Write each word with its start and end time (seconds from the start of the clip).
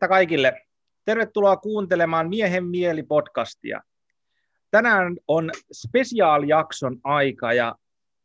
Morjesta 0.00 0.14
kaikille. 0.14 0.66
Tervetuloa 1.04 1.56
kuuntelemaan 1.56 2.28
Miehen 2.28 2.64
mieli 2.64 3.02
podcastia. 3.02 3.80
Tänään 4.70 5.16
on 5.28 5.50
spesiaalijakson 5.72 7.00
aika 7.04 7.52
ja 7.52 7.74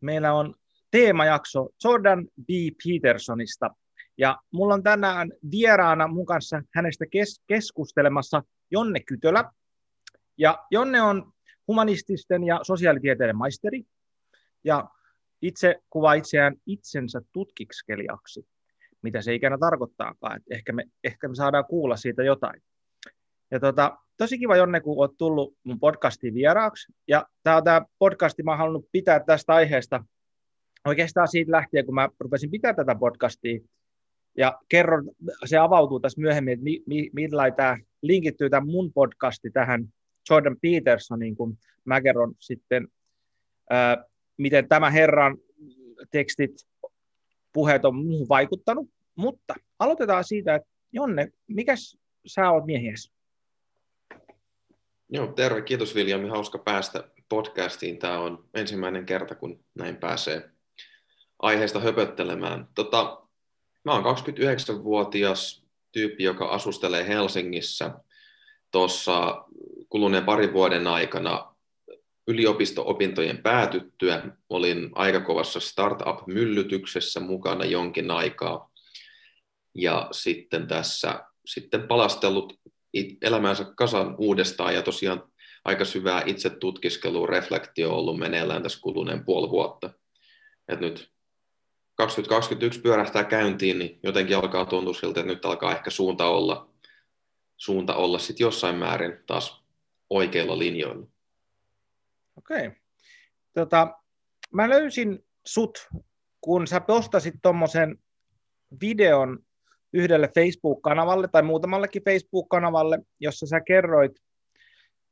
meillä 0.01 0.33
on 0.33 0.53
teemajakso 0.91 1.69
Jordan 1.83 2.25
B. 2.25 2.49
Petersonista. 2.83 3.69
Ja 4.17 4.37
mulla 4.51 4.73
on 4.73 4.83
tänään 4.83 5.31
vieraana 5.51 6.07
mun 6.07 6.25
kanssa 6.25 6.61
hänestä 6.75 7.05
kes- 7.05 7.41
keskustelemassa 7.47 8.43
Jonne 8.71 8.99
Kytölä. 8.99 9.51
Ja 10.37 10.65
Jonne 10.71 11.01
on 11.01 11.31
humanististen 11.67 12.43
ja 12.43 12.59
sosiaalitieteiden 12.63 13.37
maisteri 13.37 13.83
ja 14.63 14.89
itse 15.41 15.75
kuvaa 15.89 16.13
itseään 16.13 16.55
itsensä 16.65 17.21
tutkiskelijaksi 17.33 18.45
mitä 19.05 19.21
se 19.21 19.33
ikinä 19.33 19.57
tarkoittaakaan. 19.57 20.37
että 20.37 20.55
ehkä, 20.55 20.73
me, 20.73 20.83
ehkä 21.03 21.27
me 21.27 21.35
saadaan 21.35 21.65
kuulla 21.65 21.95
siitä 21.95 22.23
jotain. 22.23 22.61
Ja 23.51 23.59
tota, 23.59 23.97
tosi 24.17 24.37
kiva 24.37 24.55
Jonne, 24.55 24.81
kun 24.81 24.97
olet 24.97 25.17
tullut 25.17 25.55
mun 25.63 25.79
podcastiin 25.79 26.33
vieraaksi. 26.33 26.93
Ja 27.07 27.25
tämä 27.43 27.57
on 27.57 27.85
podcasti, 27.99 28.43
mä 28.43 28.51
oon 28.51 28.57
halunnut 28.57 28.89
pitää 28.91 29.19
tästä 29.19 29.53
aiheesta 29.53 30.03
oikeastaan 30.85 31.27
siitä 31.27 31.51
lähtien, 31.51 31.85
kun 31.85 31.95
mä 31.95 32.09
rupesin 32.19 32.51
pitää 32.51 32.73
tätä 32.73 32.95
podcastia. 32.95 33.59
Ja 34.37 34.59
kerron, 34.69 35.11
se 35.45 35.57
avautuu 35.57 35.99
tässä 35.99 36.21
myöhemmin, 36.21 36.53
että 36.53 36.63
mi, 36.63 36.83
mi, 36.85 37.09
millä 37.13 37.51
tämä 37.51 37.77
linkittyy 38.01 38.49
tämä 38.49 38.65
mun 38.65 38.93
podcasti 38.93 39.51
tähän 39.51 39.87
Jordan 40.29 40.57
Petersonin, 40.61 41.35
kun 41.35 41.57
mä 41.85 42.01
kerron 42.01 42.35
sitten, 42.39 42.87
ää, 43.69 44.05
miten 44.37 44.67
tämä 44.67 44.89
herran 44.89 45.37
tekstit, 46.11 46.51
puheet 47.53 47.85
on 47.85 47.95
muuhun 47.95 48.29
vaikuttanut. 48.29 48.89
Mutta 49.15 49.53
aloitetaan 49.79 50.23
siitä, 50.23 50.55
että 50.55 50.69
Jonne, 50.91 51.31
mikäs 51.47 51.97
sä 52.25 52.51
oot 52.51 52.65
miehies? 52.65 53.11
Joo, 55.09 55.27
terve. 55.27 55.61
Kiitos 55.61 55.95
Viljami. 55.95 56.29
Hauska 56.29 56.57
päästä 56.57 57.03
podcastiin. 57.29 57.97
Tämä 57.99 58.19
on 58.19 58.49
ensimmäinen 58.53 59.05
kerta, 59.05 59.35
kun 59.35 59.65
näin 59.75 59.97
pääsee 59.97 60.49
aiheesta 61.39 61.79
höpöttelemään. 61.79 62.67
Tota, 62.75 63.21
mä 63.83 63.91
oon 63.91 64.03
29-vuotias 64.03 65.65
tyyppi, 65.91 66.23
joka 66.23 66.45
asustelee 66.45 67.07
Helsingissä. 67.07 67.91
Tuossa 68.71 69.45
kuluneen 69.89 70.25
parin 70.25 70.53
vuoden 70.53 70.87
aikana 70.87 71.55
yliopisto-opintojen 72.27 73.37
päätyttyä 73.37 74.23
olin 74.49 74.89
aika 74.95 75.19
kovassa 75.19 75.59
startup-myllytyksessä 75.59 77.19
mukana 77.19 77.65
jonkin 77.65 78.11
aikaa 78.11 78.71
ja 79.75 80.07
sitten 80.11 80.67
tässä 80.67 81.23
sitten 81.45 81.87
palastellut 81.87 82.53
elämäänsä 83.21 83.65
kasan 83.77 84.15
uudestaan 84.17 84.73
ja 84.73 84.81
tosiaan 84.81 85.23
aika 85.65 85.85
syvää 85.85 86.23
itse 86.25 86.49
tutkiskelua, 86.49 87.27
reflektio 87.27 87.89
on 87.91 87.99
ollut 87.99 88.19
meneillään 88.19 88.63
tässä 88.63 88.81
kuluneen 88.81 89.25
puoli 89.25 89.49
vuotta. 89.49 89.89
Et 90.67 90.79
nyt 90.79 91.11
2021 91.95 92.81
pyörähtää 92.81 93.23
käyntiin, 93.23 93.79
niin 93.79 93.99
jotenkin 94.03 94.37
alkaa 94.37 94.65
tuntua 94.65 94.93
siltä, 94.93 95.19
että 95.19 95.33
nyt 95.33 95.45
alkaa 95.45 95.71
ehkä 95.71 95.89
suunta 95.89 96.25
olla, 96.25 96.69
suunta 97.57 97.95
olla 97.95 98.19
sit 98.19 98.39
jossain 98.39 98.75
määrin 98.75 99.23
taas 99.25 99.63
oikeilla 100.09 100.59
linjoilla. 100.59 101.07
Okei. 102.37 102.67
Okay. 102.67 102.79
Tota, 103.53 103.87
mä 104.53 104.69
löysin 104.69 105.25
sut, 105.47 105.87
kun 106.41 106.67
sä 106.67 106.81
postasit 106.81 107.35
tuommoisen 107.41 107.99
videon 108.81 109.45
yhdelle 109.95 110.29
Facebook-kanavalle 110.35 111.27
tai 111.27 111.43
muutamallekin 111.43 112.03
Facebook-kanavalle, 112.03 112.99
jossa 113.19 113.47
sä 113.47 113.61
kerroit, 113.61 114.11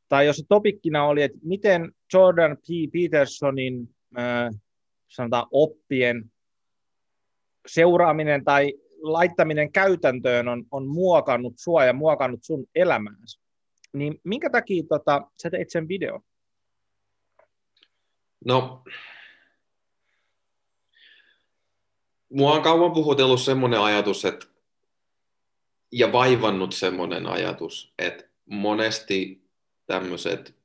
tai 0.09 0.25
jossa 0.25 0.45
topikkina 0.49 1.05
oli, 1.05 1.21
että 1.21 1.37
miten 1.43 1.91
Jordan 2.13 2.57
P. 2.57 2.91
Petersonin 2.93 3.89
äh, 4.17 4.49
sanotaan 5.07 5.47
oppien 5.51 6.31
seuraaminen 7.67 8.43
tai 8.43 8.73
laittaminen 9.01 9.71
käytäntöön 9.71 10.47
on, 10.47 10.65
on 10.71 10.87
muokannut 10.87 11.53
sua 11.57 11.85
ja 11.85 11.93
muokannut 11.93 12.43
sun 12.43 12.65
elämääsi. 12.75 13.39
Niin 13.93 14.19
minkä 14.23 14.49
takia 14.49 14.83
tota, 14.89 15.21
sä 15.41 15.49
teit 15.49 15.69
sen 15.69 15.87
videon? 15.87 16.21
No, 18.45 18.83
mua 22.29 22.53
on 22.53 22.61
kauan 22.61 22.91
puhutellut 22.91 23.41
semmoinen 23.41 23.79
ajatus, 23.79 24.25
että 24.25 24.45
ja 25.95 26.11
vaivannut 26.11 26.73
semmoinen 26.73 27.27
ajatus, 27.27 27.93
että 27.99 28.23
monesti 28.45 29.41
tämmöiset 29.85 30.55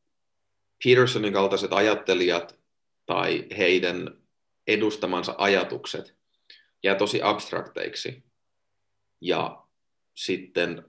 Petersonin 0.84 1.32
kaltaiset 1.32 1.72
ajattelijat 1.72 2.58
tai 3.06 3.46
heidän 3.58 4.18
edustamansa 4.66 5.34
ajatukset 5.38 6.16
jää 6.82 6.94
tosi 6.94 7.22
abstrakteiksi. 7.22 8.24
Ja 9.20 9.62
sitten 10.14 10.84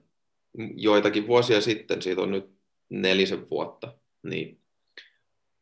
joitakin 0.74 1.26
vuosia 1.26 1.60
sitten, 1.60 2.02
siitä 2.02 2.22
on 2.22 2.30
nyt 2.30 2.50
nelisen 2.88 3.50
vuotta, 3.50 3.94
niin 4.22 4.60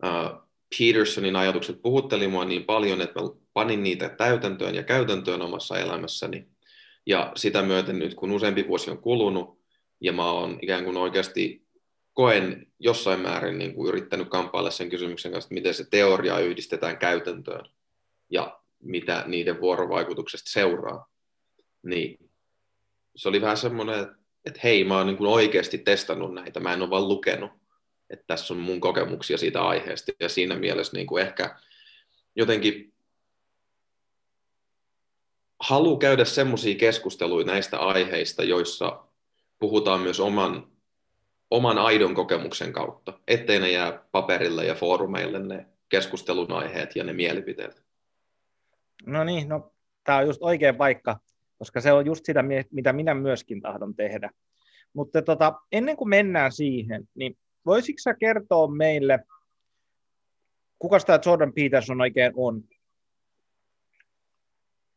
uh, 0.05 0.49
Petersonin 0.79 1.37
ajatukset 1.37 1.83
puhutteli 1.83 2.29
mua 2.29 2.45
niin 2.45 2.65
paljon, 2.65 3.01
että 3.01 3.21
mä 3.21 3.29
panin 3.53 3.83
niitä 3.83 4.09
täytäntöön 4.09 4.75
ja 4.75 4.83
käytäntöön 4.83 5.43
omassa 5.43 5.79
elämässäni. 5.79 6.58
Ja 7.09 7.33
sitä 7.37 7.63
myöten 7.63 7.99
nyt, 7.99 8.15
kun 8.15 8.33
useampi 8.33 8.69
vuosi 8.69 8.91
on 8.91 8.99
kulunut, 8.99 9.59
ja 10.01 10.13
mä 10.13 10.31
oon 10.31 10.59
ikään 10.63 10.85
kuin 10.85 10.97
oikeasti 10.97 11.67
koen 12.13 12.67
jossain 12.79 13.21
määrin 13.21 13.59
niin 13.59 13.75
kuin 13.75 13.89
yrittänyt 13.89 14.29
kamppailla 14.29 14.71
sen 14.71 14.91
kysymyksen 14.91 15.33
kanssa, 15.33 15.47
että 15.47 15.55
miten 15.55 15.75
se 15.75 15.87
teoria 15.91 16.39
yhdistetään 16.39 16.99
käytäntöön 16.99 17.65
ja 18.31 18.61
mitä 18.83 19.25
niiden 19.27 19.61
vuorovaikutuksesta 19.61 20.51
seuraa. 20.51 21.07
Niin 21.83 22.31
se 23.17 23.29
oli 23.29 23.41
vähän 23.41 23.57
semmoinen, 23.57 24.07
että 24.45 24.61
hei, 24.65 24.85
mä 24.85 24.97
oon 24.97 25.07
niin 25.07 25.17
kuin 25.17 25.31
oikeasti 25.31 25.79
testannut 25.79 26.35
näitä, 26.35 26.61
mä 26.61 26.73
en 26.73 26.83
ole 26.83 26.91
vaan 26.91 27.09
lukenut, 27.09 27.51
että 28.11 28.25
tässä 28.27 28.55
on 28.55 28.61
mun 28.61 28.81
kokemuksia 28.81 29.39
siitä 29.39 29.63
aiheesta. 29.63 30.13
Ja 30.21 30.29
siinä 30.29 30.57
mielessä 30.57 30.97
niin 30.97 31.07
kuin 31.07 31.23
ehkä 31.23 31.59
jotenkin 32.37 32.95
halu 35.61 35.97
käydä 35.99 36.25
semmoisia 36.25 36.75
keskusteluja 36.75 37.47
näistä 37.47 37.79
aiheista, 37.79 38.45
joissa 38.45 39.05
puhutaan 39.59 40.01
myös 40.01 40.21
oman, 40.21 40.73
oman 41.51 41.79
aidon 41.79 42.15
kokemuksen 42.15 42.73
kautta, 42.73 43.21
ettei 43.29 43.61
ne 43.61 43.71
jää 43.71 44.05
paperille 44.13 44.65
ja 44.65 44.75
foorumeille 44.75 45.39
ne 45.39 45.67
keskustelun 45.89 46.53
aiheet 46.53 46.97
ja 46.97 47.05
ne 47.05 47.13
mielipiteet. 47.13 47.83
No 49.07 49.25
niin, 49.25 49.49
no 49.49 49.73
tämä 50.05 50.19
on 50.19 50.27
just 50.27 50.43
oikea 50.43 50.75
paikka, 50.75 51.19
koska 51.59 51.81
se 51.81 51.93
on 51.93 52.07
just 52.07 52.25
sitä, 52.25 52.45
mitä 52.71 52.93
minä 52.93 53.15
myöskin 53.15 53.61
tahdon 53.61 53.95
tehdä. 53.95 54.31
Mutta 54.93 55.23
tota, 55.23 55.53
ennen 55.73 55.97
kuin 55.97 56.09
mennään 56.09 56.53
siihen, 56.53 57.09
niin 57.15 57.39
voisitko 57.67 57.99
sä 57.99 58.15
kertoa 58.15 58.67
meille, 58.67 59.19
kuka 60.79 61.01
tämä 61.01 61.19
Jordan 61.27 61.53
Peterson 61.53 62.01
oikein 62.01 62.33
on? 62.37 62.65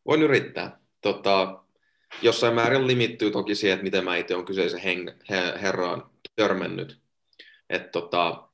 Voin 0.06 0.22
yrittää. 0.22 0.80
Tota, 1.02 1.64
jossain 2.22 2.56
määrin 2.56 2.88
limittyy 2.88 3.32
toki 3.32 3.56
siihen, 3.56 3.74
että 3.74 3.84
miten 3.84 4.04
mä 4.04 4.18
itse 4.18 4.36
olen 4.36 4.46
kyseisen 4.46 4.80
heng- 4.80 5.26
he- 5.30 5.62
herraan 5.62 6.10
törmännyt. 6.36 7.02
Et 7.70 7.92
tota, 7.92 8.48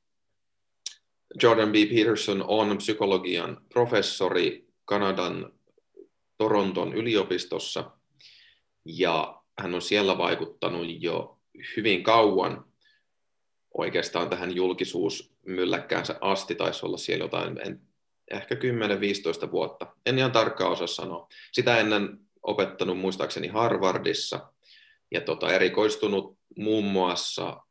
Jordan 1.42 1.72
B. 1.72 1.74
Peterson 1.74 2.44
on 2.48 2.78
psykologian 2.78 3.60
professori 3.68 4.68
Kanadan 4.84 5.52
Toronton 6.38 6.94
yliopistossa 6.94 7.90
ja 8.84 9.42
hän 9.58 9.74
on 9.74 9.82
siellä 9.82 10.18
vaikuttanut 10.18 10.86
jo 11.02 11.38
hyvin 11.76 12.02
kauan 12.02 12.64
oikeastaan 13.74 14.30
tähän 14.30 14.56
julkisuusmylläkkäänsä 14.56 16.18
asti, 16.20 16.54
taisi 16.54 16.86
olla 16.86 16.96
siellä 16.96 17.24
jotain, 17.24 17.60
en 17.66 17.87
ehkä 18.30 18.54
10-15 18.54 19.50
vuotta. 19.50 19.86
En 20.06 20.18
ihan 20.18 20.32
tarkkaan 20.32 20.72
osaa 20.72 20.86
sanoa. 20.86 21.28
Sitä 21.52 21.78
ennen 21.78 22.18
opettanut 22.42 22.98
muistaakseni 22.98 23.48
Harvardissa 23.48 24.52
ja 25.10 25.20
tota, 25.20 25.52
erikoistunut 25.52 26.38
muun 26.56 26.84
muassa 26.84 27.62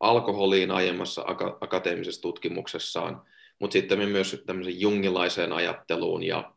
alkoholiin 0.00 0.70
aiemmassa 0.70 1.24
aka- 1.26 1.58
akateemisessa 1.60 2.22
tutkimuksessaan, 2.22 3.22
mutta 3.58 3.72
sitten 3.72 4.08
myös 4.08 4.42
tämmöisen 4.46 4.80
jungilaiseen 4.80 5.52
ajatteluun 5.52 6.22
ja 6.22 6.52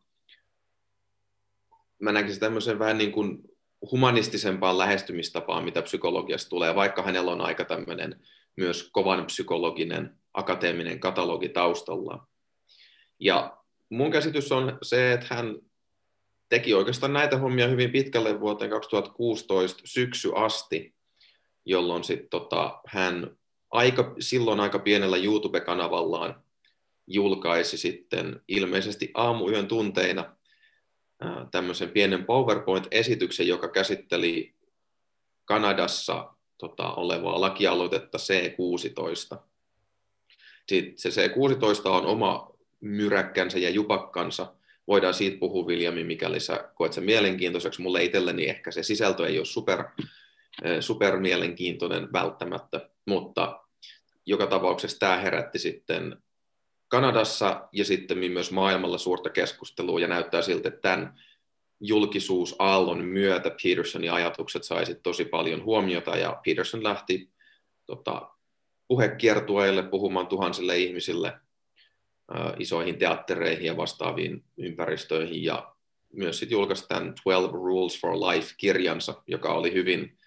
mä 1.98 2.12
näkisin 2.12 2.40
tämmöisen 2.40 2.78
vähän 2.78 2.98
niin 2.98 3.12
kuin 3.12 3.38
humanistisempaan 3.90 4.78
lähestymistapaan, 4.78 5.64
mitä 5.64 5.82
psykologiasta 5.82 6.50
tulee, 6.50 6.74
vaikka 6.74 7.02
hänellä 7.02 7.30
on 7.30 7.40
aika 7.40 7.64
tämmöinen 7.64 8.20
myös 8.56 8.90
kovan 8.92 9.26
psykologinen 9.26 10.18
akateeminen 10.34 11.00
katalogi 11.00 11.48
taustalla. 11.48 12.26
Ja 13.20 13.56
mun 13.90 14.10
käsitys 14.10 14.52
on 14.52 14.78
se, 14.82 15.12
että 15.12 15.34
hän 15.34 15.56
teki 16.48 16.74
oikeastaan 16.74 17.12
näitä 17.12 17.38
hommia 17.38 17.68
hyvin 17.68 17.90
pitkälle 17.90 18.40
vuoteen 18.40 18.70
2016 18.70 19.82
syksy 19.84 20.30
asti, 20.34 20.94
jolloin 21.64 22.04
sit 22.04 22.30
tota, 22.30 22.80
hän 22.86 23.36
aika, 23.70 24.14
silloin 24.20 24.60
aika 24.60 24.78
pienellä 24.78 25.16
YouTube-kanavallaan 25.16 26.42
julkaisi 27.06 27.78
sitten 27.78 28.40
ilmeisesti 28.48 29.10
aamuyön 29.14 29.68
tunteina 29.68 30.36
tämmöisen 31.50 31.90
pienen 31.90 32.24
PowerPoint-esityksen, 32.24 33.48
joka 33.48 33.68
käsitteli 33.68 34.54
Kanadassa 35.44 36.34
tota, 36.58 36.94
olevaa 36.94 37.40
lakialoitetta 37.40 38.18
C16. 38.18 39.38
Sitten 40.68 41.12
se 41.12 41.26
C16 41.26 41.88
on 41.88 42.06
oma 42.06 42.50
myräkkänsä 42.80 43.58
ja 43.58 43.70
jupakkansa. 43.70 44.54
Voidaan 44.86 45.14
siitä 45.14 45.38
puhua, 45.38 45.66
Viljami, 45.66 46.04
mikäli 46.04 46.40
sä 46.40 46.70
koet 46.74 46.92
sen 46.92 47.04
mielenkiintoiseksi. 47.04 47.82
Mulle 47.82 48.04
itselleni 48.04 48.48
ehkä 48.48 48.70
se 48.70 48.82
sisältö 48.82 49.26
ei 49.26 49.38
ole 49.38 49.46
super, 49.46 49.84
super 50.80 51.16
mielenkiintoinen 51.20 52.12
välttämättä, 52.12 52.90
mutta 53.06 53.60
joka 54.26 54.46
tapauksessa 54.46 54.98
tämä 54.98 55.16
herätti 55.16 55.58
sitten 55.58 56.16
Kanadassa 56.88 57.68
ja 57.72 57.84
sitten 57.84 58.18
myös 58.18 58.52
maailmalla 58.52 58.98
suurta 58.98 59.30
keskustelua 59.30 60.00
ja 60.00 60.08
näyttää 60.08 60.42
siltä, 60.42 60.68
että 60.68 60.80
tämän 60.80 61.20
julkisuusaallon 61.80 63.04
myötä 63.04 63.50
Petersonin 63.62 64.12
ajatukset 64.12 64.64
saisi 64.64 64.94
tosi 64.94 65.24
paljon 65.24 65.64
huomiota 65.64 66.16
ja 66.16 66.40
Peterson 66.44 66.84
lähti 66.84 67.30
tota, 67.86 68.30
puhekiertueille 68.88 69.82
puhumaan 69.82 70.26
tuhansille 70.26 70.78
ihmisille 70.78 71.32
isoihin 72.58 72.98
teattereihin 72.98 73.64
ja 73.64 73.76
vastaaviin 73.76 74.44
ympäristöihin 74.56 75.44
ja 75.44 75.74
myös 76.12 76.38
sitten 76.38 76.56
julkaisi 76.56 76.88
tämän 76.88 77.14
12 77.24 77.52
Rules 77.52 78.00
for 78.00 78.12
Life-kirjansa, 78.12 79.22
joka 79.26 79.54
oli 79.54 79.72
hyvin 79.72 80.18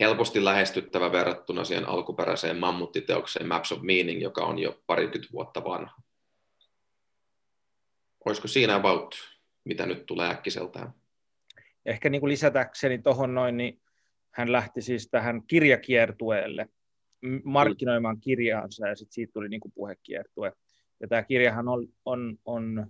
helposti 0.00 0.44
lähestyttävä 0.44 1.12
verrattuna 1.12 1.64
siihen 1.64 1.88
alkuperäiseen 1.88 2.56
mammuttiteokseen 2.56 3.48
Maps 3.48 3.72
of 3.72 3.82
Meaning, 3.82 4.22
joka 4.22 4.44
on 4.44 4.58
jo 4.58 4.82
parikymmentä 4.86 5.32
vuotta 5.32 5.64
vanha. 5.64 5.96
Olisiko 8.24 8.48
siinä 8.48 8.74
about, 8.74 9.14
mitä 9.64 9.86
nyt 9.86 10.06
tulee 10.06 10.30
äkkiseltään? 10.30 10.94
Ehkä 11.86 12.10
niin 12.10 12.20
kuin 12.20 12.30
lisätäkseni 12.30 12.98
tuohon 12.98 13.34
noin, 13.34 13.56
niin 13.56 13.80
hän 14.30 14.52
lähti 14.52 14.82
siis 14.82 15.08
tähän 15.08 15.42
kirjakiertueelle 15.46 16.68
markkinoimaan 17.44 18.20
kirjaansa 18.20 18.88
ja 18.88 18.96
sitten 18.96 19.14
siitä 19.14 19.32
tuli 19.32 19.48
niin 19.48 19.60
kuin 19.60 19.72
puhekiertue. 19.72 20.52
Ja 21.00 21.08
tämä 21.08 21.22
kirjahan 21.22 21.68
on, 21.68 21.88
on, 22.04 22.38
on 22.44 22.86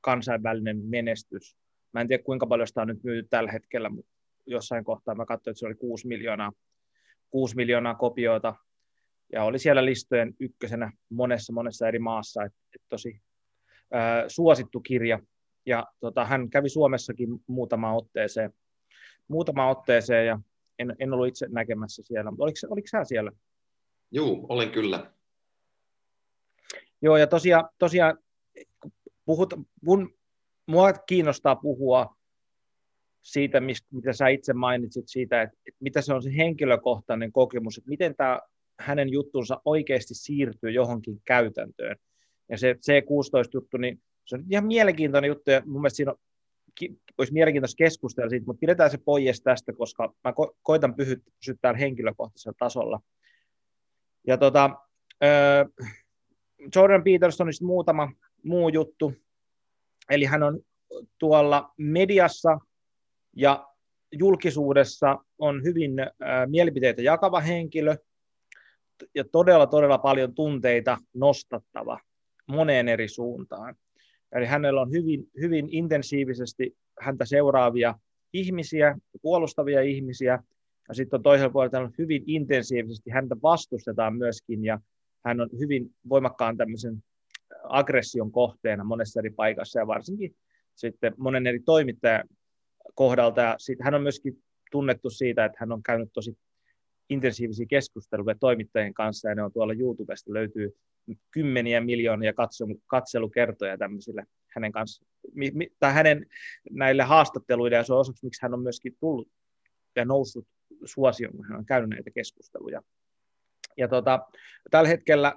kansainvälinen 0.00 0.76
menestys. 0.84 1.56
Mä 1.92 2.00
en 2.00 2.08
tiedä 2.08 2.22
kuinka 2.22 2.46
paljon 2.46 2.68
sitä 2.68 2.82
on 2.82 2.88
nyt 2.88 3.04
myyty 3.04 3.28
tällä 3.30 3.52
hetkellä, 3.52 3.88
mutta 3.88 4.12
jossain 4.46 4.84
kohtaa 4.84 5.14
mä 5.14 5.26
katsoin, 5.26 5.52
että 5.52 5.58
se 5.58 5.66
oli 5.66 5.74
6 5.74 6.08
miljoonaa, 6.08 6.52
6 7.30 7.56
miljoonaa 7.56 7.94
kopioita 7.94 8.54
ja 9.32 9.44
oli 9.44 9.58
siellä 9.58 9.84
listojen 9.84 10.34
ykkösenä 10.40 10.92
monessa 11.10 11.52
monessa 11.52 11.88
eri 11.88 11.98
maassa, 11.98 12.44
että 12.44 12.58
et 12.74 12.82
tosi 12.88 13.20
ää, 13.92 14.28
suosittu 14.28 14.80
kirja. 14.80 15.18
Ja 15.66 15.86
tota, 16.00 16.24
hän 16.24 16.50
kävi 16.50 16.68
Suomessakin 16.68 17.28
muutama 17.46 17.94
otteeseen, 17.94 18.52
muutama 19.28 19.70
otteeseen 19.70 20.26
ja 20.26 20.40
en, 20.78 20.96
en 20.98 21.12
ollut 21.12 21.28
itse 21.28 21.46
näkemässä 21.50 22.02
siellä, 22.02 22.30
mutta 22.30 22.44
oliko, 22.44 22.56
oliko 22.70 22.88
sä 22.90 23.04
siellä? 23.04 23.32
Joo, 24.10 24.46
olen 24.48 24.70
kyllä. 24.70 25.12
Joo, 27.02 27.16
ja 27.16 27.26
tosiaan, 27.26 27.68
tosiaan 27.78 28.18
puhut, 29.24 29.54
mun, 29.82 30.14
mua 30.66 30.92
kiinnostaa 30.92 31.56
puhua 31.56 32.16
siitä, 33.22 33.60
mitä 33.90 34.12
sä 34.12 34.28
itse 34.28 34.52
mainitsit 34.52 35.08
siitä, 35.08 35.42
että, 35.42 35.56
että 35.66 35.78
mitä 35.80 36.02
se 36.02 36.14
on 36.14 36.22
se 36.22 36.36
henkilökohtainen 36.36 37.32
kokemus, 37.32 37.78
että 37.78 37.88
miten 37.88 38.14
tämä 38.16 38.40
hänen 38.80 39.08
juttunsa 39.08 39.60
oikeasti 39.64 40.14
siirtyy 40.14 40.70
johonkin 40.70 41.22
käytäntöön. 41.24 41.96
Ja 42.48 42.58
se 42.58 42.72
C16-juttu, 42.72 43.76
niin 43.76 44.02
se 44.24 44.36
on 44.36 44.44
ihan 44.50 44.66
mielenkiintoinen 44.66 45.28
juttu, 45.28 45.50
ja 45.50 45.62
mun 45.66 45.80
mielestä 45.80 45.96
siinä 45.96 46.12
on, 46.12 46.18
olisi 47.18 47.32
mielenkiintoista 47.32 47.76
keskustella 47.76 48.30
siitä, 48.30 48.46
mutta 48.46 48.60
pidetään 48.60 48.90
se 48.90 48.98
pois 48.98 49.40
tästä, 49.40 49.72
koska 49.72 50.14
mä 50.24 50.30
ko- 50.30 50.56
koitan 50.62 50.94
pysyä 50.94 51.54
täällä 51.60 51.78
henkilökohtaisella 51.78 52.56
tasolla. 52.58 53.00
Ja 54.26 54.38
tota, 54.38 54.70
äh, 55.24 55.88
Jordan 56.74 57.04
Petersonista 57.04 57.64
muutama 57.64 58.12
muu 58.42 58.68
juttu, 58.68 59.14
eli 60.10 60.24
hän 60.24 60.42
on 60.42 60.60
tuolla 61.18 61.72
mediassa 61.76 62.58
ja 63.36 63.68
julkisuudessa 64.12 65.18
on 65.38 65.64
hyvin 65.64 66.00
äh, 66.00 66.08
mielipiteitä 66.46 67.02
jakava 67.02 67.40
henkilö 67.40 67.96
ja 69.14 69.24
todella, 69.32 69.66
todella 69.66 69.98
paljon 69.98 70.34
tunteita 70.34 70.98
nostattava 71.14 72.00
moneen 72.46 72.88
eri 72.88 73.08
suuntaan. 73.08 73.74
Eli 74.32 74.46
hänellä 74.46 74.80
on 74.80 74.92
hyvin, 74.92 75.24
hyvin 75.40 75.68
intensiivisesti 75.70 76.76
häntä 77.00 77.24
seuraavia 77.24 77.94
ihmisiä, 78.32 78.98
puolustavia 79.22 79.82
ihmisiä, 79.82 80.42
ja 80.88 80.94
sitten 80.94 81.18
on 81.18 81.22
toisella 81.22 81.52
puolella 81.52 81.90
hyvin 81.98 82.22
intensiivisesti 82.26 83.10
häntä 83.10 83.36
vastustetaan 83.42 84.16
myöskin, 84.16 84.64
ja 84.64 84.80
hän 85.24 85.40
on 85.40 85.48
hyvin 85.58 85.94
voimakkaan 86.08 86.56
tämmöisen 86.56 87.02
aggression 87.62 88.32
kohteena 88.32 88.84
monessa 88.84 89.20
eri 89.20 89.30
paikassa, 89.30 89.78
ja 89.78 89.86
varsinkin 89.86 90.36
sitten 90.74 91.14
monen 91.16 91.46
eri 91.46 91.60
toimittajan 91.60 92.28
kohdalta. 92.94 93.40
Ja 93.40 93.54
sit 93.58 93.78
hän 93.82 93.94
on 93.94 94.02
myöskin 94.02 94.42
tunnettu 94.70 95.10
siitä, 95.10 95.44
että 95.44 95.56
hän 95.60 95.72
on 95.72 95.82
käynyt 95.82 96.08
tosi 96.12 96.38
intensiivisiä 97.10 97.66
keskusteluja 97.66 98.34
toimittajien 98.40 98.94
kanssa, 98.94 99.28
ja 99.28 99.34
ne 99.34 99.42
on 99.42 99.52
tuolla 99.52 99.72
YouTubesta 99.72 100.32
löytyy 100.32 100.76
kymmeniä 101.30 101.80
miljoonia 101.80 102.32
katselukertoja 102.86 103.78
tämmöisille 103.78 104.24
hänen 104.54 104.72
kanssa, 104.72 105.06
tai 105.78 105.92
hänen 105.92 106.26
näille 106.70 107.02
haastatteluille, 107.02 107.76
ja 107.76 107.84
se 107.84 107.92
on 107.92 108.00
osaksi, 108.00 108.26
miksi 108.26 108.42
hän 108.42 108.54
on 108.54 108.62
myöskin 108.62 108.96
tullut 109.00 109.28
ja 109.96 110.04
noussut 110.04 110.46
suosioon, 110.84 111.36
kun 111.36 111.44
hän 111.48 111.58
on 111.58 111.66
käynyt 111.66 111.90
näitä 111.90 112.10
keskusteluja. 112.10 112.82
Ja 113.78 113.88
tota, 113.88 114.20
tällä 114.70 114.88
hetkellä, 114.88 115.34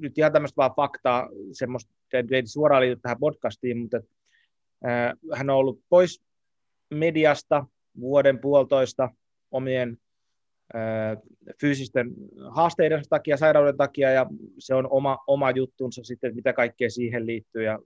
nyt 0.00 0.18
ihan 0.18 0.32
tämmöistä 0.32 0.56
vaan 0.56 0.74
faktaa, 0.76 1.28
semmoista, 1.52 1.94
ei 2.12 2.46
suoraan 2.46 2.82
liity 2.82 3.00
tähän 3.02 3.18
podcastiin, 3.20 3.78
mutta 3.78 4.00
äh, 4.86 5.12
hän 5.32 5.50
on 5.50 5.56
ollut 5.56 5.80
pois 5.88 6.22
mediasta 6.90 7.66
vuoden 8.00 8.38
puolitoista 8.38 9.10
omien 9.50 9.98
fyysisten 11.60 12.10
haasteiden 12.50 13.02
takia, 13.08 13.36
sairauden 13.36 13.76
takia, 13.76 14.10
ja 14.10 14.26
se 14.58 14.74
on 14.74 14.88
oma, 14.90 15.18
oma 15.26 15.50
juttunsa 15.50 16.04
sitten, 16.04 16.34
mitä 16.34 16.52
kaikkea 16.52 16.90
siihen 16.90 17.26
liittyy, 17.26 17.62
ja 17.64 17.78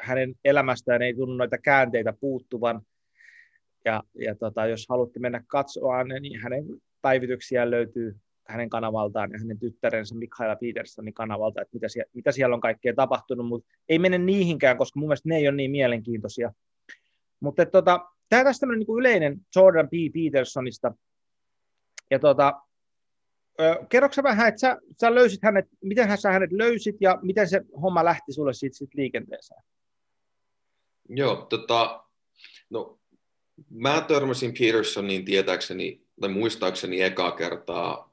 hänen 0.00 0.34
elämästään 0.44 1.02
ei 1.02 1.14
tunnu 1.14 1.34
noita 1.34 1.58
käänteitä 1.58 2.12
puuttuvan, 2.20 2.82
ja, 3.84 4.02
ja 4.14 4.34
tota, 4.34 4.66
jos 4.66 4.86
haluatte 4.88 5.20
mennä 5.20 5.42
katsomaan, 5.46 6.08
niin 6.08 6.40
hänen 6.40 6.64
päivityksiään 7.02 7.70
löytyy 7.70 8.16
hänen 8.48 8.70
kanavaltaan 8.70 9.30
ja 9.32 9.38
hänen 9.38 9.58
tyttärensä 9.58 10.14
Mikaela 10.14 10.56
Petersonin 10.56 11.14
kanavalta, 11.14 11.62
että 11.62 11.74
mitä, 11.74 11.88
siellä, 11.88 12.10
mitä 12.14 12.32
siellä 12.32 12.54
on 12.54 12.60
kaikkea 12.60 12.94
tapahtunut, 12.94 13.46
mutta 13.46 13.68
ei 13.88 13.98
mene 13.98 14.18
niihinkään, 14.18 14.78
koska 14.78 15.00
mun 15.00 15.08
mielestä 15.08 15.28
ne 15.28 15.36
ei 15.36 15.48
ole 15.48 15.56
niin 15.56 15.70
mielenkiintoisia. 15.70 16.52
Mutta 17.40 17.66
tota, 17.66 18.00
tämä 18.28 18.44
tästä 18.44 18.60
tämmöinen 18.60 18.86
niin 18.86 18.98
yleinen 18.98 19.40
Jordan 19.56 19.88
P. 19.88 19.92
Petersonista, 20.14 20.94
ja 22.10 22.18
tota, 22.18 22.62
kerroksä 23.88 24.22
vähän, 24.22 24.48
että 24.48 24.60
sä, 24.60 24.76
sä 25.00 25.14
löysit 25.14 25.42
hänet, 25.42 25.66
miten 25.80 26.18
sä 26.18 26.30
hänet 26.30 26.52
löysit 26.52 26.96
ja 27.00 27.18
miten 27.22 27.48
se 27.48 27.60
homma 27.82 28.04
lähti 28.04 28.32
sulle 28.32 28.52
siitä, 28.52 28.76
siitä 28.76 28.92
liikenteeseen? 28.96 29.62
Joo, 31.08 31.36
tota, 31.36 32.04
no, 32.70 32.98
mä 33.70 34.04
törmäsin 34.08 34.54
Petersonin 34.58 35.24
tietääkseni 35.24 36.02
tai 36.20 36.30
muistaakseni 36.30 37.02
ekaa 37.02 37.32
kertaa 37.32 38.07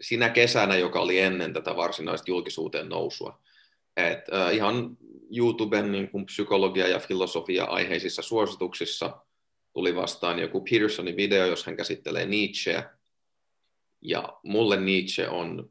siinä 0.00 0.28
kesänä, 0.28 0.76
joka 0.76 1.00
oli 1.00 1.18
ennen 1.18 1.52
tätä 1.52 1.76
varsinaista 1.76 2.30
julkisuuteen 2.30 2.88
nousua. 2.88 3.40
Et, 3.96 4.34
äh, 4.34 4.54
ihan 4.54 4.96
YouTuben 5.36 5.92
niin 5.92 6.08
kuin 6.08 6.26
psykologia- 6.26 6.88
ja 6.88 6.98
filosofia-aiheisissa 6.98 8.22
suosituksissa 8.22 9.16
tuli 9.72 9.96
vastaan 9.96 10.38
joku 10.38 10.60
Petersonin 10.60 11.16
video, 11.16 11.46
jos 11.46 11.66
hän 11.66 11.76
käsittelee 11.76 12.26
Nietzscheä. 12.26 12.90
Ja 14.02 14.38
mulle 14.42 14.80
Nietzsche 14.80 15.28
on 15.28 15.70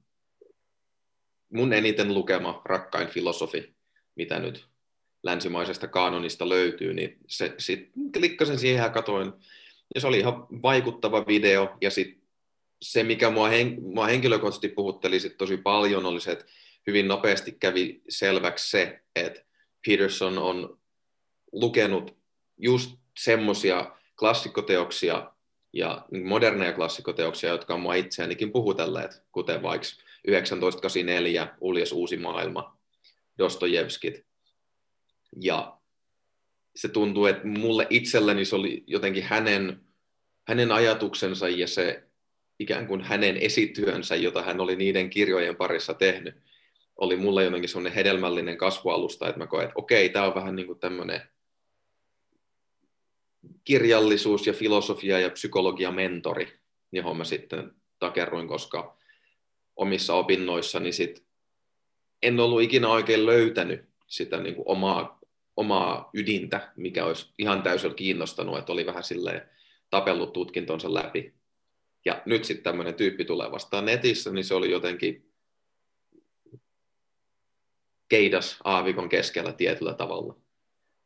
mun 1.53 1.74
eniten 1.74 2.13
lukema 2.13 2.62
rakkain 2.65 3.08
filosofi, 3.08 3.75
mitä 4.15 4.39
nyt 4.39 4.68
länsimaisesta 5.24 5.88
kaanonista 5.88 6.50
löytyy, 6.50 6.94
niin 6.94 7.18
se, 7.27 7.56
sit 7.58 7.92
klikkasin 8.13 8.60
siihen 8.60 8.84
ja 8.84 8.89
katoin. 8.89 9.34
Ja 9.96 10.01
se 10.01 10.08
oli 10.08 10.20
ihan 10.20 10.48
vaikuttava 10.62 11.27
video. 11.27 11.77
Ja 11.82 11.92
sit 11.92 12.23
se, 12.83 13.03
mikä 13.03 13.29
mua, 13.29 13.47
hen, 13.47 13.77
mua 13.81 14.05
henkilökohtaisesti 14.05 14.69
puhutteli 14.69 15.19
sit 15.19 15.37
tosi 15.37 15.57
paljon, 15.57 16.05
oli 16.05 16.21
se, 16.21 16.31
että 16.31 16.45
hyvin 16.87 17.07
nopeasti 17.07 17.51
kävi 17.51 18.01
selväksi 18.09 18.69
se, 18.69 18.99
että 19.15 19.45
Peterson 19.87 20.37
on 20.37 20.79
lukenut 21.51 22.17
just 22.57 22.91
semmoisia 23.17 23.95
klassikkoteoksia 24.19 25.31
ja 25.73 26.05
moderneja 26.25 26.73
klassikkoteoksia, 26.73 27.49
jotka 27.49 27.73
on 27.73 27.79
mua 27.79 27.93
itseänikin 27.93 28.51
puhutelleet, 28.51 29.23
kuten 29.31 29.61
vaikka 29.61 29.87
1984, 29.87 31.47
Uljes 31.61 31.91
uusi 31.91 32.17
maailma, 32.17 32.77
Dostojevskit. 33.37 34.25
Ja 35.41 35.77
se 36.75 36.87
tuntuu, 36.87 37.25
että 37.25 37.47
mulle 37.47 37.87
itselleni 37.89 38.45
se 38.45 38.55
oli 38.55 38.83
jotenkin 38.87 39.23
hänen, 39.23 39.81
hänen 40.47 40.71
ajatuksensa 40.71 41.49
ja 41.49 41.67
se 41.67 42.03
ikään 42.60 42.88
kuin 42.88 43.01
hänen 43.01 43.38
esityönsä, 43.38 44.15
jota 44.15 44.41
hän 44.41 44.60
oli 44.60 44.75
niiden 44.75 45.10
kirjojen 45.10 45.55
parissa 45.55 45.93
tehnyt, 45.93 46.36
oli 46.95 47.15
mulle 47.15 47.43
jotenkin 47.43 47.69
semmoinen 47.69 47.93
hedelmällinen 47.93 48.57
kasvualusta, 48.57 49.27
että 49.27 49.39
mä 49.39 49.48
koen, 49.48 49.63
että 49.63 49.74
okei, 49.79 50.10
tämä 50.10 50.25
on 50.25 50.36
vähän 50.36 50.55
niin 50.55 50.67
kuin 50.67 50.79
tämmöinen 50.79 51.22
kirjallisuus 53.63 54.48
ja 54.48 54.53
filosofia 54.53 55.19
ja 55.19 55.29
psykologia 55.29 55.91
mentori, 55.91 56.60
johon 56.91 57.17
mä 57.17 57.24
sitten 57.24 57.72
takerruin, 58.00 58.48
koska 58.48 58.98
omissa 59.75 60.13
opinnoissani 60.13 60.91
sit 60.91 61.25
en 62.22 62.39
ollut 62.39 62.62
ikinä 62.62 62.89
oikein 62.89 63.25
löytänyt 63.25 63.89
sitä 64.07 64.38
niin 64.38 64.55
kuin 64.55 64.67
omaa, 64.67 65.19
omaa 65.55 66.10
ydintä, 66.13 66.72
mikä 66.75 67.05
olisi 67.05 67.33
ihan 67.39 67.63
täysin 67.63 67.95
kiinnostanut, 67.95 68.57
että 68.57 68.72
oli 68.72 68.86
vähän 68.86 69.03
silleen 69.03 69.50
tapellut 69.89 70.33
tutkintonsa 70.33 70.93
läpi. 70.93 71.33
Ja 72.05 72.22
nyt 72.25 72.45
sitten 72.45 72.63
tämmöinen 72.63 72.93
tyyppi 72.93 73.25
tulee 73.25 73.51
vastaan 73.51 73.86
netissä, 73.86 74.31
niin 74.31 74.45
se 74.45 74.53
oli 74.53 74.72
jotenkin 74.72 75.33
keidas 78.10 78.57
aavikon 78.63 79.10
keskellä 79.10 79.53
tietyllä 79.53 79.93
tavalla. 79.93 80.38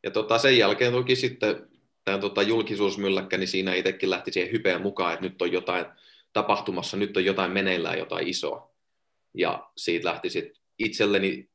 Ja 0.04 0.12
tota, 0.12 0.38
sen 0.38 0.58
jälkeen 0.58 0.92
toki 0.92 1.16
sitten 1.16 1.70
tämä 2.04 2.18
tota, 2.18 2.42
julkisuusmylläkkä, 2.42 3.38
niin 3.38 3.48
siinä 3.48 3.74
itsekin 3.74 4.10
lähti 4.10 4.32
siihen 4.32 4.52
hypeen 4.52 4.82
mukaan, 4.82 5.14
että 5.14 5.26
nyt 5.26 5.42
on 5.42 5.52
jotain 5.52 5.86
tapahtumassa, 6.34 6.98
nyt 6.98 7.18
on 7.18 7.26
jotain 7.26 7.52
meneillään, 7.52 7.98
jotain 7.98 8.28
isoa. 8.28 8.72
Ja 9.34 9.70
siitä 9.78 10.10
lähti 10.10 10.30
sitten 10.30 10.62
itselleni 10.80 11.50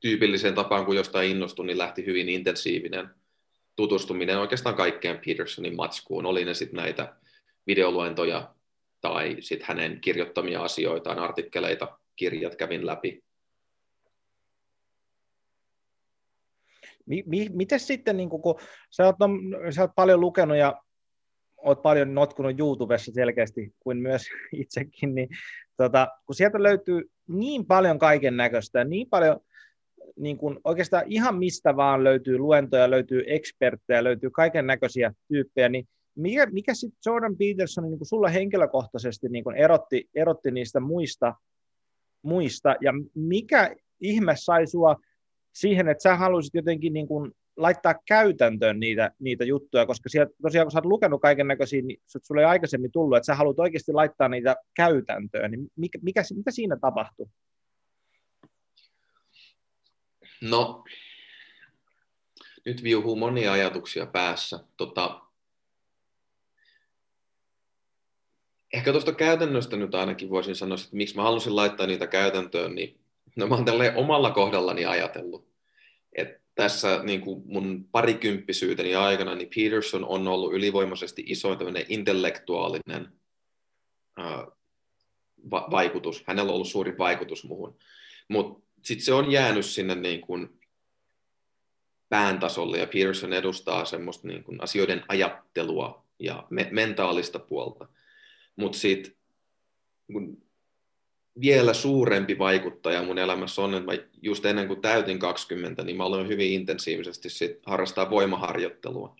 tyypilliseen 0.00 0.54
tapaan, 0.54 0.86
kun 0.86 0.96
jostain 0.96 1.30
innostui, 1.30 1.66
niin 1.66 1.78
lähti 1.78 2.06
hyvin 2.06 2.28
intensiivinen 2.28 3.08
tutustuminen 3.76 4.38
oikeastaan 4.38 4.74
kaikkeen 4.76 5.20
Petersonin 5.26 5.76
matskuun. 5.76 6.26
Oli 6.26 6.44
ne 6.44 6.54
sitten 6.54 6.76
näitä 6.76 7.16
videoluentoja 7.66 8.54
tai 9.00 9.36
sitten 9.40 9.68
hänen 9.68 10.00
kirjoittamia 10.00 10.62
asioitaan, 10.62 11.18
artikkeleita, 11.18 11.98
kirjat 12.16 12.56
kävin 12.56 12.86
läpi. 12.86 13.22
Mi, 17.06 17.22
mi, 17.26 17.48
miten 17.52 17.80
sitten, 17.80 18.16
niin 18.16 18.28
kun 18.28 18.60
sä 18.90 19.06
oot, 19.06 19.16
sä 19.74 19.80
oot 19.80 19.90
paljon 19.96 20.20
lukenut 20.20 20.56
ja 20.56 20.82
oot 21.56 21.82
paljon 21.82 22.14
notkunut 22.14 22.58
YouTubessa 22.58 23.12
selkeästi 23.12 23.74
kuin 23.80 23.98
myös 23.98 24.22
itsekin, 24.62 25.14
niin 25.14 25.28
tota, 25.76 26.08
kun 26.26 26.34
sieltä 26.34 26.62
löytyy 26.62 27.10
niin 27.28 27.66
paljon 27.66 27.98
kaiken 27.98 28.36
näköistä, 28.36 28.84
niin 28.84 29.08
paljon 29.10 29.40
niin 30.16 30.38
kun 30.38 30.60
oikeastaan 30.64 31.04
ihan 31.06 31.38
mistä 31.38 31.76
vaan 31.76 32.04
löytyy 32.04 32.38
luentoja, 32.38 32.90
löytyy 32.90 33.24
eksperttejä, 33.26 34.04
löytyy 34.04 34.30
kaiken 34.30 34.66
näköisiä 34.66 35.12
tyyppejä, 35.28 35.68
niin 35.68 35.88
mikä, 36.14 36.46
mikä 36.46 36.74
sitten 36.74 37.00
Jordan 37.06 37.36
Peterson 37.36 37.84
niin 37.84 38.06
sulla 38.06 38.28
henkilökohtaisesti 38.28 39.28
niin 39.28 39.56
erotti, 39.56 40.08
erotti 40.14 40.50
niistä 40.50 40.80
muista, 40.80 41.34
muista, 42.22 42.76
ja 42.80 42.92
mikä 43.14 43.76
ihme 44.00 44.34
sai 44.36 44.66
sua 44.66 44.96
siihen, 45.52 45.88
että 45.88 46.02
sä 46.02 46.16
haluaisit 46.16 46.54
jotenkin 46.54 46.92
niin 46.92 47.08
kuin 47.08 47.32
laittaa 47.56 47.94
käytäntöön 48.06 48.80
niitä, 48.80 49.10
niitä 49.18 49.44
juttuja, 49.44 49.86
koska 49.86 50.08
sieltä, 50.08 50.32
tosiaan 50.42 50.66
kun 50.66 50.72
sä 50.72 50.78
oot 50.78 50.84
lukenut 50.84 51.20
kaiken 51.20 51.46
näköisiä, 51.46 51.82
niin 51.82 52.02
sulle 52.22 52.40
ei 52.40 52.46
aikaisemmin 52.46 52.92
tullut, 52.92 53.16
että 53.16 53.26
sä 53.26 53.34
haluat 53.34 53.58
oikeasti 53.58 53.92
laittaa 53.92 54.28
niitä 54.28 54.56
käytäntöön, 54.76 55.50
niin 55.50 55.68
mikä, 55.76 55.98
mikä, 56.02 56.22
mitä 56.34 56.50
siinä 56.50 56.76
tapahtuu? 56.76 57.30
No, 60.42 60.84
nyt 62.64 62.82
viuhuu 62.82 63.16
monia 63.16 63.52
ajatuksia 63.52 64.06
päässä. 64.06 64.60
Tota, 64.76 65.20
ehkä 68.72 68.92
tuosta 68.92 69.12
käytännöstä 69.12 69.76
nyt 69.76 69.94
ainakin 69.94 70.30
voisin 70.30 70.56
sanoa, 70.56 70.74
että 70.74 70.96
miksi 70.96 71.16
mä 71.16 71.22
halusin 71.22 71.56
laittaa 71.56 71.86
niitä 71.86 72.06
käytäntöön, 72.06 72.74
niin 72.74 73.00
no 73.36 73.46
mä 73.46 73.54
oon 73.54 73.66
omalla 73.96 74.30
kohdallani 74.30 74.84
ajatellut, 74.84 75.48
että 76.12 76.42
tässä 76.54 77.00
niin 77.02 77.20
kuin 77.20 77.42
mun 77.46 77.88
parikymppisyyteni 77.92 78.94
aikana, 78.94 79.34
niin 79.34 79.50
Peterson 79.54 80.04
on 80.04 80.28
ollut 80.28 80.54
ylivoimaisesti 80.54 81.24
isoin 81.26 81.58
tämmöinen 81.58 81.84
intellektuaalinen 81.88 83.12
ää, 84.16 84.46
va- 85.50 85.68
vaikutus. 85.70 86.24
Hänellä 86.26 86.50
on 86.50 86.54
ollut 86.54 86.68
suuri 86.68 86.98
vaikutus 86.98 87.44
muuhun. 87.44 87.76
Mutta 88.28 88.66
sitten 88.82 89.04
se 89.04 89.12
on 89.12 89.32
jäänyt 89.32 89.66
sinne 89.66 89.94
niin 89.94 90.20
kuin 90.20 90.60
pään 92.08 92.38
tasolle, 92.38 92.78
ja 92.78 92.86
Peterson 92.86 93.32
edustaa 93.32 93.84
semmoista 93.84 94.28
niin 94.28 94.44
kuin 94.44 94.62
asioiden 94.62 95.04
ajattelua 95.08 96.04
ja 96.18 96.46
me- 96.50 96.68
mentaalista 96.70 97.38
puolta. 97.38 97.88
Mutta 98.56 98.78
sitten 98.78 99.12
vielä 101.40 101.74
suurempi 101.74 102.38
vaikuttaja 102.38 103.02
mun 103.02 103.18
elämässä 103.18 103.62
on, 103.62 103.74
että 103.74 103.92
mä 103.92 103.98
just 104.22 104.46
ennen 104.46 104.68
kuin 104.68 104.80
täytin 104.80 105.18
20, 105.18 105.84
niin 105.84 105.96
mä 105.96 106.04
aloin 106.04 106.28
hyvin 106.28 106.52
intensiivisesti 106.52 107.30
sit 107.30 107.60
harrastaa 107.66 108.10
voimaharjoittelua. 108.10 109.16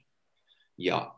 Ja 0.79 1.15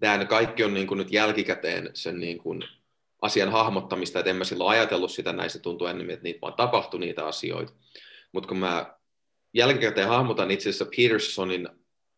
tämä 0.00 0.24
kaikki 0.24 0.64
on 0.64 0.74
niin 0.74 0.86
kuin 0.86 0.98
nyt 0.98 1.12
jälkikäteen 1.12 1.90
sen 1.94 2.20
niin 2.20 2.38
kuin 2.38 2.64
asian 3.22 3.52
hahmottamista, 3.52 4.18
että 4.18 4.30
en 4.30 4.36
mä 4.36 4.44
silloin 4.44 4.70
ajatellut 4.70 5.10
sitä 5.10 5.32
näin, 5.32 5.50
se 5.50 5.58
tuntuu 5.58 5.86
enemmän, 5.86 6.14
että 6.14 6.22
niitä 6.22 6.40
vaan 6.40 6.54
tapahtui 6.54 7.00
niitä 7.00 7.26
asioita. 7.26 7.72
Mutta 8.32 8.48
kun 8.48 8.58
mä 8.58 8.94
jälkikäteen 9.54 10.08
hahmotan 10.08 10.50
itse 10.50 10.68
asiassa 10.68 10.86
Petersonin, 10.96 11.68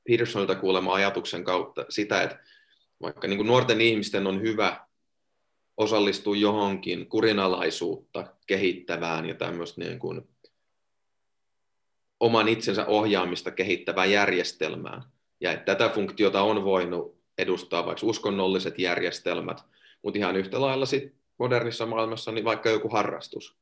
Petersonilta 0.08 0.54
kuulema 0.54 0.94
ajatuksen 0.94 1.44
kautta 1.44 1.84
sitä, 1.88 2.22
että 2.22 2.38
vaikka 3.02 3.28
niin 3.28 3.36
kuin 3.36 3.46
nuorten 3.46 3.80
ihmisten 3.80 4.26
on 4.26 4.40
hyvä 4.40 4.86
osallistua 5.76 6.36
johonkin 6.36 7.08
kurinalaisuutta 7.08 8.34
kehittävään 8.46 9.26
ja 9.26 9.34
tämmöistä 9.34 9.80
niin 9.80 9.98
kuin 9.98 10.28
oman 12.20 12.48
itsensä 12.48 12.86
ohjaamista 12.86 13.50
kehittävään 13.50 14.10
järjestelmään. 14.10 15.02
Ja 15.40 15.52
että 15.52 15.74
tätä 15.74 15.94
funktiota 15.94 16.42
on 16.42 16.64
voinut 16.64 17.16
edustaa 17.38 17.86
vaikka 17.86 18.06
uskonnolliset 18.06 18.78
järjestelmät, 18.78 19.58
mutta 20.02 20.18
ihan 20.18 20.36
yhtä 20.36 20.60
lailla 20.60 20.86
sit 20.86 21.14
modernissa 21.38 21.86
maailmassa 21.86 22.32
niin 22.32 22.44
vaikka 22.44 22.70
joku 22.70 22.88
harrastus. 22.88 23.56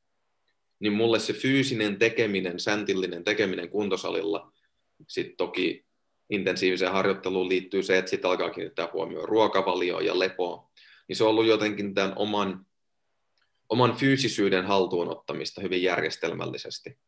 Niin 0.80 0.92
mulle 0.92 1.18
se 1.18 1.32
fyysinen 1.32 1.98
tekeminen, 1.98 2.60
säntillinen 2.60 3.24
tekeminen 3.24 3.68
kuntosalilla, 3.68 4.52
sitten 5.08 5.36
toki 5.36 5.84
intensiiviseen 6.30 6.92
harjoitteluun 6.92 7.48
liittyy 7.48 7.82
se, 7.82 7.98
että 7.98 8.10
sitten 8.10 8.30
alkaa 8.30 8.50
kiinnittää 8.50 8.88
huomioon 8.92 9.28
ruokavalioon 9.28 10.04
ja 10.04 10.18
lepoon 10.18 10.64
niin 11.08 11.16
se 11.16 11.24
on 11.24 11.30
ollut 11.30 11.46
jotenkin 11.46 11.94
tämän 11.94 12.12
oman, 12.16 12.66
oman 13.68 13.96
fyysisyyden 13.96 14.66
haltuun 14.66 15.08
ottamista 15.08 15.60
hyvin 15.60 15.82
järjestelmällisesti. 15.82 16.98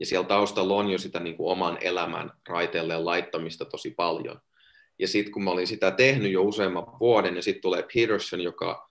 Ja 0.00 0.06
siellä 0.06 0.28
taustalla 0.28 0.74
on 0.74 0.90
jo 0.90 0.98
sitä 0.98 1.20
niin 1.20 1.36
kuin 1.36 1.52
oman 1.52 1.78
elämän 1.80 2.32
raiteelle 2.48 2.98
laittamista 2.98 3.64
tosi 3.64 3.90
paljon. 3.90 4.40
Ja 4.98 5.08
sitten 5.08 5.32
kun 5.32 5.44
mä 5.44 5.50
olin 5.50 5.66
sitä 5.66 5.90
tehnyt 5.90 6.32
jo 6.32 6.42
useamman 6.42 7.00
vuoden, 7.00 7.36
ja 7.36 7.42
sitten 7.42 7.62
tulee 7.62 7.84
Peterson, 7.94 8.40
joka 8.40 8.90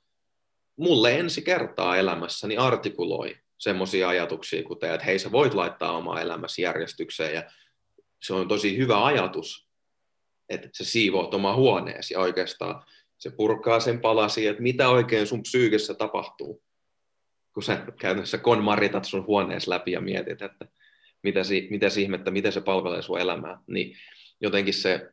mulle 0.76 1.20
ensi 1.20 1.42
kertaa 1.42 1.98
elämässäni 1.98 2.58
artikuloi 2.58 3.38
semmoisia 3.58 4.10
ajatuksia, 4.10 4.64
kuten, 4.64 4.94
että 4.94 5.06
hei, 5.06 5.20
sä 5.20 5.32
voit 5.32 5.54
laittaa 5.54 5.98
omaa 5.98 6.22
elämäsi 6.22 6.62
järjestykseen, 6.62 7.36
ja 7.36 7.44
se 8.24 8.34
on 8.34 8.48
tosi 8.48 8.78
hyvä 8.78 9.06
ajatus, 9.06 9.71
että 10.54 10.70
sä 10.78 10.86
siivoot 10.86 11.34
oma 11.34 11.56
huoneesi, 11.56 12.14
ja 12.14 12.20
oikeastaan 12.20 12.84
se 13.18 13.30
purkaa 13.30 13.80
sen 13.80 14.02
palasi, 14.02 14.48
että 14.48 14.64
mitä 14.64 14.90
oikein 14.90 15.28
sun 15.28 15.42
psyykessä 15.42 15.94
tapahtuu, 15.94 16.64
kun 17.54 17.64
sä 17.64 17.86
käytännössä 18.00 18.38
konmaritat 18.38 19.06
sun 19.06 19.26
huoneessa 19.26 19.72
läpi 19.72 19.92
ja 19.92 20.02
mietit, 20.02 20.42
että 20.42 20.66
mitä, 21.24 21.40
mitä 21.70 21.88
ihmettä, 22.00 22.32
miten 22.32 22.52
se 22.52 22.62
palvelee 22.62 23.02
sun 23.02 23.20
elämää, 23.20 23.58
niin 23.68 23.98
jotenkin 24.42 24.74
se, 24.74 25.12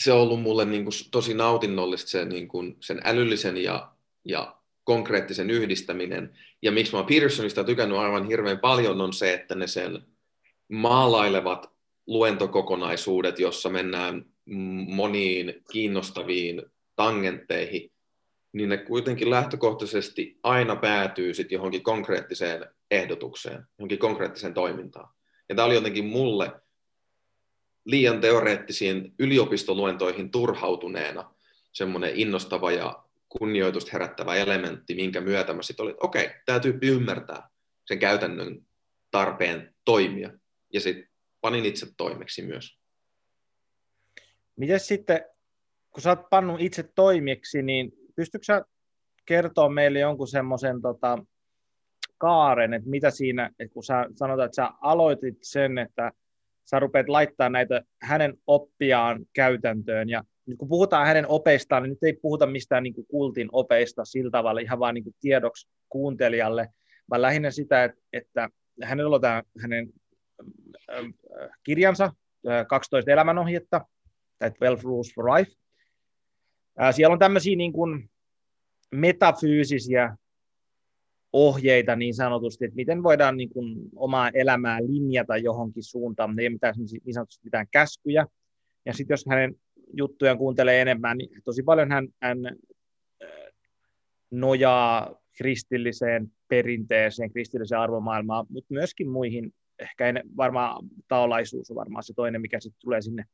se 0.00 0.12
on 0.12 0.20
ollut 0.20 0.42
mulle 0.42 0.64
niin 0.64 0.84
kuin 0.84 0.94
tosi 1.10 1.34
nautinnollista 1.34 2.10
se, 2.10 2.24
niin 2.24 2.48
kuin 2.48 2.76
sen 2.80 3.00
älyllisen 3.04 3.56
ja, 3.56 3.92
ja 4.24 4.56
konkreettisen 4.84 5.50
yhdistäminen. 5.50 6.38
Ja 6.62 6.72
miksi 6.72 6.92
mä 6.92 6.98
oon 6.98 7.06
Petersonista 7.06 7.64
tykännyt 7.64 7.98
aivan 7.98 8.26
hirveän 8.26 8.58
paljon 8.58 9.00
on 9.00 9.12
se, 9.12 9.34
että 9.34 9.54
ne 9.54 9.66
sen 9.66 10.02
maalailevat 10.68 11.71
luentokokonaisuudet, 12.06 13.38
jossa 13.38 13.68
mennään 13.68 14.24
moniin 14.86 15.62
kiinnostaviin 15.72 16.62
tangentteihin, 16.96 17.92
niin 18.52 18.68
ne 18.68 18.76
kuitenkin 18.76 19.30
lähtökohtaisesti 19.30 20.38
aina 20.42 20.76
päätyy 20.76 21.34
sitten 21.34 21.56
johonkin 21.56 21.82
konkreettiseen 21.82 22.66
ehdotukseen, 22.90 23.66
johonkin 23.78 23.98
konkreettiseen 23.98 24.54
toimintaan. 24.54 25.08
Ja 25.48 25.54
tämä 25.54 25.66
oli 25.66 25.74
jotenkin 25.74 26.04
mulle 26.04 26.52
liian 27.84 28.20
teoreettisiin 28.20 29.14
yliopistoluentoihin 29.18 30.30
turhautuneena 30.30 31.34
semmoinen 31.72 32.12
innostava 32.14 32.72
ja 32.72 33.04
kunnioitusta 33.28 33.90
herättävä 33.92 34.34
elementti, 34.34 34.94
minkä 34.94 35.20
myötä 35.20 35.52
mä 35.52 35.62
sitten 35.62 35.84
olin, 35.84 35.92
että 35.92 36.06
okei, 36.06 36.30
tämä 36.46 36.60
tyyppi 36.60 36.86
ymmärtää 36.86 37.48
sen 37.84 37.98
käytännön 37.98 38.66
tarpeen 39.10 39.74
toimia. 39.84 40.30
Ja 40.72 40.80
sitten 40.80 41.11
panin 41.42 41.64
itse 41.64 41.86
toimeksi 41.96 42.42
myös. 42.42 42.78
Miten 44.56 44.80
sitten, 44.80 45.24
kun 45.90 46.02
sä 46.02 46.10
oot 46.10 46.30
pannut 46.30 46.60
itse 46.60 46.82
toimiksi, 46.94 47.62
niin 47.62 47.92
pystytkö 48.16 48.44
sä 48.44 48.64
kertoa 49.26 49.68
meille 49.68 49.98
jonkun 49.98 50.28
semmoisen 50.28 50.82
tota, 50.82 51.18
kaaren, 52.18 52.74
että 52.74 52.90
mitä 52.90 53.10
siinä, 53.10 53.50
että 53.58 53.74
kun 53.74 53.84
sä 53.84 54.06
sanotaan, 54.14 54.46
että 54.46 54.56
sä 54.56 54.70
aloitit 54.80 55.38
sen, 55.42 55.78
että 55.78 56.12
sä 56.70 56.78
rupeat 56.78 57.08
laittaa 57.08 57.48
näitä 57.48 57.82
hänen 58.02 58.34
oppiaan 58.46 59.26
käytäntöön, 59.32 60.08
ja 60.08 60.24
nyt 60.46 60.58
kun 60.58 60.68
puhutaan 60.68 61.06
hänen 61.06 61.28
opeistaan, 61.28 61.82
niin 61.82 61.90
nyt 61.90 62.02
ei 62.02 62.12
puhuta 62.12 62.46
mistään 62.46 62.82
niin 62.82 62.94
kuin 62.94 63.06
kultin 63.06 63.48
opeista 63.52 64.04
sillä 64.04 64.30
tavalla 64.30 64.60
ihan 64.60 64.78
vaan 64.78 64.94
niin 64.94 65.04
kuin 65.04 65.16
tiedoksi 65.20 65.68
kuuntelijalle, 65.88 66.68
vaan 67.10 67.22
lähinnä 67.22 67.50
sitä, 67.50 67.84
että, 67.84 68.00
että 68.12 68.48
hänellä 68.82 69.14
on 69.14 69.20
tämä 69.20 69.42
hänen 69.62 69.92
kirjansa, 71.64 72.12
12 72.68 73.10
elämänohjetta, 73.10 73.86
tai 74.38 74.50
12 74.50 74.82
Rules 74.88 75.14
for 75.14 75.24
Life. 75.24 75.52
Siellä 76.90 77.12
on 77.12 77.18
tämmöisiä 77.18 77.56
niin 77.56 77.72
kuin 77.72 78.10
metafyysisiä 78.90 80.16
ohjeita 81.32 81.96
niin 81.96 82.14
sanotusti, 82.14 82.64
että 82.64 82.76
miten 82.76 83.02
voidaan 83.02 83.36
niin 83.36 83.48
kuin 83.48 83.76
omaa 83.96 84.30
elämää 84.34 84.82
linjata 84.82 85.36
johonkin 85.36 85.82
suuntaan, 85.82 86.38
ei 86.38 86.46
ole 86.46 86.52
mitään 86.52 86.74
niin 87.04 87.14
sanotusti 87.14 87.44
mitään 87.44 87.66
käskyjä. 87.70 88.26
Ja 88.86 88.92
sitten 88.92 89.12
jos 89.12 89.24
hänen 89.28 89.54
juttujaan 89.96 90.38
kuuntelee 90.38 90.80
enemmän, 90.80 91.18
niin 91.18 91.42
tosi 91.44 91.62
paljon 91.62 91.90
hän, 91.90 92.08
hän 92.22 92.38
nojaa 94.30 95.14
kristilliseen 95.36 96.32
perinteeseen, 96.48 97.32
kristilliseen 97.32 97.80
arvomaailmaan, 97.80 98.46
mutta 98.48 98.74
myöskin 98.74 99.08
muihin, 99.08 99.54
ehkä 99.78 100.08
en, 100.08 100.22
varmaan 100.36 100.88
taolaisuus 101.08 101.70
on 101.70 101.76
varmaan 101.76 102.02
se 102.02 102.14
toinen, 102.14 102.40
mikä 102.40 102.60
sitten 102.60 102.80
tulee 102.80 103.02
sinne. 103.02 103.24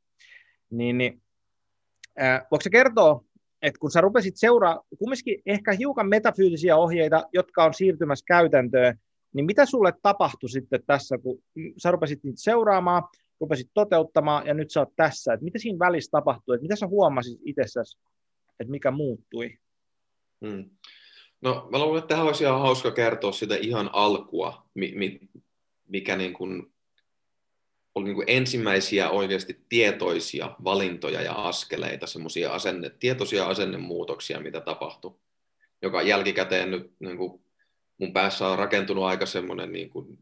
Niin, 0.70 0.98
niin, 0.98 1.22
äh, 2.22 2.40
voiko 2.50 2.62
se 2.62 2.70
kertoa, 2.70 3.24
että 3.62 3.78
kun 3.78 3.90
sä 3.90 4.00
rupesit 4.00 4.36
seuraa 4.36 4.82
kumminkin 4.98 5.42
ehkä 5.46 5.72
hiukan 5.72 6.08
metafyysisiä 6.08 6.76
ohjeita, 6.76 7.24
jotka 7.32 7.64
on 7.64 7.74
siirtymässä 7.74 8.24
käytäntöön, 8.26 8.98
niin 9.34 9.46
mitä 9.46 9.66
sulle 9.66 9.92
tapahtui 10.02 10.50
sitten 10.50 10.80
tässä, 10.86 11.18
kun 11.18 11.42
sä 11.76 11.90
rupesit 11.90 12.24
niitä 12.24 12.40
seuraamaan, 12.40 13.02
rupesit 13.40 13.70
toteuttamaan 13.74 14.46
ja 14.46 14.54
nyt 14.54 14.70
sä 14.70 14.80
oot 14.80 14.96
tässä, 14.96 15.32
että 15.32 15.44
mitä 15.44 15.58
siinä 15.58 15.78
välissä 15.78 16.10
tapahtui, 16.10 16.54
että 16.54 16.62
mitä 16.62 16.76
sä 16.76 16.86
huomasit 16.86 17.40
itsessäsi, 17.44 17.98
että 18.60 18.70
mikä 18.70 18.90
muuttui? 18.90 19.58
Hmm. 20.46 20.70
No 21.40 21.68
mä 21.72 21.78
luulen, 21.78 21.98
että 21.98 22.08
tähän 22.08 22.26
olisi 22.26 22.44
ihan 22.44 22.60
hauska 22.60 22.90
kertoa 22.90 23.32
sitä 23.32 23.56
ihan 23.56 23.90
alkua, 23.92 24.66
mikä 25.88 26.16
niin 26.16 26.32
kuin 26.32 26.72
oli 27.94 28.04
niin 28.04 28.14
kuin 28.14 28.30
ensimmäisiä 28.30 29.10
oikeasti 29.10 29.64
tietoisia 29.68 30.56
valintoja 30.64 31.22
ja 31.22 31.32
askeleita, 31.32 32.06
semmoisia 32.06 32.52
asenne, 32.52 32.90
tietoisia 32.90 33.46
asennemuutoksia, 33.46 34.40
mitä 34.40 34.60
tapahtui, 34.60 35.14
joka 35.82 36.02
jälkikäteen 36.02 36.70
nyt 36.70 36.92
niin 36.98 37.16
kuin 37.16 37.42
mun 37.98 38.12
päässä 38.12 38.48
on 38.48 38.58
rakentunut 38.58 39.04
aika 39.04 39.26
semmoinen 39.26 39.72
niin 39.72 39.90
kuin 39.90 40.18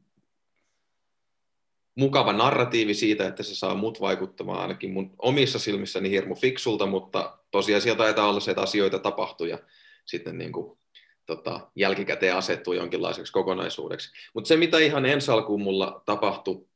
mukava 1.94 2.32
narratiivi 2.32 2.94
siitä, 2.94 3.28
että 3.28 3.42
se 3.42 3.54
saa 3.54 3.74
mut 3.74 4.00
vaikuttamaan 4.00 4.60
ainakin 4.60 4.90
mun 4.90 5.14
omissa 5.18 5.58
silmissäni 5.58 6.10
hirmu 6.10 6.34
fiksulta, 6.34 6.86
mutta 6.86 7.38
tosiasia 7.50 7.94
taitaa 7.94 8.28
olla 8.28 8.40
se, 8.40 8.50
että 8.50 8.62
asioita 8.62 8.98
tapahtuu 8.98 9.46
ja 9.46 9.58
sitten 10.04 10.38
niin 10.38 10.52
kuin, 10.52 10.78
tota, 11.26 11.70
jälkikäteen 11.76 12.36
asettuu 12.36 12.72
jonkinlaiseksi 12.72 13.32
kokonaisuudeksi. 13.32 14.12
Mutta 14.34 14.48
se, 14.48 14.56
mitä 14.56 14.78
ihan 14.78 15.06
ensi 15.06 15.30
alkuun 15.30 15.62
mulla 15.62 16.02
tapahtui, 16.06 16.66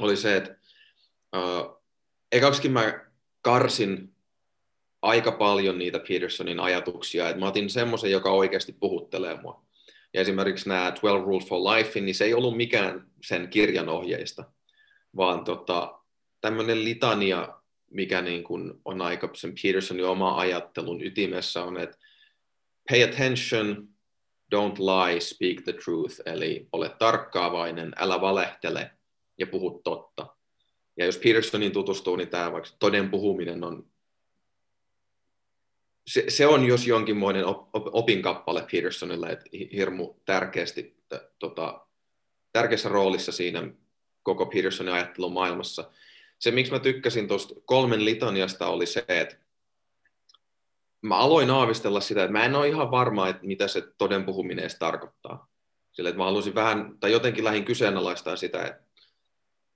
oli 0.00 0.16
se, 0.16 0.36
että 0.36 0.56
uh, 1.36 1.82
ekaksikin 2.32 2.72
mä 2.72 3.06
karsin 3.42 4.14
aika 5.02 5.32
paljon 5.32 5.78
niitä 5.78 5.98
Petersonin 5.98 6.60
ajatuksia, 6.60 7.28
että 7.28 7.40
mä 7.40 7.46
otin 7.46 7.70
semmoisen, 7.70 8.10
joka 8.10 8.30
oikeasti 8.30 8.72
puhuttelee 8.72 9.40
mua. 9.40 9.66
Ja 10.14 10.20
esimerkiksi 10.20 10.68
nämä 10.68 10.84
12 10.84 11.24
Rules 11.24 11.46
for 11.46 11.58
Life, 11.58 12.00
niin 12.00 12.14
se 12.14 12.24
ei 12.24 12.34
ollut 12.34 12.56
mikään 12.56 13.06
sen 13.24 13.48
kirjan 13.48 13.88
ohjeista, 13.88 14.44
vaan 15.16 15.44
tota, 15.44 15.98
tämmöinen 16.40 16.84
litania, 16.84 17.48
mikä 17.90 18.22
niin 18.22 18.44
kuin 18.44 18.72
on 18.84 19.02
aika 19.02 19.30
sen 19.34 19.54
Petersonin 19.62 20.06
oma 20.06 20.38
ajattelun 20.38 21.04
ytimessä 21.04 21.62
on, 21.62 21.80
että 21.80 21.98
pay 22.90 23.02
attention, 23.02 23.88
don't 24.54 24.78
lie, 24.78 25.20
speak 25.20 25.64
the 25.64 25.72
truth, 25.72 26.20
eli 26.26 26.68
ole 26.72 26.88
tarkkaavainen, 26.88 27.92
älä 27.96 28.20
valehtele 28.20 28.90
ja 29.38 29.46
puhu 29.46 29.80
totta. 29.84 30.36
Ja 30.96 31.04
jos 31.04 31.18
Petersonin 31.18 31.72
tutustuu, 31.72 32.16
niin 32.16 32.28
tämä 32.28 32.52
vaikka 32.52 32.70
toden 32.78 33.10
puhuminen 33.10 33.64
on, 33.64 33.86
se, 36.06 36.24
se 36.28 36.46
on 36.46 36.64
jos 36.64 36.86
jonkinmoinen 36.86 37.46
op, 37.46 37.74
op, 37.74 37.86
opinkappale 37.92 38.66
Petersonille, 38.72 39.26
että 39.26 39.44
hirmu 39.72 40.14
tärkeästi, 40.24 40.96
tota, 41.38 41.86
tärkeässä 42.52 42.88
roolissa 42.88 43.32
siinä 43.32 43.68
koko 44.22 44.46
Petersonin 44.46 44.94
ajattelun 44.94 45.32
maailmassa. 45.32 45.90
Se, 46.38 46.50
miksi 46.50 46.72
mä 46.72 46.78
tykkäsin 46.78 47.28
tuosta 47.28 47.54
kolmen 47.64 48.04
litaniasta, 48.04 48.66
oli 48.66 48.86
se, 48.86 49.04
että 49.08 49.36
mä 51.02 51.16
aloin 51.16 51.50
aavistella 51.50 52.00
sitä, 52.00 52.22
että 52.22 52.32
mä 52.32 52.44
en 52.44 52.54
ole 52.54 52.68
ihan 52.68 52.90
varma, 52.90 53.28
että 53.28 53.46
mitä 53.46 53.68
se 53.68 53.82
toden 53.98 54.24
puhuminen 54.24 54.58
edes 54.58 54.78
tarkoittaa. 54.78 55.48
Sillä, 55.92 56.08
että 56.08 56.18
mä 56.18 56.24
halusin 56.24 56.54
vähän, 56.54 56.96
tai 57.00 57.12
jotenkin 57.12 57.44
lähin 57.44 57.64
kyseenalaistaa 57.64 58.36
sitä, 58.36 58.64
että 58.64 58.86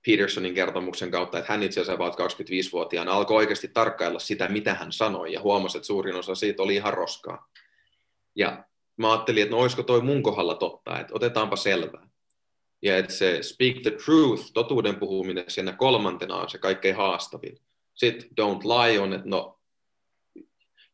Petersonin 0.07 0.53
kertomuksen 0.53 1.11
kautta, 1.11 1.39
että 1.39 1.53
hän 1.53 1.63
itse 1.63 1.81
asiassa 1.81 1.93
about 1.93 2.13
25-vuotiaana 2.13 3.13
alkoi 3.13 3.37
oikeasti 3.37 3.67
tarkkailla 3.67 4.19
sitä, 4.19 4.47
mitä 4.47 4.73
hän 4.73 4.91
sanoi, 4.91 5.33
ja 5.33 5.41
huomasi, 5.41 5.77
että 5.77 5.87
suurin 5.87 6.15
osa 6.15 6.35
siitä 6.35 6.63
oli 6.63 6.75
ihan 6.75 6.93
roskaa. 6.93 7.49
Ja 8.35 8.63
mä 8.97 9.11
ajattelin, 9.11 9.43
että 9.43 9.55
no 9.55 9.61
olisiko 9.61 9.83
toi 9.83 10.01
mun 10.01 10.23
kohdalla 10.23 10.55
totta, 10.55 10.99
että 10.99 11.13
otetaanpa 11.15 11.55
selvää. 11.55 12.09
Ja 12.81 12.97
että 12.97 13.13
se 13.13 13.43
speak 13.43 13.75
the 13.81 13.91
truth, 13.91 14.51
totuuden 14.53 14.95
puhuminen 14.95 15.45
siinä 15.47 15.73
kolmantena 15.73 16.35
on 16.35 16.49
se 16.49 16.57
kaikkein 16.57 16.95
haastavin. 16.95 17.57
Sitten 17.93 18.29
don't 18.29 18.63
lie 18.63 18.99
on, 18.99 19.13
että 19.13 19.29
no, 19.29 19.60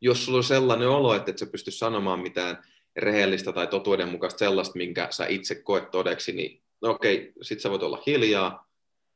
jos 0.02 0.26
sulla 0.26 0.38
on 0.38 0.44
sellainen 0.44 0.90
olo, 0.90 1.16
että 1.16 1.32
et 1.32 1.38
sä 1.38 1.46
pysty 1.46 1.72
sanomaan 1.72 2.20
mitään 2.20 2.64
rehellistä 2.96 3.54
tai 3.54 3.68
totuudenmukaista 3.68 4.40
sellaista, 4.40 4.78
minkä 4.78 5.08
sä 5.12 5.26
itse 5.28 5.56
koet 5.56 5.92
todeksi, 5.92 6.32
niin 6.32 6.62
no 6.82 6.90
okei, 6.90 7.34
sit 7.42 7.60
sä 7.60 7.70
voit 7.70 7.84
olla 7.84 8.04
hiljaa, 8.08 8.68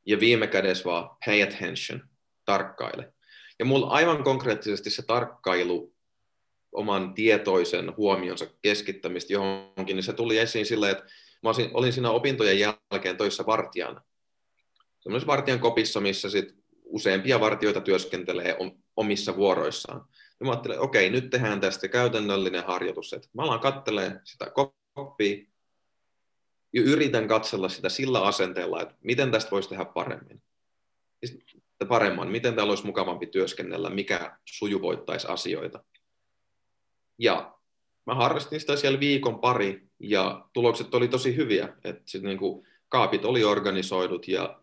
ja 0.06 0.20
viime 0.20 0.46
kädessä 0.46 0.84
vaan 0.84 1.16
pay 1.26 1.42
attention, 1.42 2.02
tarkkaile. 2.44 3.12
Ja 3.58 3.64
mulla 3.64 3.86
aivan 3.86 4.24
konkreettisesti 4.24 4.90
se 4.90 5.02
tarkkailu 5.02 5.94
oman 6.72 7.14
tietoisen 7.14 7.96
huomionsa 7.96 8.46
keskittämistä 8.62 9.32
johonkin, 9.32 9.96
niin 9.96 10.04
se 10.04 10.12
tuli 10.12 10.38
esiin 10.38 10.66
sillä, 10.66 10.90
että 10.90 11.04
mä 11.42 11.50
olin 11.74 11.92
siinä 11.92 12.10
opintojen 12.10 12.58
jälkeen 12.58 13.16
töissä 13.16 13.46
vartijana. 13.46 14.02
Sellaisessa 15.00 15.32
vartijan 15.32 15.60
kopissa, 15.60 16.00
missä 16.00 16.30
sit 16.30 16.54
useampia 16.84 17.40
vartioita 17.40 17.80
työskentelee 17.80 18.56
omissa 18.96 19.36
vuoroissaan. 19.36 20.04
Ja 20.42 20.46
mä 20.46 20.50
ajattelin, 20.52 20.78
okei, 20.78 21.10
nyt 21.10 21.30
tehdään 21.30 21.60
tästä 21.60 21.88
käytännöllinen 21.88 22.64
harjoitus, 22.64 23.12
että 23.12 23.28
mä 23.32 23.42
alan 23.42 23.60
kattelee 23.60 24.20
sitä 24.24 24.52
koppia, 24.94 25.46
ja 26.72 26.82
yritän 26.82 27.28
katsella 27.28 27.68
sitä 27.68 27.88
sillä 27.88 28.22
asenteella, 28.22 28.82
että 28.82 28.94
miten 29.04 29.30
tästä 29.30 29.50
voisi 29.50 29.68
tehdä 29.68 29.84
paremmin. 29.84 30.42
Paremman, 31.88 32.28
miten 32.28 32.54
täällä 32.54 32.70
olisi 32.70 32.86
mukavampi 32.86 33.26
työskennellä, 33.26 33.90
mikä 33.90 34.38
sujuvoittaisi 34.44 35.26
asioita. 35.26 35.84
Ja 37.18 37.58
mä 38.06 38.14
harrastin 38.14 38.60
sitä 38.60 38.76
siellä 38.76 39.00
viikon 39.00 39.38
pari, 39.38 39.88
ja 39.98 40.48
tulokset 40.52 40.94
oli 40.94 41.08
tosi 41.08 41.36
hyviä. 41.36 41.76
Että 41.84 42.18
niin 42.22 42.38
kaapit 42.88 43.24
oli 43.24 43.44
organisoidut, 43.44 44.28
ja 44.28 44.62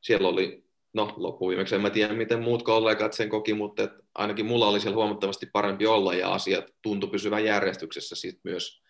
siellä 0.00 0.28
oli, 0.28 0.64
no 0.92 1.14
loppuviimeksi 1.16 1.74
en 1.74 1.80
mä 1.80 1.90
tiedä, 1.90 2.14
miten 2.14 2.42
muut 2.42 2.62
kollegat 2.62 3.12
sen 3.12 3.28
koki, 3.28 3.54
mutta 3.54 3.82
et 3.82 3.90
ainakin 4.14 4.46
mulla 4.46 4.68
oli 4.68 4.80
siellä 4.80 4.96
huomattavasti 4.96 5.46
parempi 5.46 5.86
olla, 5.86 6.14
ja 6.14 6.32
asiat 6.32 6.64
tuntui 6.82 7.10
pysyvän 7.10 7.44
järjestyksessä 7.44 8.16
sit 8.16 8.40
myös 8.44 8.82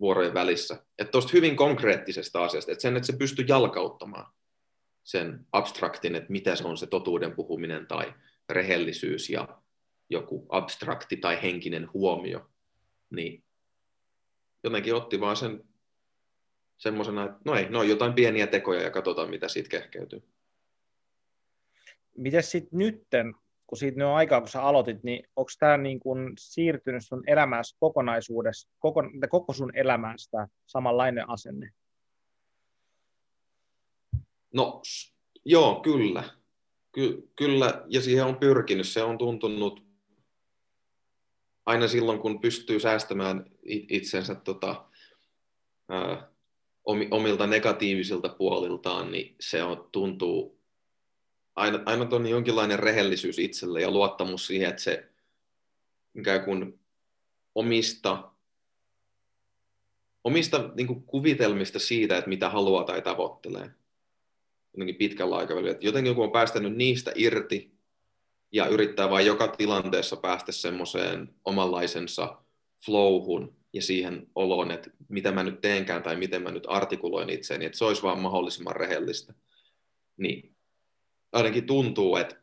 vuorojen 0.00 0.34
välissä. 0.34 0.84
Että 0.98 1.10
tuosta 1.10 1.30
hyvin 1.32 1.56
konkreettisesta 1.56 2.44
asiasta, 2.44 2.72
että 2.72 2.82
sen, 2.82 2.96
että 2.96 3.06
se 3.06 3.16
pystyy 3.18 3.44
jalkauttamaan 3.48 4.32
sen 5.04 5.46
abstraktin, 5.52 6.14
että 6.14 6.32
mitä 6.32 6.56
se 6.56 6.64
on 6.64 6.76
se 6.76 6.86
totuuden 6.86 7.32
puhuminen 7.32 7.86
tai 7.86 8.14
rehellisyys 8.48 9.30
ja 9.30 9.48
joku 10.10 10.46
abstrakti 10.48 11.16
tai 11.16 11.42
henkinen 11.42 11.92
huomio, 11.94 12.50
niin 13.10 13.44
jotenkin 14.64 14.94
otti 14.94 15.20
vaan 15.20 15.36
sen 15.36 15.64
semmoisena, 16.78 17.24
että 17.24 17.38
no 17.44 17.54
ei, 17.54 17.68
no 17.68 17.82
jotain 17.82 18.12
pieniä 18.12 18.46
tekoja 18.46 18.82
ja 18.82 18.90
katsotaan, 18.90 19.30
mitä 19.30 19.48
siitä 19.48 19.68
kehkeytyy. 19.68 20.22
Miten 22.18 22.42
sitten 22.42 22.78
nytten, 22.78 23.34
kun 23.66 23.78
siitä 23.78 24.08
on 24.08 24.14
aikaa, 24.14 24.40
kun 24.40 24.48
sä 24.48 24.62
aloitit, 24.62 25.02
niin 25.02 25.28
onko 25.36 25.50
tämä 25.58 25.76
niin 25.76 26.00
kun 26.00 26.32
siirtynyt 26.38 27.06
sun 27.06 27.22
elämässä 27.26 27.76
kokonaisuudessa, 27.80 28.68
koko, 28.78 29.02
koko 29.28 29.52
sun 29.52 29.76
elämästä 29.76 30.48
samanlainen 30.66 31.30
asenne? 31.30 31.70
No 34.54 34.82
joo, 35.44 35.80
kyllä. 35.80 36.24
Ky- 36.92 37.30
kyllä, 37.36 37.84
ja 37.88 38.00
siihen 38.00 38.24
on 38.24 38.36
pyrkinyt. 38.36 38.88
Se 38.88 39.02
on 39.02 39.18
tuntunut 39.18 39.88
aina 41.66 41.88
silloin, 41.88 42.18
kun 42.18 42.40
pystyy 42.40 42.80
säästämään 42.80 43.50
itsensä 43.88 44.34
tota, 44.34 44.84
ää, 45.88 46.28
omilta 47.10 47.46
negatiivisilta 47.46 48.28
puoliltaan, 48.28 49.12
niin 49.12 49.36
se 49.40 49.62
on, 49.62 49.88
tuntuu 49.92 50.57
aina, 51.58 51.80
aina 51.86 52.08
on 52.10 52.26
jonkinlainen 52.26 52.78
rehellisyys 52.78 53.38
itselle 53.38 53.80
ja 53.80 53.90
luottamus 53.90 54.46
siihen, 54.46 54.68
että 54.68 54.82
se 54.82 55.08
ikään 56.14 56.44
kuin 56.44 56.80
omista, 57.54 58.30
omista 60.24 60.70
niin 60.74 60.86
kuin 60.86 61.02
kuvitelmista 61.02 61.78
siitä, 61.78 62.18
että 62.18 62.28
mitä 62.28 62.50
haluaa 62.50 62.84
tai 62.84 63.02
tavoittelee 63.02 63.70
jotenkin 64.78 64.96
pitkällä 64.96 65.36
aikavälillä. 65.36 65.70
Että 65.70 65.86
jotenkin 65.86 66.14
kun 66.14 66.24
on 66.24 66.32
päästänyt 66.32 66.76
niistä 66.76 67.12
irti 67.14 67.72
ja 68.52 68.66
yrittää 68.66 69.10
vain 69.10 69.26
joka 69.26 69.48
tilanteessa 69.48 70.16
päästä 70.16 70.52
semmoiseen 70.52 71.34
omanlaisensa 71.44 72.42
flowhun 72.86 73.56
ja 73.72 73.82
siihen 73.82 74.26
oloon, 74.34 74.70
että 74.70 74.90
mitä 75.08 75.32
mä 75.32 75.42
nyt 75.42 75.60
teenkään 75.60 76.02
tai 76.02 76.16
miten 76.16 76.42
mä 76.42 76.50
nyt 76.50 76.64
artikuloin 76.68 77.30
itseäni, 77.30 77.64
että 77.64 77.78
se 77.78 77.84
olisi 77.84 78.02
vaan 78.02 78.18
mahdollisimman 78.18 78.76
rehellistä. 78.76 79.34
Niin 80.16 80.56
ainakin 81.32 81.66
tuntuu, 81.66 82.16
että 82.16 82.36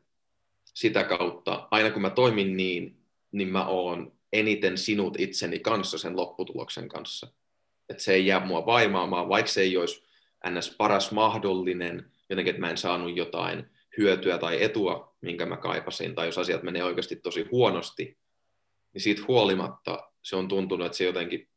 sitä 0.63 1.03
kautta, 1.03 1.67
aina 1.71 1.91
kun 1.91 2.01
mä 2.01 2.09
toimin 2.09 2.57
niin, 2.57 2.97
niin 3.31 3.47
mä 3.47 3.67
oon 3.67 4.13
eniten 4.33 4.77
sinut 4.77 5.19
itseni 5.19 5.59
kanssa 5.59 5.97
sen 5.97 6.17
lopputuloksen 6.17 6.89
kanssa. 6.89 7.27
Että 7.89 8.03
se 8.03 8.13
ei 8.13 8.27
jää 8.27 8.45
mua 8.45 8.65
vaimaamaan, 8.65 9.29
vaikka 9.29 9.51
se 9.51 9.61
ei 9.61 9.77
olisi 9.77 10.03
ns. 10.49 10.75
paras 10.77 11.11
mahdollinen, 11.11 12.11
jotenkin, 12.29 12.51
että 12.51 12.61
mä 12.61 12.69
en 12.69 12.77
saanut 12.77 13.17
jotain 13.17 13.65
hyötyä 13.97 14.37
tai 14.37 14.63
etua, 14.63 15.15
minkä 15.21 15.45
mä 15.45 15.57
kaipasin, 15.57 16.15
tai 16.15 16.25
jos 16.27 16.37
asiat 16.37 16.63
menee 16.63 16.83
oikeasti 16.83 17.15
tosi 17.15 17.47
huonosti, 17.51 18.17
niin 18.93 19.01
siitä 19.01 19.21
huolimatta 19.27 20.11
se 20.21 20.35
on 20.35 20.47
tuntunut, 20.47 20.85
että 20.85 20.97
se 20.97 21.03
jotenkin 21.03 21.49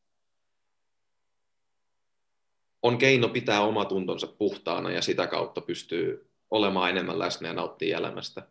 on 2.83 2.99
keino 2.99 3.29
pitää 3.29 3.61
oma 3.61 3.85
tuntonsa 3.85 4.27
puhtaana 4.27 4.91
ja 4.91 5.03
sitä 5.03 5.27
kautta 5.27 5.61
pystyy 5.61 6.28
olemaan 6.51 6.91
enemmän 6.91 7.19
läsnä 7.19 7.49
ja 7.49 7.55
nauttii 7.55 7.93
elämästä. 7.93 8.49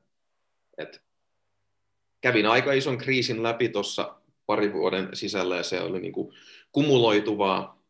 Et 0.77 1.01
kävin 2.21 2.45
aika 2.45 2.73
ison 2.73 2.97
kriisin 2.97 3.43
läpi 3.43 3.69
tuossa 3.69 4.21
pari 4.45 4.73
vuoden 4.73 5.09
sisällä 5.13 5.57
ja 5.57 5.63
se 5.63 5.81
oli 5.81 5.99
niin 5.99 6.13
kuin 6.13 6.33
kumuloituvaa, 6.71 7.83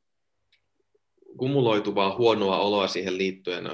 kumuloituvaa 1.37 2.17
huonoa 2.17 2.59
oloa 2.59 2.87
siihen 2.87 3.17
liittyen. 3.17 3.65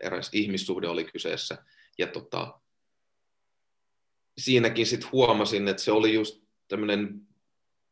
Eräs 0.00 0.30
ihmissuhde 0.32 0.88
oli 0.88 1.04
kyseessä 1.04 1.64
ja 1.98 2.06
tota, 2.06 2.60
siinäkin 4.38 4.86
sitten 4.86 5.12
huomasin, 5.12 5.68
että 5.68 5.82
se 5.82 5.92
oli 5.92 6.14
just 6.14 6.42
tämmöinen 6.68 7.28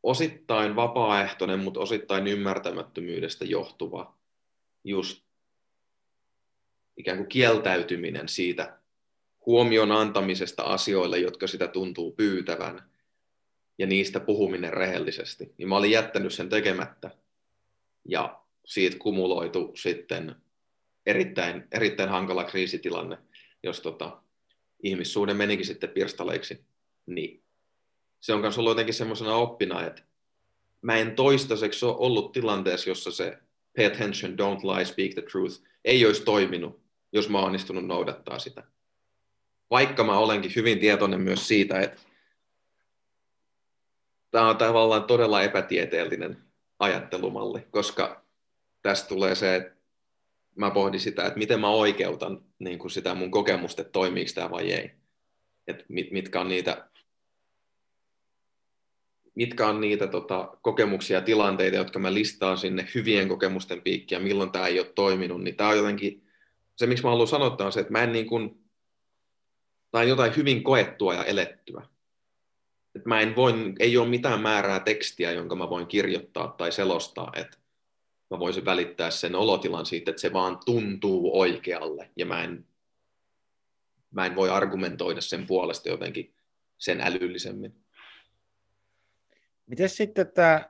osittain 0.03 0.75
vapaaehtoinen, 0.75 1.59
mutta 1.59 1.79
osittain 1.79 2.27
ymmärtämättömyydestä 2.27 3.45
johtuva 3.45 4.17
just 4.83 5.26
ikään 6.97 7.17
kuin 7.17 7.27
kieltäytyminen 7.27 8.29
siitä 8.29 8.77
huomion 9.45 9.91
antamisesta 9.91 10.63
asioille, 10.63 11.19
jotka 11.19 11.47
sitä 11.47 11.67
tuntuu 11.67 12.11
pyytävän, 12.11 12.89
ja 13.77 13.87
niistä 13.87 14.19
puhuminen 14.19 14.73
rehellisesti. 14.73 15.53
Niin 15.57 15.67
mä 15.67 15.77
olin 15.77 15.91
jättänyt 15.91 16.33
sen 16.33 16.49
tekemättä, 16.49 17.11
ja 18.05 18.41
siitä 18.65 18.97
kumuloitu 18.99 19.71
sitten 19.75 20.35
erittäin, 21.05 21.67
erittäin 21.71 22.09
hankala 22.09 22.43
kriisitilanne, 22.43 23.17
jos 23.63 23.81
tota, 23.81 24.21
ihmissuhde 24.83 25.33
menikin 25.33 25.65
sitten 25.65 25.89
pirstaleiksi, 25.89 26.61
niin 27.05 27.43
se 28.19 28.33
on 28.33 28.41
myös 28.41 28.57
ollut 28.57 28.71
jotenkin 28.71 28.93
semmoisena 28.93 29.35
oppina, 29.35 29.85
että 29.85 30.03
mä 30.81 30.95
en 30.95 31.15
toistaiseksi 31.15 31.85
ole 31.85 31.95
ollut 31.97 32.31
tilanteessa, 32.31 32.89
jossa 32.89 33.11
se 33.11 33.37
pay 33.75 33.85
attention, 33.85 34.33
don't 34.33 34.75
lie, 34.75 34.85
speak 34.85 35.13
the 35.13 35.21
truth 35.21 35.61
ei 35.85 36.05
olisi 36.05 36.23
toiminut, 36.23 36.86
jos 37.11 37.29
mä 37.29 37.39
onnistunut 37.39 37.85
noudattaa 37.85 38.39
sitä. 38.39 38.63
Vaikka 39.69 40.03
mä 40.03 40.17
olenkin 40.17 40.51
hyvin 40.55 40.79
tietoinen 40.79 41.21
myös 41.21 41.47
siitä, 41.47 41.79
että 41.79 42.01
tämä 44.31 44.49
on 44.49 44.57
tavallaan 44.57 45.03
todella 45.03 45.43
epätieteellinen 45.43 46.37
ajattelumalli, 46.79 47.67
koska 47.71 48.25
tästä 48.81 49.09
tulee 49.09 49.35
se, 49.35 49.55
että 49.55 49.77
mä 50.55 50.71
pohdin 50.71 50.99
sitä, 50.99 51.25
että 51.25 51.39
miten 51.39 51.59
mä 51.59 51.69
oikeutan 51.69 52.45
niin 52.59 52.79
kuin 52.79 52.91
sitä 52.91 53.13
mun 53.13 53.31
kokemusta, 53.31 53.81
että 53.81 53.91
toimiiko 53.91 54.31
tämä 54.35 54.51
vai 54.51 54.71
ei. 54.71 54.91
Että 55.67 55.85
mit, 55.89 56.11
mitkä 56.11 56.41
on 56.41 56.47
niitä 56.47 56.87
mitkä 59.37 59.67
on 59.67 59.81
niitä 59.81 60.07
tota, 60.07 60.57
kokemuksia 60.61 61.17
ja 61.17 61.21
tilanteita, 61.21 61.77
jotka 61.77 61.99
mä 61.99 62.13
listaan 62.13 62.57
sinne 62.57 62.87
hyvien 62.95 63.27
kokemusten 63.27 63.81
piikkiä, 63.81 64.19
milloin 64.19 64.51
tämä 64.51 64.67
ei 64.67 64.79
ole 64.79 64.91
toiminut, 64.95 65.43
niin 65.43 65.55
tämä 65.55 65.69
on 65.69 65.77
jotenkin, 65.77 66.26
se 66.77 66.87
miksi 66.87 67.03
mä 67.03 67.09
haluan 67.09 67.27
sanoa, 67.27 67.57
on 67.59 67.71
se, 67.71 67.79
että 67.79 67.91
mä 67.91 68.03
en 68.03 68.11
niin 68.11 68.27
kuin, 68.27 68.69
tai 69.91 70.09
jotain 70.09 70.35
hyvin 70.35 70.63
koettua 70.63 71.13
ja 71.13 71.23
elettyä. 71.23 71.87
Et 72.95 73.05
mä 73.05 73.19
en 73.19 73.35
voi, 73.35 73.53
ei 73.79 73.97
ole 73.97 74.07
mitään 74.07 74.41
määrää 74.41 74.79
tekstiä, 74.79 75.31
jonka 75.31 75.55
mä 75.55 75.69
voin 75.69 75.87
kirjoittaa 75.87 76.47
tai 76.47 76.71
selostaa, 76.71 77.31
että 77.35 77.57
mä 78.31 78.39
voisin 78.39 78.65
välittää 78.65 79.11
sen 79.11 79.35
olotilan 79.35 79.85
siitä, 79.85 80.11
että 80.11 80.21
se 80.21 80.33
vaan 80.33 80.59
tuntuu 80.65 81.39
oikealle, 81.39 82.09
ja 82.15 82.25
mä 82.25 82.43
en, 82.43 82.65
mä 84.11 84.25
en 84.25 84.35
voi 84.35 84.49
argumentoida 84.49 85.21
sen 85.21 85.47
puolesta 85.47 85.89
jotenkin 85.89 86.35
sen 86.77 87.01
älyllisemmin. 87.01 87.75
Miten 89.65 89.89
sitten 89.89 90.31
tämä 90.31 90.69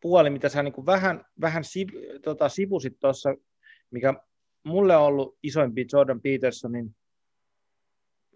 puoli, 0.00 0.30
mitä 0.30 0.48
sä 0.48 0.62
niin 0.62 0.86
vähän, 0.86 1.26
vähän 1.40 1.64
siv, 1.64 1.88
tota, 2.22 2.48
sivusit 2.48 2.98
tuossa, 2.98 3.34
mikä 3.90 4.14
mulle 4.64 4.96
on 4.96 5.02
ollut 5.02 5.38
isoimpi 5.42 5.86
Jordan 5.92 6.20
Petersonin 6.20 6.96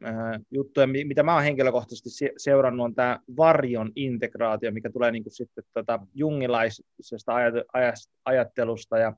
ää, 0.03 0.41
juttuja, 0.51 0.87
mitä 0.87 1.23
mä 1.23 1.35
oon 1.35 1.43
henkilökohtaisesti 1.43 2.31
seurannut, 2.37 2.85
on 2.85 2.95
tämä 2.95 3.21
varjon 3.37 3.93
integraatio, 3.97 4.73
mikä 4.73 4.91
tulee 4.91 5.11
niin 5.11 5.23
kuin 5.23 5.33
sitten 5.33 5.65
tota 5.75 6.07
jungilaisesta 6.15 7.33
ajattelusta, 8.25 8.99
ja 8.99 9.13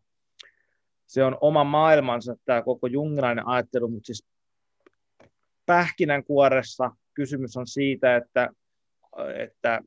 se 1.07 1.25
on 1.25 1.38
oma 1.40 1.64
maailmansa 1.64 2.37
tämä 2.44 2.62
koko 2.62 2.87
jungilainen 2.87 3.46
ajattelu, 3.46 3.88
mutta 3.88 4.07
siis 4.07 4.27
pähkinänkuoressa 5.66 6.90
kysymys 7.14 7.57
on 7.57 7.66
siitä, 7.66 8.16
että, 8.16 8.49
että 9.37 9.81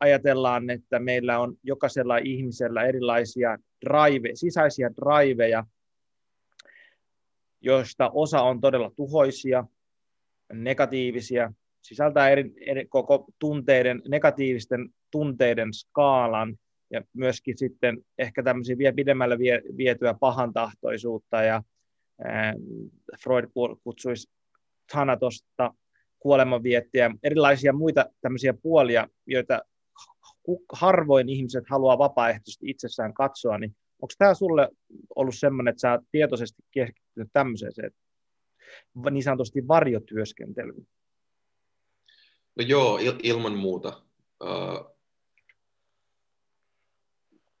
ajatellaan, 0.00 0.70
että 0.70 0.98
meillä 0.98 1.38
on 1.38 1.56
jokaisella 1.62 2.18
ihmisellä 2.18 2.84
erilaisia 2.84 3.58
drive, 3.86 4.30
sisäisiä 4.34 4.90
driveja, 4.90 5.64
joista 7.60 8.10
osa 8.14 8.42
on 8.42 8.60
todella 8.60 8.90
tuhoisia, 8.96 9.64
negatiivisia, 10.52 11.52
sisältää 11.82 12.30
eri, 12.30 12.52
eri, 12.66 12.86
koko 12.86 13.26
tunteiden, 13.38 14.02
negatiivisten 14.08 14.88
tunteiden 15.10 15.74
skaalan 15.74 16.56
ja 16.90 17.02
myöskin 17.14 17.58
sitten 17.58 17.98
ehkä 18.18 18.42
tämmöisiä 18.42 18.78
vielä 18.78 18.94
pidemmälle 18.94 19.38
vie, 19.38 19.62
vietyä 19.76 20.14
pahantahtoisuutta 20.14 21.42
ja 21.42 21.62
ää, 22.24 22.54
Freud 23.22 23.44
kutsuisi 23.84 24.30
Thanatosta 24.92 25.74
kuolemanviettiä, 26.18 27.10
erilaisia 27.22 27.72
muita 27.72 28.06
tämmöisiä 28.20 28.54
puolia, 28.62 29.08
joita 29.26 29.60
harvoin 30.72 31.28
ihmiset 31.28 31.64
haluaa 31.70 31.98
vapaaehtoisesti 31.98 32.70
itsessään 32.70 33.14
katsoa, 33.14 33.58
niin 33.58 33.76
onko 34.02 34.12
tämä 34.18 34.34
sulle 34.34 34.68
ollut 35.16 35.34
sellainen, 35.38 35.70
että 35.70 35.80
sä 35.80 35.92
oot 35.92 36.00
tietoisesti 36.12 36.62
keskittynyt 36.70 37.28
tämmöiseen, 37.32 37.72
niin 39.10 39.22
sanotusti 39.22 39.68
varjotyöskentelyyn? 39.68 40.88
No 42.56 42.64
joo, 42.66 42.98
il- 42.98 43.20
ilman 43.22 43.58
muuta. 43.58 44.02
Uh, 44.42 44.98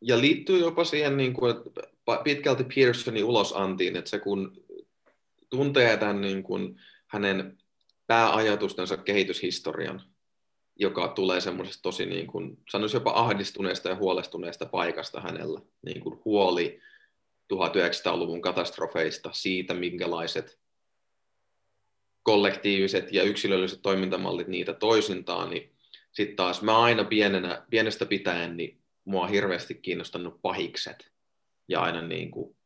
ja 0.00 0.20
liittyy 0.20 0.58
jopa 0.58 0.84
siihen 0.84 1.16
niin 1.16 1.34
kuin, 1.34 1.56
että 1.56 1.70
pitkälti 2.24 2.64
Pearsonin 2.74 3.24
ulosantiin, 3.24 3.96
että 3.96 4.10
se 4.10 4.18
kun 4.18 4.64
tuntee 5.50 5.96
tämän 5.96 6.20
niin 6.20 6.42
kuin, 6.42 6.80
hänen 7.06 7.58
pääajatustensa 8.06 8.96
kehityshistorian, 8.96 10.02
joka 10.78 11.08
tulee 11.08 11.40
semmoisesta 11.40 11.82
tosi, 11.82 12.06
niin 12.06 12.26
kuin, 12.26 12.58
sanoisin 12.70 12.96
jopa 12.96 13.12
ahdistuneesta 13.14 13.88
ja 13.88 13.96
huolestuneesta 13.96 14.66
paikasta 14.66 15.20
hänellä. 15.20 15.60
Niin 15.82 16.00
kuin 16.00 16.20
huoli 16.24 16.80
1900-luvun 17.54 18.42
katastrofeista, 18.42 19.30
siitä 19.32 19.74
minkälaiset 19.74 20.58
kollektiiviset 22.22 23.12
ja 23.12 23.22
yksilölliset 23.22 23.82
toimintamallit 23.82 24.48
niitä 24.48 24.72
toisintaan, 24.72 25.50
niin 25.50 25.72
sitten 26.12 26.36
taas 26.36 26.62
mä 26.62 26.78
aina 26.78 27.04
pienenä, 27.04 27.66
pienestä 27.70 28.06
pitäen, 28.06 28.56
niin 28.56 28.80
mua 29.04 29.22
on 29.22 29.30
hirveästi 29.30 29.74
kiinnostanut 29.74 30.42
pahikset. 30.42 31.12
Ja 31.68 31.80
aina 31.80 32.02
niin 32.02 32.30
kuin 32.30 32.56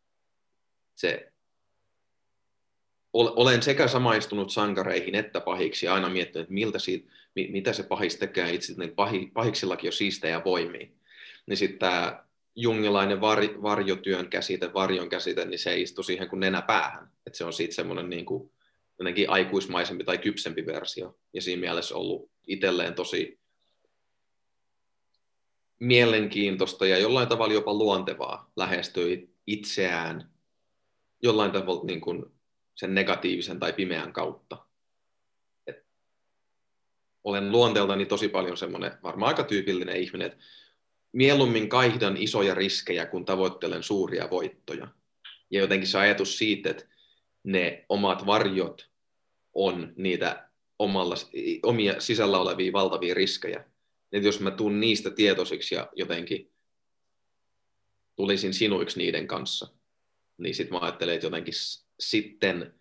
se, 0.94 1.32
olen 3.12 3.62
sekä 3.62 3.88
samaistunut 3.88 4.52
sankareihin 4.52 5.14
että 5.14 5.40
pahiksi 5.40 5.86
ja 5.86 5.94
aina 5.94 6.08
miettinyt, 6.08 6.42
että 6.44 6.54
miltä 6.54 6.78
siitä, 6.78 7.12
mitä 7.34 7.72
se 7.72 7.82
pahis 7.82 8.16
tekee 8.16 8.52
itse, 8.52 8.72
että 8.72 8.96
pahiksillakin 9.32 9.88
on 9.88 9.92
siistejä 9.92 10.44
voimia. 10.44 10.86
Niin 11.46 11.56
sitten 11.56 11.78
tämä 11.78 12.24
jungilainen 12.56 13.20
var, 13.20 13.38
varjotyön 13.62 14.28
käsite, 14.28 14.74
varjon 14.74 15.08
käsite, 15.08 15.44
niin 15.44 15.58
se 15.58 15.80
istuu 15.80 16.04
siihen 16.04 16.28
kuin 16.28 16.40
nenä 16.40 16.62
päähän. 16.62 17.10
Että 17.26 17.36
se 17.36 17.44
on 17.44 17.52
siitä 17.52 17.74
semmoinen 17.74 18.10
niin 18.10 18.24
kuin, 18.24 18.50
jotenkin 18.98 19.30
aikuismaisempi 19.30 20.04
tai 20.04 20.18
kypsempi 20.18 20.66
versio. 20.66 21.18
Ja 21.32 21.42
siinä 21.42 21.60
mielessä 21.60 21.94
ollut 21.94 22.30
itselleen 22.46 22.94
tosi 22.94 23.40
mielenkiintoista 25.78 26.86
ja 26.86 26.98
jollain 26.98 27.28
tavalla 27.28 27.54
jopa 27.54 27.74
luontevaa 27.74 28.52
lähestyä 28.56 29.16
itseään 29.46 30.32
jollain 31.22 31.52
tavalla 31.52 31.84
niin 31.84 32.00
kuin 32.00 32.24
sen 32.74 32.94
negatiivisen 32.94 33.60
tai 33.60 33.72
pimeän 33.72 34.12
kautta. 34.12 34.66
Olen 37.24 37.52
luonteeltani 37.52 38.06
tosi 38.06 38.28
paljon 38.28 38.56
semmoinen 38.56 38.92
varmaan 39.02 39.28
aika 39.28 39.44
tyypillinen 39.44 39.96
ihminen, 39.96 40.26
että 40.26 40.44
mieluummin 41.12 41.68
kaihdan 41.68 42.16
isoja 42.16 42.54
riskejä, 42.54 43.06
kun 43.06 43.24
tavoittelen 43.24 43.82
suuria 43.82 44.30
voittoja. 44.30 44.88
Ja 45.50 45.60
jotenkin 45.60 45.88
se 45.88 45.98
ajatus 45.98 46.38
siitä, 46.38 46.70
että 46.70 46.84
ne 47.44 47.84
omat 47.88 48.26
varjot 48.26 48.90
on 49.54 49.92
niitä 49.96 50.48
omalla, 50.78 51.14
omia 51.62 52.00
sisällä 52.00 52.38
olevia 52.38 52.72
valtavia 52.72 53.14
riskejä. 53.14 53.64
Että 54.12 54.28
jos 54.28 54.40
mä 54.40 54.50
tuun 54.50 54.80
niistä 54.80 55.10
tietoisiksi 55.10 55.74
ja 55.74 55.88
jotenkin 55.96 56.52
tulisin 58.16 58.54
sinuiksi 58.54 58.98
niiden 58.98 59.26
kanssa, 59.26 59.68
niin 60.38 60.54
sitten 60.54 60.74
mä 60.74 60.80
ajattelen, 60.80 61.14
että 61.14 61.26
jotenkin 61.26 61.54
sitten 62.00 62.74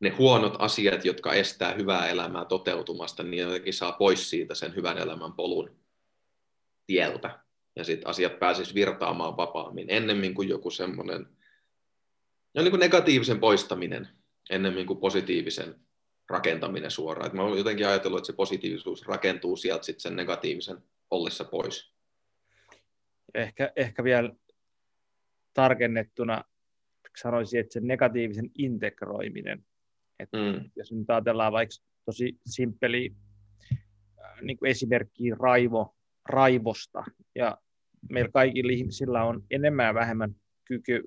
ne 0.00 0.10
huonot 0.10 0.56
asiat, 0.58 1.04
jotka 1.04 1.32
estää 1.32 1.74
hyvää 1.74 2.08
elämää 2.08 2.44
toteutumasta, 2.44 3.22
niin 3.22 3.42
jotenkin 3.42 3.74
saa 3.74 3.92
pois 3.92 4.30
siitä 4.30 4.54
sen 4.54 4.74
hyvän 4.74 4.98
elämän 4.98 5.32
polun 5.32 5.76
tieltä. 6.86 7.38
Ja 7.76 7.84
sitten 7.84 8.08
asiat 8.08 8.38
pääsis 8.38 8.74
virtaamaan 8.74 9.36
vapaammin 9.36 9.90
ennemmin 9.90 10.34
kuin 10.34 10.48
joku 10.48 10.70
semmoinen 10.70 11.26
no 12.54 12.62
niin 12.62 12.70
kuin 12.70 12.80
negatiivisen 12.80 13.40
poistaminen 13.40 14.08
ennemmin 14.50 14.86
kuin 14.86 14.98
positiivisen 14.98 15.74
rakentaminen 16.28 16.90
suoraan. 16.90 17.26
Et 17.26 17.32
mä 17.32 17.42
olen 17.42 17.58
jotenkin 17.58 17.86
ajatellut, 17.86 18.18
että 18.18 18.26
se 18.26 18.32
positiivisuus 18.32 19.06
rakentuu 19.06 19.56
sieltä 19.56 19.82
sitten 19.82 20.00
sen 20.00 20.16
negatiivisen 20.16 20.78
ollessa 21.10 21.44
pois. 21.44 21.92
Ehkä, 23.34 23.72
ehkä 23.76 24.04
vielä 24.04 24.32
tarkennettuna 25.54 26.44
sanoisin, 27.22 27.60
että 27.60 27.72
se 27.72 27.80
negatiivisen 27.80 28.50
integroiminen. 28.58 29.64
Että 30.20 30.36
mm. 30.36 30.70
Jos 30.76 30.92
nyt 30.92 31.10
ajatellaan 31.10 31.52
vaikka 31.52 31.74
tosi 32.04 32.38
simppeli 32.46 33.14
äh, 33.72 34.42
niin 34.42 34.58
kuin 34.58 34.70
esimerkki 34.70 35.30
raivo, 35.30 35.94
raivosta, 36.28 37.04
ja 37.34 37.58
meillä 38.10 38.30
kaikilla 38.30 38.72
ihmisillä 38.72 39.24
on 39.24 39.42
enemmän 39.50 39.86
ja 39.86 39.94
vähemmän 39.94 40.34
kyky 40.64 41.02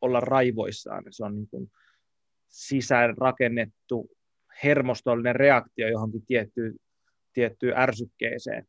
olla 0.00 0.20
raivoissaan. 0.20 1.04
Se 1.10 1.24
on 1.24 1.34
niin 1.34 1.48
kuin 1.48 1.70
sisään 2.48 3.16
rakennettu 3.18 4.10
hermostollinen 4.64 5.36
reaktio 5.36 5.88
johonkin 5.88 6.26
tiettyyn, 6.26 6.74
tiettyyn 7.32 7.76
ärsykkeeseen. 7.76 8.66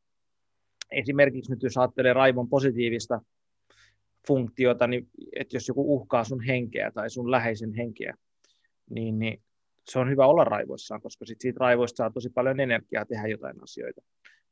Esimerkiksi 0.91 1.51
nyt 1.51 1.63
jos 1.63 1.77
ajattelee 1.77 2.13
raivon 2.13 2.49
positiivista 2.49 3.21
funktiota, 4.27 4.87
niin 4.87 5.09
että 5.35 5.55
jos 5.55 5.67
joku 5.67 5.95
uhkaa 5.95 6.23
sun 6.23 6.41
henkeä 6.41 6.91
tai 6.91 7.09
sun 7.09 7.31
läheisen 7.31 7.73
henkeä, 7.73 8.13
niin, 8.89 9.19
niin 9.19 9.43
se 9.89 9.99
on 9.99 10.09
hyvä 10.09 10.27
olla 10.27 10.43
raivoissaan, 10.43 11.01
koska 11.01 11.25
sit 11.25 11.41
siitä 11.41 11.57
raivoista 11.59 11.97
saa 11.97 12.11
tosi 12.11 12.29
paljon 12.29 12.59
energiaa 12.59 13.05
tehdä 13.05 13.27
jotain 13.27 13.63
asioita. 13.63 14.01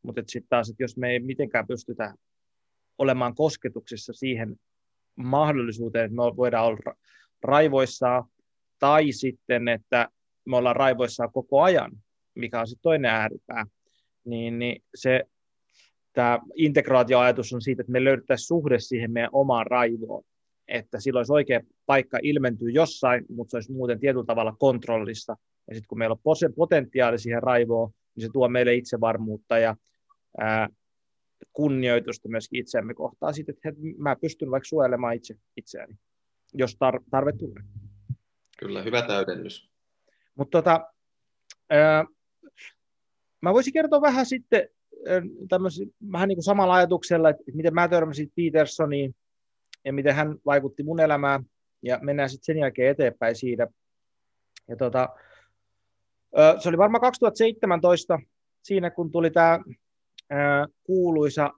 Mutta 0.02 0.22
sitten 0.28 0.50
taas, 0.50 0.70
että 0.70 0.84
jos 0.84 0.98
me 0.98 1.12
ei 1.12 1.20
mitenkään 1.20 1.68
pystytä 1.68 2.14
olemaan 2.98 3.36
kosketuksessa 3.36 4.14
siihen 4.14 4.56
mahdollisuuteen, 5.16 6.06
että 6.06 6.16
me 6.16 6.38
voidaan 6.38 6.66
olla 6.66 6.96
raivoissaan, 7.44 8.24
tai 8.80 9.12
sitten, 9.12 9.68
että 9.68 10.10
me 10.46 10.58
ollaan 10.58 10.76
raivoissaan 10.76 11.32
koko 11.32 11.62
ajan, 11.62 11.92
mikä 12.36 12.60
on 12.60 12.68
sitten 12.68 12.84
toinen 12.84 13.12
ääripää, 13.12 13.66
niin, 14.26 14.60
niin 14.60 14.84
se 14.96 15.24
tämä 16.14 16.40
integraatioajatus 16.56 17.54
on 17.54 17.62
siitä, 17.62 17.82
että 17.82 17.92
me 17.92 18.04
löydettäisiin 18.04 18.48
suhde 18.48 18.80
siihen 18.80 19.12
meidän 19.12 19.30
omaan 19.34 19.68
raivoon, 19.68 20.24
että 20.68 21.00
silloin 21.00 21.20
olisi 21.20 21.34
oikea 21.34 21.62
paikka 21.86 22.20
ilmentyy 22.24 22.70
jossain, 22.70 23.26
mutta 23.30 23.52
se 23.52 23.58
olisi 23.58 23.72
muuten 23.72 24.00
tietyllä 24.00 24.26
tavalla 24.26 24.56
kontrollissa. 24.60 25.36
Ja 25.68 25.76
sitten 25.76 25.88
kun 25.88 25.98
meillä 25.98 26.16
on 26.26 26.54
potentiaali 26.56 27.20
siihen 27.20 27.44
raivoon, 27.44 27.92
niin 28.16 28.26
se 28.28 28.30
tuo 28.34 28.48
meille 28.48 28.76
itsevarmuutta 28.76 29.58
ja 29.58 29.76
ää, 30.38 30.70
kunnioitusta 31.54 32.30
myöskin 32.30 32.60
itseämme 32.60 32.94
kohtaan. 32.94 33.34
Sitten, 33.34 33.56
että 33.56 33.82
mä 33.98 34.16
pystyn 34.16 34.52
vaikka 34.52 34.68
suojelemaan 34.68 35.16
itse, 35.16 35.36
itseäni, 35.58 35.96
jos 36.54 36.74
tar- 36.76 37.04
tarve 37.12 37.32
tulee. 37.32 37.64
Kyllä, 38.60 38.84
hyvä 38.84 39.02
täydennys. 39.02 39.70
Mutta 40.36 40.58
tota, 40.58 40.88
ää, 41.70 42.06
mä 43.42 43.54
voisin 43.54 43.74
kertoa 43.74 44.02
vähän 44.02 44.26
sitten 44.26 44.70
vähän 46.12 46.28
niin 46.28 46.38
kuin 46.38 46.44
samalla 46.44 46.74
ajatuksella, 46.74 47.30
että 47.30 47.44
miten 47.54 47.74
mä 47.74 47.88
törmäsin 47.88 48.32
Petersoniin 48.36 49.16
ja 49.86 49.94
miten 49.94 50.16
hän 50.16 50.36
vaikutti 50.46 50.84
mun 50.84 51.00
elämään, 51.00 51.44
ja 51.82 52.00
mennään 52.02 52.30
sitten 52.30 52.46
sen 52.46 52.58
jälkeen 52.58 52.92
eteenpäin 52.92 53.36
siitä. 53.36 53.68
Ja 54.68 54.76
tota, 54.76 55.10
se 56.60 56.70
oli 56.70 56.78
varmaan 56.78 57.02
2017 57.02 58.20
siinä, 58.64 58.90
kun 58.90 59.12
tuli 59.12 59.32
tämä 59.32 59.60
kuuluisa 60.84 61.52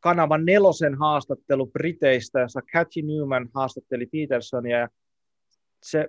kanavan 0.00 0.44
nelosen 0.44 0.94
haastattelu 0.98 1.66
Briteistä, 1.66 2.40
jossa 2.40 2.60
Cathy 2.72 3.02
Newman 3.02 3.48
haastatteli 3.54 4.06
Petersonia, 4.06 4.78
ja 4.78 4.88
se 5.82 6.08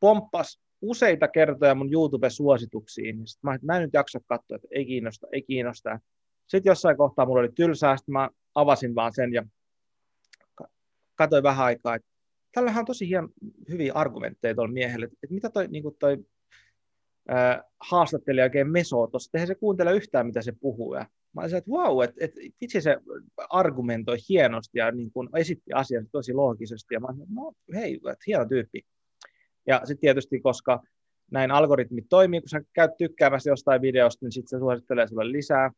pomppasi 0.00 0.60
useita 0.82 1.28
kertoja 1.28 1.74
mun 1.74 1.92
YouTube-suosituksiin. 1.92 3.26
Sitten 3.26 3.50
mä, 3.50 3.58
mä 3.62 3.76
en 3.76 3.82
nyt 3.82 3.94
jaksa 3.94 4.20
katsoa, 4.26 4.56
että 4.56 4.68
ei 4.70 4.86
kiinnosta, 4.86 5.26
ei 5.32 5.42
kiinnosta. 5.42 6.00
Sitten 6.46 6.70
jossain 6.70 6.96
kohtaa 6.96 7.26
mulla 7.26 7.40
oli 7.40 7.52
tylsää, 7.54 7.96
sitten 7.96 8.12
mä 8.12 8.28
avasin 8.54 8.94
vaan 8.94 9.12
sen 9.14 9.32
ja 9.32 9.44
katsoin 11.14 11.42
vähän 11.42 11.66
aikaa, 11.66 11.94
että 11.94 12.08
tällähän 12.52 12.80
on 12.80 12.86
tosi 12.86 13.08
hien, 13.08 13.28
hyviä 13.68 13.92
argumentteja 13.94 14.54
tuolla 14.54 14.72
miehelle, 14.72 15.06
että 15.06 15.34
mitä 15.34 15.50
toi, 15.50 15.68
niin 15.68 15.82
kuin 15.82 15.96
toi 15.98 16.18
ää, 17.28 17.64
haastattelija 17.80 18.44
oikein 18.44 18.70
mesoo 18.70 19.06
tuossa, 19.06 19.30
eihän 19.34 19.46
se 19.46 19.54
kuuntele 19.54 19.96
yhtään, 19.96 20.26
mitä 20.26 20.42
se 20.42 20.52
puhuu. 20.60 20.94
Ja 20.94 21.06
mä 21.34 21.40
olisin, 21.40 21.58
että 21.58 21.70
wow, 21.70 22.04
että, 22.04 22.24
että 22.24 22.40
itse 22.60 22.80
se 22.80 22.96
argumentoi 23.50 24.16
hienosti 24.28 24.78
ja 24.78 24.90
niin 24.90 25.10
kuin 25.10 25.28
esitti 25.36 25.72
asian 25.74 26.06
tosi 26.12 26.32
loogisesti. 26.32 26.94
Ja 26.94 27.00
mä 27.00 27.06
olisin, 27.06 27.26
no 27.34 27.52
hei, 27.74 27.94
että 27.94 28.24
hieno 28.26 28.46
tyyppi. 28.46 28.82
Ja 29.66 29.78
sitten 29.78 30.00
tietysti, 30.00 30.40
koska 30.40 30.82
näin 31.30 31.50
algoritmit 31.50 32.04
toimii, 32.08 32.40
kun 32.40 32.48
sä 32.48 32.60
käyt 32.72 32.96
tykkäämässä 32.98 33.50
jostain 33.50 33.82
videosta, 33.82 34.26
niin 34.26 34.32
sitten 34.32 34.48
se 34.48 34.58
suosittelee 34.58 35.08
sulle 35.08 35.32
lisää. 35.32 35.70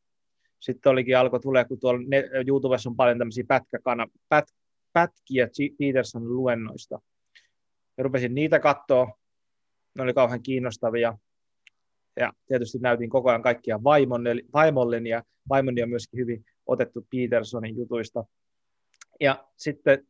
Sitten 0.60 0.90
olikin 0.92 1.18
alkoi 1.18 1.40
tulee, 1.40 1.64
kun 1.64 1.80
tuolla 1.80 2.00
YouTubessa 2.46 2.90
on 2.90 2.96
paljon 2.96 3.18
tämmöisiä 3.18 3.44
pätkäkana, 3.48 4.06
pät, 4.28 4.44
pätkiä 4.96 5.48
Petersonin 5.78 6.36
luennoista. 6.36 6.98
Ja 7.98 8.04
rupesin 8.04 8.34
niitä 8.34 8.58
katsoa, 8.58 9.18
ne 9.94 10.02
oli 10.02 10.14
kauhean 10.14 10.42
kiinnostavia. 10.42 11.18
Ja 12.16 12.32
tietysti 12.46 12.78
näytin 12.78 13.10
koko 13.10 13.28
ajan 13.28 13.42
kaikkia 13.42 13.84
vaimolle, 13.84 14.34
vaimolle 14.52 14.98
ja 14.98 15.22
vaimoni 15.48 15.82
on 15.82 15.88
myöskin 15.88 16.20
hyvin 16.20 16.44
otettu 16.66 17.06
Petersonin 17.10 17.76
jutuista. 17.76 18.24
Ja 19.20 19.48
sitten 19.56 20.06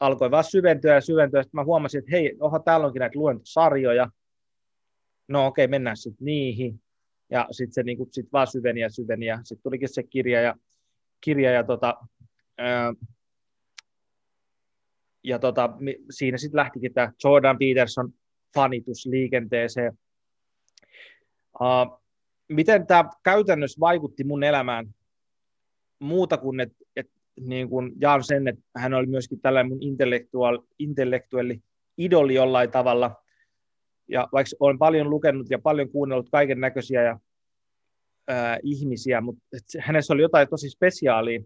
alkoi 0.00 0.30
vaan 0.30 0.44
syventyä 0.44 0.94
ja 0.94 1.00
syventyä. 1.00 1.42
Sitten 1.42 1.58
mä 1.58 1.64
huomasin, 1.64 1.98
että 1.98 2.10
hei, 2.10 2.36
oha, 2.40 2.58
täällä 2.58 2.86
onkin 2.86 3.00
näitä 3.00 3.18
luentosarjoja. 3.18 4.10
No 5.28 5.46
okei, 5.46 5.64
okay, 5.64 5.70
mennään 5.70 5.96
sitten 5.96 6.24
niihin. 6.24 6.82
Ja 7.30 7.48
sitten 7.50 7.72
se 7.72 7.82
niinku, 7.82 8.08
sit 8.12 8.32
vaan 8.32 8.46
syveni 8.46 8.80
ja 8.80 8.90
syveni 8.90 9.26
ja 9.26 9.36
sitten 9.36 9.62
tulikin 9.62 9.88
se 9.88 10.02
kirja 10.02 10.40
ja, 10.40 10.54
kirja 11.20 11.50
ja, 11.50 11.64
tota, 11.64 11.94
ää, 12.58 12.94
ja 15.24 15.38
tota, 15.38 15.70
siinä 16.10 16.38
sitten 16.38 16.58
lähtikin 16.58 16.94
tämä 16.94 17.12
Jordan 17.24 17.58
Peterson 17.58 18.12
fanitus 18.54 19.06
liikenteeseen. 19.06 19.98
Uh, 21.60 22.00
miten 22.48 22.86
tämä 22.86 23.10
käytännössä 23.22 23.80
vaikutti 23.80 24.24
mun 24.24 24.42
elämään 24.42 24.94
muuta 25.98 26.36
kuin, 26.36 26.60
että 26.60 26.84
et, 26.96 27.10
niin 27.40 27.68
kuin 27.68 27.92
jaan 28.00 28.24
sen, 28.24 28.48
että 28.48 28.62
hän 28.76 28.94
oli 28.94 29.06
myöskin 29.06 29.40
tällainen 29.40 29.72
mun 29.72 29.82
intellektuaali, 29.82 30.58
intellektuelli 30.78 31.60
idoli 31.98 32.34
jollain 32.34 32.70
tavalla. 32.70 33.16
Ja 34.08 34.28
vaikka 34.32 34.56
olen 34.60 34.78
paljon 34.78 35.10
lukenut 35.10 35.50
ja 35.50 35.58
paljon 35.58 35.90
kuunnellut 35.90 36.30
kaiken 36.30 36.60
näköisiä 36.60 37.02
ja 37.02 37.18
ihmisiä, 38.62 39.20
mutta 39.20 39.42
hänessä 39.80 40.14
oli 40.14 40.22
jotain 40.22 40.48
tosi 40.48 40.70
spesiaalia, 40.70 41.40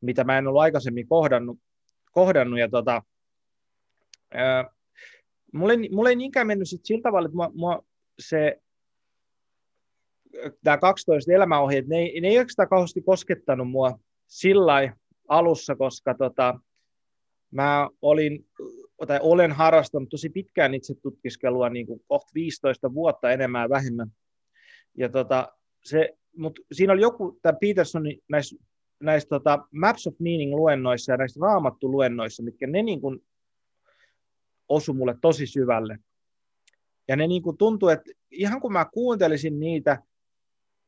mitä 0.00 0.24
mä 0.24 0.38
en 0.38 0.46
ollut 0.46 0.60
aikaisemmin 0.60 1.08
kohdannut. 1.08 1.58
Kohdannut 2.16 2.58
ja 2.58 2.68
tota, 2.68 3.02
ää, 4.34 4.70
mulle, 5.52 5.74
mulle 5.90 6.08
ei 6.08 6.16
niinkään 6.16 6.46
mennyt 6.46 6.68
sit 6.68 6.84
sillä 6.84 7.02
tavalla, 7.02 7.26
että 7.26 7.36
mua, 7.36 7.50
mua 7.54 7.84
se 8.18 8.60
tämä 10.64 10.78
12 10.78 11.32
elämäohjeet, 11.32 11.86
ne 11.86 11.96
ei, 11.96 12.20
ne 12.20 12.28
ei 12.28 12.38
oikeastaan 12.38 12.68
kauheasti 12.68 13.02
koskettanut 13.02 13.70
mua 13.70 13.98
sillä 14.26 14.96
alussa, 15.28 15.76
koska 15.76 16.14
tota, 16.14 16.60
mä 17.50 17.88
olin, 18.02 18.46
tai 19.06 19.18
olen 19.22 19.52
harrastanut 19.52 20.08
tosi 20.08 20.30
pitkään 20.30 20.74
itse 20.74 20.94
tutkiskelua, 21.02 21.68
niin 21.68 21.86
kuin 21.86 22.00
kohta 22.08 22.30
15 22.34 22.94
vuotta 22.94 23.30
enemmän 23.30 23.62
ja 23.62 23.68
vähemmän. 23.68 24.10
Ja 24.98 25.08
tota, 25.08 25.52
se, 25.84 26.14
mut 26.36 26.60
siinä 26.72 26.92
oli 26.92 27.02
joku, 27.02 27.38
tämä 27.42 27.58
Petersonin 27.60 28.22
näissä, 28.28 28.56
näissä 29.00 29.28
tota 29.28 29.66
Maps 29.70 30.06
of 30.06 30.14
Meaning-luennoissa 30.18 31.12
ja 31.12 31.16
näissä 31.16 31.40
raamattu-luennoissa, 31.42 32.42
mitkä 32.42 32.66
ne 32.66 32.82
niin 32.82 33.00
kuin 33.00 33.24
osu 34.68 34.94
mulle 34.94 35.16
tosi 35.20 35.46
syvälle. 35.46 35.98
Ja 37.08 37.16
ne 37.16 37.26
niin 37.26 37.42
kuin 37.42 37.56
tuntui, 37.56 37.92
että 37.92 38.10
ihan 38.30 38.60
kun 38.60 38.72
mä 38.72 38.86
kuuntelisin 38.92 39.60
niitä, 39.60 40.02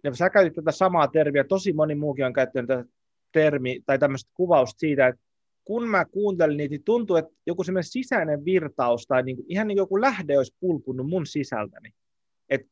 ja 0.04 0.14
sä 0.14 0.30
käytit 0.30 0.54
tätä 0.54 0.72
samaa 0.72 1.08
termiä, 1.08 1.44
tosi 1.44 1.72
moni 1.72 1.94
muukin 1.94 2.26
on 2.26 2.32
käyttänyt 2.32 2.68
tätä 2.68 2.84
termi, 3.32 3.80
tai 3.86 3.98
tämmöistä 3.98 4.30
kuvausta 4.34 4.78
siitä, 4.78 5.06
että 5.06 5.22
kun 5.64 5.88
mä 5.88 6.04
kuuntelin 6.04 6.56
niitä, 6.56 6.70
niin 6.70 6.84
tuntui, 6.84 7.18
että 7.18 7.32
joku 7.46 7.64
semmoinen 7.64 7.90
sisäinen 7.90 8.44
virtaus 8.44 9.06
tai 9.06 9.22
niin 9.22 9.36
kuin, 9.36 9.46
ihan 9.48 9.66
niin 9.66 9.76
kuin 9.76 9.82
joku 9.82 10.00
lähde 10.00 10.38
olisi 10.38 10.56
pulpunut 10.60 11.08
mun 11.08 11.26
sisältäni. 11.26 11.94
Että 12.48 12.68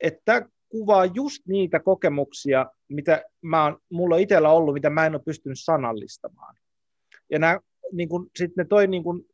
et 0.00 0.22
kuvaa 0.68 1.04
just 1.04 1.42
niitä 1.46 1.80
kokemuksia, 1.80 2.66
mitä 2.88 3.24
mä 3.42 3.64
oon, 3.64 3.78
mulla 3.90 4.14
on 4.14 4.20
itsellä 4.20 4.50
ollut, 4.50 4.74
mitä 4.74 4.90
mä 4.90 5.06
en 5.06 5.14
ole 5.14 5.22
pystynyt 5.24 5.58
sanallistamaan. 5.60 6.54
Ja 7.30 7.38
nämä, 7.38 7.60
niin 7.92 8.08
kun, 8.08 8.30
sit 8.36 8.56
ne 8.56 8.64
toi 8.64 8.86
niin 8.86 9.02
kun, 9.02 9.24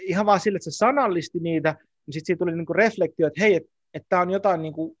ihan 0.00 0.26
vaan 0.26 0.40
sille, 0.40 0.56
että 0.56 0.70
se 0.70 0.76
sanallisti 0.76 1.38
niitä, 1.38 1.72
niin 1.80 2.12
sitten 2.12 2.26
siitä 2.26 2.38
tuli 2.38 2.56
niin 2.56 2.66
reflektio, 2.74 3.26
että 3.26 3.40
hei, 3.40 3.54
että 3.54 3.70
et 3.94 4.02
tämä 4.08 4.22
on 4.22 4.30
jotain 4.30 4.62
niin 4.62 4.72
kuin 4.72 4.98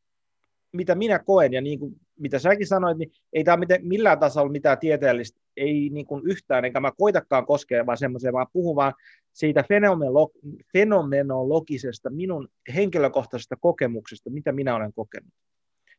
mitä 0.72 0.94
minä 0.94 1.18
koen, 1.18 1.52
ja 1.52 1.60
niin 1.60 1.78
kuin, 1.78 1.94
mitä 2.18 2.38
säkin 2.38 2.66
sanoit, 2.66 2.98
niin 2.98 3.12
ei 3.32 3.44
tämä 3.44 3.64
millään 3.82 4.18
tasolla 4.18 4.52
mitään 4.52 4.78
tieteellistä, 4.78 5.40
ei 5.56 5.90
niin 5.92 6.06
kuin 6.06 6.22
yhtään, 6.26 6.64
enkä 6.64 6.80
mä 6.80 6.92
koitakaan 6.98 7.46
koskea 7.46 7.86
vaan 7.86 7.98
semmoisia, 7.98 8.32
vaan 8.32 8.46
puhun 8.52 8.76
vaan 8.76 8.94
siitä 9.32 9.62
fenomenolo- 9.62 10.58
fenomenologisesta, 10.72 12.10
minun 12.10 12.48
henkilökohtaisesta 12.74 13.56
kokemuksesta, 13.56 14.30
mitä 14.30 14.52
minä 14.52 14.76
olen 14.76 14.92
kokenut. 14.92 15.32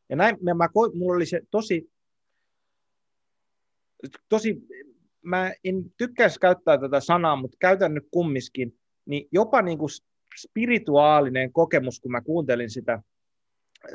Ja 0.08 0.16
näin, 0.16 0.36
mä, 0.42 0.54
mä, 0.54 0.68
mulla 0.94 1.16
oli 1.16 1.26
se 1.26 1.40
tosi, 1.50 1.90
tosi, 4.28 4.66
mä 5.22 5.52
en 5.64 5.84
tykkäisi 5.96 6.40
käyttää 6.40 6.78
tätä 6.78 7.00
sanaa, 7.00 7.36
mutta 7.36 7.56
käytän 7.60 7.94
nyt 7.94 8.08
kummiskin, 8.10 8.78
niin 9.06 9.28
jopa 9.32 9.62
niin 9.62 9.78
kuin 9.78 9.90
spirituaalinen 10.40 11.52
kokemus, 11.52 12.00
kun 12.00 12.12
mä 12.12 12.20
kuuntelin 12.20 12.70
sitä 12.70 13.02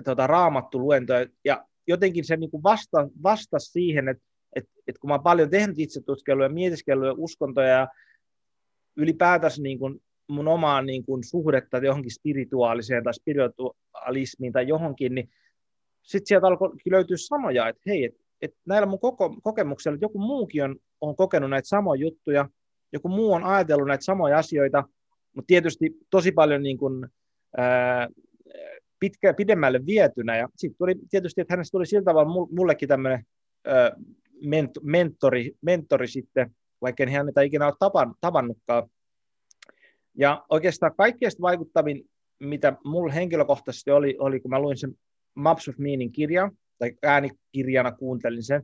tota, 0.03 0.27
raamattu 0.27 0.79
luentoja, 0.79 1.25
ja 1.45 1.65
jotenkin 1.87 2.25
se 2.25 2.37
niin 2.37 2.51
kuin 2.51 2.63
vasta, 2.63 3.09
vastasi 3.23 3.71
siihen, 3.71 4.07
että 4.07 4.23
et, 4.55 4.65
et 4.87 4.97
kun 4.97 5.07
mä 5.07 5.13
oon 5.13 5.23
paljon 5.23 5.49
tehnyt 5.49 5.79
itse 5.79 6.01
tutkiskelua 6.01 6.45
ja 6.45 6.49
mietiskelua 6.49 7.07
ja 7.07 7.13
uskontoja 7.17 7.67
ja 7.67 7.87
ylipäätänsä 8.97 9.61
niin 9.61 9.79
kuin 9.79 10.01
mun 10.27 10.47
omaan 10.47 10.85
niin 10.85 11.05
kuin 11.05 11.23
suhdetta 11.23 11.77
johonkin 11.77 12.11
spirituaaliseen 12.11 13.03
tai 13.03 13.13
spiritualismiin 13.13 14.53
tai 14.53 14.67
johonkin, 14.67 15.15
niin 15.15 15.29
sitten 16.09 16.27
sieltä 16.27 16.47
alkoi 16.47 16.71
löytyä 16.91 17.17
sanoja, 17.17 17.67
että 17.67 17.81
hei, 17.87 18.05
että 18.05 18.19
et 18.41 18.55
näillä 18.65 18.85
mun 18.85 18.99
koko, 18.99 19.35
kokemuksilla, 19.43 19.93
että 19.95 20.05
joku 20.05 20.19
muukin 20.19 20.63
on, 20.63 20.75
on 21.01 21.15
kokenut 21.15 21.49
näitä 21.49 21.67
samoja 21.67 22.01
juttuja, 22.01 22.49
joku 22.93 23.09
muu 23.09 23.33
on 23.33 23.43
ajatellut 23.43 23.87
näitä 23.87 24.05
samoja 24.05 24.37
asioita, 24.37 24.83
mutta 25.35 25.47
tietysti 25.47 25.91
tosi 26.09 26.31
paljon 26.31 26.63
niin 26.63 26.77
kuin, 26.77 27.07
ää, 27.57 28.07
pitkä, 28.99 29.33
pidemmälle 29.33 29.85
vietynä. 29.85 30.37
Ja 30.37 30.49
sitten 30.55 30.77
tuli 30.77 30.95
tietysti, 31.09 31.41
että 31.41 31.53
hänestä 31.53 31.71
tuli 31.71 31.85
sillä 31.85 32.03
tavalla 32.03 32.47
mullekin 32.51 32.89
tämmöinen 32.89 33.25
mentori, 34.81 35.51
mentori 35.61 36.07
sitten, 36.07 36.55
vaikka 36.81 37.03
en 37.03 37.09
häntä 37.09 37.41
ikinä 37.41 37.65
ole 37.65 37.73
tapan, 37.79 38.15
tavannutkaan. 38.21 38.89
Ja 40.17 40.45
oikeastaan 40.49 40.95
kaikkein 40.97 41.31
vaikuttavin, 41.41 42.09
mitä 42.39 42.73
mulla 42.85 43.13
henkilökohtaisesti 43.13 43.91
oli, 43.91 44.15
oli, 44.19 44.39
kun 44.39 44.51
mä 44.51 44.59
luin 44.59 44.77
sen 44.77 44.95
Maps 45.35 45.69
of 45.69 45.77
Meaning 45.77 46.13
kirjan, 46.13 46.51
tai 46.77 46.91
äänikirjana 47.03 47.91
kuuntelin 47.91 48.43
sen. 48.43 48.63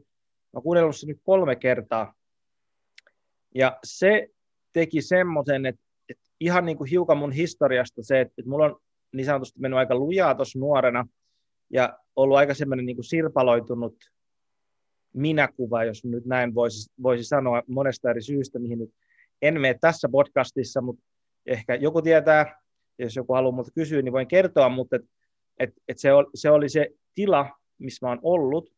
Mä 0.54 0.62
kuunnellut 0.62 0.96
sen 0.96 1.08
nyt 1.08 1.20
kolme 1.24 1.56
kertaa. 1.56 2.14
Ja 3.56 3.80
se 3.84 4.28
teki 4.74 5.02
semmoisen, 5.02 5.66
että, 5.66 5.82
että 6.10 6.24
ihan 6.40 6.66
niin 6.66 6.78
kuin 6.78 6.90
hiukan 6.90 7.18
mun 7.18 7.32
historiasta 7.32 8.04
se, 8.04 8.22
että, 8.22 8.34
että 8.38 8.50
mulla 8.50 8.66
on 8.66 8.80
niin 9.14 9.26
sanotusti 9.26 9.60
mennyt 9.60 9.78
aika 9.78 9.96
lujaa 9.96 10.36
tuossa 10.36 10.60
nuorena 10.60 11.08
ja 11.70 12.00
ollut 12.16 12.38
aika 12.38 12.54
semmoinen 12.54 12.86
niin 12.86 12.98
kuin 12.98 13.06
sirpaloitunut 13.06 13.96
minäkuva, 15.14 15.84
jos 15.84 16.06
nyt 16.06 16.26
näin 16.26 16.56
voisi, 16.56 16.90
voisi 17.04 17.24
sanoa 17.24 17.64
monesta 17.68 18.10
eri 18.10 18.22
syystä, 18.22 18.60
mihin 18.60 18.80
nyt 18.80 18.90
en 19.42 19.62
mene 19.62 19.78
tässä 19.82 20.10
podcastissa, 20.10 20.82
mutta 20.82 21.04
ehkä 21.46 21.76
joku 21.76 22.02
tietää, 22.02 22.62
jos 23.00 23.16
joku 23.16 23.34
haluaa 23.34 23.52
minulta 23.52 23.72
kysyä, 23.72 24.02
niin 24.02 24.14
voin 24.14 24.28
kertoa, 24.28 24.70
mutta 24.70 25.00
et, 25.60 25.70
et, 25.88 26.00
se, 26.00 26.14
oli, 26.14 26.28
se 26.36 26.50
oli 26.50 26.70
se 26.70 26.90
tila, 27.16 27.50
missä 27.78 28.06
mä 28.06 28.10
oon 28.10 28.20
ollut. 28.24 28.70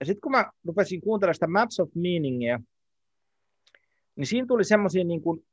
Ja 0.00 0.06
sitten 0.06 0.20
kun 0.20 0.32
mä 0.32 0.50
rupesin 0.64 1.00
kuuntelemaan 1.00 1.34
sitä 1.34 1.46
Maps 1.46 1.80
of 1.80 1.88
Meaningia, 1.94 2.60
niin 4.16 4.26
siinä 4.26 4.46
tuli 4.46 4.64
semmoisia 4.64 5.04
niin 5.04 5.22
kuin 5.22 5.46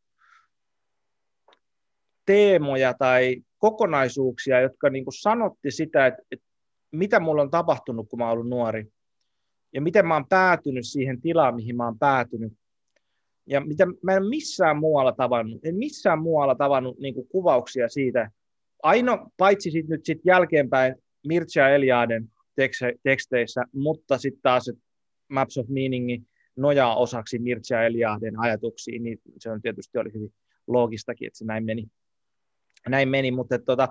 teemoja 2.25 2.93
tai 2.93 3.43
kokonaisuuksia, 3.57 4.61
jotka 4.61 4.89
niin 4.89 5.05
kuin 5.05 5.21
sanotti 5.21 5.71
sitä, 5.71 6.07
että, 6.07 6.21
että 6.31 6.45
mitä 6.91 7.19
mulla 7.19 7.41
on 7.41 7.51
tapahtunut, 7.51 8.09
kun 8.09 8.19
mä 8.19 8.25
oon 8.25 8.33
ollut 8.33 8.49
nuori, 8.49 8.85
ja 9.73 9.81
miten 9.81 10.07
mä 10.07 10.13
oon 10.13 10.27
päätynyt 10.29 10.87
siihen 10.87 11.21
tilaan, 11.21 11.55
mihin 11.55 11.75
mä 11.75 11.85
oon 11.85 11.99
päätynyt. 11.99 12.53
Ja 13.45 13.61
mitä 13.61 13.85
mä 14.03 14.15
en 14.15 14.25
missään 14.25 14.77
muualla 14.77 15.11
tavannut, 15.11 15.65
en 15.65 15.75
missään 15.75 16.21
muualla 16.21 16.55
tavannut 16.55 16.99
niin 16.99 17.13
kuin 17.13 17.27
kuvauksia 17.27 17.89
siitä, 17.89 18.31
aino 18.83 19.27
paitsi 19.37 19.71
sit 19.71 19.87
nyt 19.87 20.05
sit 20.05 20.19
jälkeenpäin 20.25 20.95
Mircea 21.27 21.69
Eliaden 21.69 22.29
teksteissä, 23.03 23.63
mutta 23.73 24.17
sitten 24.17 24.41
taas 24.41 24.71
Maps 25.27 25.57
of 25.57 25.67
Meaning 25.67 26.23
nojaa 26.55 26.95
osaksi 26.95 27.39
Mircea 27.39 27.83
Eliaden 27.83 28.39
ajatuksiin, 28.39 29.03
niin 29.03 29.21
se 29.37 29.51
on 29.51 29.61
tietysti 29.61 29.97
oli 29.97 30.13
hyvin 30.13 30.33
loogistakin, 30.67 31.27
että 31.27 31.37
se 31.37 31.45
näin 31.45 31.65
meni 31.65 31.87
näin 32.89 33.09
meni, 33.09 33.31
mutta 33.31 33.59
tota, 33.59 33.87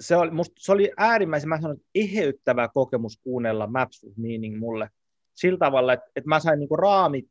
se, 0.00 0.16
oli, 0.16 0.30
musta, 0.30 0.54
se 0.58 0.72
oli 0.72 0.92
äärimmäisen, 0.96 1.48
mä 1.48 1.60
sanon, 1.60 1.76
eheyttävä 1.94 2.68
kokemus 2.68 3.16
kuunnella 3.16 3.66
Maps 3.66 4.04
of 4.04 4.16
Meaning 4.16 4.58
mulle. 4.58 4.90
Sillä 5.34 5.58
tavalla, 5.58 5.92
että, 5.92 6.06
että 6.16 6.28
mä 6.28 6.40
sain 6.40 6.58
niinku 6.58 6.76
raamit 6.76 7.26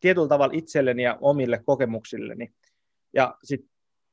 tietyllä 0.00 0.28
tavalla 0.28 0.54
itselleni 0.56 1.02
ja 1.02 1.18
omille 1.20 1.62
kokemuksilleni. 1.66 2.54
Ja 3.14 3.34
sitten 3.44 3.70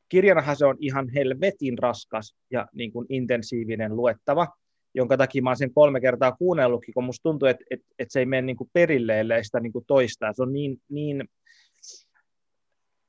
kirjanahan 0.09 0.55
se 0.55 0.65
on 0.65 0.77
ihan 0.79 1.09
helvetin 1.09 1.77
raskas 1.77 2.35
ja 2.51 2.67
niin 2.73 2.91
kuin 2.91 3.05
intensiivinen 3.09 3.95
luettava, 3.95 4.47
jonka 4.93 5.17
takia 5.17 5.41
mä 5.41 5.49
oon 5.49 5.57
sen 5.57 5.73
kolme 5.73 6.01
kertaa 6.01 6.31
kuunnellutkin, 6.31 6.93
kun 6.93 7.03
musta 7.03 7.23
tuntuu, 7.23 7.47
että, 7.47 7.65
että, 7.69 7.87
että 7.99 8.13
se 8.13 8.19
ei 8.19 8.25
mene 8.25 8.41
niin 8.41 8.57
kuin 8.57 8.69
perille, 8.73 9.19
ellei 9.19 9.43
sitä 9.43 9.59
niin 9.59 9.73
kuin 9.73 9.85
toistaa. 9.87 10.33
Se 10.33 10.43
on 10.43 10.53
niin, 10.53 10.81
niin 10.89 11.29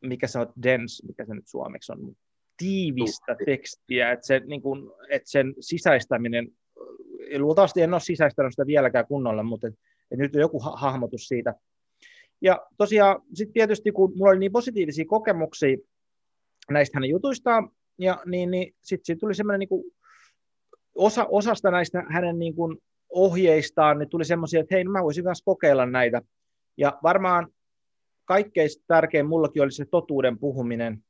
mikä 0.02 0.26
se 0.26 0.38
on, 0.38 0.52
dense, 0.62 1.06
mikä 1.06 1.24
se 1.24 1.34
nyt 1.34 1.48
suomeksi 1.48 1.92
on, 1.92 2.16
tiivistä 2.56 3.36
tekstiä, 3.46 4.12
että, 4.12 4.26
se, 4.26 4.40
niin 4.46 4.62
kuin, 4.62 4.90
että 5.10 5.30
sen 5.30 5.54
sisäistäminen, 5.60 6.48
luultavasti 7.38 7.82
en 7.82 7.94
ole 7.94 8.00
sisäistänyt 8.00 8.52
sitä 8.52 8.66
vieläkään 8.66 9.06
kunnolla, 9.06 9.42
mutta 9.42 9.66
että, 9.66 9.80
että 10.10 10.22
nyt 10.22 10.34
on 10.34 10.40
joku 10.40 10.60
ha- 10.60 10.76
hahmotus 10.76 11.28
siitä. 11.28 11.54
Ja 12.40 12.66
tosiaan 12.76 13.22
sitten 13.34 13.52
tietysti, 13.52 13.92
kun 13.92 14.12
mulla 14.16 14.30
oli 14.30 14.38
niin 14.38 14.52
positiivisia 14.52 15.04
kokemuksia 15.04 15.76
näistä 16.70 16.96
hänen 16.96 17.10
jutuistaan, 17.10 17.70
ja, 17.98 18.22
niin, 18.26 18.50
niin 18.50 18.74
sitten 18.82 19.18
tuli 19.18 19.34
semmoinen 19.34 19.68
niin 19.70 19.92
osa, 20.94 21.24
osasta 21.24 21.70
näistä 21.70 22.04
hänen 22.08 22.38
niin 22.38 22.54
kuin, 22.54 22.78
ohjeistaan, 23.10 23.98
niin 23.98 24.08
tuli 24.08 24.24
semmoisia, 24.24 24.60
että 24.60 24.74
hei, 24.74 24.84
no 24.84 24.90
mä 24.90 25.02
voisin 25.02 25.24
myös 25.24 25.42
kokeilla 25.44 25.86
näitä. 25.86 26.22
Ja 26.76 26.98
varmaan 27.02 27.48
kaikkein 28.24 28.70
tärkein 28.86 29.26
mullakin 29.26 29.62
oli 29.62 29.72
se 29.72 29.84
totuuden 29.84 30.38
puhuminen, 30.38 31.04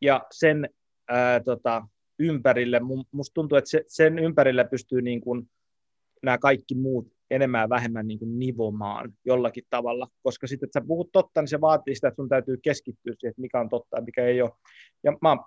ja 0.00 0.26
sen 0.30 0.68
ää, 1.08 1.40
tota, 1.40 1.86
ympärille. 2.18 2.80
Musta 3.12 3.34
tuntuu, 3.34 3.58
että 3.58 3.70
se, 3.70 3.84
sen 3.86 4.18
ympärille 4.18 4.64
pystyy 4.64 5.02
niin 5.02 5.20
kuin 5.20 5.50
nämä 6.22 6.38
kaikki 6.38 6.74
muut 6.74 7.13
enemmän 7.30 7.60
ja 7.60 7.68
vähemmän 7.68 8.06
niin 8.06 8.18
kuin 8.18 8.38
nivomaan 8.38 9.12
jollakin 9.24 9.64
tavalla, 9.70 10.08
koska 10.22 10.46
sitten, 10.46 10.66
että 10.66 10.80
sä 10.80 10.86
puhut 10.86 11.12
totta, 11.12 11.42
niin 11.42 11.48
se 11.48 11.60
vaatii 11.60 11.94
sitä, 11.94 12.08
että 12.08 12.16
sun 12.16 12.28
täytyy 12.28 12.56
keskittyä 12.62 13.14
siihen, 13.18 13.30
että 13.30 13.40
mikä 13.40 13.60
on 13.60 13.68
totta 13.68 13.96
ja 13.96 14.02
mikä 14.02 14.26
ei 14.26 14.42
ole. 14.42 14.50
Ja 15.04 15.12
mä 15.22 15.28
oon 15.28 15.44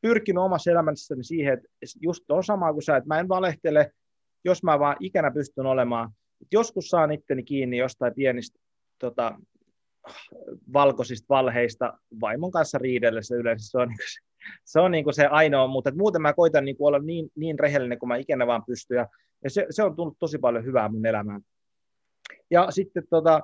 pyrkinyt 0.00 0.42
omassa 0.42 0.70
elämässäni 0.70 1.24
siihen, 1.24 1.52
että 1.54 1.68
just 2.00 2.30
on 2.30 2.44
sama 2.44 2.72
kuin 2.72 2.82
sä, 2.82 2.96
että 2.96 3.08
mä 3.08 3.20
en 3.20 3.28
valehtele, 3.28 3.92
jos 4.44 4.62
mä 4.62 4.78
vaan 4.78 4.96
ikänä 5.00 5.30
pystyn 5.30 5.66
olemaan. 5.66 6.10
Joskus 6.52 6.88
saan 6.88 7.12
itteni 7.12 7.42
kiinni 7.42 7.78
jostain 7.78 8.14
pienistä 8.14 8.58
tota, 8.98 9.38
valkoisista 10.72 11.26
valheista 11.28 11.98
vaimon 12.20 12.50
kanssa 12.50 12.78
riidellessä 12.78 13.34
yleensä. 13.34 13.70
Se 13.70 13.78
on, 13.78 13.88
niin 13.88 13.98
se, 13.98 14.20
se, 14.64 14.80
on 14.80 14.90
niin 14.90 15.04
kuin 15.04 15.14
se 15.14 15.26
ainoa, 15.26 15.66
mutta 15.66 15.92
muuten 15.96 16.22
mä 16.22 16.32
koitan 16.32 16.64
niin 16.64 16.76
olla 16.78 16.98
niin, 16.98 17.30
niin 17.36 17.58
rehellinen 17.58 17.98
kuin 17.98 18.08
mä 18.08 18.16
ikinä 18.16 18.46
vaan 18.46 18.64
pystyn. 18.64 18.96
Ja, 18.96 19.06
ja 19.44 19.50
se, 19.50 19.66
se 19.70 19.82
on 19.82 19.96
tullut 19.96 20.18
tosi 20.18 20.38
paljon 20.38 20.64
hyvää 20.64 20.88
mun 20.88 21.06
elämään. 21.06 21.40
Ja 22.50 22.70
sitten 22.70 23.02
tota, 23.10 23.40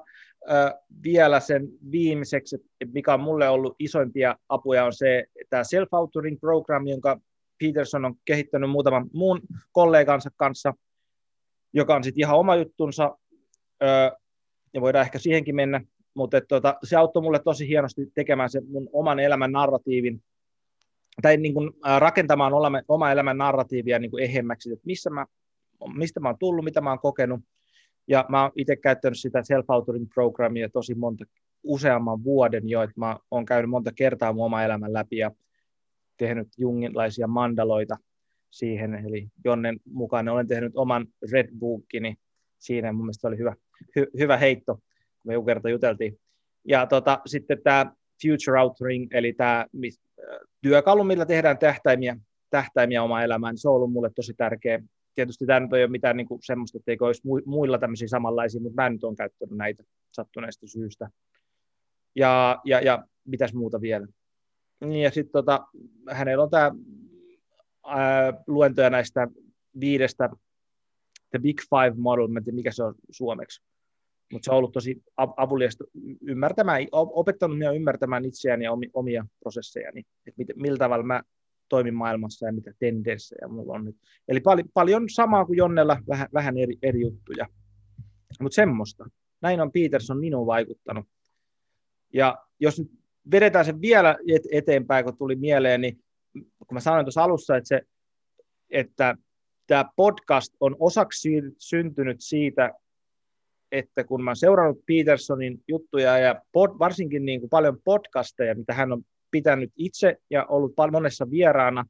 vielä 1.02 1.40
sen 1.40 1.68
viimeiseksi, 1.90 2.56
mikä 2.92 3.14
on 3.14 3.20
mulle 3.20 3.48
ollut 3.48 3.76
isoimpia 3.78 4.36
apuja, 4.48 4.84
on 4.84 4.92
se 4.92 5.26
tämä 5.50 5.62
self-authoring 5.62 6.38
program, 6.40 6.86
jonka 6.86 7.20
Peterson 7.60 8.04
on 8.04 8.14
kehittänyt 8.24 8.70
muutaman 8.70 9.10
muun 9.12 9.40
kollegansa 9.72 10.30
kanssa, 10.36 10.74
joka 11.72 11.96
on 11.96 12.04
sitten 12.04 12.20
ihan 12.20 12.38
oma 12.38 12.56
juttunsa, 12.56 13.18
ja 14.74 14.80
voidaan 14.80 15.04
ehkä 15.04 15.18
siihenkin 15.18 15.54
mennä, 15.54 15.80
mutta 16.14 16.40
tota, 16.40 16.74
se 16.84 16.96
auttoi 16.96 17.22
mulle 17.22 17.38
tosi 17.38 17.68
hienosti 17.68 18.06
tekemään 18.14 18.50
sen 18.50 18.66
mun 18.68 18.88
oman 18.92 19.20
elämän 19.20 19.52
narratiivin, 19.52 20.22
tai 21.22 21.36
niin 21.36 21.54
kuin, 21.54 21.72
äh, 21.86 22.00
rakentamaan 22.00 22.52
oma 22.88 23.10
elämän 23.10 23.38
narratiivia 23.38 23.98
niin 23.98 24.10
kuin 24.10 24.22
ehemmäksi, 24.22 24.72
että 24.72 24.86
missä 24.86 25.10
mä, 25.10 25.26
mistä 25.94 26.20
mä 26.20 26.28
oon 26.28 26.38
tullut, 26.38 26.64
mitä 26.64 26.80
mä 26.80 26.90
oon 26.90 26.98
kokenut, 26.98 27.40
ja 28.08 28.24
mä 28.28 28.42
oon 28.42 28.52
itse 28.56 28.76
käyttänyt 28.76 29.18
sitä 29.18 29.40
self-authoring 29.40 30.08
programmia 30.14 30.68
tosi 30.68 30.94
monta, 30.94 31.24
useamman 31.62 32.24
vuoden 32.24 32.68
jo, 32.68 32.82
että 32.82 33.00
mä 33.00 33.18
oon 33.30 33.44
käynyt 33.44 33.70
monta 33.70 33.92
kertaa 33.92 34.32
mun 34.32 34.44
oma 34.44 34.62
elämän 34.62 34.92
läpi 34.92 35.16
ja 35.16 35.30
tehnyt 36.16 36.48
junginlaisia 36.58 37.26
mandaloita 37.26 37.96
siihen, 38.50 38.94
eli 38.94 39.28
Jonnen 39.44 39.80
mukaan 39.84 40.28
olen 40.28 40.46
tehnyt 40.46 40.72
oman 40.76 41.06
Red 41.32 41.48
Bookini. 41.58 42.16
Siinä, 42.58 42.92
mun 42.92 43.04
mielestä 43.04 43.28
oli 43.28 43.38
hyvä, 43.38 43.54
hy, 43.96 44.06
hyvä 44.18 44.36
heitto, 44.36 44.74
kun 44.74 44.82
me 45.24 45.32
joku 45.32 45.46
kerta 45.46 45.68
juteltiin. 45.68 46.18
Ja 46.64 46.86
tota, 46.86 47.20
sitten 47.26 47.62
tämä 47.62 47.92
Future 48.22 48.60
Outring, 48.60 49.08
eli 49.10 49.32
tämä 49.32 49.66
työkalu, 50.62 51.04
millä 51.04 51.26
tehdään 51.26 51.58
tähtäimiä, 51.58 52.16
tähtäimiä 52.50 53.02
omaa 53.02 53.22
elämään, 53.22 53.52
niin 53.52 53.60
se 53.60 53.68
on 53.68 53.74
ollut 53.74 53.92
mulle 53.92 54.10
tosi 54.14 54.34
tärkeä 54.34 54.82
tietysti 55.16 55.46
tämä 55.46 55.60
nyt 55.60 55.72
ei 55.72 55.82
ole 55.82 55.90
mitään 55.90 56.16
niin 56.16 56.26
kuin 56.26 56.40
semmoista, 56.42 56.78
että 56.78 57.04
olisi 57.04 57.22
muilla 57.46 57.78
tämmöisiä 57.78 58.08
samanlaisia, 58.08 58.60
mutta 58.60 58.82
mä 58.82 58.90
nyt 58.90 59.04
olen 59.04 59.16
käyttänyt 59.16 59.56
näitä 59.56 59.82
sattuneista 60.12 60.66
syystä. 60.66 61.10
Ja, 62.14 62.60
ja, 62.64 62.80
ja 62.80 63.04
mitäs 63.24 63.54
muuta 63.54 63.80
vielä. 63.80 64.06
Niin, 64.80 65.02
ja 65.02 65.10
sitten 65.10 65.32
tota, 65.32 65.66
hänellä 66.10 66.44
on 66.44 66.50
tämä 66.50 66.70
luentoja 68.46 68.90
näistä 68.90 69.28
viidestä 69.80 70.28
The 71.30 71.38
Big 71.38 71.60
Five 71.60 71.94
Model, 71.96 72.28
mä 72.28 72.38
en 72.38 72.44
tiedä 72.44 72.56
mikä 72.56 72.72
se 72.72 72.82
on 72.84 72.94
suomeksi, 73.10 73.62
mutta 74.32 74.44
se 74.44 74.50
on 74.50 74.56
ollut 74.56 74.72
tosi 74.72 75.02
avuliasta 75.16 75.84
ymmärtämään, 76.20 76.86
opettanut 76.92 77.58
minua 77.58 77.72
ymmärtämään 77.72 78.24
itseäni 78.24 78.64
ja 78.64 78.72
omia 78.94 79.26
prosessejani, 79.40 80.02
että 80.26 80.52
millä 80.56 80.78
tavalla 80.78 81.04
mä 81.04 81.22
toimin 81.68 81.94
maailmassa 81.94 82.46
ja 82.46 82.52
mitä 82.52 82.72
tendenssejä 82.78 83.48
mulla 83.48 83.72
on 83.72 83.84
nyt. 83.84 83.96
Eli 84.28 84.40
pal- 84.40 84.62
paljon 84.74 85.08
samaa 85.08 85.44
kuin 85.44 85.56
Jonnella, 85.56 85.98
vähän, 86.08 86.28
vähän 86.34 86.58
eri, 86.58 86.78
eri 86.82 87.00
juttuja. 87.00 87.46
Mutta 88.40 88.54
semmoista. 88.54 89.10
Näin 89.40 89.60
on 89.60 89.72
Peterson 89.72 90.18
minuun 90.20 90.46
vaikuttanut. 90.46 91.06
Ja 92.12 92.38
jos 92.60 92.78
nyt 92.78 92.90
vedetään 93.30 93.64
sen 93.64 93.80
vielä 93.80 94.16
et- 94.34 94.48
eteenpäin, 94.52 95.04
kun 95.04 95.16
tuli 95.16 95.36
mieleen, 95.36 95.80
niin 95.80 96.04
kun 96.32 96.74
mä 96.74 96.80
sanoin 96.80 97.04
tuossa 97.04 97.22
alussa, 97.22 97.56
että, 97.56 97.68
se, 97.68 97.82
että 98.70 99.16
tämä 99.66 99.84
podcast 99.96 100.54
on 100.60 100.76
osaksi 100.78 101.42
syntynyt 101.58 102.16
siitä, 102.20 102.72
että 103.72 104.04
kun 104.04 104.24
mä 104.24 104.30
oon 104.30 104.36
seurannut 104.36 104.84
Petersonin 104.86 105.64
juttuja 105.68 106.18
ja 106.18 106.42
pod, 106.52 106.78
varsinkin 106.78 107.24
niin 107.24 107.40
kuin 107.40 107.50
paljon 107.50 107.78
podcasteja, 107.84 108.54
mitä 108.54 108.74
hän 108.74 108.92
on 108.92 109.02
pitänyt 109.30 109.72
itse 109.76 110.16
ja 110.30 110.44
ollut 110.44 110.74
monessa 110.92 111.30
vieraana, 111.30 111.84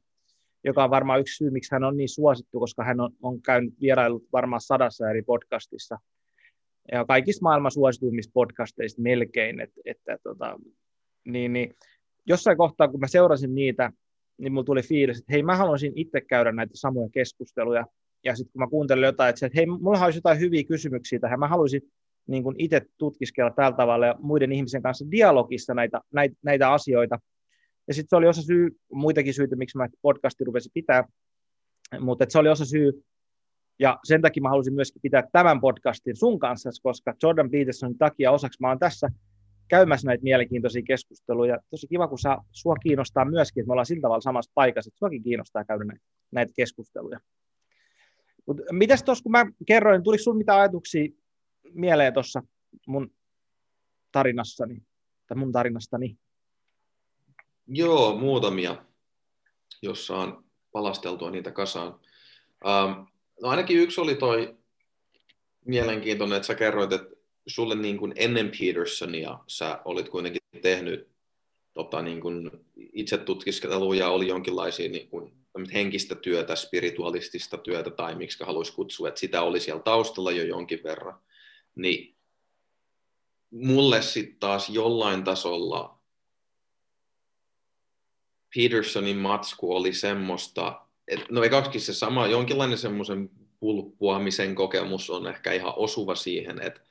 joka 0.63 0.83
on 0.83 0.89
varmaan 0.89 1.19
yksi 1.19 1.35
syy, 1.35 1.49
miksi 1.49 1.75
hän 1.75 1.83
on 1.83 1.97
niin 1.97 2.09
suosittu, 2.09 2.59
koska 2.59 2.83
hän 2.83 2.99
on, 2.99 3.11
on 3.21 3.41
käynyt 3.41 3.73
vierailut 3.81 4.23
varmaan 4.33 4.61
sadassa 4.61 5.09
eri 5.09 5.21
podcastissa. 5.21 5.97
Ja 6.91 7.05
kaikista 7.05 7.43
maailman 7.43 7.71
suosituimmista 7.71 8.31
podcasteista 8.33 9.01
melkein. 9.01 9.59
Et, 9.59 9.71
että, 9.85 10.17
tota, 10.23 10.59
niin, 11.25 11.53
niin, 11.53 11.73
jossain 12.25 12.57
kohtaa, 12.57 12.87
kun 12.87 12.99
mä 12.99 13.07
seurasin 13.07 13.55
niitä, 13.55 13.91
niin 14.37 14.53
mulla 14.53 14.65
tuli 14.65 14.81
fiilis, 14.81 15.19
että 15.19 15.33
hei, 15.33 15.43
mä 15.43 15.55
haluaisin 15.55 15.93
itse 15.95 16.21
käydä 16.21 16.51
näitä 16.51 16.71
samoja 16.75 17.09
keskusteluja. 17.09 17.85
Ja 18.25 18.35
sitten 18.35 18.51
kun 18.51 18.61
mä 18.61 18.67
kuuntelin 18.67 19.03
jotain, 19.03 19.29
että 19.29 19.49
hei, 19.55 19.65
mulla 19.65 20.05
olisi 20.05 20.17
jotain 20.17 20.39
hyviä 20.39 20.63
kysymyksiä 20.63 21.19
tähän, 21.19 21.39
mä 21.39 21.47
haluaisin 21.47 21.81
niin 22.27 22.43
kuin 22.43 22.55
itse 22.59 22.81
tutkiskella 22.97 23.51
tällä 23.51 23.77
tavalla 23.77 24.05
ja 24.05 24.15
muiden 24.19 24.51
ihmisen 24.51 24.81
kanssa 24.81 25.11
dialogissa 25.11 25.73
näitä, 25.73 26.01
näitä, 26.13 26.35
näitä 26.43 26.71
asioita. 26.71 27.19
Ja 27.87 27.93
sitten 27.93 28.09
se 28.09 28.15
oli 28.15 28.27
osa 28.27 28.41
syy, 28.41 28.79
muitakin 28.93 29.33
syitä, 29.33 29.55
miksi 29.55 29.77
mä 29.77 29.87
podcasti 30.01 30.43
rupesin 30.43 30.71
pitää, 30.73 31.03
mutta 31.99 32.25
se 32.29 32.39
oli 32.39 32.49
osa 32.49 32.65
syy, 32.65 33.03
ja 33.79 33.99
sen 34.03 34.21
takia 34.21 34.41
mä 34.41 34.49
halusin 34.49 34.73
myöskin 34.73 35.01
pitää 35.01 35.23
tämän 35.31 35.61
podcastin 35.61 36.15
sun 36.15 36.39
kanssa, 36.39 36.69
koska 36.83 37.13
Jordan 37.23 37.51
Petersonin 37.51 37.97
takia 37.97 38.31
osaksi 38.31 38.61
mä 38.61 38.67
oon 38.67 38.79
tässä 38.79 39.09
käymässä 39.67 40.07
näitä 40.07 40.23
mielenkiintoisia 40.23 40.81
keskusteluja. 40.87 41.57
Tosi 41.69 41.87
kiva, 41.87 42.07
kun 42.07 42.19
saa, 42.19 42.45
sua 42.51 42.75
kiinnostaa 42.75 43.25
myöskin, 43.25 43.61
että 43.61 43.67
me 43.67 43.71
ollaan 43.71 43.85
sillä 43.85 44.01
tavalla 44.01 44.21
samassa 44.21 44.51
paikassa, 44.55 44.89
että 44.89 44.99
suakin 44.99 45.23
kiinnostaa 45.23 45.65
käydä 45.65 45.83
näitä, 45.83 46.05
näitä 46.31 46.53
keskusteluja. 46.55 47.19
Mut 48.47 48.61
mitäs 48.71 49.03
tuossa, 49.03 49.23
kun 49.23 49.31
mä 49.31 49.45
kerroin, 49.67 50.03
tuliko 50.03 50.23
sinulla 50.23 50.37
mitään 50.37 50.59
ajatuksia 50.59 51.09
mieleen 51.73 52.13
tuossa 52.13 52.43
mun 52.87 53.11
tarinassani, 54.11 54.83
tai 55.27 55.37
mun 55.37 55.51
tarinastani? 55.51 56.17
Joo, 57.67 58.17
muutamia, 58.17 58.85
jos 59.81 60.07
saan 60.07 60.43
palasteltua 60.71 61.31
niitä 61.31 61.51
kasaan. 61.51 61.99
Ähm, 62.67 62.99
no 63.41 63.49
ainakin 63.49 63.77
yksi 63.77 64.01
oli 64.01 64.15
toi 64.15 64.57
mielenkiintoinen, 65.65 66.35
että 66.35 66.47
sä 66.47 66.55
kerroit, 66.55 66.93
että 66.93 67.15
sulle 67.47 67.75
niin 67.75 67.97
kuin 67.97 68.13
ennen 68.15 68.51
Petersonia 68.59 69.39
sä 69.47 69.81
olit 69.85 70.09
kuitenkin 70.09 70.41
tehnyt 70.61 71.09
tota, 71.73 72.01
niin 72.01 72.21
kuin 72.21 72.51
itse 72.93 73.17
tutkiskelua 73.17 74.07
oli 74.07 74.27
jonkinlaisia 74.27 74.89
niin 74.89 75.09
kuin, 75.09 75.37
henkistä 75.73 76.15
työtä, 76.15 76.55
spiritualistista 76.55 77.57
työtä 77.57 77.89
tai 77.89 78.15
miksi 78.15 78.43
haluaisi 78.43 78.73
kutsua, 78.73 79.07
että 79.07 79.19
sitä 79.19 79.41
oli 79.41 79.59
siellä 79.59 79.81
taustalla 79.81 80.31
jo 80.31 80.43
jonkin 80.43 80.83
verran 80.83 81.19
niin 81.77 82.15
mulle 83.51 84.01
sitten 84.01 84.39
taas 84.39 84.69
jollain 84.69 85.23
tasolla 85.23 85.97
Petersonin 88.55 89.17
matsku 89.17 89.75
oli 89.75 89.93
semmoista, 89.93 90.81
että 91.07 91.25
no 91.29 91.43
ekaksikin 91.43 91.81
se 91.81 91.93
sama, 91.93 92.27
jonkinlainen 92.27 92.77
semmoisen 92.77 93.29
pulppuamisen 93.59 94.55
kokemus 94.55 95.09
on 95.09 95.27
ehkä 95.27 95.51
ihan 95.51 95.73
osuva 95.75 96.15
siihen, 96.15 96.61
että 96.61 96.81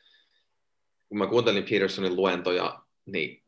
kun 1.09 1.19
mä 1.19 1.27
kuuntelin 1.27 1.65
Petersonin 1.65 2.17
luentoja, 2.17 2.83
niin 3.07 3.43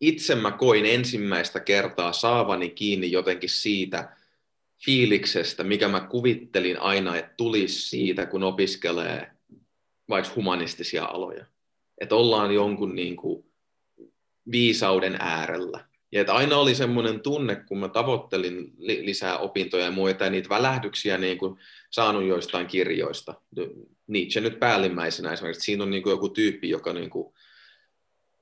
itse 0.00 0.34
mä 0.34 0.50
koin 0.50 0.86
ensimmäistä 0.86 1.60
kertaa 1.60 2.12
saavani 2.12 2.70
kiinni 2.70 3.10
jotenkin 3.10 3.50
siitä 3.50 4.16
fiiliksestä, 4.84 5.64
mikä 5.64 5.88
mä 5.88 6.00
kuvittelin 6.00 6.80
aina, 6.80 7.16
että 7.16 7.34
tulisi 7.36 7.88
siitä, 7.88 8.26
kun 8.26 8.42
opiskelee 8.42 9.33
vaikka 10.08 10.32
humanistisia 10.36 11.04
aloja. 11.04 11.44
Että 12.00 12.14
ollaan 12.14 12.54
jonkun 12.54 12.94
niin 12.94 13.16
kuin 13.16 13.44
viisauden 14.50 15.16
äärellä. 15.20 15.84
Ja 16.12 16.20
että 16.20 16.34
aina 16.34 16.56
oli 16.56 16.74
semmoinen 16.74 17.20
tunne, 17.20 17.56
kun 17.56 17.78
mä 17.78 17.88
tavoittelin 17.88 18.72
li- 18.78 19.06
lisää 19.06 19.38
opintoja 19.38 19.84
ja 19.84 19.90
muita, 19.90 20.24
ja 20.24 20.30
niitä 20.30 20.48
välähdyksiä 20.48 21.18
niin 21.18 21.38
kuin 21.38 21.58
saanut 21.90 22.24
joistain 22.24 22.66
kirjoista. 22.66 23.34
Nietzsche 24.06 24.40
nyt 24.40 24.60
päällimmäisenä 24.60 25.32
esimerkiksi. 25.32 25.64
Siinä 25.64 25.82
on 25.82 25.90
niin 25.90 26.02
kuin 26.02 26.10
joku 26.10 26.28
tyyppi, 26.28 26.68
joka 26.68 26.92
niin 26.92 27.10
kuin 27.10 27.34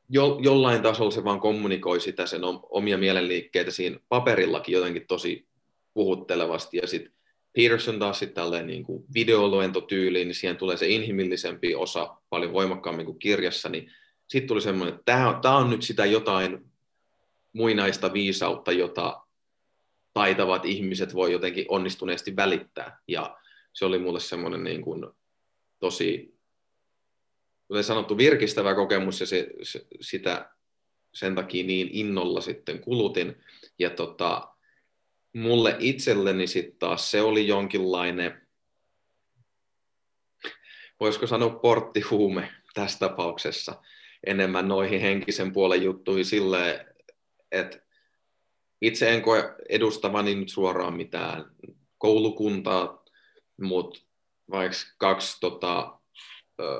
jo, 0.08 0.38
jollain 0.42 0.82
tasolla 0.82 1.10
se 1.10 1.24
vaan 1.24 1.40
kommunikoi 1.40 2.00
sitä 2.00 2.26
sen 2.26 2.40
omia 2.70 2.98
mielenliikkeitä 2.98 3.70
siinä 3.70 3.96
paperillakin 4.08 4.72
jotenkin 4.72 5.06
tosi 5.06 5.46
puhuttelevasti. 5.94 6.76
Ja 6.76 6.86
sitten 6.86 7.12
Peterson 7.52 7.98
taas 7.98 8.18
sitten 8.18 8.34
tälleen 8.34 8.66
niin 8.66 8.82
kuin 8.82 9.04
videoluentotyyliin, 9.14 10.28
niin 10.28 10.34
siihen 10.34 10.56
tulee 10.56 10.76
se 10.76 10.88
inhimillisempi 10.88 11.74
osa 11.74 12.16
paljon 12.30 12.52
voimakkaammin 12.52 13.06
kuin 13.06 13.18
kirjassa, 13.18 13.68
niin 13.68 13.92
sitten 14.28 14.48
tuli 14.48 14.60
semmoinen, 14.60 14.94
että 14.94 15.12
tämä 15.12 15.28
on, 15.28 15.40
tämä 15.40 15.56
on 15.56 15.70
nyt 15.70 15.82
sitä 15.82 16.06
jotain 16.06 16.72
muinaista 17.52 18.12
viisautta, 18.12 18.72
jota 18.72 19.22
taitavat 20.12 20.64
ihmiset 20.64 21.14
voi 21.14 21.32
jotenkin 21.32 21.66
onnistuneesti 21.68 22.36
välittää. 22.36 22.98
Ja 23.08 23.36
se 23.72 23.84
oli 23.84 23.98
mulle 23.98 24.20
semmoinen 24.20 24.64
niin 24.64 24.82
kuin 24.82 25.06
tosi, 25.78 26.34
kuten 27.68 27.84
sanottu, 27.84 28.16
virkistävä 28.16 28.74
kokemus 28.74 29.20
ja 29.20 29.26
se, 29.26 29.48
se, 29.62 29.86
sitä 30.00 30.50
sen 31.14 31.34
takia 31.34 31.64
niin 31.64 31.88
innolla 31.92 32.40
sitten 32.40 32.80
kulutin. 32.80 33.36
Ja 33.78 33.90
tota, 33.90 34.51
mulle 35.32 35.76
itselleni 35.78 36.46
sitten 36.46 36.78
taas 36.78 37.10
se 37.10 37.22
oli 37.22 37.46
jonkinlainen, 37.46 38.48
voisiko 41.00 41.26
sanoa 41.26 41.50
porttihuume 41.50 42.52
tässä 42.74 42.98
tapauksessa, 42.98 43.82
enemmän 44.26 44.68
noihin 44.68 45.00
henkisen 45.00 45.52
puolen 45.52 45.82
juttuihin 45.82 46.24
silleen, 46.24 46.94
että 47.52 47.80
itse 48.80 49.10
en 49.10 49.22
koe 49.22 49.54
edustavani 49.68 50.34
nyt 50.34 50.48
suoraan 50.48 50.94
mitään 50.94 51.44
koulukuntaa, 51.98 53.04
mutta 53.60 54.00
vaikka 54.50 54.76
kaksi 54.98 55.40
tota, 55.40 55.98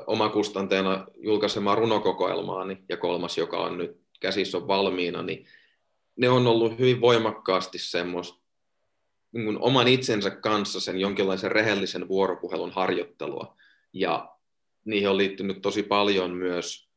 omakustanteena 0.07 1.07
julkaisemaa 1.17 1.75
runokokoelmaani 1.75 2.83
ja 2.89 2.97
kolmas, 2.97 3.37
joka 3.37 3.57
on 3.57 3.77
nyt 3.77 4.03
käsissä 4.19 4.57
on 4.57 4.67
valmiina, 4.67 5.23
niin 5.23 5.45
ne 6.15 6.29
on 6.29 6.47
ollut 6.47 6.79
hyvin 6.79 7.01
voimakkaasti 7.01 7.79
semmoista 7.79 8.42
niin 9.33 9.57
oman 9.59 9.87
itsensä 9.87 10.31
kanssa 10.31 10.79
sen 10.79 10.99
jonkinlaisen 10.99 11.51
rehellisen 11.51 12.07
vuoropuhelun 12.07 12.71
harjoittelua. 12.71 13.57
Ja 13.93 14.35
niihin 14.85 15.09
on 15.09 15.17
liittynyt 15.17 15.61
tosi 15.61 15.83
paljon 15.83 16.31
myös 16.31 16.89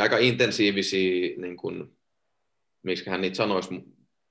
aika 0.00 0.18
intensiivisiä, 0.18 1.36
niin 1.36 1.56
kuin, 1.56 1.98
miksi 2.82 3.10
hän 3.10 3.20
niitä 3.20 3.36
sanoisi, 3.36 3.68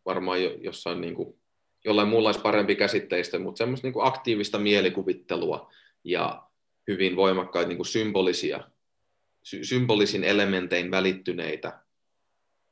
varmaan 0.05 0.63
jossain 0.63 1.01
niin 1.01 1.16
kuin, 1.16 1.39
jollain 1.86 2.07
muulla 2.07 2.30
olisi 2.30 2.41
parempi 2.41 2.76
käsitteistä, 2.76 3.39
mutta 3.39 3.57
semmoista 3.57 3.88
niin 3.88 3.93
kuin 3.93 4.07
aktiivista 4.07 4.59
mielikuvittelua 4.59 5.72
ja 6.03 6.43
hyvin 6.88 7.16
voimakkaita 7.16 7.68
niin 7.68 7.78
kuin 7.78 7.88
symbolisia, 7.88 8.70
sy- 9.43 9.63
symbolisin 9.63 10.24
elementein 10.24 10.91
välittyneitä 10.91 11.84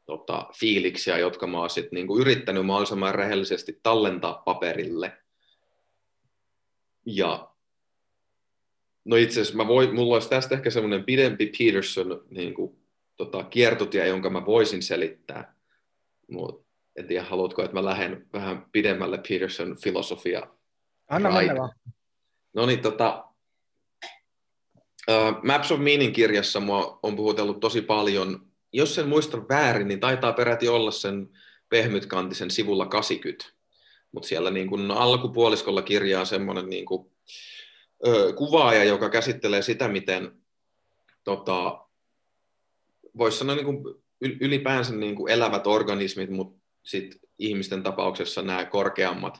tota, 0.05 0.47
fiiliksiä, 0.59 1.17
jotka 1.17 1.47
mä 1.47 1.59
oon 1.59 1.69
sit, 1.69 1.91
niin 1.91 2.07
kuin 2.07 2.21
yrittänyt 2.21 2.65
mahdollisimman 2.65 3.15
rehellisesti 3.15 3.79
tallentaa 3.83 4.33
paperille. 4.33 5.17
Ja 7.05 7.53
no 9.05 9.15
itse 9.15 9.41
asiassa 9.41 9.57
mä 9.57 9.67
voin, 9.67 9.95
mulla 9.95 10.13
olisi 10.13 10.29
tästä 10.29 10.55
ehkä 10.55 10.69
semmoinen 10.69 11.03
pidempi 11.03 11.51
Peterson 11.57 12.25
niin 12.29 12.53
kuin, 12.53 12.83
tota, 13.15 13.43
kiertotie, 13.43 14.07
jonka 14.07 14.29
mä 14.29 14.45
voisin 14.45 14.83
selittää. 14.83 15.55
Mut 16.31 16.65
en 16.95 17.07
tiedä, 17.07 17.23
haluatko, 17.23 17.63
että 17.63 17.73
mä 17.73 17.85
lähden 17.85 18.27
vähän 18.33 18.65
pidemmälle 18.71 19.17
Peterson 19.29 19.77
filosofia. 19.83 20.47
Anna 21.09 21.31
mennä 21.31 21.55
vaan. 21.55 21.71
No 22.53 22.65
niin, 22.65 22.79
tota, 22.79 23.25
uh, 25.09 25.43
Maps 25.43 25.71
of 25.71 25.79
Meaning-kirjassa 25.79 26.59
mua 26.59 26.99
on 27.03 27.15
puhutellut 27.15 27.59
tosi 27.59 27.81
paljon 27.81 28.52
jos 28.73 28.95
sen 28.95 29.07
muista 29.07 29.37
väärin, 29.49 29.87
niin 29.87 29.99
taitaa 29.99 30.33
peräti 30.33 30.67
olla 30.67 30.91
sen 30.91 31.29
pehmytkantisen 31.69 32.51
sivulla 32.51 32.85
80. 32.85 33.45
Mutta 34.11 34.27
siellä 34.27 34.51
niin 34.51 34.69
kun 34.69 34.91
alkupuoliskolla 34.91 35.81
kirjaa 35.81 36.25
semmoinen 36.25 36.69
niin 36.69 36.85
kuvaaja, 38.35 38.83
joka 38.83 39.09
käsittelee 39.09 39.61
sitä, 39.61 39.87
miten 39.87 40.31
tota, 41.23 41.85
voisi 43.17 43.37
sanoa 43.37 43.55
niin 43.55 43.65
kuin 43.65 44.03
ylipäänsä 44.21 44.95
niin 44.95 45.15
kuin 45.15 45.31
elävät 45.33 45.67
organismit, 45.67 46.29
mutta 46.29 46.63
sit 46.83 47.19
ihmisten 47.39 47.83
tapauksessa 47.83 48.41
nämä 48.41 48.65
korkeammat 48.65 49.39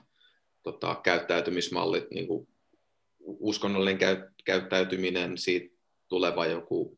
tota, 0.63 0.95
käyttäytymismallit, 1.03 2.11
niin 2.11 2.27
uskonnollinen 3.19 3.97
käy, 3.97 4.17
käyttäytyminen, 4.45 5.37
siitä 5.37 5.75
tuleva 6.07 6.45
joku 6.45 6.97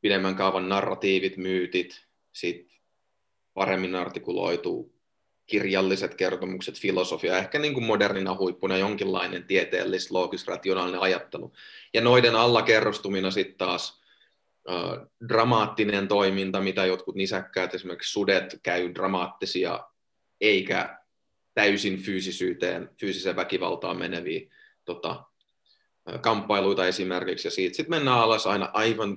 pidemmän 0.00 0.36
kaavan 0.36 0.68
narratiivit, 0.68 1.36
myytit, 1.36 2.06
sit 2.32 2.68
paremmin 3.54 3.94
artikuloitu 3.94 4.96
kirjalliset 5.46 6.14
kertomukset, 6.14 6.80
filosofia, 6.80 7.38
ehkä 7.38 7.58
niin 7.58 7.74
kuin 7.74 7.86
modernina 7.86 8.36
huippuna 8.36 8.76
jonkinlainen 8.76 9.44
tieteellis, 9.44 10.10
loogis, 10.10 10.46
rationaalinen 10.46 11.00
ajattelu. 11.00 11.52
Ja 11.94 12.00
noiden 12.00 12.36
alla 12.36 12.62
kerrostumina 12.62 13.30
sitten 13.30 13.58
taas 13.58 14.02
äh, 14.70 15.06
dramaattinen 15.28 16.08
toiminta, 16.08 16.60
mitä 16.60 16.86
jotkut 16.86 17.14
nisäkkäät, 17.14 17.74
esimerkiksi 17.74 18.12
sudet, 18.12 18.60
käy 18.62 18.94
dramaattisia, 18.94 19.80
eikä 20.40 20.98
täysin 21.54 21.98
fyysisyyteen, 21.98 22.90
fyysiseen 23.00 23.36
väkivaltaan 23.36 23.98
meneviä 23.98 24.50
tota, 24.84 25.24
kamppailuita 26.20 26.86
esimerkiksi, 26.86 27.46
ja 27.46 27.52
siitä 27.52 27.76
sitten 27.76 27.96
mennään 27.96 28.18
alas 28.18 28.46
aina 28.46 28.70
aivan 28.72 29.16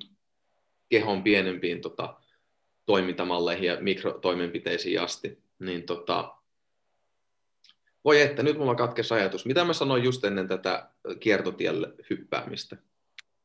kehon 0.89 1.23
pienempiin 1.23 1.81
tota, 1.81 2.15
toimintamalleihin 2.85 3.67
ja 3.67 3.77
mikrotoimenpiteisiin 3.81 5.01
asti, 5.01 5.39
niin 5.59 5.83
tota, 5.83 6.35
voi 8.05 8.21
että, 8.21 8.43
nyt 8.43 8.57
mulla 8.57 8.75
katkesi 8.75 9.13
ajatus. 9.13 9.45
Mitä 9.45 9.65
mä 9.65 9.73
sanoin 9.73 10.03
just 10.03 10.23
ennen 10.23 10.47
tätä 10.47 10.89
kiertotielle 11.19 11.93
hyppäämistä? 12.09 12.77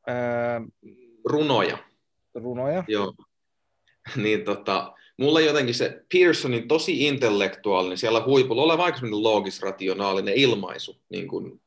Ää... 0.06 0.62
Runoja. 1.24 1.78
Runoja? 2.34 2.84
Joo. 2.88 3.14
niin 4.16 4.44
tota, 4.44 4.94
mulla 5.16 5.40
jotenkin 5.40 5.74
se 5.74 6.04
Pearsonin 6.12 6.68
tosi 6.68 7.06
intellektuaalinen, 7.06 7.98
siellä 7.98 8.24
huipulla 8.24 8.62
oleva 8.62 8.84
aika 8.84 8.98
loogis-rationaalinen 9.10 10.34
ilmaisu, 10.34 11.00
niin 11.08 11.28
kuin 11.28 11.60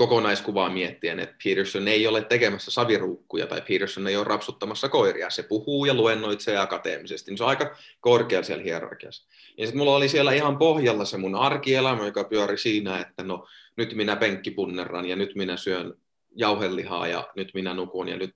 kokonaiskuvaa 0.00 0.70
miettien, 0.70 1.20
että 1.20 1.36
Peterson 1.44 1.88
ei 1.88 2.06
ole 2.06 2.24
tekemässä 2.24 2.70
saviruukkuja 2.70 3.46
tai 3.46 3.62
Peterson 3.68 4.06
ei 4.06 4.16
ole 4.16 4.24
rapsuttamassa 4.24 4.88
koiria. 4.88 5.30
Se 5.30 5.42
puhuu 5.42 5.84
ja 5.84 5.94
luennoitsee 5.94 6.56
akateemisesti. 6.56 7.30
Niin 7.30 7.38
se 7.38 7.44
on 7.44 7.50
aika 7.50 7.76
korkea 8.00 8.42
siellä 8.42 8.64
hierarkiassa. 8.64 9.28
Ja 9.58 9.66
sitten 9.66 9.78
mulla 9.78 9.96
oli 9.96 10.08
siellä 10.08 10.32
ihan 10.32 10.58
pohjalla 10.58 11.04
se 11.04 11.16
mun 11.16 11.34
arkielämä, 11.34 12.06
joka 12.06 12.24
pyöri 12.24 12.58
siinä, 12.58 12.98
että 12.98 13.22
no 13.22 13.46
nyt 13.76 13.94
minä 13.94 14.16
penkkipunnerran 14.16 15.06
ja 15.06 15.16
nyt 15.16 15.34
minä 15.34 15.56
syön 15.56 15.94
jauhelihaa 16.36 17.08
ja 17.08 17.28
nyt 17.36 17.50
minä 17.54 17.74
nukun 17.74 18.08
ja 18.08 18.16
nyt 18.16 18.34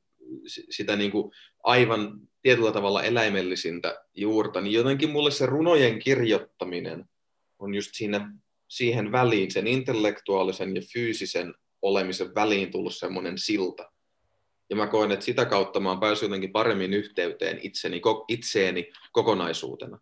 sitä 0.70 0.96
niin 0.96 1.10
kuin 1.10 1.32
aivan 1.62 2.20
tietyllä 2.42 2.72
tavalla 2.72 3.02
eläimellisintä 3.02 4.04
juurta, 4.14 4.60
niin 4.60 4.72
jotenkin 4.72 5.10
mulle 5.10 5.30
se 5.30 5.46
runojen 5.46 5.98
kirjoittaminen 5.98 7.04
on 7.58 7.74
just 7.74 7.90
siinä 7.94 8.32
siihen 8.76 9.12
väliin, 9.12 9.50
sen 9.50 9.66
intellektuaalisen 9.66 10.76
ja 10.76 10.82
fyysisen 10.92 11.54
olemisen 11.82 12.34
väliin 12.34 12.70
tullut 12.70 12.94
semmoinen 12.94 13.38
silta. 13.38 13.90
Ja 14.70 14.76
mä 14.76 14.86
koen, 14.86 15.12
että 15.12 15.24
sitä 15.24 15.44
kautta 15.44 15.80
mä 15.80 15.88
oon 15.88 16.00
päässyt 16.00 16.26
jotenkin 16.28 16.52
paremmin 16.52 16.94
yhteyteen 16.94 17.58
itseni, 17.62 18.00
itseeni 18.28 18.92
kokonaisuutena. 19.12 19.98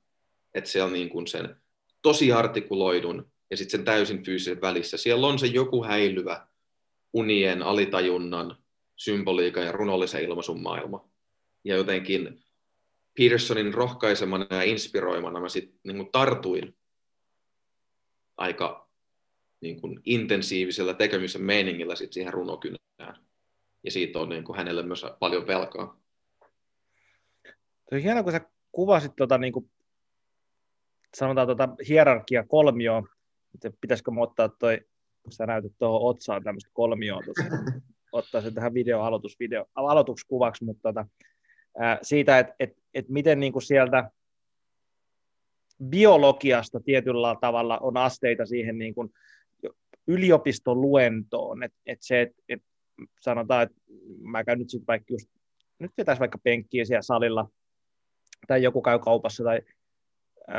Että 0.55 0.71
se 0.71 0.83
on 0.83 0.93
niin 0.93 1.09
kuin 1.09 1.27
sen 1.27 1.57
tosi 2.03 2.33
artikuloidun 2.33 3.33
ja 3.51 3.57
sitten 3.57 3.79
sen 3.79 3.85
täysin 3.85 4.25
fyysisen 4.25 4.61
välissä. 4.61 4.97
Siellä 4.97 5.27
on 5.27 5.39
se 5.39 5.47
joku 5.47 5.85
häilyvä 5.85 6.47
unien, 7.13 7.63
alitajunnan, 7.63 8.57
symboliikan 8.97 9.65
ja 9.65 9.73
runollisen 9.73 10.23
ilmaisun 10.23 10.63
maailma. 10.63 11.09
Ja 11.65 11.77
jotenkin 11.77 12.45
Petersonin 13.19 13.75
rohkaisemana 13.75 14.47
ja 14.51 14.63
inspiroimana 14.63 15.41
mä 15.41 15.49
sitten 15.49 15.81
niin 15.85 16.13
tartuin 16.13 16.77
aika 18.43 18.89
niin 19.61 19.81
kuin 19.81 20.01
intensiivisellä 20.05 20.95
tekemisen 20.95 21.43
meiningillä 21.43 21.97
sit 21.97 22.13
siihen 22.13 22.33
runokynään. 22.33 23.27
Ja 23.85 23.91
siitä 23.91 24.19
on 24.19 24.29
niin 24.29 24.45
kuin 24.45 24.57
hänelle 24.57 24.83
myös 24.83 25.05
paljon 25.19 25.47
velkaa. 25.47 26.01
On 27.93 27.99
hienoa, 27.99 28.23
kun 28.23 28.33
sä 28.33 28.41
kuvasit 28.73 29.17
tuota, 29.17 29.39
niin 29.39 29.53
kuin, 29.53 29.71
sanotaan 31.17 31.47
tuota 31.47 31.69
hierarkia 31.89 32.45
kolmioon, 32.45 33.09
pitäisikö 33.81 34.11
me 34.11 34.23
ottaa 34.23 34.49
toi, 34.49 34.81
kun 35.23 35.33
sä 35.33 35.47
näytät 35.47 35.73
tuohon 35.79 36.11
otsaan 36.11 36.45
tämmöistä 36.45 36.71
kolmioa, 36.73 37.21
ottaa 38.13 38.41
se 38.41 38.51
tähän 38.51 38.75
video 38.75 39.01
aloitusvideo, 39.01 39.67
aloitukskuvaksi, 39.75 40.65
mutta 40.65 40.83
tuota, 40.83 41.07
ää, 41.79 41.99
siitä, 42.03 42.39
että 42.39 42.55
et, 42.61 42.77
et 42.95 43.09
miten 43.09 43.41
niin 43.41 43.53
kuin 43.53 43.63
sieltä 43.63 44.11
biologiasta 45.85 46.81
tietyllä 46.81 47.37
tavalla 47.41 47.79
on 47.79 47.97
asteita 47.97 48.47
siihen 48.47 48.79
niin 48.79 48.95
kuin 48.95 49.13
yliopiston 50.07 50.81
luentoon, 50.81 51.63
että 51.63 51.79
et 51.87 51.99
se, 52.01 52.21
että 52.21 52.43
et 52.49 52.63
sanotaan, 53.21 53.63
että 53.63 53.77
mä 54.21 54.45
käyn 54.45 54.59
nyt 54.59 54.71
sitten 54.71 54.87
vaikka 54.87 55.07
just, 55.15 55.29
nyt 55.79 55.91
pitäisi 55.97 56.21
vaikka 56.21 56.39
penkkiä 56.39 56.85
siellä 56.85 57.03
salilla, 57.03 57.49
tai 58.47 58.63
joku 58.63 58.83
käy 58.83 58.99
kaupassa 58.99 59.45
tai 59.45 59.61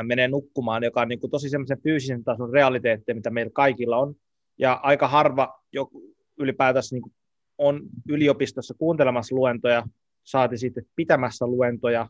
menee 0.02 0.28
nukkumaan, 0.28 0.84
joka 0.84 1.00
on 1.00 1.08
niin 1.08 1.20
kuin 1.20 1.30
tosi 1.30 1.48
semmoisen 1.48 1.82
fyysisen 1.82 2.24
tason 2.24 2.52
realiteetti, 2.52 3.14
mitä 3.14 3.30
meillä 3.30 3.52
kaikilla 3.54 3.96
on, 3.96 4.14
ja 4.58 4.80
aika 4.82 5.08
harva 5.08 5.60
joku 5.72 6.14
ylipäätänsä 6.38 6.94
niin 6.94 7.02
kuin 7.02 7.14
on 7.58 7.80
yliopistossa 8.08 8.74
kuuntelemassa 8.78 9.34
luentoja, 9.34 9.82
saati 10.24 10.58
sitten 10.58 10.86
pitämässä 10.96 11.46
luentoja, 11.46 12.08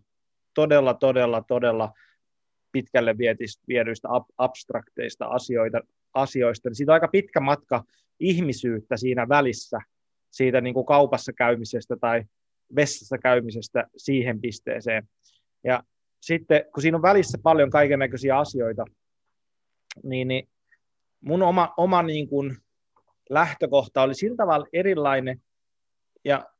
todella, 0.54 0.94
todella, 0.94 1.44
todella 1.48 1.92
pitkälle 2.74 3.18
viedyistä 3.68 4.08
abstrakteista 4.38 5.26
asioita, 5.26 5.80
asioista, 6.14 6.68
niin 6.68 6.76
siitä 6.76 6.92
on 6.92 6.94
aika 6.94 7.08
pitkä 7.08 7.40
matka 7.40 7.84
ihmisyyttä 8.20 8.96
siinä 8.96 9.28
välissä, 9.28 9.78
siitä 10.30 10.60
niin 10.60 10.74
kuin 10.74 10.86
kaupassa 10.86 11.32
käymisestä 11.32 11.96
tai 12.00 12.24
vessassa 12.76 13.18
käymisestä 13.18 13.84
siihen 13.96 14.40
pisteeseen. 14.40 15.08
Ja 15.64 15.82
sitten, 16.20 16.64
kun 16.74 16.82
siinä 16.82 16.96
on 16.96 17.02
välissä 17.02 17.38
paljon 17.42 17.70
kaiken 17.70 17.98
näköisiä 17.98 18.38
asioita, 18.38 18.84
niin, 20.02 20.28
niin 20.28 20.48
mun 21.20 21.42
oma, 21.42 21.74
oma 21.76 22.02
niin 22.02 22.28
kuin 22.28 22.56
lähtökohta 23.30 24.02
oli 24.02 24.14
sillä 24.14 24.36
tavalla 24.36 24.66
erilainen, 24.72 25.42
ja 26.24 26.50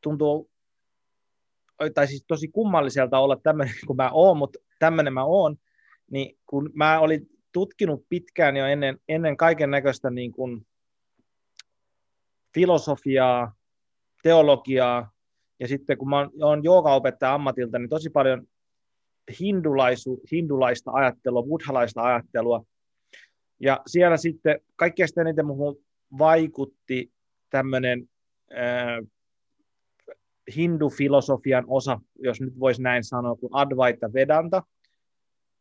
tuntuu, 0.00 0.50
tai 1.94 2.06
siis 2.06 2.24
tosi 2.28 2.48
kummalliselta 2.48 3.18
olla 3.18 3.36
tämmöinen 3.42 3.74
kuin 3.86 3.96
mä 3.96 4.10
oon, 4.12 4.36
mutta 4.36 4.58
tämmöinen 4.80 5.14
mä 5.14 5.24
oon, 5.24 5.56
niin 6.10 6.38
kun 6.46 6.70
mä 6.74 7.00
olin 7.00 7.26
tutkinut 7.52 8.06
pitkään 8.08 8.56
jo 8.56 8.66
ennen, 8.66 8.98
ennen 9.08 9.36
kaiken 9.36 9.70
näköistä 9.70 10.10
niin 10.10 10.32
kuin 10.32 10.66
filosofiaa, 12.54 13.54
teologiaa, 14.22 15.10
ja 15.60 15.68
sitten 15.68 15.98
kun 15.98 16.10
mä 16.10 16.28
oon 16.42 16.64
joogaopettaja 16.64 17.34
ammatilta, 17.34 17.78
niin 17.78 17.88
tosi 17.88 18.10
paljon 18.10 18.46
hindulaisu, 19.40 20.20
hindulaista 20.32 20.90
ajattelua, 20.90 21.42
buddhalaista 21.42 22.02
ajattelua, 22.02 22.64
ja 23.60 23.80
siellä 23.86 24.16
sitten 24.16 24.60
kaikkein 24.76 25.08
eniten 25.20 25.46
muuhun 25.46 25.84
vaikutti 26.18 27.12
tämmöinen 27.50 28.08
äh, 28.52 29.10
hindufilosofian 30.56 31.64
osa, 31.66 32.00
jos 32.18 32.40
nyt 32.40 32.60
voisi 32.60 32.82
näin 32.82 33.04
sanoa, 33.04 33.36
kuin 33.36 33.50
Advaita 33.54 34.12
Vedanta. 34.12 34.62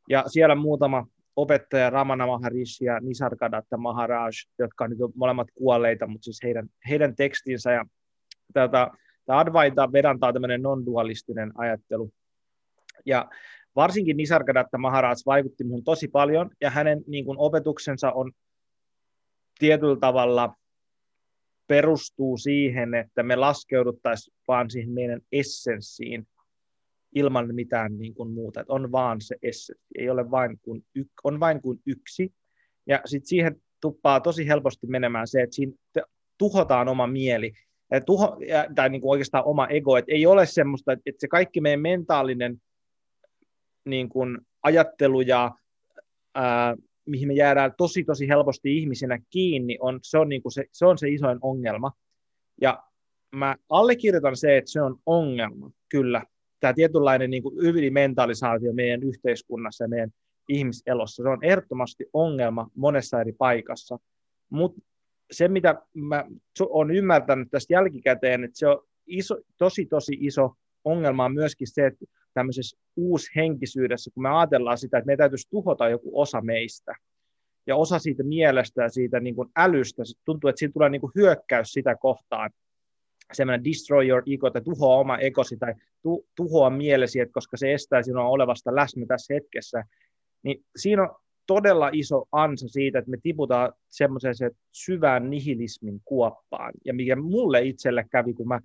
Ja 0.09 0.23
siellä 0.27 0.55
muutama 0.55 1.07
opettaja 1.35 1.89
Ramana 1.89 2.27
Maharishi 2.27 2.85
ja 2.85 2.99
Nisargadatta 2.99 3.77
Maharaj, 3.77 4.31
jotka 4.59 4.83
on 4.83 4.91
molemmat 5.15 5.47
kuolleita, 5.55 6.07
mutta 6.07 6.23
siis 6.25 6.39
heidän, 6.43 6.67
heidän 6.89 7.15
tekstinsä. 7.15 7.71
Ja 7.71 7.85
tätä, 8.53 8.91
tämä 9.25 9.39
Advaita 9.39 9.91
Vedanta 9.91 10.27
on 10.27 10.33
tämmöinen 10.33 10.61
non-dualistinen 10.61 11.51
ajattelu. 11.55 12.11
Ja 13.05 13.29
varsinkin 13.75 14.17
Nisargadatta 14.17 14.77
Maharaj 14.77 15.17
vaikutti 15.25 15.63
minun 15.63 15.83
tosi 15.83 16.07
paljon, 16.07 16.49
ja 16.61 16.69
hänen 16.69 17.01
niin 17.07 17.25
kuin, 17.25 17.37
opetuksensa 17.39 18.11
on 18.11 18.31
tietyllä 19.59 19.97
tavalla 19.99 20.55
perustuu 21.69 22.37
siihen, 22.37 22.93
että 22.93 23.23
me 23.23 23.35
laskeuduttaisiin 23.35 24.35
vaan 24.47 24.69
siihen 24.69 24.91
meidän 24.91 25.21
essenssiin 25.31 26.27
ilman 27.15 27.55
mitään 27.55 27.97
niin 27.97 28.13
kuin 28.13 28.31
muuta. 28.31 28.61
Että 28.61 28.73
on 28.73 28.91
vaan 28.91 29.21
se 29.21 29.35
essenssi, 29.41 29.83
ei 29.97 30.09
ole 30.09 30.31
vain 30.31 30.59
kuin, 30.61 30.85
y- 30.95 31.03
on 31.23 31.39
vain 31.39 31.61
kuin 31.61 31.79
yksi. 31.85 32.33
Ja 32.87 33.01
sitten 33.05 33.27
siihen 33.27 33.61
tuppaa 33.81 34.19
tosi 34.19 34.47
helposti 34.47 34.87
menemään 34.87 35.27
se, 35.27 35.41
että 35.41 35.55
siinä 35.55 35.73
tuhotaan 36.37 36.87
oma 36.87 37.07
mieli, 37.07 37.53
ja 37.91 38.01
tuho, 38.01 38.37
tai 38.75 38.89
niin 38.89 39.01
kuin 39.01 39.11
oikeastaan 39.11 39.45
oma 39.45 39.67
ego, 39.67 39.97
että 39.97 40.11
ei 40.11 40.25
ole 40.25 40.45
semmoista, 40.45 40.93
että 40.93 41.11
se 41.17 41.27
kaikki 41.27 41.61
meidän 41.61 41.81
mentaalinen 41.81 42.61
niin 43.85 44.09
kuin 44.09 44.37
ajattelu 44.63 45.21
ja 45.21 45.51
ää, 46.35 46.75
mihin 47.09 47.27
me 47.27 47.33
jäädään 47.33 47.73
tosi 47.77 48.03
tosi 48.03 48.27
helposti 48.27 48.77
ihmisinä 48.77 49.19
kiinni, 49.29 49.77
on, 49.79 49.99
se, 50.03 50.17
on 50.17 50.29
niin 50.29 50.41
kuin 50.41 50.51
se, 50.51 50.65
se 50.71 50.85
on 50.85 50.97
se 50.97 51.09
isoin 51.09 51.39
ongelma. 51.41 51.91
Ja 52.61 52.83
mä 53.35 53.55
allekirjoitan 53.69 54.37
se, 54.37 54.57
että 54.57 54.71
se 54.71 54.81
on 54.81 54.99
ongelma, 55.05 55.71
kyllä. 55.89 56.23
Tämä 56.59 56.73
tietynlainen 56.73 57.29
niin 57.29 57.43
kuin 57.43 57.57
ylimentalisaatio 57.57 58.73
meidän 58.73 59.03
yhteiskunnassa 59.03 59.83
ja 59.83 59.87
meidän 59.87 60.09
ihmiselossa, 60.49 61.23
se 61.23 61.29
on 61.29 61.43
ehdottomasti 61.43 62.05
ongelma 62.13 62.69
monessa 62.75 63.21
eri 63.21 63.33
paikassa. 63.33 63.99
Mutta 64.49 64.81
se, 65.31 65.47
mitä 65.47 65.81
mä 65.93 66.25
olen 66.59 66.95
ymmärtänyt 66.95 67.47
tästä 67.51 67.73
jälkikäteen, 67.73 68.43
että 68.43 68.57
se 68.57 68.67
on 68.67 68.83
iso, 69.07 69.37
tosi, 69.57 69.85
tosi 69.85 70.17
iso 70.19 70.51
ongelma 70.83 71.25
on 71.25 71.33
myöskin 71.33 71.67
se, 71.67 71.85
että 71.85 72.05
tämmöisessä 72.39 72.77
uushenkisyydessä, 72.95 74.11
kun 74.13 74.23
me 74.23 74.29
ajatellaan 74.29 74.77
sitä, 74.77 74.97
että 74.97 75.05
meidän 75.05 75.17
täytyisi 75.17 75.49
tuhota 75.49 75.89
joku 75.89 76.21
osa 76.21 76.41
meistä, 76.41 76.95
ja 77.67 77.75
osa 77.75 77.99
siitä 77.99 78.23
mielestä 78.23 78.83
ja 78.83 78.89
siitä 78.89 79.19
niin 79.19 79.35
kuin 79.35 79.49
älystä, 79.57 80.05
se 80.05 80.13
tuntuu, 80.25 80.47
että 80.47 80.59
siinä 80.59 80.71
tulee 80.73 80.89
niin 80.89 81.01
kuin 81.01 81.11
hyökkäys 81.15 81.71
sitä 81.71 81.95
kohtaan, 81.95 82.49
semmoinen 83.33 83.63
destroy 83.63 84.07
your 84.07 84.23
ego, 84.27 84.47
että 84.47 84.61
tuhoa 84.61 84.95
oma 84.95 85.17
egosi 85.17 85.57
tai 85.57 85.73
tu, 86.01 86.25
tuhoa 86.35 86.69
mielesi, 86.69 87.19
että 87.19 87.33
koska 87.33 87.57
se 87.57 87.73
estää 87.73 88.03
sinua 88.03 88.27
olevasta 88.27 88.75
läsnä 88.75 89.05
tässä 89.05 89.33
hetkessä, 89.33 89.83
niin 90.43 90.65
siinä 90.75 91.03
on 91.03 91.15
todella 91.47 91.89
iso 91.93 92.25
ansa 92.31 92.67
siitä, 92.67 92.99
että 92.99 93.11
me 93.11 93.17
tiputaan 93.23 93.73
semmoiseen 93.89 94.35
syvään 94.71 95.29
nihilismin 95.29 96.01
kuoppaan. 96.05 96.73
Ja 96.85 96.93
mikä 96.93 97.15
mulle 97.15 97.61
itselle 97.61 98.05
kävi, 98.11 98.33
kun 98.33 98.47
mä 98.47 98.59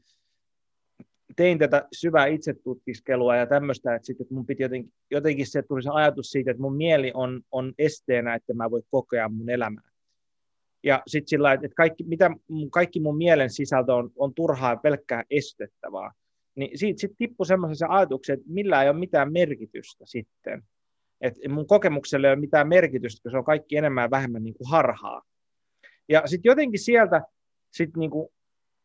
tein 1.37 1.59
tätä 1.59 1.89
syvää 1.93 2.26
itsetutkiskelua 2.26 3.37
ja 3.37 3.47
tämmöistä, 3.47 3.95
että, 3.95 4.07
sitten, 4.07 4.24
että 4.24 4.35
mun 4.35 4.47
piti 4.47 4.62
jotenkin, 4.62 4.93
jotenkin 5.11 5.47
se 5.47 5.62
tuli 5.62 5.82
se 5.82 5.91
ajatus 5.93 6.30
siitä, 6.30 6.51
että 6.51 6.61
mun 6.61 6.76
mieli 6.76 7.11
on, 7.14 7.43
on 7.51 7.72
esteenä, 7.78 8.35
että 8.35 8.55
mä 8.55 8.70
voin 8.70 8.82
kokea 8.91 9.28
mun 9.28 9.51
elämää. 9.51 9.91
Ja 10.82 11.03
sitten 11.07 11.28
sillä 11.28 11.53
että 11.53 11.68
kaikki, 11.76 12.05
mitä, 12.05 12.30
kaikki 12.72 13.01
mun 13.01 13.16
mielen 13.16 13.51
sisältö 13.51 13.95
on, 13.95 14.11
on 14.16 14.35
turhaa 14.35 14.70
ja 14.70 14.76
pelkkää 14.76 15.24
estettävää. 15.30 16.11
Niin 16.55 16.78
siitä 16.78 17.01
sitten 17.01 17.16
tippui 17.16 17.47
semmoisen 17.47 17.76
se 17.76 17.87
ajatuksen, 17.89 18.35
että 18.35 18.47
millä 18.49 18.82
ei 18.82 18.89
ole 18.89 18.99
mitään 18.99 19.32
merkitystä 19.32 20.05
sitten. 20.07 20.62
Että 21.20 21.49
mun 21.49 21.66
kokemukselle 21.66 22.26
ei 22.26 22.32
ole 22.32 22.41
mitään 22.41 22.68
merkitystä, 22.68 23.16
koska 23.16 23.30
se 23.30 23.39
on 23.39 23.45
kaikki 23.45 23.76
enemmän 23.76 24.03
ja 24.03 24.11
vähemmän 24.11 24.45
niin 24.45 24.55
kuin 24.55 24.70
harhaa. 24.70 25.22
Ja 26.09 26.22
sitten 26.26 26.51
jotenkin 26.51 26.80
sieltä 26.80 27.22
sit 27.72 27.97
niin 27.97 28.11
kuin 28.11 28.28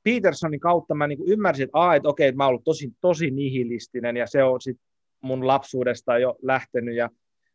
Petersonin 0.04 0.60
kautta 0.60 0.96
mä 0.96 1.08
niin 1.08 1.20
ymmärsin, 1.28 1.64
että, 1.64 1.78
aa, 1.78 1.96
että 1.96 2.10
okei, 2.10 2.28
että 2.28 2.38
mä 2.38 2.44
oon 2.44 2.50
ollut 2.50 2.64
tosi, 2.64 2.92
tosi 3.02 3.32
nihilistinen 3.32 4.18
ja 4.18 4.28
se 4.28 4.44
on 4.44 4.62
sit 4.62 4.78
mun 5.22 5.48
lapsuudesta 5.48 6.18
jo 6.18 6.36
lähtenyt 6.42 6.96
ja 6.96 7.10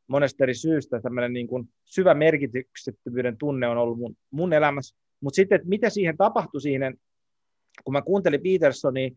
monesta 0.07 0.45
eri 0.45 0.55
syystä 0.55 1.01
tämmöinen 1.01 1.33
niin 1.33 1.47
kuin 1.47 1.69
syvä 1.85 2.15
merkityksettömyyden 2.15 3.37
tunne 3.39 3.69
on 3.69 3.79
ollut 3.79 3.99
mun, 3.99 4.17
mun 4.31 4.53
elämässä. 4.53 4.97
Mutta 5.21 5.37
sitten, 5.37 5.57
että 5.57 5.69
mitä 5.69 5.91
siihen 5.91 6.17
tapahtui 6.17 6.61
siihen, 6.61 6.99
kun 7.85 7.93
mä 7.93 8.03
kuuntelin 8.03 8.43
Petersonia, 8.43 9.11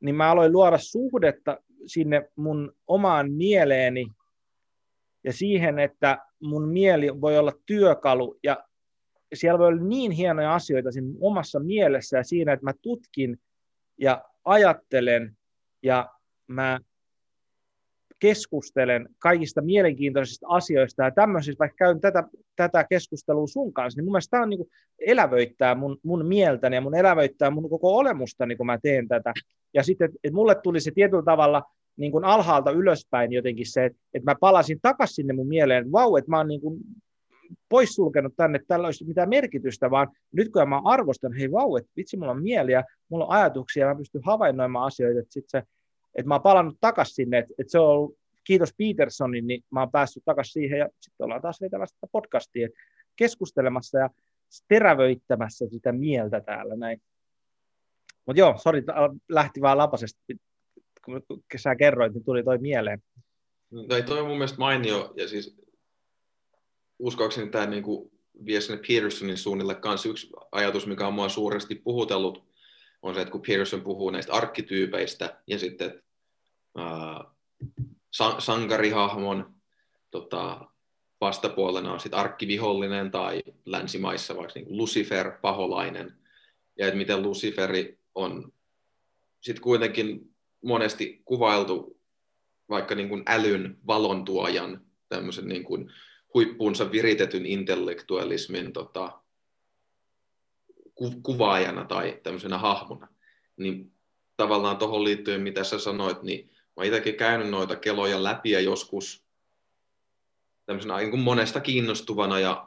niin 0.00 0.14
mä 0.14 0.30
aloin 0.30 0.52
luoda 0.52 0.78
suhdetta 0.78 1.58
sinne 1.86 2.30
mun 2.36 2.72
omaan 2.86 3.32
mieleeni 3.32 4.06
ja 5.24 5.32
siihen, 5.32 5.78
että 5.78 6.18
mun 6.42 6.68
mieli 6.68 7.20
voi 7.20 7.38
olla 7.38 7.52
työkalu 7.66 8.38
ja 8.42 8.64
siellä 9.34 9.58
voi 9.58 9.66
olla 9.66 9.84
niin 9.84 10.12
hienoja 10.12 10.54
asioita 10.54 10.92
siinä 10.92 11.08
omassa 11.20 11.60
mielessä 11.60 12.16
ja 12.16 12.24
siinä, 12.24 12.52
että 12.52 12.64
mä 12.64 12.72
tutkin 12.82 13.38
ja 13.98 14.24
ajattelen 14.44 15.36
ja 15.82 16.10
mä 16.46 16.80
keskustelen 18.18 19.08
kaikista 19.18 19.62
mielenkiintoisista 19.62 20.46
asioista 20.48 21.02
ja 21.02 21.10
tämmöisistä, 21.10 21.58
vaikka 21.58 21.76
käyn 21.76 22.00
tätä, 22.00 22.24
tätä 22.56 22.84
keskustelua 22.84 23.46
sun 23.46 23.72
kanssa, 23.72 23.98
niin 23.98 24.04
mun 24.04 24.12
mielestä 24.12 24.30
tämä 24.30 24.42
on 24.42 24.50
niin 24.50 24.58
kuin 24.58 24.70
elävöittää 24.98 25.74
mun, 25.74 25.98
mun 26.02 26.26
mieltäni 26.26 26.76
ja 26.76 26.80
mun 26.80 26.94
elävöittää 26.94 27.50
mun 27.50 27.70
koko 27.70 27.96
olemustani, 27.96 28.56
kun 28.56 28.66
mä 28.66 28.78
teen 28.82 29.08
tätä. 29.08 29.32
Ja 29.74 29.82
sitten, 29.82 30.10
että 30.24 30.34
mulle 30.34 30.54
tuli 30.62 30.80
se 30.80 30.90
tietyllä 30.90 31.22
tavalla 31.22 31.62
niin 31.96 32.12
kuin 32.12 32.24
alhaalta 32.24 32.70
ylöspäin 32.70 33.32
jotenkin 33.32 33.70
se, 33.70 33.84
että, 33.84 33.98
että 34.14 34.30
mä 34.30 34.36
palasin 34.40 34.78
takaisin 34.82 35.14
sinne 35.14 35.32
mun 35.32 35.48
mieleen, 35.48 35.92
vau, 35.92 36.16
että 36.16 36.30
mä 36.30 36.36
oon 36.36 36.48
niin 36.48 36.60
kuin 36.60 36.80
poissulkenut 37.68 38.32
tänne, 38.36 38.56
että 38.56 38.68
tällä 38.68 38.86
olisi 38.86 39.04
mitään 39.04 39.28
merkitystä, 39.28 39.90
vaan 39.90 40.08
nyt 40.32 40.52
kun 40.52 40.68
mä 40.68 40.80
arvostan, 40.84 41.32
hei 41.32 41.52
vau, 41.52 41.76
että 41.76 41.90
vitsi, 41.96 42.16
mulla 42.16 42.32
on 42.32 42.42
mieliä, 42.42 42.84
mulla 43.08 43.26
on 43.26 43.32
ajatuksia, 43.32 43.86
mä 43.86 43.94
pystyn 43.94 44.22
havainnoimaan 44.24 44.86
asioita, 44.86 45.20
että, 45.20 45.32
sit 45.32 45.44
se, 45.48 45.62
että 46.14 46.28
mä 46.28 46.34
oon 46.34 46.42
palannut 46.42 46.76
takaisin 46.80 47.14
sinne, 47.14 47.38
että, 47.38 47.54
että 47.58 47.70
se 47.70 47.78
on 47.78 47.88
ollut, 47.88 48.16
kiitos 48.44 48.74
Petersonin, 48.78 49.46
niin 49.46 49.64
mä 49.70 49.80
oon 49.80 49.90
päässyt 49.90 50.22
takaisin 50.24 50.52
siihen, 50.52 50.78
ja 50.78 50.88
sitten 51.00 51.24
ollaan 51.24 51.42
taas 51.42 51.60
vetämässä 51.60 51.94
sitä 51.94 52.06
podcastia, 52.12 52.68
keskustelemassa 53.16 53.98
ja 53.98 54.10
terävöittämässä 54.68 55.66
sitä 55.70 55.92
mieltä 55.92 56.40
täällä 56.40 56.76
näin. 56.76 57.02
Mutta 58.26 58.40
joo, 58.40 58.54
sori, 58.58 58.82
lähti 59.28 59.60
vaan 59.60 59.78
lapasesti, 59.78 60.36
kun 61.04 61.22
sä 61.56 61.76
kerroit, 61.76 62.14
niin 62.14 62.24
tuli 62.24 62.42
toi 62.42 62.58
mieleen. 62.58 63.02
No, 63.70 63.82
toi 64.06 64.20
on 64.20 64.26
mun 64.26 64.36
mielestä 64.36 64.58
mainio, 64.58 65.12
ja 65.16 65.28
siis 65.28 65.62
uskoakseni 67.02 67.50
tämä 67.50 67.66
niin 67.66 67.82
kuin 67.82 68.10
vie 68.46 68.60
sinne 68.60 68.82
Petersonin 68.88 69.36
suunnille. 69.36 69.74
Kanssa 69.74 70.08
yksi 70.08 70.30
ajatus, 70.52 70.86
mikä 70.86 71.06
on 71.06 71.14
mua 71.14 71.28
suuresti 71.28 71.74
puhutellut, 71.74 72.44
on 73.02 73.14
se, 73.14 73.20
että 73.20 73.32
kun 73.32 73.42
Peterson 73.42 73.80
puhuu 73.80 74.10
näistä 74.10 74.32
arkkityypeistä 74.32 75.40
ja 75.46 75.58
sitten 75.58 76.02
äh, 76.78 77.26
sankarihahmon 78.38 79.54
tota, 80.10 80.68
vastapuolena 81.20 81.92
on 81.92 82.00
sitten 82.00 82.20
arkkivihollinen 82.20 83.10
tai 83.10 83.42
länsimaissa 83.64 84.36
vaikka 84.36 84.52
niin 84.54 84.76
Lucifer, 84.76 85.32
paholainen, 85.42 86.14
ja 86.78 86.86
että 86.86 86.98
miten 86.98 87.22
Luciferi 87.22 87.98
on 88.14 88.52
sitten 89.40 89.62
kuitenkin 89.62 90.34
monesti 90.64 91.22
kuvailtu 91.24 92.00
vaikka 92.68 92.94
niin 92.94 93.08
kuin 93.08 93.22
älyn 93.26 93.78
valontuojan, 93.86 94.80
tämmöisen 95.08 95.48
niin 95.48 95.64
kuin 95.64 95.92
huippuunsa 96.34 96.92
viritetyn 96.92 97.46
intellektualismin 97.46 98.72
tota, 98.72 99.20
ku, 100.94 101.10
kuvaajana 101.22 101.84
tai 101.84 102.20
tämmöisenä 102.22 102.58
hahmona, 102.58 103.08
niin 103.56 103.92
tavallaan 104.36 104.76
tuohon 104.76 105.04
liittyen, 105.04 105.40
mitä 105.40 105.64
sä 105.64 105.78
sanoit, 105.78 106.22
niin 106.22 106.50
mä 106.76 106.84
itsekin 106.84 107.14
käynyt 107.14 107.50
noita 107.50 107.76
keloja 107.76 108.22
läpi 108.22 108.50
ja 108.50 108.60
joskus 108.60 109.24
tämmöisenä 110.66 110.98
niin 110.98 111.10
kuin 111.10 111.22
monesta 111.22 111.60
kiinnostuvana 111.60 112.40
ja 112.40 112.66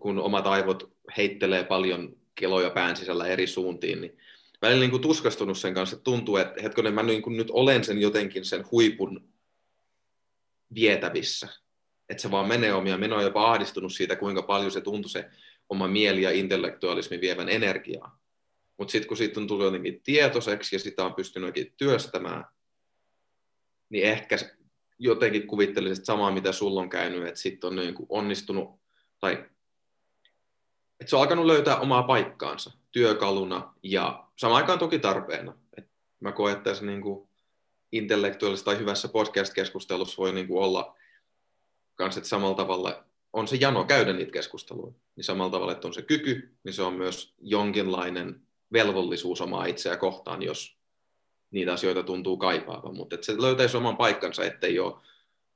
kun 0.00 0.18
omat 0.18 0.46
aivot 0.46 0.92
heittelee 1.16 1.64
paljon 1.64 2.16
keloja 2.34 2.70
pään 2.70 2.96
sisällä 2.96 3.26
eri 3.26 3.46
suuntiin, 3.46 4.00
niin 4.00 4.18
välillä 4.62 4.80
niin 4.80 4.90
kuin 4.90 5.02
tuskastunut 5.02 5.58
sen 5.58 5.74
kanssa, 5.74 5.96
että 5.96 6.04
tuntuu, 6.04 6.36
että 6.36 6.62
hetkonen, 6.62 6.94
mä 6.94 7.02
niin 7.02 7.22
kuin 7.22 7.36
nyt 7.36 7.50
olen 7.50 7.84
sen 7.84 8.00
jotenkin 8.00 8.44
sen 8.44 8.64
huipun 8.70 9.28
vietävissä. 10.74 11.48
Että 12.12 12.22
se 12.22 12.30
vaan 12.30 12.48
menee 12.48 12.74
omia 12.74 12.98
menoja, 12.98 13.22
jopa 13.22 13.52
ahdistunut 13.52 13.92
siitä, 13.92 14.16
kuinka 14.16 14.42
paljon 14.42 14.70
se 14.70 14.80
tuntui 14.80 15.10
se 15.10 15.30
oma 15.68 15.88
mieli 15.88 16.22
ja 16.22 16.30
intellektualismi 16.30 17.20
vievän 17.20 17.48
energiaa. 17.48 18.20
Mutta 18.78 18.92
sitten 18.92 19.08
kun 19.08 19.16
siitä 19.16 19.40
on 19.40 19.46
tullut 19.46 19.64
jotenkin 19.64 20.00
tietoiseksi 20.02 20.76
ja 20.76 20.80
sitä 20.80 21.04
on 21.04 21.14
pystynyt 21.14 21.54
työstämään, 21.76 22.44
niin 23.88 24.04
ehkä 24.04 24.36
jotenkin 24.98 25.46
kuvittelisin 25.46 25.92
että 25.92 26.06
samaa, 26.06 26.30
mitä 26.30 26.52
sulla 26.52 26.80
on 26.80 26.90
käynyt, 26.90 27.26
että 27.26 27.40
sitten 27.40 27.68
on 27.68 27.76
niin 27.76 27.94
onnistunut, 28.08 28.80
tai 29.20 29.32
että 31.00 31.10
se 31.10 31.16
on 31.16 31.22
alkanut 31.22 31.46
löytää 31.46 31.76
omaa 31.76 32.02
paikkaansa 32.02 32.70
työkaluna 32.90 33.74
ja 33.82 34.24
samaan 34.36 34.62
aikaan 34.62 34.78
toki 34.78 34.98
tarpeena. 34.98 35.58
Et 35.76 35.88
mä 36.20 36.32
koen, 36.32 36.52
että 36.52 36.70
tässä 36.70 36.84
niin 36.84 37.28
intellektuaalisessa 37.92 38.64
tai 38.64 38.78
hyvässä 38.78 39.08
podcast-keskustelussa 39.08 40.18
voi 40.18 40.32
niin 40.32 40.46
olla 40.50 40.96
kans, 41.94 42.16
että 42.16 42.28
samalla 42.28 42.56
tavalla 42.56 43.04
on 43.32 43.48
se 43.48 43.56
jano 43.56 43.84
käydä 43.84 44.12
niitä 44.12 44.32
keskusteluja. 44.32 44.92
Niin 45.16 45.24
samalla 45.24 45.52
tavalla, 45.52 45.72
että 45.72 45.86
on 45.88 45.94
se 45.94 46.02
kyky, 46.02 46.56
niin 46.64 46.72
se 46.72 46.82
on 46.82 46.94
myös 46.94 47.34
jonkinlainen 47.40 48.42
velvollisuus 48.72 49.40
omaa 49.40 49.66
itseä 49.66 49.96
kohtaan, 49.96 50.42
jos 50.42 50.78
niitä 51.50 51.72
asioita 51.72 52.02
tuntuu 52.02 52.36
kaipaavan. 52.36 52.96
Mutta 52.96 53.14
että 53.14 53.26
se 53.26 53.42
löytäisi 53.42 53.76
oman 53.76 53.96
paikkansa, 53.96 54.44
ettei 54.44 54.78
ole 54.78 54.94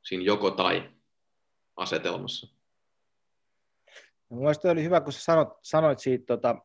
siinä 0.03 0.25
joko 0.25 0.51
tai 0.51 0.91
asetelmassa. 1.77 2.57
No, 4.31 4.37
Mielestäni 4.37 4.73
oli 4.73 4.85
hyvä, 4.85 5.01
kun 5.01 5.13
sä 5.13 5.21
sanoit, 5.21 5.49
sanoit 5.63 5.99
siitä, 5.99 6.27
tota, 6.27 6.57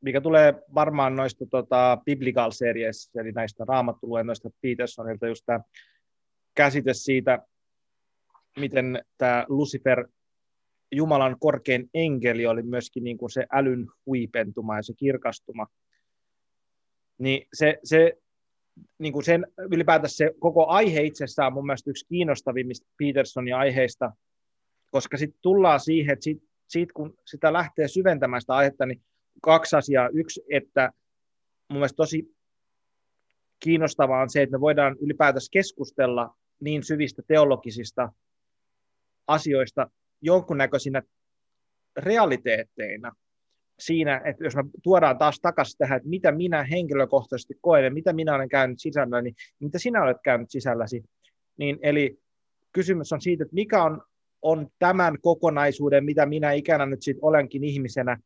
mikä 0.00 0.20
tulee 0.20 0.54
varmaan 0.74 1.16
noista 1.16 1.46
tota, 1.50 1.98
biblical 2.04 2.50
series, 2.50 3.10
eli 3.14 3.32
näistä 3.32 3.64
raamattuluennoista 3.68 4.50
Petersonilta, 4.62 5.26
just 5.26 5.42
tämä 5.46 5.60
käsite 6.54 6.94
siitä, 6.94 7.38
miten 8.60 9.02
tämä 9.18 9.44
Lucifer, 9.48 10.08
Jumalan 10.92 11.36
korkein 11.40 11.90
enkeli, 11.94 12.46
oli 12.46 12.62
myöskin 12.62 13.04
niin 13.04 13.18
kuin 13.18 13.30
se 13.30 13.46
älyn 13.52 13.86
huipentuma 14.06 14.76
ja 14.76 14.82
se 14.82 14.94
kirkastuma. 14.96 15.66
Niin 17.18 17.48
se, 17.52 17.78
se 17.84 18.12
niin 18.98 19.12
kuin 19.12 19.24
sen, 19.24 19.46
ylipäätänsä 19.72 20.16
se 20.16 20.30
koko 20.38 20.66
aihe 20.66 21.02
itsessään 21.02 21.46
on 21.46 21.52
mun 21.52 21.66
mielestä 21.66 21.90
yksi 21.90 22.06
kiinnostavimmista 22.08 22.86
Petersonin 22.98 23.56
aiheista, 23.56 24.12
koska 24.90 25.16
sitten 25.16 25.40
tullaan 25.42 25.80
siihen, 25.80 26.12
että 26.12 26.24
sit, 26.24 26.42
siitä 26.68 26.92
kun 26.92 27.14
sitä 27.24 27.52
lähtee 27.52 27.88
syventämään 27.88 28.40
sitä 28.40 28.54
aihetta, 28.54 28.86
niin 28.86 29.02
kaksi 29.42 29.76
asiaa. 29.76 30.08
Yksi, 30.12 30.42
että 30.50 30.92
mun 31.68 31.78
mielestä 31.78 31.96
tosi 31.96 32.36
kiinnostavaa 33.60 34.22
on 34.22 34.30
se, 34.30 34.42
että 34.42 34.56
me 34.56 34.60
voidaan 34.60 34.96
ylipäätänsä 35.00 35.48
keskustella 35.52 36.34
niin 36.60 36.84
syvistä 36.84 37.22
teologisista 37.26 38.12
asioista 39.26 39.90
jonkunnäköisinä 40.20 41.02
realiteetteina 41.96 43.12
siinä, 43.78 44.20
että 44.24 44.44
jos 44.44 44.56
me 44.56 44.62
tuodaan 44.82 45.18
taas 45.18 45.40
takaisin 45.40 45.78
tähän, 45.78 45.96
että 45.96 46.08
mitä 46.08 46.32
minä 46.32 46.64
henkilökohtaisesti 46.64 47.54
koen 47.60 47.84
ja 47.84 47.90
mitä 47.90 48.12
minä 48.12 48.34
olen 48.34 48.48
käynyt 48.48 48.80
sisällä, 48.80 49.22
niin 49.22 49.34
mitä 49.60 49.78
sinä 49.78 50.02
olet 50.02 50.16
käynyt 50.24 50.50
sisälläsi. 50.50 51.04
Niin, 51.56 51.78
eli 51.82 52.18
kysymys 52.72 53.12
on 53.12 53.20
siitä, 53.20 53.44
että 53.44 53.54
mikä 53.54 53.82
on, 53.82 54.02
on 54.42 54.68
tämän 54.78 55.20
kokonaisuuden, 55.20 56.04
mitä 56.04 56.26
minä 56.26 56.52
ikänä 56.52 56.86
nyt 56.86 57.02
sitten 57.02 57.24
olenkin 57.24 57.64
ihmisenä, 57.64 58.18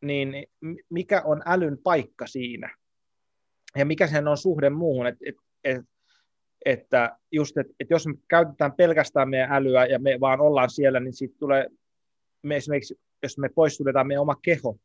niin 0.00 0.46
mikä 0.90 1.22
on 1.22 1.42
älyn 1.46 1.78
paikka 1.82 2.26
siinä? 2.26 2.76
Ja 3.76 3.84
mikä 3.84 4.06
sen 4.06 4.28
on 4.28 4.36
suhde 4.36 4.70
muuhun? 4.70 5.06
Et, 5.06 5.16
et, 5.26 5.34
et, 5.64 5.84
että 6.64 7.16
just, 7.32 7.58
että, 7.58 7.72
että 7.80 7.94
jos 7.94 8.06
me 8.06 8.14
käytetään 8.28 8.72
pelkästään 8.72 9.28
meidän 9.28 9.52
älyä 9.52 9.86
ja 9.86 9.98
me 9.98 10.20
vaan 10.20 10.40
ollaan 10.40 10.70
siellä, 10.70 11.00
niin 11.00 11.14
sitten 11.14 11.38
tulee, 11.38 11.66
me 12.42 12.56
esimerkiksi 12.56 12.98
jos 13.22 13.38
me 13.38 13.48
poistutetaan 13.48 14.06
meidän 14.06 14.22
oma 14.22 14.36
keho 14.42 14.76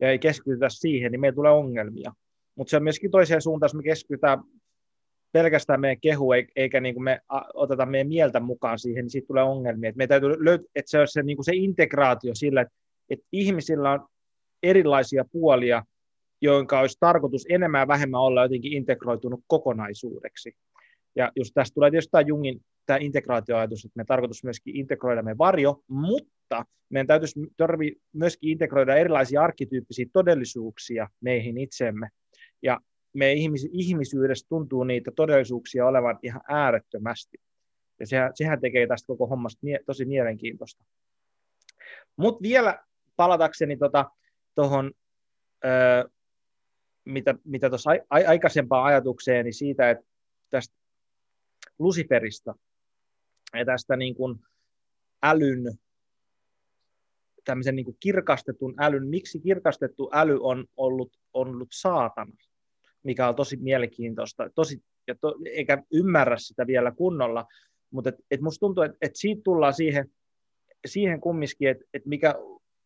ja 0.00 0.10
ei 0.10 0.18
keskitytä 0.18 0.68
siihen, 0.68 1.12
niin 1.12 1.20
meillä 1.20 1.34
tulee 1.34 1.52
ongelmia. 1.52 2.12
Mutta 2.54 2.70
se 2.70 2.76
on 2.76 2.82
myöskin 2.82 3.10
toiseen 3.10 3.42
suuntaan, 3.42 3.68
jos 3.68 3.74
me 3.74 3.82
keskitytään 3.82 4.38
pelkästään 5.32 5.80
meidän 5.80 6.00
kehu, 6.00 6.32
eikä 6.56 6.80
niin 6.80 6.94
kuin 6.94 7.04
me 7.04 7.20
oteta 7.54 7.86
meidän 7.86 8.08
mieltä 8.08 8.40
mukaan 8.40 8.78
siihen, 8.78 9.04
niin 9.04 9.10
siitä 9.10 9.26
tulee 9.26 9.42
ongelmia. 9.42 9.90
Että, 9.90 10.06
täytyy 10.06 10.30
löyt- 10.30 10.70
että 10.74 10.90
se 10.90 11.00
on 11.00 11.08
se, 11.08 11.22
niin 11.22 11.36
kuin 11.36 11.44
se 11.44 11.52
integraatio 11.54 12.34
sillä, 12.34 12.60
että, 12.60 12.74
että 13.10 13.26
ihmisillä 13.32 13.90
on 13.90 14.06
erilaisia 14.62 15.24
puolia, 15.32 15.84
joiden 16.40 16.78
olisi 16.78 16.96
tarkoitus 17.00 17.46
enemmän 17.48 17.80
ja 17.80 17.88
vähemmän 17.88 18.20
olla 18.20 18.42
jotenkin 18.42 18.72
integroitunut 18.72 19.40
kokonaisuudeksi. 19.46 20.52
Ja 21.18 21.32
just 21.36 21.50
tästä 21.54 21.74
tulee 21.74 21.90
tietysti 21.90 22.10
tämä 22.10 22.22
Jungin 22.22 22.60
tämä 22.86 22.98
integraatioajatus, 22.98 23.84
että 23.84 23.96
me 23.96 24.04
tarkoitus 24.04 24.44
myöskin 24.44 24.76
integroida 24.76 25.22
me 25.22 25.38
varjo, 25.38 25.82
mutta 25.88 26.64
meidän 26.90 27.06
täytyisi 27.06 27.40
tarvi 27.56 27.96
myöskin 28.12 28.50
integroida 28.50 28.96
erilaisia 28.96 29.42
arkkityyppisiä 29.42 30.06
todellisuuksia 30.12 31.08
meihin 31.20 31.58
itsemme. 31.58 32.08
Ja 32.62 32.80
me 33.12 33.32
ihmis, 33.32 33.68
ihmisyydessä 33.72 34.46
tuntuu 34.48 34.84
niitä 34.84 35.10
todellisuuksia 35.16 35.86
olevan 35.86 36.18
ihan 36.22 36.40
äärettömästi. 36.48 37.38
Ja 38.00 38.06
sehän, 38.06 38.30
sehän 38.34 38.60
tekee 38.60 38.86
tästä 38.86 39.06
koko 39.06 39.26
hommasta 39.26 39.58
mie- 39.62 39.80
tosi 39.86 40.04
mielenkiintoista. 40.04 40.84
Mutta 42.16 42.42
vielä 42.42 42.84
palatakseni 43.16 43.78
tuohon, 44.54 44.92
tota, 45.60 46.10
mitä, 47.04 47.34
mitä 47.44 47.68
tuossa 47.68 47.90
a- 47.90 48.28
aikaisempaan 48.28 48.84
ajatukseeni 48.84 49.52
siitä, 49.52 49.90
että 49.90 50.04
tästä 50.50 50.77
Luciferista 51.78 52.54
ja 53.54 53.64
tästä 53.64 53.96
niin 53.96 54.14
kuin 54.14 54.38
älyn, 55.22 55.78
tämmöisen 57.44 57.76
niin 57.76 57.84
kuin 57.84 57.96
kirkastetun 58.00 58.74
älyn, 58.78 59.06
miksi 59.06 59.40
kirkastettu 59.40 60.10
äly 60.12 60.38
on 60.42 60.66
ollut, 60.76 61.12
on 61.32 61.48
ollut 61.48 61.68
saatana, 61.72 62.32
mikä 63.02 63.28
on 63.28 63.34
tosi 63.34 63.56
mielenkiintoista, 63.56 64.50
tosi, 64.54 64.82
ja 65.06 65.14
to, 65.20 65.34
eikä 65.52 65.82
ymmärrä 65.92 66.36
sitä 66.38 66.66
vielä 66.66 66.90
kunnolla, 66.90 67.46
mutta 67.90 68.08
et, 68.08 68.16
et 68.30 68.40
musta 68.40 68.60
tuntuu, 68.60 68.82
että 68.84 68.96
et 69.00 69.16
siitä 69.16 69.40
tullaan 69.44 69.74
siihen, 69.74 70.10
siihen 70.86 71.20
kumminkin, 71.20 71.68
että 71.68 71.84
et 71.94 72.06
mikä, 72.06 72.34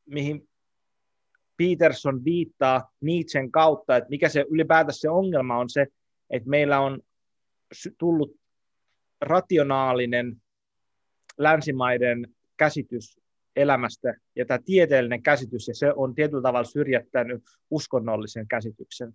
mihin 0.07 0.49
Peterson 1.57 2.25
viittaa 2.25 2.91
Nietzschen 3.01 3.51
kautta, 3.51 3.97
että 3.97 4.11
mikä 4.11 4.29
se 4.29 4.45
ylipäätänsä 4.51 5.01
se 5.01 5.11
ongelma 5.11 5.59
on 5.59 5.71
se, 5.71 5.87
että 6.31 6.49
meillä 6.49 6.81
on 6.81 7.01
tullut 7.99 8.42
rationaalinen 9.23 10.37
länsimaiden 11.39 12.27
käsitys 12.57 13.21
elämästä 13.57 14.15
ja 14.37 14.47
tämä 14.47 14.59
tieteellinen 14.65 15.23
käsitys, 15.23 15.69
ja 15.69 15.75
se 15.75 15.93
on 15.97 16.15
tietyllä 16.15 16.43
tavalla 16.43 16.65
syrjättänyt 16.65 17.43
uskonnollisen 17.71 18.49
käsityksen. 18.49 19.13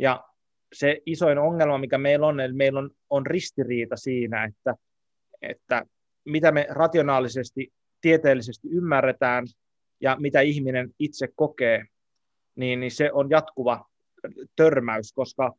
Ja 0.00 0.24
se 0.72 1.02
isoin 1.06 1.38
ongelma, 1.38 1.78
mikä 1.78 1.98
meillä 1.98 2.26
on, 2.26 2.40
eli 2.40 2.52
meillä 2.52 2.78
on, 2.78 2.90
on 3.10 3.26
ristiriita 3.26 3.96
siinä, 3.96 4.44
että, 4.44 4.74
että 5.42 5.84
mitä 6.24 6.52
me 6.52 6.66
rationaalisesti, 6.70 7.72
tieteellisesti 8.00 8.68
ymmärretään 8.68 9.46
ja 10.00 10.16
mitä 10.20 10.40
ihminen 10.40 10.90
itse 10.98 11.28
kokee, 11.36 11.84
niin, 12.56 12.80
niin 12.80 12.90
se 12.90 13.12
on 13.12 13.30
jatkuva 13.30 13.86
törmäys, 14.56 15.12
koska 15.12 15.52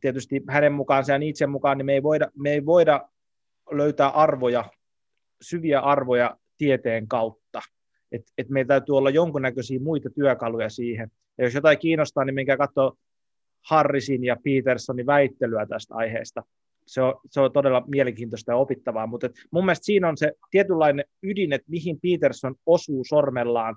tietysti 0.00 0.42
hänen 0.48 0.72
mukaansa 0.72 1.12
ja 1.12 1.18
itse 1.22 1.46
mukaan, 1.46 1.78
niin 1.78 1.86
me 1.86 1.92
ei 1.92 2.02
voida, 2.02 2.30
me 2.38 2.52
ei 2.52 2.66
voida 2.66 3.08
löytää 3.70 4.08
arvoja, 4.08 4.64
syviä 5.42 5.80
arvoja 5.80 6.36
tieteen 6.58 7.08
kautta. 7.08 7.60
Et, 8.12 8.22
et 8.38 8.48
meillä 8.48 8.68
täytyy 8.68 8.96
olla 8.96 9.10
jonkunnäköisiä 9.10 9.80
muita 9.80 10.10
työkaluja 10.10 10.68
siihen. 10.70 11.10
Ja 11.38 11.44
jos 11.44 11.54
jotain 11.54 11.78
kiinnostaa, 11.78 12.24
niin 12.24 12.34
minkä 12.34 12.56
katsoa 12.56 12.96
Harrisin 13.64 14.24
ja 14.24 14.36
Petersonin 14.44 15.06
väittelyä 15.06 15.66
tästä 15.66 15.94
aiheesta. 15.94 16.42
Se 16.86 17.02
on, 17.02 17.20
se 17.30 17.40
on 17.40 17.52
todella 17.52 17.84
mielenkiintoista 17.86 18.52
ja 18.52 18.56
opittavaa, 18.56 19.06
mutta 19.06 19.30
mun 19.50 19.64
mielestä 19.64 19.84
siinä 19.84 20.08
on 20.08 20.16
se 20.16 20.32
tietynlainen 20.50 21.04
ydin, 21.22 21.52
että 21.52 21.70
mihin 21.70 21.98
Peterson 22.00 22.54
osuu 22.66 23.04
sormellaan. 23.04 23.76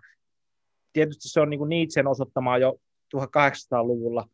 Tietysti 0.93 1.29
se 1.29 1.39
on 1.39 1.49
niin 1.49 1.57
kuin 1.57 1.69
Nietzschen 1.69 2.07
osoittamaa 2.07 2.57
jo 2.57 2.79
1800-luvulla, 3.15 4.27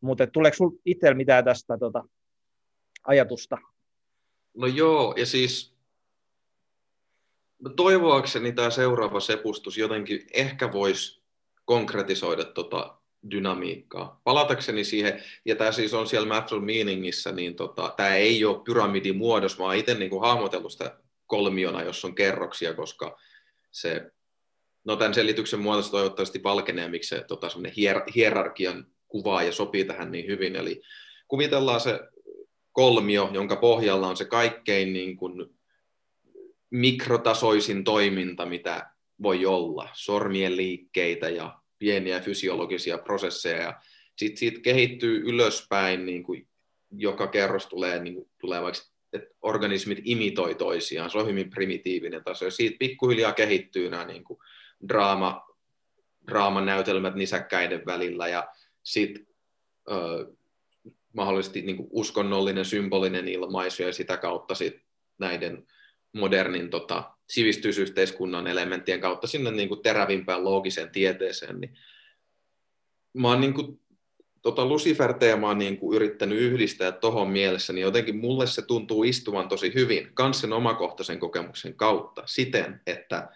mutta 0.00 0.26
tuleeko 0.26 0.56
sinulla 0.56 0.76
itsellä 0.84 1.14
mitään 1.14 1.44
tästä 1.44 1.78
tota, 1.78 2.04
ajatusta. 3.04 3.58
No 4.54 4.66
joo, 4.66 5.14
ja 5.16 5.26
siis 5.26 5.76
toivoakseni 7.76 8.52
tämä 8.52 8.70
seuraava 8.70 9.20
sepustus 9.20 9.78
jotenkin 9.78 10.26
ehkä 10.32 10.72
voisi 10.72 11.22
konkretisoida 11.64 12.44
tota 12.44 12.98
dynamiikkaa. 13.30 14.20
Palatakseni 14.24 14.84
siihen, 14.84 15.22
ja 15.44 15.56
tämä 15.56 15.72
siis 15.72 15.94
on 15.94 16.06
siellä 16.06 16.28
Matter 16.28 16.60
Meaningissä, 16.60 17.32
niin 17.32 17.56
tota, 17.56 17.94
tämä 17.96 18.14
ei 18.14 18.44
ole 18.44 18.62
pyramidin 18.64 19.16
muodossa, 19.16 19.58
mä 19.58 19.64
oon 19.64 19.74
itse 19.74 19.94
niin 19.94 20.20
hahmotellut 20.20 20.72
sitä 20.72 20.98
kolmiona, 21.26 21.82
jos 21.82 22.04
on 22.04 22.14
kerroksia, 22.14 22.74
koska 22.74 23.18
se, 23.70 24.10
no 24.84 24.96
tämän 24.96 25.14
selityksen 25.14 25.60
muodossa 25.60 25.90
toivottavasti 25.90 26.42
valkenee, 26.42 26.88
miksi 26.88 27.08
se 27.08 27.24
tota, 27.28 27.46
hier- 27.46 28.12
hierarkian 28.14 28.86
kuvaa 29.08 29.42
ja 29.42 29.52
sopii 29.52 29.84
tähän 29.84 30.12
niin 30.12 30.26
hyvin, 30.26 30.56
eli 30.56 30.82
kuvitellaan 31.28 31.80
se 31.80 32.00
kolmio, 32.72 33.30
jonka 33.32 33.56
pohjalla 33.56 34.08
on 34.08 34.16
se 34.16 34.24
kaikkein 34.24 34.92
niin 34.92 35.16
kuin 35.16 35.56
mikrotasoisin 36.70 37.84
toiminta, 37.84 38.46
mitä 38.46 38.90
voi 39.22 39.46
olla, 39.46 39.88
sormien 39.92 40.56
liikkeitä 40.56 41.28
ja 41.28 41.58
pieniä 41.78 42.20
fysiologisia 42.20 42.98
prosesseja, 42.98 43.62
ja 43.62 43.80
sitten 44.16 44.38
siitä 44.38 44.60
kehittyy 44.60 45.22
ylöspäin, 45.26 46.06
niin 46.06 46.22
kuin 46.22 46.48
joka 46.90 47.26
kerros 47.26 47.66
tulee, 47.66 47.98
niin 48.02 48.14
kuin, 48.14 48.30
tulee 48.40 48.62
vaikka, 48.62 48.82
että 49.12 49.34
organismit 49.42 49.98
imitoi 50.04 50.54
toisiaan, 50.54 51.10
se 51.10 51.18
on 51.18 51.26
hyvin 51.26 51.50
primitiivinen 51.50 52.24
taso, 52.24 52.44
ja 52.44 52.50
siitä 52.50 52.76
pikkuhiljaa 52.78 53.32
kehittyy 53.32 53.90
nämä 53.90 54.04
niin 54.04 54.24
kuin 54.24 54.38
draama, 54.88 55.46
draaman 56.30 56.66
näytelmät 56.66 57.14
nisäkkäiden 57.14 57.82
välillä, 57.86 58.28
ja 58.28 58.48
sitten 58.86 59.26
mahdollisesti 61.12 61.62
niin 61.62 61.76
kuin 61.76 61.88
uskonnollinen, 61.90 62.64
symbolinen 62.64 63.28
ilmaisu, 63.28 63.82
ja 63.82 63.92
sitä 63.92 64.16
kautta 64.16 64.54
sit 64.54 64.82
näiden 65.18 65.66
modernin 66.12 66.70
tota, 66.70 67.10
sivistysyhteiskunnan 67.30 68.46
elementtien 68.46 69.00
kautta 69.00 69.26
sinne 69.26 69.50
niin 69.50 69.68
kuin 69.68 69.82
terävimpään 69.82 70.44
loogiseen 70.44 70.90
tieteeseen, 70.90 71.60
niin 71.60 71.78
mä 73.14 73.28
oon 73.28 73.40
niin 73.40 73.54
kuin, 73.54 73.80
tota 74.42 74.66
Lucifer-teemaa 74.66 75.54
niin 75.54 75.78
kuin 75.78 75.96
yrittänyt 75.96 76.38
yhdistää 76.38 76.92
tuohon 76.92 77.30
mielessä, 77.30 77.72
niin 77.72 77.82
jotenkin 77.82 78.16
mulle 78.16 78.46
se 78.46 78.62
tuntuu 78.62 79.04
istuvan 79.04 79.48
tosi 79.48 79.74
hyvin 79.74 80.10
kans 80.14 80.40
sen 80.40 80.52
omakohtaisen 80.52 81.18
kokemuksen 81.18 81.74
kautta 81.74 82.22
siten, 82.26 82.80
että 82.86 83.28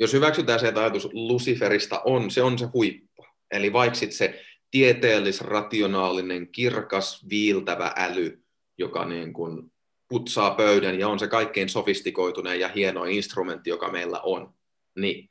jos 0.00 0.12
hyväksytään 0.12 0.60
se, 0.60 0.68
että 0.68 0.80
ajatus 0.80 1.08
Luciferista 1.12 2.02
on, 2.04 2.30
se 2.30 2.42
on 2.42 2.58
se 2.58 2.66
huippu. 2.72 3.13
Eli 3.54 3.72
vaikka 3.72 3.98
se 4.10 4.40
tieteellis-rationaalinen, 4.70 6.48
kirkas, 6.52 7.26
viiltävä 7.28 7.92
äly, 7.96 8.42
joka 8.78 9.04
niin 9.04 9.32
kuin 9.32 9.72
putsaa 10.08 10.50
pöydän 10.50 10.98
ja 10.98 11.08
on 11.08 11.18
se 11.18 11.28
kaikkein 11.28 11.68
sofistikoituneen 11.68 12.60
ja 12.60 12.68
hieno 12.68 13.04
instrumentti, 13.04 13.70
joka 13.70 13.92
meillä 13.92 14.20
on, 14.20 14.54
niin 14.96 15.30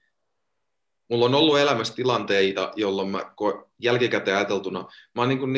mulla 1.10 1.26
on 1.26 1.36
ollut 1.36 1.60
elämässä 1.60 1.96
tilanteita, 1.96 2.72
jolloin 2.76 3.10
mä 3.10 3.34
jälkikäteen 3.80 4.38
ajateltuna, 4.38 4.80
mä 5.16 5.22
oon 5.22 5.30
niin 5.30 5.40
kuin 5.40 5.54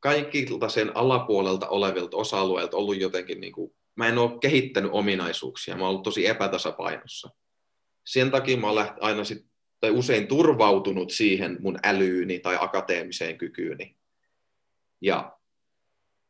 kaikilta 0.00 0.68
sen 0.68 0.96
alapuolelta 0.96 1.68
olevilta 1.68 2.16
osa-alueilta 2.16 2.76
ollut 2.76 3.00
jotenkin, 3.00 3.40
niin 3.40 3.52
kuin, 3.52 3.74
mä 3.96 4.08
en 4.08 4.18
ole 4.18 4.38
kehittänyt 4.40 4.90
ominaisuuksia, 4.94 5.76
mä 5.76 5.82
oon 5.82 5.90
ollut 5.90 6.02
tosi 6.02 6.26
epätasapainossa. 6.26 7.30
Sen 8.06 8.30
takia 8.30 8.56
mä 8.56 8.70
oon 8.70 8.86
aina 9.00 9.24
sit, 9.24 9.47
tai 9.80 9.90
usein 9.90 10.26
turvautunut 10.26 11.10
siihen 11.10 11.56
mun 11.60 11.78
älyyni 11.82 12.38
tai 12.38 12.56
akateemiseen 12.60 13.38
kykyyni. 13.38 13.96
Ja 15.00 15.38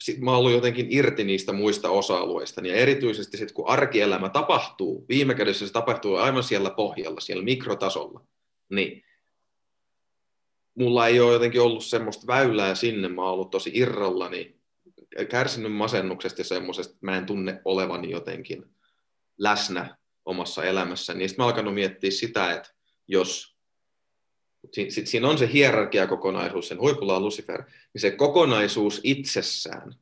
sit 0.01 0.19
mä 0.19 0.31
oon 0.31 0.39
ollut 0.39 0.53
jotenkin 0.53 0.87
irti 0.91 1.25
niistä 1.25 1.53
muista 1.53 1.91
osa-alueista, 1.91 2.61
ja 2.61 2.75
erityisesti 2.75 3.37
sitten 3.37 3.55
kun 3.55 3.69
arkielämä 3.69 4.29
tapahtuu, 4.29 5.05
viime 5.09 5.35
kädessä 5.35 5.67
se 5.67 5.73
tapahtuu 5.73 6.17
aivan 6.17 6.43
siellä 6.43 6.71
pohjalla, 6.71 7.21
siellä 7.21 7.45
mikrotasolla, 7.45 8.25
niin 8.69 9.05
mulla 10.75 11.07
ei 11.07 11.21
ole 11.21 11.33
jotenkin 11.33 11.61
ollut 11.61 11.85
semmoista 11.85 12.27
väylää 12.27 12.75
sinne, 12.75 13.09
mä 13.09 13.23
oon 13.23 13.33
ollut 13.33 13.51
tosi 13.51 13.71
irrallani, 13.75 14.59
kärsinyt 15.29 15.73
masennuksesta 15.73 16.41
ja 16.41 16.45
semmoisesta, 16.45 16.93
että 16.93 17.07
mä 17.07 17.17
en 17.17 17.27
tunne 17.27 17.61
olevani 17.65 18.11
jotenkin 18.11 18.65
läsnä 19.39 19.97
omassa 20.25 20.65
elämässäni. 20.65 21.19
Niin 21.19 21.29
sitten 21.29 21.43
mä 21.43 21.47
alkanut 21.47 21.75
miettiä 21.75 22.11
sitä, 22.11 22.53
että 22.53 22.71
jos 23.09 23.59
sitten 24.73 25.07
siinä 25.07 25.29
on 25.29 25.39
se 25.39 25.53
hierarkiakokonaisuus, 25.53 26.69
sen 26.69 26.81
huipulla 26.81 27.17
on 27.17 27.25
Lucifer, 27.25 27.63
niin 27.95 28.01
se 28.01 28.11
kokonaisuus 28.11 29.01
itsessään 29.05 29.95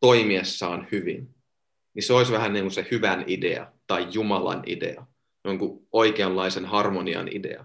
toimiessaan 0.00 0.88
hyvin, 0.92 1.34
niin 1.94 2.02
se 2.02 2.12
olisi 2.12 2.32
vähän 2.32 2.52
niin 2.52 2.64
kuin 2.64 2.72
se 2.72 2.86
hyvän 2.90 3.24
idea 3.26 3.72
tai 3.86 4.06
Jumalan 4.12 4.62
idea, 4.66 5.06
jonkun 5.44 5.86
oikeanlaisen 5.92 6.64
harmonian 6.64 7.28
idea. 7.32 7.64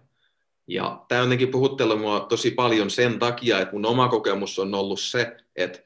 Ja 0.68 1.06
tämä 1.08 1.22
jotenkin 1.22 1.52
puhuttelee 1.52 1.98
mua 1.98 2.20
tosi 2.20 2.52
paljon 2.52 2.90
sen 2.90 3.20
takia, 3.20 3.60
että 3.60 3.74
mun 3.74 3.86
oma 3.86 4.08
kokemus 4.08 4.60
on 4.60 4.76
ollut 4.76 5.00
se, 5.00 5.38
että 5.56 5.80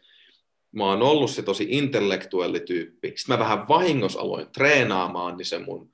mä 0.72 0.86
oon 0.86 1.02
ollut 1.02 1.32
se 1.32 1.42
tosi 1.42 1.68
intellektuellityyppi. 1.70 3.14
Sitten 3.16 3.36
mä 3.36 3.40
vähän 3.40 3.68
vahingossa 3.68 4.20
aloin 4.20 4.48
treenaamaan, 4.52 5.38
niin 5.38 5.46
se 5.46 5.60
mun 5.60 5.92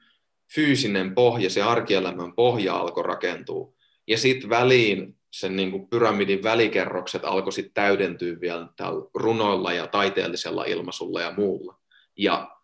fyysinen 0.53 1.15
pohja, 1.15 1.49
se 1.49 1.61
arkielämän 1.61 2.33
pohja 2.33 2.75
alkoi 2.75 3.03
rakentua. 3.03 3.73
Ja 4.07 4.17
sitten 4.17 4.49
väliin 4.49 5.17
sen 5.31 5.55
niin 5.55 5.71
kuin 5.71 5.87
pyramidin 5.87 6.43
välikerrokset 6.43 7.25
alkoi 7.25 7.53
sitten 7.53 7.73
täydentyä 7.73 8.41
vielä 8.41 8.67
tällä 8.75 9.05
runoilla 9.13 9.73
ja 9.73 9.87
taiteellisella 9.87 10.65
ilmaisulla 10.65 11.21
ja 11.21 11.33
muulla. 11.37 11.79
Ja 12.17 12.57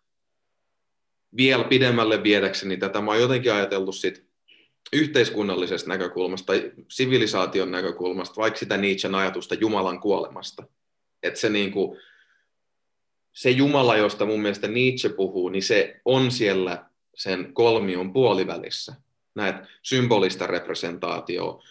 vielä 1.36 1.64
pidemmälle 1.64 2.22
viedäkseni 2.22 2.76
tätä 2.76 3.00
mä 3.00 3.10
oon 3.10 3.20
jotenkin 3.20 3.52
ajatellut 3.52 3.96
sit 3.96 4.26
yhteiskunnallisesta 4.92 5.88
näkökulmasta 5.88 6.46
tai 6.46 6.72
sivilisaation 6.90 7.70
näkökulmasta, 7.70 8.40
vaikka 8.40 8.58
sitä 8.58 8.76
Nietzschen 8.76 9.14
ajatusta 9.14 9.54
Jumalan 9.54 10.00
kuolemasta. 10.00 10.62
Että 11.22 11.40
se, 11.40 11.48
niin 11.48 11.72
kuin, 11.72 11.98
se 13.32 13.50
Jumala, 13.50 13.96
josta 13.96 14.26
mun 14.26 14.40
mielestä 14.40 14.68
Nietzsche 14.68 15.08
puhuu, 15.08 15.48
niin 15.48 15.62
se 15.62 16.00
on 16.04 16.30
siellä 16.30 16.91
sen 17.14 17.54
kolmion 17.54 18.12
puolivälissä 18.12 18.94
näet 19.34 19.56
symbolista 19.82 20.46
representaatioa, 20.46 21.62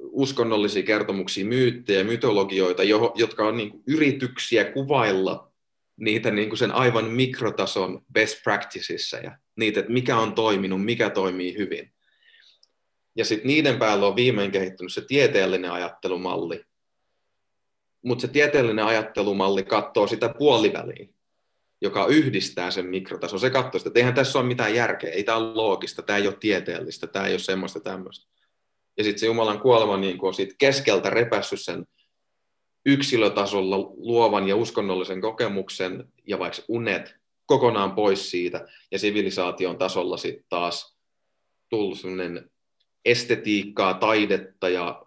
uskonnollisia 0.00 0.82
kertomuksia, 0.82 1.44
myyttejä, 1.44 2.04
mytologioita, 2.04 2.82
jotka 3.14 3.46
on 3.46 3.56
niin 3.56 3.82
yrityksiä 3.86 4.64
kuvailla 4.64 5.52
niitä 5.96 6.30
niin 6.30 6.56
sen 6.56 6.72
aivan 6.72 7.04
mikrotason 7.04 8.04
best 8.12 8.42
practicesissa 8.44 9.16
ja 9.16 9.38
niitä, 9.56 9.80
että 9.80 9.92
mikä 9.92 10.18
on 10.18 10.34
toiminut, 10.34 10.84
mikä 10.84 11.10
toimii 11.10 11.56
hyvin. 11.56 11.92
Ja 13.16 13.24
sitten 13.24 13.46
niiden 13.46 13.78
päällä 13.78 14.06
on 14.06 14.16
viimein 14.16 14.50
kehittynyt 14.50 14.92
se 14.92 15.00
tieteellinen 15.00 15.72
ajattelumalli. 15.72 16.64
Mutta 18.02 18.22
se 18.22 18.28
tieteellinen 18.28 18.84
ajattelumalli 18.84 19.62
katsoo 19.62 20.06
sitä 20.06 20.34
puoliväliä 20.38 21.08
joka 21.82 22.06
yhdistää 22.06 22.70
sen 22.70 22.86
mikrotason. 22.86 23.40
Se 23.40 23.50
katsoo 23.50 23.78
sitä, 23.78 23.88
että 23.88 24.00
eihän 24.00 24.14
tässä 24.14 24.38
ole 24.38 24.46
mitään 24.46 24.74
järkeä, 24.74 25.10
ei 25.10 25.24
tämä 25.24 25.38
ole 25.38 25.54
loogista, 25.54 26.02
tämä 26.02 26.16
ei 26.16 26.26
ole 26.26 26.36
tieteellistä, 26.40 27.06
tämä 27.06 27.26
ei 27.26 27.32
ole 27.32 27.38
semmoista 27.38 27.80
tämmöistä. 27.80 28.26
Ja 28.96 29.04
sitten 29.04 29.18
se 29.18 29.26
Jumalan 29.26 29.60
kuolema 29.60 29.96
niin 29.96 30.18
on 30.22 30.34
siitä 30.34 30.54
keskeltä 30.58 31.10
repässyt 31.10 31.60
sen 31.60 31.84
yksilötasolla 32.86 33.76
luovan 33.96 34.48
ja 34.48 34.56
uskonnollisen 34.56 35.20
kokemuksen 35.20 36.08
ja 36.26 36.38
vaikka 36.38 36.62
unet 36.68 37.16
kokonaan 37.46 37.92
pois 37.92 38.30
siitä, 38.30 38.66
ja 38.90 38.98
sivilisaation 38.98 39.78
tasolla 39.78 40.16
sitten 40.16 40.46
taas 40.48 40.96
tullut 41.68 41.98
sellainen 41.98 42.50
estetiikkaa, 43.04 43.94
taidetta 43.94 44.68
ja 44.68 45.06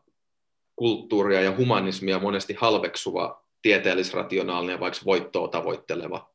kulttuuria 0.75 1.41
ja 1.41 1.57
humanismia 1.57 2.19
monesti 2.19 2.53
halveksuva 2.53 3.45
tieteellisrationaalinen 3.61 4.73
ja 4.73 4.79
vaikka 4.79 4.99
voittoa 5.05 5.47
tavoitteleva 5.47 6.34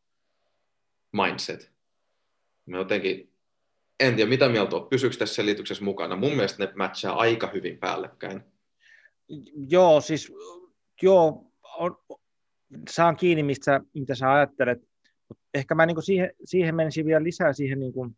mindset. 1.12 1.72
Mä 2.66 2.76
jotenkin, 2.76 3.32
en 4.00 4.16
tiedä 4.16 4.28
mitä 4.28 4.48
mieltä 4.48 4.76
olet, 4.76 4.88
pysyykö 4.88 5.16
tässä 5.16 5.34
selityksessä 5.34 5.84
mukana? 5.84 6.16
Mun 6.16 6.32
mielestä 6.32 6.66
ne 6.66 6.72
matchaa 6.76 7.16
aika 7.16 7.50
hyvin 7.54 7.78
päällekkäin. 7.78 8.42
Joo, 9.68 10.00
siis 10.00 10.32
joo, 11.02 11.52
on, 11.78 11.96
saan 12.90 13.16
kiinni, 13.16 13.42
mistä, 13.42 13.80
mitä 13.94 14.14
sä 14.14 14.32
ajattelet. 14.32 14.78
Ehkä 15.54 15.74
mä 15.74 15.86
niin 15.86 16.02
siihen, 16.02 16.30
siihen 16.44 16.74
menisin 16.74 17.06
vielä 17.06 17.24
lisää 17.24 17.52
siihen 17.52 17.80
niin 17.80 17.92
kuin, 17.92 18.16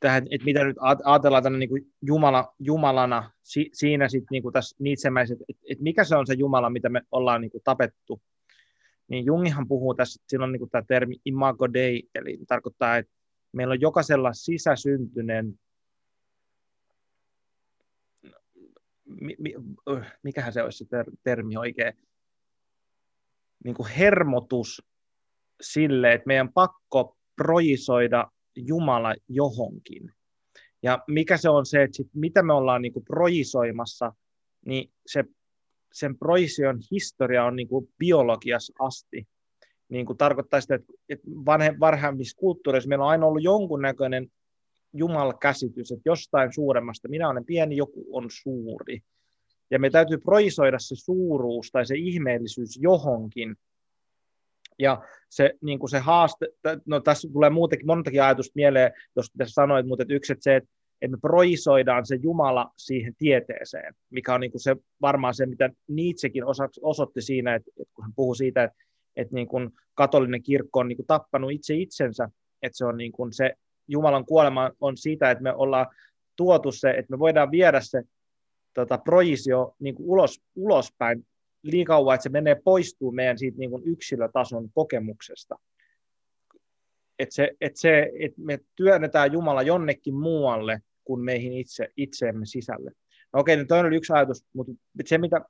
tähän, 0.00 0.26
että 0.30 0.44
mitä 0.44 0.64
nyt 0.64 0.76
ajatellaan 1.04 1.42
tänne 1.42 1.58
niin 1.58 1.68
kuin 1.68 1.92
Jumala, 2.02 2.54
Jumalana 2.58 3.30
si, 3.42 3.70
siinä 3.72 4.08
sitten 4.08 4.28
niin 4.30 4.42
kuin 4.42 4.52
tässä 4.52 4.76
niitsemäiset, 4.78 5.38
että, 5.48 5.62
että 5.70 5.82
mikä 5.82 6.04
se 6.04 6.16
on 6.16 6.26
se 6.26 6.34
Jumala, 6.34 6.70
mitä 6.70 6.88
me 6.88 7.02
ollaan 7.12 7.40
niin 7.40 7.50
kuin 7.50 7.62
tapettu 7.64 8.22
niin 9.08 9.24
Jungihan 9.24 9.68
puhuu 9.68 9.94
tässä, 9.94 10.18
että 10.20 10.30
siinä 10.30 10.44
on 10.44 10.52
niin 10.52 10.70
tämä 10.70 10.84
termi 10.88 11.16
imago 11.24 11.72
dei, 11.72 12.08
eli 12.14 12.38
tarkoittaa, 12.48 12.96
että 12.96 13.12
meillä 13.52 13.72
on 13.72 13.80
jokaisella 13.80 14.32
sisäsyntyinen, 14.32 15.60
mi, 19.04 19.36
mi, 19.38 19.54
mikähän 20.22 20.52
se 20.52 20.62
olisi 20.62 20.78
se 20.78 20.84
ter, 20.84 21.06
termi 21.22 21.56
oikein, 21.56 21.92
niin 23.64 23.74
kuin 23.74 23.88
hermotus 23.88 24.82
sille, 25.60 26.12
että 26.12 26.26
meidän 26.26 26.52
pakko 26.52 27.16
projisoida 27.36 28.30
Jumala 28.56 29.14
johonkin. 29.28 30.12
Ja 30.82 31.04
mikä 31.08 31.36
se 31.36 31.48
on 31.48 31.66
se, 31.66 31.82
että 31.82 31.96
sit, 31.96 32.08
mitä 32.14 32.42
me 32.42 32.52
ollaan 32.52 32.82
niin 32.82 32.92
kuin 32.92 33.04
projisoimassa, 33.04 34.12
niin 34.66 34.92
se, 35.06 35.24
sen 35.94 36.18
projision 36.18 36.78
historia 36.90 37.44
on 37.44 37.56
niin 37.56 37.68
kuin 37.68 37.88
biologiassa 37.98 38.72
asti. 38.78 39.28
Niin 39.88 40.06
kuin 40.06 40.18
tarkoittaa 40.18 40.60
sitä, 40.60 40.74
että, 40.74 41.30
vanhe, 41.46 41.74
varhaimmissa 41.80 42.36
kulttuureissa 42.36 42.88
meillä 42.88 43.04
on 43.04 43.10
aina 43.10 43.26
ollut 43.26 43.42
jonkunnäköinen 43.42 44.28
Jumal-käsitys, 44.92 45.92
että 45.92 46.08
jostain 46.08 46.52
suuremmasta, 46.52 47.08
minä 47.08 47.28
olen 47.28 47.44
pieni, 47.44 47.76
joku 47.76 48.06
on 48.10 48.26
suuri. 48.42 49.00
Ja 49.70 49.78
me 49.78 49.90
täytyy 49.90 50.18
projisoida 50.18 50.78
se 50.78 50.94
suuruus 50.96 51.70
tai 51.72 51.86
se 51.86 51.94
ihmeellisyys 51.96 52.78
johonkin. 52.80 53.56
Ja 54.78 55.02
se, 55.30 55.54
niin 55.62 55.78
kuin 55.78 55.90
se 55.90 55.98
haaste, 55.98 56.48
no 56.86 57.00
tässä 57.00 57.28
tulee 57.32 57.50
muutenkin 57.50 57.86
montakin 57.86 58.22
ajatusta 58.22 58.52
mieleen, 58.54 58.92
jos 59.16 59.32
sanoit, 59.46 59.86
mutta 59.86 60.04
yksi, 60.08 60.32
että 60.32 60.42
se, 60.42 60.56
että 60.56 60.70
me 61.10 61.16
projisoidaan 61.20 62.06
se 62.06 62.14
Jumala 62.22 62.70
siihen 62.76 63.14
tieteeseen, 63.18 63.94
mikä 64.10 64.34
on 64.34 64.40
niin 64.40 64.50
kuin 64.50 64.60
se, 64.60 64.76
varmaan 65.00 65.34
se, 65.34 65.46
mitä 65.46 65.70
Nietzschekin 65.88 66.44
osoitti 66.82 67.22
siinä, 67.22 67.54
että, 67.54 67.70
että 67.80 67.94
kun 67.94 68.04
hän 68.04 68.12
puhuu 68.16 68.34
siitä, 68.34 68.64
että, 68.64 68.76
että 69.16 69.34
niin 69.34 69.48
kuin 69.48 69.70
katolinen 69.94 70.42
kirkko 70.42 70.80
on 70.80 70.88
niin 70.88 70.96
kuin 70.96 71.06
tappanut 71.06 71.52
itse 71.52 71.74
itsensä, 71.74 72.28
että 72.62 72.78
se 72.78 72.84
on 72.84 72.96
niin 72.96 73.12
kuin 73.12 73.32
se 73.32 73.54
Jumalan 73.88 74.26
kuolema 74.26 74.70
on 74.80 74.96
siitä, 74.96 75.30
että 75.30 75.42
me 75.42 75.54
ollaan 75.54 75.86
tuotu 76.36 76.72
se, 76.72 76.90
että 76.90 77.10
me 77.10 77.18
voidaan 77.18 77.50
viedä 77.50 77.80
se 77.80 78.02
tota, 78.74 78.98
projisio 78.98 79.74
niin 79.78 79.94
kuin 79.94 80.08
ulos, 80.08 80.40
ulospäin 80.56 81.26
niin 81.62 81.86
kauan, 81.86 82.14
että 82.14 82.22
se 82.22 82.28
menee 82.28 82.56
poistuu 82.64 83.12
meidän 83.12 83.38
siitä 83.38 83.58
niin 83.58 83.70
kuin 83.70 83.82
yksilötason 83.86 84.70
kokemuksesta. 84.74 85.58
Että 87.18 87.34
se, 87.34 87.50
että 87.60 87.80
se, 87.80 88.10
että 88.20 88.40
me 88.40 88.58
työnnetään 88.74 89.32
Jumala 89.32 89.62
jonnekin 89.62 90.14
muualle 90.14 90.80
kuin 91.04 91.20
meihin 91.20 91.52
itse, 91.52 91.88
itseemme 91.96 92.46
sisälle. 92.46 92.90
No 93.32 93.40
okei, 93.40 93.56
niin 93.56 93.66
toinen 93.66 93.86
oli 93.86 93.96
yksi 93.96 94.12
ajatus, 94.12 94.46
mutta 94.54 94.72
se, 95.04 95.18
mitä, 95.18 95.40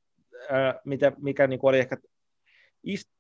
ää, 0.51 0.81
mitä, 0.85 1.13
mikä 1.19 1.47
niin 1.47 1.61
oli 1.63 1.79
ehkä 1.79 1.97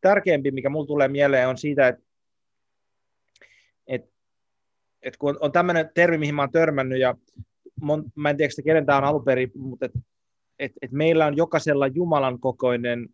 tärkeämpi, 0.00 0.50
mikä 0.50 0.68
mulle 0.68 0.86
tulee 0.86 1.08
mieleen, 1.08 1.48
on 1.48 1.58
siitä, 1.58 1.88
että, 1.88 2.02
että, 3.86 4.08
että 5.02 5.18
kun 5.18 5.38
on, 5.40 5.52
tämmöinen 5.52 5.90
termi, 5.94 6.18
mihin 6.18 6.34
mä 6.34 6.42
oon 6.42 6.52
törmännyt, 6.52 7.00
ja 7.00 7.14
mon, 7.80 8.04
mä 8.14 8.30
en 8.30 8.36
tiedä, 8.36 8.52
kenen 8.64 8.86
tämä 8.86 8.98
on 8.98 9.04
alun 9.04 9.24
perin, 9.24 9.50
mutta 9.54 9.86
että 9.86 9.98
että 10.58 10.78
et 10.82 10.92
meillä 10.92 11.26
on 11.26 11.36
jokaisella 11.36 11.86
Jumalan 11.86 12.40
kokoinen, 12.40 13.08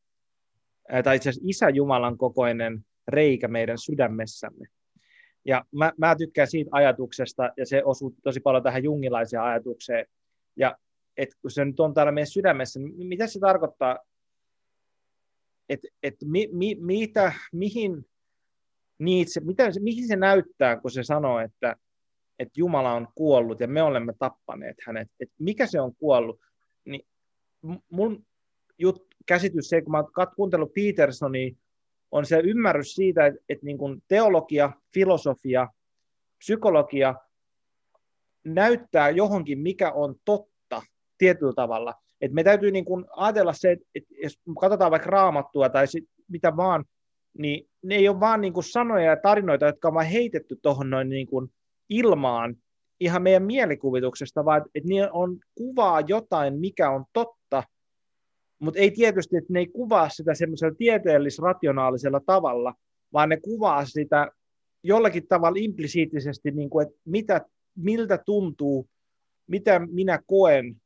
tai 1.04 1.16
itse 1.16 1.28
asiassa 1.28 1.48
Isä 1.48 1.68
Jumalan 1.68 2.18
kokoinen 2.18 2.84
reikä 3.08 3.48
meidän 3.48 3.78
sydämessämme. 3.78 4.66
Ja 5.44 5.64
mä, 5.72 5.92
mä 5.98 6.16
tykkään 6.16 6.48
siitä 6.48 6.70
ajatuksesta, 6.72 7.50
ja 7.56 7.66
se 7.66 7.82
osuu 7.84 8.14
tosi 8.22 8.40
paljon 8.40 8.62
tähän 8.62 8.84
jungilaiseen 8.84 9.42
ajatukseen. 9.42 10.06
Ja 10.56 10.76
että 11.16 11.36
kun 11.42 11.50
se 11.50 11.64
nyt 11.64 11.80
on 11.80 11.94
täällä 11.94 12.12
meidän 12.12 12.26
sydämessä, 12.26 12.80
niin 12.80 13.06
mitä 13.06 13.26
se 13.26 13.40
tarkoittaa, 13.40 13.98
että 15.68 15.88
et 16.02 16.14
mi, 16.24 16.48
mi, 16.52 16.76
mitä, 16.80 17.32
mihin, 17.52 18.06
Nietzsche, 18.98 19.40
mitä, 19.40 19.70
mihin 19.80 20.08
se 20.08 20.16
näyttää, 20.16 20.76
kun 20.76 20.90
se 20.90 21.02
sanoo, 21.02 21.40
että, 21.40 21.76
että 22.38 22.52
Jumala 22.56 22.92
on 22.92 23.08
kuollut 23.14 23.60
ja 23.60 23.68
me 23.68 23.82
olemme 23.82 24.14
tappaneet 24.18 24.76
hänet. 24.86 25.08
Että 25.20 25.34
mikä 25.38 25.66
se 25.66 25.80
on 25.80 25.94
kuollut? 25.94 26.40
Niin 26.84 27.06
mun 27.90 28.26
jut, 28.78 29.06
käsitys 29.26 29.68
se, 29.68 29.82
kun 29.82 29.92
mä 29.92 29.98
oon 29.98 30.26
kuuntellut 30.36 30.72
Petersonia, 30.74 31.54
on 32.10 32.26
se 32.26 32.40
ymmärrys 32.44 32.94
siitä, 32.94 33.26
että, 33.26 33.40
että 33.48 33.66
niin 33.66 33.78
kuin 33.78 34.02
teologia, 34.08 34.72
filosofia, 34.94 35.68
psykologia 36.38 37.14
näyttää 38.44 39.10
johonkin, 39.10 39.58
mikä 39.58 39.92
on 39.92 40.14
totta 40.24 40.82
tietyllä 41.18 41.52
tavalla. 41.52 41.94
Et 42.20 42.32
me 42.32 42.44
täytyy 42.44 42.70
niin 42.70 42.84
kuin 42.84 43.04
ajatella 43.16 43.52
se, 43.52 43.72
että, 43.72 43.86
että 43.94 44.14
jos 44.22 44.38
katsotaan 44.60 44.90
vaikka 44.90 45.10
raamattua 45.10 45.68
tai 45.68 45.86
sit, 45.86 46.04
mitä 46.28 46.56
vaan, 46.56 46.84
niin 47.38 47.68
ne 47.82 47.94
ei 47.94 48.08
ole 48.08 48.20
vaan 48.20 48.40
niin 48.40 48.52
kuin 48.52 48.64
sanoja 48.64 49.10
ja 49.10 49.16
tarinoita, 49.16 49.66
jotka 49.66 49.88
on 49.88 49.94
vain 49.94 50.08
heitetty 50.08 50.58
tuohon 50.62 50.90
noin 50.90 51.08
niin 51.08 51.26
kuin 51.26 51.52
ilmaan 51.88 52.56
ihan 53.00 53.22
meidän 53.22 53.42
mielikuvituksesta, 53.42 54.44
vaan 54.44 54.62
että 54.74 54.88
ne 54.88 55.10
on 55.12 55.38
kuvaa 55.54 56.00
jotain, 56.00 56.60
mikä 56.60 56.90
on 56.90 57.04
totta, 57.12 57.39
mutta 58.60 58.80
ei 58.80 58.90
tietysti, 58.90 59.36
että 59.36 59.52
ne 59.52 59.58
ei 59.58 59.66
kuvaa 59.66 60.08
sitä 60.08 60.34
semmoisella 60.34 60.74
tieteellis-rationaalisella 60.74 62.20
tavalla, 62.26 62.74
vaan 63.12 63.28
ne 63.28 63.36
kuvaa 63.36 63.84
sitä 63.84 64.30
jollakin 64.82 65.26
tavalla 65.28 65.58
implisiittisesti, 65.60 66.50
niin 66.50 66.70
kuin, 66.70 66.86
että 66.86 67.00
mitä, 67.04 67.40
miltä 67.76 68.18
tuntuu, 68.18 68.88
mitä 69.46 69.78
minä 69.78 70.18
koen, 70.26 70.76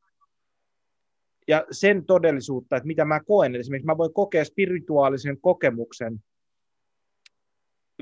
ja 1.48 1.66
sen 1.70 2.06
todellisuutta, 2.06 2.76
että 2.76 2.86
mitä 2.86 3.04
mä 3.04 3.20
koen. 3.20 3.54
Esimerkiksi 3.56 3.86
mä 3.86 3.98
voin 3.98 4.14
kokea 4.14 4.44
spirituaalisen 4.44 5.40
kokemuksen, 5.40 6.20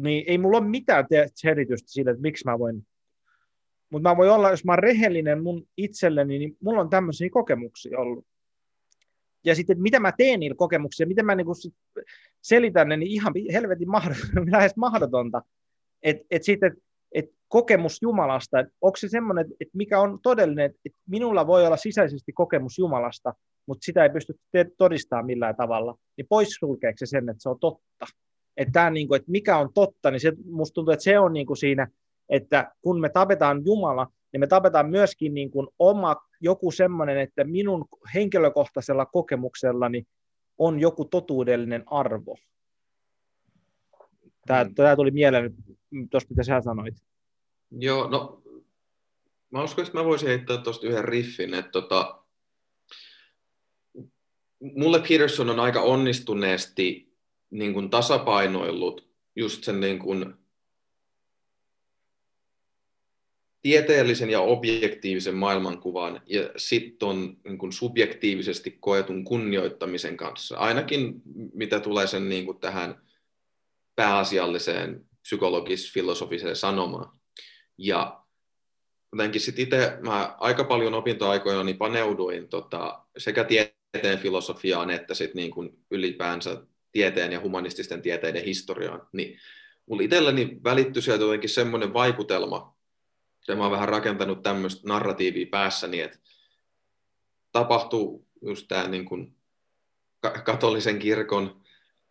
niin 0.01 0.25
ei 0.27 0.39
mulla 0.39 0.59
ole 0.59 0.69
mitään 0.69 1.07
selitystä 1.35 1.91
sille, 1.91 2.11
että 2.11 2.23
miksi 2.23 2.45
mä 2.45 2.59
voin 2.59 2.87
mutta 3.93 4.09
mä 4.09 4.17
voin 4.17 4.31
olla, 4.31 4.51
jos 4.51 4.65
mä 4.65 4.73
oon 4.73 4.79
rehellinen 4.79 5.43
mun 5.43 5.69
itselleni, 5.77 6.39
niin 6.39 6.57
mulla 6.61 6.81
on 6.81 6.91
tämmöisiä 6.91 7.29
kokemuksia 7.31 7.99
ollut. 7.99 8.27
Ja 9.45 9.55
sitten, 9.55 9.83
mitä 9.83 10.01
mä 10.01 10.13
teen 10.13 10.41
niillä 10.41 10.57
kokemuksia, 10.57 11.07
miten 11.07 11.27
mä 11.27 11.35
niinku 11.35 11.53
selitän 12.43 12.89
ne, 12.89 12.97
niin 12.97 13.13
ihan 13.13 13.33
helvetin 13.53 13.91
mahdotonta, 13.91 14.53
lähes 14.57 14.77
mahdotonta. 14.77 15.43
Että 16.03 16.25
et 16.31 16.43
sitten, 16.43 16.77
et 17.13 17.25
kokemus 17.49 18.03
Jumalasta, 18.03 18.61
että 18.61 18.73
onko 18.81 18.97
se 18.97 19.09
semmoinen, 19.09 19.47
että 19.61 19.77
mikä 19.77 20.01
on 20.01 20.19
todellinen, 20.23 20.65
että 20.85 20.99
minulla 21.09 21.47
voi 21.47 21.67
olla 21.67 21.77
sisäisesti 21.77 22.33
kokemus 22.33 22.79
Jumalasta, 22.79 23.35
mutta 23.67 23.85
sitä 23.85 24.03
ei 24.03 24.11
pysty 24.11 24.35
todistamaan 24.79 25.27
millään 25.27 25.57
tavalla, 25.57 25.95
niin 26.17 26.27
poissulkeeko 26.29 26.97
se 26.99 27.07
sen, 27.07 27.29
että 27.29 27.43
se 27.43 27.49
on 27.49 27.61
totta. 27.61 28.07
Että, 28.57 28.73
tämä, 28.73 28.91
niin 28.91 29.09
kuin, 29.09 29.17
että 29.17 29.31
mikä 29.31 29.59
on 29.59 29.73
totta, 29.75 30.11
niin 30.11 30.21
se, 30.21 30.33
musta 30.51 30.75
tuntuu, 30.75 30.93
että 30.93 31.05
se 31.05 31.19
on 31.19 31.33
niin 31.33 31.47
kuin 31.47 31.57
siinä 31.57 31.89
että 32.33 32.73
kun 32.83 33.01
me 33.01 33.09
tapetaan 33.09 33.63
Jumala, 33.65 34.07
niin 34.33 34.41
me 34.41 34.47
tapetaan 34.47 34.91
myöskin 34.91 35.35
niin 35.35 35.51
kuin 35.51 35.69
oma 35.79 36.17
joku 36.41 36.71
semmoinen, 36.71 37.19
että 37.19 37.45
minun 37.45 37.85
henkilökohtaisella 38.15 39.07
kokemuksellani 39.07 40.05
on 40.59 40.81
joku 40.81 41.05
totuudellinen 41.05 41.85
arvo. 41.87 42.37
Tämä, 44.47 44.65
mm. 44.65 44.75
tämä 44.75 44.97
tuli 44.97 45.11
mieleen 45.11 45.55
tuosta, 46.11 46.31
mitä 46.31 46.43
sä 46.43 46.61
sanoit. 46.61 46.95
Joo, 47.71 48.09
no 48.09 48.43
mä 49.51 49.63
uskon, 49.63 49.85
että 49.85 49.99
mä 49.99 50.05
voisin 50.05 50.29
heittää 50.29 50.59
tuosta 50.59 50.87
yhden 50.87 51.05
riffin, 51.05 51.55
että 51.55 51.71
tota, 51.71 52.23
mulle 54.61 54.99
Peterson 55.09 55.51
on 55.51 55.61
aika 55.61 55.81
onnistuneesti 55.81 57.13
niin 57.51 57.73
kuin 57.75 57.91
tasapainoillut 57.91 59.09
just 59.37 59.65
sen 59.65 59.81
niin 59.81 59.99
kuin 59.99 60.35
tieteellisen 63.63 64.31
ja 64.31 64.41
objektiivisen 64.41 65.35
maailmankuvan 65.35 66.23
ja 66.27 66.51
sitten 66.57 67.09
on 67.09 67.37
niin 67.45 67.59
kuin 67.59 67.73
subjektiivisesti 67.73 68.77
koetun 68.81 69.25
kunnioittamisen 69.25 70.17
kanssa, 70.17 70.57
ainakin 70.57 71.23
mitä 71.55 71.81
tulee 71.81 72.07
sen 72.07 72.29
niin 72.29 72.45
kuin 72.45 72.61
tähän 72.61 73.03
pääasialliseen 73.97 75.05
psykologis-filosofiseen 75.23 76.57
sanomaan. 76.57 77.19
Ja 77.79 78.23
jotenkin 79.13 79.41
sitten 79.41 79.63
itse 79.63 79.99
mä 80.01 80.37
aika 80.39 80.65
paljon 80.65 80.95
opintoaikoina 80.95 81.65
niin 81.65 81.79
paneuduin 81.79 82.49
tota, 82.49 83.05
sekä 83.19 83.45
tieteen 83.45 84.19
filosofiaan 84.19 84.91
että 84.91 85.15
sitten 85.15 85.37
niin 85.37 85.51
kuin 85.51 85.79
ylipäänsä 85.91 86.63
tieteen 86.93 87.33
ja 87.33 87.41
humanististen 87.41 88.03
tieteiden 88.03 88.45
historiaan, 88.45 89.09
niin 89.13 89.39
mulla 89.87 90.03
itselläni 90.03 90.57
välittyi 90.65 91.03
sieltä 91.03 91.25
jotenkin 91.25 91.51
semmoinen 91.51 91.93
vaikutelma, 91.93 92.77
ja 93.49 93.57
mä 93.57 93.63
oon 93.63 93.73
vähän 93.73 93.89
rakentanut 93.89 94.43
tämmöistä 94.43 94.89
narratiivia 94.89 95.47
päässäni, 95.51 96.01
että 96.01 96.19
tapahtuu 97.53 98.27
just 98.43 98.69
tämä 98.69 98.89
niin 98.89 99.05
kuin 99.05 99.37
katolisen 100.45 100.99
kirkon 100.99 101.63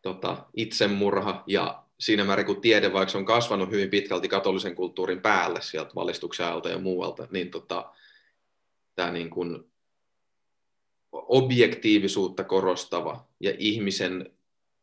tota, 0.01 0.45
itsemurha 0.55 1.43
ja 1.47 1.83
siinä 1.99 2.23
määrin 2.23 2.45
kun 2.45 2.61
tiede, 2.61 2.93
vaikka 2.93 3.11
se 3.11 3.17
on 3.17 3.25
kasvanut 3.25 3.71
hyvin 3.71 3.89
pitkälti 3.89 4.27
katolisen 4.27 4.75
kulttuurin 4.75 5.21
päälle 5.21 5.61
sieltä 5.61 5.95
valistuksen 5.95 6.45
ajalta 6.45 6.69
ja 6.69 6.77
muualta, 6.77 7.27
niin 7.31 7.51
tota, 7.51 7.93
tämä 8.95 9.11
niin 9.11 9.29
kuin 9.29 9.71
objektiivisuutta 11.11 12.43
korostava 12.43 13.27
ja 13.39 13.53
ihmisen 13.57 14.33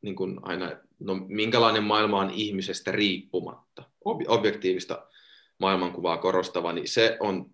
niin 0.03 0.16
kuin 0.16 0.38
aina, 0.42 0.70
no 0.99 1.14
minkälainen 1.14 1.84
maailma 1.84 2.20
on 2.20 2.30
ihmisestä 2.30 2.92
riippumatta, 2.92 3.82
objektiivista 4.05 5.07
maailmankuvaa 5.59 6.17
korostava, 6.17 6.73
niin 6.73 6.89
se 6.89 7.17
on 7.21 7.51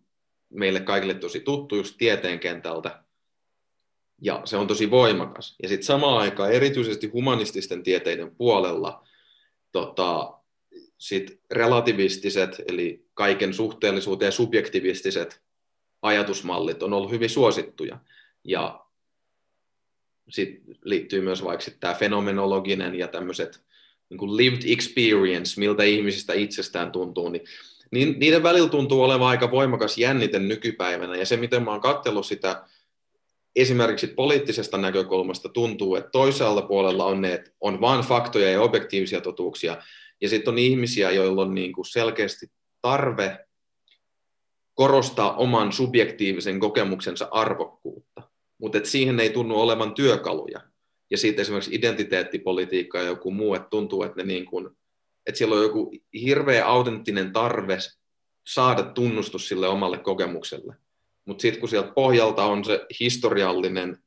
meille 0.51 0.81
kaikille 0.81 1.15
tosi 1.15 1.41
tuttu 1.41 1.77
just 1.77 1.95
tieteen 1.99 2.39
kentältä. 2.41 3.05
ja 4.23 4.43
se 4.45 4.57
on 4.57 4.67
tosi 4.67 4.91
voimakas. 4.91 5.57
Ja 5.63 5.69
sitten 5.69 5.87
samaan 5.87 6.21
aikaan 6.21 6.53
erityisesti 6.53 7.07
humanististen 7.07 7.83
tieteiden 7.83 8.37
puolella 8.37 9.07
tota, 9.73 10.39
sit 10.99 11.41
relativistiset, 11.51 12.63
eli 12.69 13.07
kaiken 13.15 13.55
suhteellisuuteen 13.55 14.33
subjektivistiset 14.33 15.43
ajatusmallit 16.03 16.83
on 16.83 16.93
ollut 16.93 17.11
hyvin 17.11 17.31
suosittuja. 17.31 17.99
Ja 18.45 18.85
sitten 20.29 20.77
liittyy 20.85 21.21
myös 21.21 21.45
vaikka 21.45 21.65
tämä 21.81 21.95
fenomenologinen 21.95 22.95
ja 22.95 23.09
tämmöiset 23.09 23.65
niin 24.11 24.37
lived 24.37 24.63
experience, 24.67 25.61
miltä 25.61 25.83
ihmisistä 25.83 26.33
itsestään 26.33 26.93
tuntuu, 26.93 27.29
niin 27.29 27.45
niin 27.95 28.19
niiden 28.19 28.43
välillä 28.43 28.69
tuntuu 28.69 29.03
olevan 29.03 29.29
aika 29.29 29.51
voimakas 29.51 29.99
jännite 29.99 30.39
nykypäivänä, 30.39 31.17
ja 31.17 31.27
se, 31.27 31.37
miten 31.37 31.63
mä 31.63 31.71
oon 31.71 31.81
katsellut 31.81 32.27
sitä 32.27 32.65
esimerkiksi 33.57 34.07
poliittisesta 34.07 34.79
näkökulmasta 34.79 35.49
tuntuu, 35.49 35.97
että 35.97 36.11
toisella 36.11 36.63
puolella 36.63 37.05
on 37.05 37.21
ne, 37.21 37.33
että 37.33 37.51
on 37.61 37.81
vain 37.81 38.05
faktoja 38.05 38.51
ja 38.51 38.61
objektiivisia 38.61 39.21
totuuksia, 39.21 39.77
ja 40.21 40.29
sitten 40.29 40.53
on 40.53 40.59
ihmisiä, 40.59 41.11
joilla 41.11 41.43
on 41.43 41.55
niin 41.55 41.73
kuin 41.73 41.85
selkeästi 41.85 42.47
tarve 42.81 43.47
korostaa 44.75 45.37
oman 45.37 45.73
subjektiivisen 45.73 46.61
kokemuksensa 46.61 47.29
arvokkuutta, 47.31 48.23
mutta 48.59 48.79
siihen 48.85 49.21
ei 49.21 49.31
tunnu 49.31 49.61
olevan 49.61 49.95
työkaluja. 49.95 50.61
Ja 51.11 51.19
siitä 51.19 51.43
esimerkiksi 51.43 51.75
identiteettipolitiikka 51.75 52.99
ja 52.99 53.05
joku 53.05 53.31
muu, 53.31 53.55
että 53.55 53.69
tuntuu, 53.71 54.03
että, 54.03 54.17
ne 54.17 54.25
niin 54.25 54.47
kuin, 54.47 54.71
että 55.27 55.39
siellä 55.39 55.57
on 55.57 55.63
joku 55.63 55.93
hirveä 56.15 56.67
autenttinen 56.67 57.33
tarve 57.33 57.79
saada 58.47 58.83
tunnustus 58.83 59.49
sille 59.49 59.69
omalle 59.69 59.99
kokemukselle. 59.99 60.75
Mutta 61.25 61.43
sitten 61.43 61.61
kun 61.61 61.69
sieltä 61.69 61.93
pohjalta 61.93 62.45
on 62.45 62.65
se 62.65 62.87
historiallinen 63.01 63.99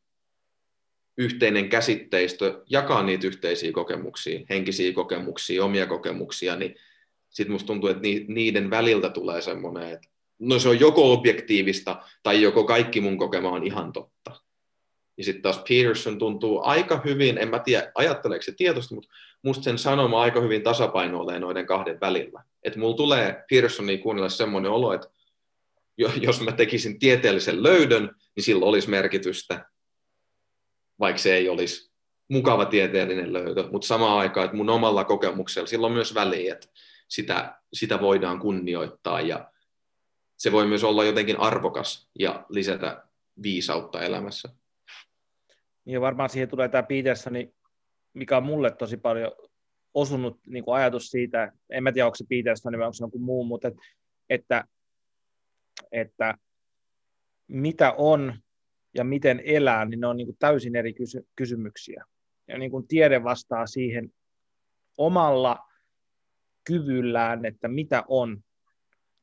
yhteinen 1.17 1.69
käsitteistö 1.69 2.63
jakaa 2.69 3.03
niitä 3.03 3.27
yhteisiä 3.27 3.71
kokemuksia, 3.71 4.39
henkisiä 4.49 4.93
kokemuksia, 4.93 5.65
omia 5.65 5.87
kokemuksia, 5.87 6.55
niin 6.55 6.75
sitten 7.29 7.51
musta 7.51 7.67
tuntuu, 7.67 7.89
että 7.89 8.01
niiden 8.27 8.69
väliltä 8.69 9.09
tulee 9.09 9.41
semmoinen, 9.41 9.91
että 9.91 10.09
no 10.39 10.59
se 10.59 10.69
on 10.69 10.79
joko 10.79 11.13
objektiivista 11.13 12.03
tai 12.23 12.41
joko 12.41 12.63
kaikki 12.63 13.01
mun 13.01 13.17
kokema 13.17 13.51
on 13.51 13.67
ihan 13.67 13.93
totta. 13.93 14.46
Ja 15.17 15.23
sitten 15.23 15.41
taas 15.41 15.63
Peterson 15.69 16.19
tuntuu 16.19 16.61
aika 16.63 17.01
hyvin, 17.05 17.37
en 17.37 17.49
mä 17.49 17.59
tiedä 17.59 17.91
ajatteleeko 17.95 18.43
se 18.43 18.51
tietoisesti, 18.51 18.95
mutta 18.95 19.09
musta 19.41 19.63
sen 19.63 19.77
sanoma 19.77 20.21
aika 20.21 20.41
hyvin 20.41 20.63
tasapainoilee 20.63 21.39
noiden 21.39 21.65
kahden 21.65 21.99
välillä. 21.99 22.43
Että 22.63 22.79
mulla 22.79 22.97
tulee 22.97 23.43
Petersonia 23.49 23.97
kuunnella 23.97 24.29
semmoinen 24.29 24.71
olo, 24.71 24.93
että 24.93 25.07
jos 26.21 26.41
mä 26.41 26.51
tekisin 26.51 26.99
tieteellisen 26.99 27.63
löydön, 27.63 28.15
niin 28.35 28.43
sillä 28.43 28.65
olisi 28.65 28.89
merkitystä, 28.89 29.65
vaikka 30.99 31.21
se 31.21 31.35
ei 31.35 31.49
olisi 31.49 31.91
mukava 32.29 32.65
tieteellinen 32.65 33.33
löytö, 33.33 33.67
mutta 33.71 33.87
samaan 33.87 34.19
aikaan, 34.19 34.45
että 34.45 34.57
mun 34.57 34.69
omalla 34.69 35.03
kokemuksella 35.03 35.67
sillä 35.67 35.87
on 35.87 35.93
myös 35.93 36.13
väliä, 36.13 36.53
että 36.53 36.67
sitä, 37.07 37.55
sitä 37.73 38.01
voidaan 38.01 38.39
kunnioittaa 38.39 39.21
ja 39.21 39.51
se 40.37 40.51
voi 40.51 40.67
myös 40.67 40.83
olla 40.83 41.03
jotenkin 41.03 41.39
arvokas 41.39 42.09
ja 42.19 42.45
lisätä 42.49 43.03
viisautta 43.43 44.01
elämässä. 44.01 44.49
Ja 45.87 46.01
varmaan 46.01 46.29
siihen 46.29 46.49
tulee 46.49 46.69
tämä 46.69 46.83
Petersonin, 46.83 47.55
mikä 48.13 48.37
on 48.37 48.43
mulle 48.43 48.71
tosi 48.71 48.97
paljon 48.97 49.31
osunut 49.93 50.39
niin 50.47 50.63
kuin 50.63 50.75
ajatus 50.75 51.07
siitä, 51.07 51.51
en 51.69 51.83
mä 51.83 51.91
tiedä 51.91 52.05
onko 52.05 52.15
se 52.15 52.25
Peterson 52.29 52.77
vai 52.77 52.85
onko 52.85 52.93
se 52.93 53.03
joku 53.03 53.19
muu, 53.19 53.43
mutta 53.43 53.67
että, 53.67 53.81
että, 54.29 54.63
että 55.91 56.37
mitä 57.47 57.93
on 57.97 58.33
ja 58.93 59.03
miten 59.03 59.41
elää, 59.45 59.85
niin 59.85 59.99
ne 59.99 60.07
on 60.07 60.17
niin 60.17 60.27
kuin 60.27 60.37
täysin 60.39 60.75
eri 60.75 60.93
kysy- 60.93 61.27
kysymyksiä. 61.35 62.03
Ja 62.47 62.57
niin 62.57 62.71
kuin 62.71 62.87
tiede 62.87 63.23
vastaa 63.23 63.67
siihen 63.67 64.13
omalla 64.97 65.59
kyvyllään, 66.63 67.45
että 67.45 67.67
mitä 67.67 68.03
on. 68.07 68.43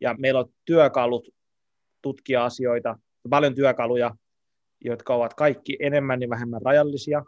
Ja 0.01 0.15
meillä 0.19 0.41
on 0.41 0.53
työkalut 0.65 1.29
tutkia 2.03 2.45
asioita, 2.45 2.99
paljon 3.31 3.55
työkaluja, 3.55 4.17
jotka 4.85 5.15
ovat 5.15 5.35
kaikki 5.35 5.77
enemmän 5.81 6.23
ja 6.23 6.29
vähemmän 6.29 6.63
rajallisia. 6.63 7.25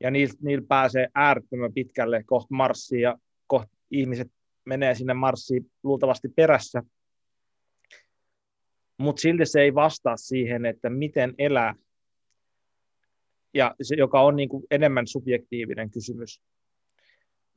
Ja 0.00 0.10
niillä, 0.10 0.34
niillä 0.42 0.66
pääsee 0.68 1.08
äärettömän 1.14 1.72
pitkälle 1.72 2.22
kohta 2.26 2.54
Marsiin 2.54 3.02
ja 3.02 3.18
kohta 3.46 3.76
ihmiset 3.90 4.28
menee 4.64 4.94
sinne 4.94 5.14
Marsiin 5.14 5.70
luultavasti 5.82 6.28
perässä. 6.28 6.82
Mutta 8.98 9.20
silti 9.20 9.46
se 9.46 9.60
ei 9.60 9.74
vastaa 9.74 10.16
siihen, 10.16 10.66
että 10.66 10.90
miten 10.90 11.34
elää, 11.38 11.74
ja 13.54 13.74
se, 13.82 13.94
joka 13.94 14.20
on 14.20 14.36
niin 14.36 14.48
enemmän 14.70 15.06
subjektiivinen 15.06 15.90
kysymys. 15.90 16.42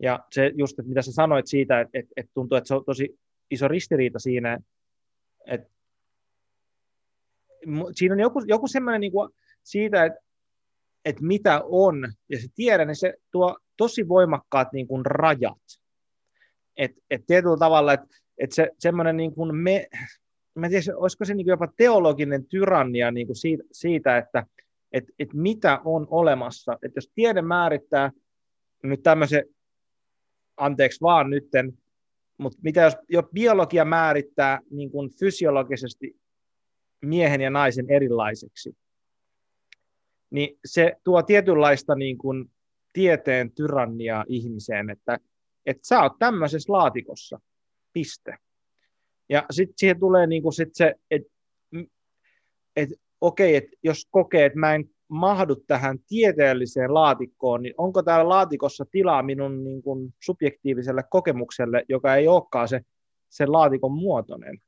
Ja 0.01 0.19
se 0.31 0.51
just, 0.55 0.79
että 0.79 0.89
mitä 0.89 1.01
sä 1.01 1.11
sanoit 1.11 1.47
siitä, 1.47 1.81
että, 1.81 1.99
että, 1.99 2.11
että 2.17 2.31
tuntuu, 2.33 2.57
että 2.57 2.67
se 2.67 2.75
on 2.75 2.85
tosi 2.85 3.19
iso 3.51 3.67
ristiriita 3.67 4.19
siinä, 4.19 4.59
että 5.45 5.74
siinä 7.91 8.15
on 8.15 8.19
joku, 8.19 8.43
joku 8.47 8.67
semmoinen 8.67 9.01
niin 9.01 9.11
kuin 9.11 9.29
siitä, 9.63 10.05
että, 10.05 10.19
että 11.05 11.23
mitä 11.23 11.61
on, 11.63 12.13
ja 12.29 12.39
se 12.41 12.47
tiedä, 12.55 12.85
niin 12.85 12.95
se 12.95 13.13
tuo 13.31 13.57
tosi 13.77 14.07
voimakkaat 14.07 14.73
niin 14.73 14.87
kuin 14.87 15.05
rajat. 15.05 15.61
Että 16.77 17.01
et 17.09 17.21
tietyllä 17.27 17.57
tavalla, 17.57 17.93
että 17.93 18.07
et 18.37 18.51
se 18.51 18.69
semmoinen 18.79 19.17
niin 19.17 19.35
kuin 19.35 19.55
me, 19.55 19.87
mä 20.55 20.65
en 20.65 20.71
tiedä, 20.71 20.97
olisiko 20.97 21.25
se 21.25 21.33
niin 21.33 21.45
kuin 21.45 21.51
jopa 21.51 21.67
teologinen 21.77 22.45
tyrannia 22.45 23.11
niin 23.11 23.27
kuin 23.27 23.35
siitä, 23.37 23.63
siitä, 23.71 24.17
että 24.17 24.45
et, 24.91 25.03
et 25.19 25.33
mitä 25.33 25.81
on 25.85 26.07
olemassa. 26.09 26.73
Että 26.73 26.97
jos 26.97 27.11
tiede 27.15 27.41
määrittää 27.41 28.11
nyt 28.83 29.03
tämmöisen, 29.03 29.43
anteeksi 30.57 31.01
vaan 31.01 31.29
nytten, 31.29 31.77
mutta 32.37 32.59
mitä 32.63 32.81
jos 32.81 32.97
jo 33.09 33.23
biologia 33.23 33.85
määrittää 33.85 34.59
niin 34.69 34.91
kuin 34.91 35.09
fysiologisesti 35.19 36.15
miehen 37.05 37.41
ja 37.41 37.49
naisen 37.49 37.89
erilaiseksi, 37.89 38.77
niin 40.29 40.59
se 40.65 40.93
tuo 41.03 41.23
tietynlaista 41.23 41.95
niin 41.95 42.17
kuin 42.17 42.51
tieteen 42.93 43.51
tyranniaa 43.51 44.25
ihmiseen, 44.27 44.89
että, 44.89 45.19
että 45.65 45.87
sä 45.87 46.01
oot 46.01 46.13
tämmöisessä 46.19 46.73
laatikossa, 46.73 47.39
piste. 47.93 48.37
Ja 49.29 49.45
sitten 49.51 49.73
siihen 49.77 49.99
tulee 49.99 50.27
niin 50.27 50.43
kuin 50.43 50.53
sit 50.53 50.69
se, 50.73 50.95
että 51.11 51.29
et, 52.75 52.89
okei, 53.21 53.55
että 53.55 53.77
jos 53.83 54.07
kokee, 54.11 54.45
että 54.45 54.59
mä 54.59 54.75
en 54.75 54.89
mahdu 55.07 55.55
tähän 55.55 55.99
tieteelliseen 56.07 56.93
laatikkoon, 56.93 57.61
niin 57.61 57.73
onko 57.77 58.03
täällä 58.03 58.29
laatikossa 58.29 58.85
tilaa 58.91 59.23
minun 59.23 59.63
niin 59.63 59.81
kuin 59.81 60.13
subjektiiviselle 60.23 61.03
kokemukselle, 61.09 61.85
joka 61.89 62.15
ei 62.15 62.27
olekaan 62.27 62.67
se, 62.67 62.81
sen 63.29 63.51
laatikon 63.51 63.91
muotoinen. 63.91 64.61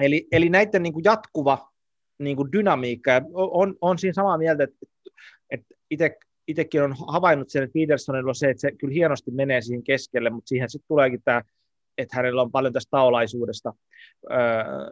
Eli, 0.00 0.26
eli 0.32 0.48
näiden 0.48 0.82
niin 0.82 0.92
kuin 0.92 1.04
jatkuva 1.04 1.72
niin 2.18 2.36
kuin 2.36 2.52
dynamiikka, 2.52 3.10
ja 3.10 3.20
on, 3.34 3.76
on 3.80 3.98
siinä 3.98 4.12
samaa 4.12 4.38
mieltä, 4.38 4.64
että, 4.64 4.86
että 5.50 5.74
itse 5.90 6.16
itsekin 6.48 6.82
on 6.82 6.94
havainnut 7.08 7.50
sen, 7.50 7.62
että 7.62 7.74
Petersonilla 7.74 8.30
on 8.30 8.34
se, 8.34 8.50
että 8.50 8.60
se 8.60 8.72
kyllä 8.72 8.94
hienosti 8.94 9.30
menee 9.30 9.60
siihen 9.60 9.82
keskelle, 9.82 10.30
mutta 10.30 10.48
siihen 10.48 10.70
sitten 10.70 10.88
tuleekin 10.88 11.22
tämä, 11.24 11.42
että 11.98 12.16
hänellä 12.16 12.42
on 12.42 12.50
paljon 12.50 12.72
tästä 12.72 12.90
taolaisuudesta 12.90 13.74
öö, 14.30 14.38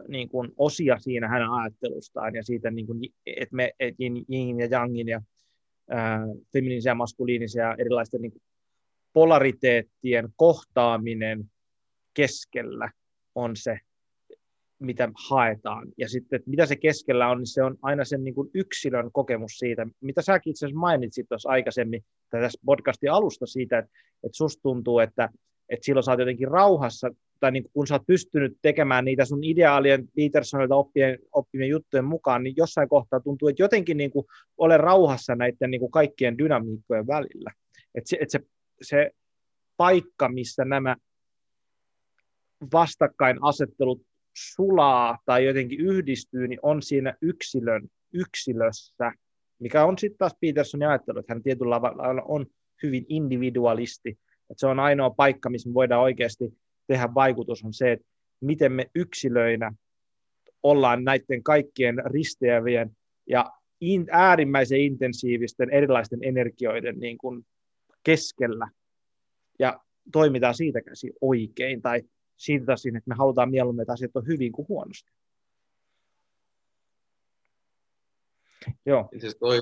niin 0.07 0.29
kuin 0.29 0.51
osia 0.57 0.99
siinä 0.99 1.27
hänen 1.27 1.49
ajattelustaan 1.49 2.35
ja 2.35 2.43
siitä, 2.43 2.71
niin 2.71 2.87
kuin, 2.87 2.99
että 3.25 3.55
me 3.55 3.71
et 3.79 3.95
yin 3.99 4.59
ja 4.59 4.67
yangin 4.71 5.07
ja 5.07 5.21
öö, 5.91 5.97
feminiinisiä 6.53 6.89
ja 6.89 6.95
maskuliinisia 6.95 7.75
erilaisten 7.77 8.21
niin 8.21 8.31
kuin 8.31 8.41
polariteettien 9.13 10.29
kohtaaminen 10.35 11.51
keskellä 12.13 12.89
on 13.35 13.55
se 13.55 13.79
mitä 14.81 15.09
haetaan. 15.29 15.87
Ja 15.97 16.09
sitten, 16.09 16.37
että 16.37 16.49
mitä 16.49 16.65
se 16.65 16.75
keskellä 16.75 17.29
on, 17.29 17.37
niin 17.37 17.47
se 17.47 17.63
on 17.63 17.77
aina 17.81 18.05
sen 18.05 18.23
niin 18.23 18.35
kuin 18.35 18.49
yksilön 18.53 19.11
kokemus 19.11 19.51
siitä, 19.51 19.87
mitä 20.01 20.21
säkin 20.21 20.51
itse 20.51 20.65
asiassa 20.65 20.79
mainitsit 20.79 21.29
tuossa 21.29 21.49
aikaisemmin 21.49 22.03
tässä 22.29 22.61
podcastin 22.65 23.11
alusta 23.11 23.45
siitä, 23.45 23.77
että, 23.77 23.91
että 24.23 24.37
susta 24.37 24.61
tuntuu, 24.61 24.99
että, 24.99 25.29
että 25.69 25.85
silloin 25.85 26.03
sä 26.03 26.11
oot 26.11 26.19
jotenkin 26.19 26.47
rauhassa, 26.47 27.09
tai 27.39 27.51
niin 27.51 27.65
kun 27.73 27.87
sä 27.87 27.95
oot 27.95 28.07
pystynyt 28.07 28.57
tekemään 28.61 29.05
niitä 29.05 29.25
sun 29.25 29.43
ideaalien 29.43 30.07
Petersonilta 30.15 30.75
oppien, 30.75 31.19
oppimien 31.33 31.69
juttujen 31.69 32.05
mukaan, 32.05 32.43
niin 32.43 32.53
jossain 32.57 32.89
kohtaa 32.89 33.19
tuntuu, 33.19 33.47
että 33.47 33.63
jotenkin 33.63 33.97
niin 33.97 34.11
kuin 34.11 34.25
ole 34.57 34.77
rauhassa 34.77 35.35
näiden 35.35 35.71
niin 35.71 35.81
kuin 35.81 35.91
kaikkien 35.91 36.37
dynamiikkojen 36.37 37.07
välillä. 37.07 37.51
Että 37.95 38.09
se, 38.09 38.17
että 38.21 38.31
se, 38.31 38.45
se 38.81 39.11
paikka, 39.77 40.29
missä 40.29 40.65
nämä 40.65 40.95
vastakkainasettelut 42.73 44.01
sulaa 44.33 45.19
tai 45.25 45.45
jotenkin 45.45 45.79
yhdistyy, 45.79 46.47
niin 46.47 46.59
on 46.61 46.81
siinä 46.81 47.15
yksilön 47.21 47.87
yksilössä, 48.13 49.11
mikä 49.59 49.85
on 49.85 49.97
sitten 49.97 50.17
taas 50.17 50.35
Petersonin 50.41 50.87
ajattelu, 50.87 51.19
että 51.19 51.33
hän 51.33 51.43
tietyllä 51.43 51.81
lailla 51.81 52.21
on 52.21 52.45
hyvin 52.83 53.05
individualisti, 53.07 54.09
että 54.09 54.59
se 54.59 54.67
on 54.67 54.79
ainoa 54.79 55.09
paikka, 55.09 55.49
missä 55.49 55.69
me 55.69 55.73
voidaan 55.73 56.01
oikeasti 56.01 56.53
tehdä 56.87 57.13
vaikutus, 57.13 57.63
on 57.63 57.73
se, 57.73 57.91
että 57.91 58.07
miten 58.41 58.71
me 58.71 58.89
yksilöinä 58.95 59.71
ollaan 60.63 61.03
näiden 61.03 61.43
kaikkien 61.43 61.95
risteävien 62.05 62.91
ja 63.29 63.51
in, 63.81 64.07
äärimmäisen 64.11 64.81
intensiivisten 64.81 65.69
erilaisten 65.69 66.19
energioiden 66.23 66.99
niin 66.99 67.17
kuin 67.17 67.45
keskellä. 68.03 68.67
Ja 69.59 69.79
toimitaan 70.11 70.55
siitä 70.55 70.81
käsi 70.81 71.13
oikein 71.21 71.81
tai 71.81 72.01
taas 72.65 72.85
että 72.85 73.01
me 73.05 73.15
halutaan 73.15 73.51
mieluummin, 73.51 73.81
että 73.81 73.93
asiat 73.93 74.15
on 74.15 74.27
hyvin 74.27 74.51
kuin 74.51 74.67
huonosti. 74.67 75.11
Joo. 78.85 79.09
Siis 79.19 79.35
toi, 79.35 79.59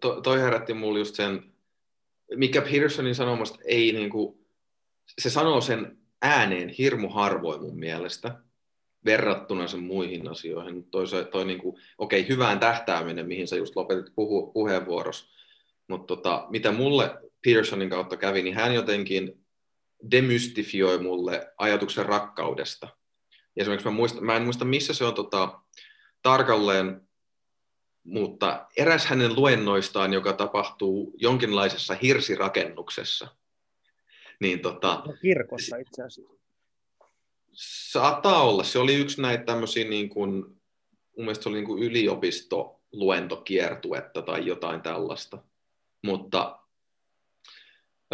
toi, 0.00 0.22
toi 0.22 0.40
herätti 0.40 0.74
mulle 0.74 0.98
just 0.98 1.14
sen, 1.14 1.52
mikä 2.36 2.62
Petersonin 2.62 3.14
sanomasta 3.14 3.58
ei 3.64 3.92
niin 3.92 4.10
kuin, 4.10 4.38
se 5.18 5.30
sanoo 5.30 5.60
sen 5.60 5.98
ääneen 6.22 6.68
hirmu 6.68 7.08
harvoin 7.08 7.60
mun 7.60 7.78
mielestä 7.78 8.40
verrattuna 9.04 9.68
sen 9.68 9.80
muihin 9.80 10.28
asioihin. 10.28 10.84
Toi, 10.90 11.06
toi 11.32 11.44
niin 11.44 11.60
okei, 11.98 12.20
okay, 12.20 12.28
hyvään 12.28 12.60
tähtääminen, 12.60 13.28
mihin 13.28 13.48
sä 13.48 13.56
just 13.56 13.76
lopetit 13.76 14.14
puhu, 14.14 14.52
mutta 15.88 16.06
tota, 16.06 16.46
mitä 16.50 16.72
mulle 16.72 17.10
Petersonin 17.44 17.90
kautta 17.90 18.16
kävi, 18.16 18.42
niin 18.42 18.54
hän 18.54 18.74
jotenkin 18.74 19.43
demystifioi 20.10 20.98
mulle 20.98 21.52
ajatuksen 21.58 22.06
rakkaudesta. 22.06 22.88
Ja 23.56 23.62
esimerkiksi 23.62 23.88
mä, 23.88 23.94
muistan, 23.94 24.24
mä 24.24 24.36
en 24.36 24.42
muista, 24.42 24.64
missä 24.64 24.94
se 24.94 25.04
on 25.04 25.14
tota, 25.14 25.60
tarkalleen, 26.22 27.08
mutta 28.04 28.66
eräs 28.76 29.06
hänen 29.06 29.36
luennoistaan, 29.36 30.12
joka 30.12 30.32
tapahtuu 30.32 31.14
jonkinlaisessa 31.16 31.96
hirsirakennuksessa. 32.02 33.36
Niin 34.40 34.60
tota, 34.60 35.02
no, 35.06 35.14
kirkossa 35.22 35.76
itse 35.76 36.02
asiassa. 36.02 36.34
Saattaa 37.90 38.42
olla. 38.42 38.64
Se 38.64 38.78
oli 38.78 38.94
yksi 38.94 39.22
näitä 39.22 39.44
tämmöisiä, 39.44 39.88
niin 39.88 40.08
kuin, 40.08 40.30
mun 40.32 40.60
mielestä 41.16 41.42
se 41.42 41.48
oli 41.48 41.56
niin 41.56 41.66
kuin 41.66 41.82
yliopistoluentokiertuetta 41.82 44.22
tai 44.22 44.46
jotain 44.46 44.82
tällaista. 44.82 45.38
Mutta 46.02 46.58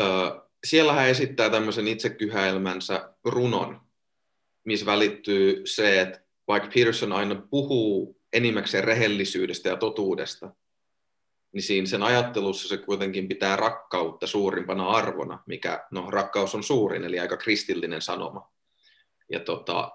ö, 0.00 0.40
siellä 0.64 0.92
hän 0.92 1.08
esittää 1.08 1.50
tämmöisen 1.50 1.88
itsekyhäilmänsä 1.88 3.14
runon, 3.24 3.80
missä 4.64 4.86
välittyy 4.86 5.62
se, 5.66 6.00
että 6.00 6.20
vaikka 6.48 6.68
Peterson 6.74 7.12
aina 7.12 7.34
puhuu 7.50 8.20
enimmäkseen 8.32 8.84
rehellisyydestä 8.84 9.68
ja 9.68 9.76
totuudesta, 9.76 10.54
niin 11.52 11.62
siinä 11.62 11.86
sen 11.86 12.02
ajattelussa 12.02 12.68
se 12.68 12.76
kuitenkin 12.76 13.28
pitää 13.28 13.56
rakkautta 13.56 14.26
suurimpana 14.26 14.90
arvona, 14.90 15.42
mikä, 15.46 15.86
no 15.90 16.10
rakkaus 16.10 16.54
on 16.54 16.62
suurin, 16.62 17.04
eli 17.04 17.20
aika 17.20 17.36
kristillinen 17.36 18.02
sanoma. 18.02 18.52
Ja 19.30 19.40
tota, 19.40 19.92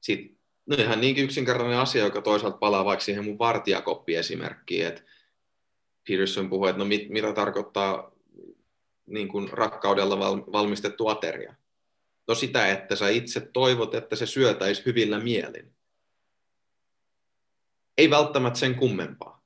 sit, 0.00 0.38
no 0.66 0.76
ihan 0.76 1.00
niinkin 1.00 1.24
yksinkertainen 1.24 1.78
asia, 1.78 2.04
joka 2.04 2.22
toisaalta 2.22 2.58
palaa 2.58 2.84
vaikka 2.84 3.04
siihen 3.04 3.24
mun 3.24 3.38
vartijakoppi-esimerkkiin, 3.38 4.86
että 4.86 5.02
Peterson 6.08 6.50
puhuu, 6.50 6.66
että 6.66 6.78
no 6.78 6.84
mit, 6.84 7.08
mitä 7.08 7.32
tarkoittaa 7.32 8.11
niin 9.06 9.28
kuin 9.28 9.48
rakkaudella 9.48 10.18
valmistettu 10.52 11.08
ateria. 11.08 11.54
No 12.28 12.34
sitä, 12.34 12.68
että 12.68 12.96
sä 12.96 13.08
itse 13.08 13.40
toivot, 13.40 13.94
että 13.94 14.16
se 14.16 14.26
syötäisi 14.26 14.82
hyvillä 14.86 15.20
mielin. 15.20 15.72
Ei 17.98 18.10
välttämättä 18.10 18.58
sen 18.58 18.74
kummempaa. 18.74 19.42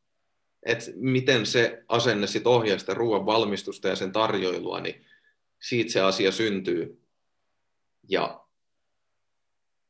Et 0.62 0.78
miten 0.94 1.46
se 1.46 1.84
asenne 1.88 2.26
sit 2.26 2.46
ohjaa 2.46 2.78
sitä 2.78 2.94
ruoan 2.94 3.26
valmistusta 3.26 3.88
ja 3.88 3.96
sen 3.96 4.12
tarjoilua, 4.12 4.80
niin 4.80 5.04
siitä 5.62 5.92
se 5.92 6.00
asia 6.00 6.32
syntyy. 6.32 7.02
Ja 8.08 8.46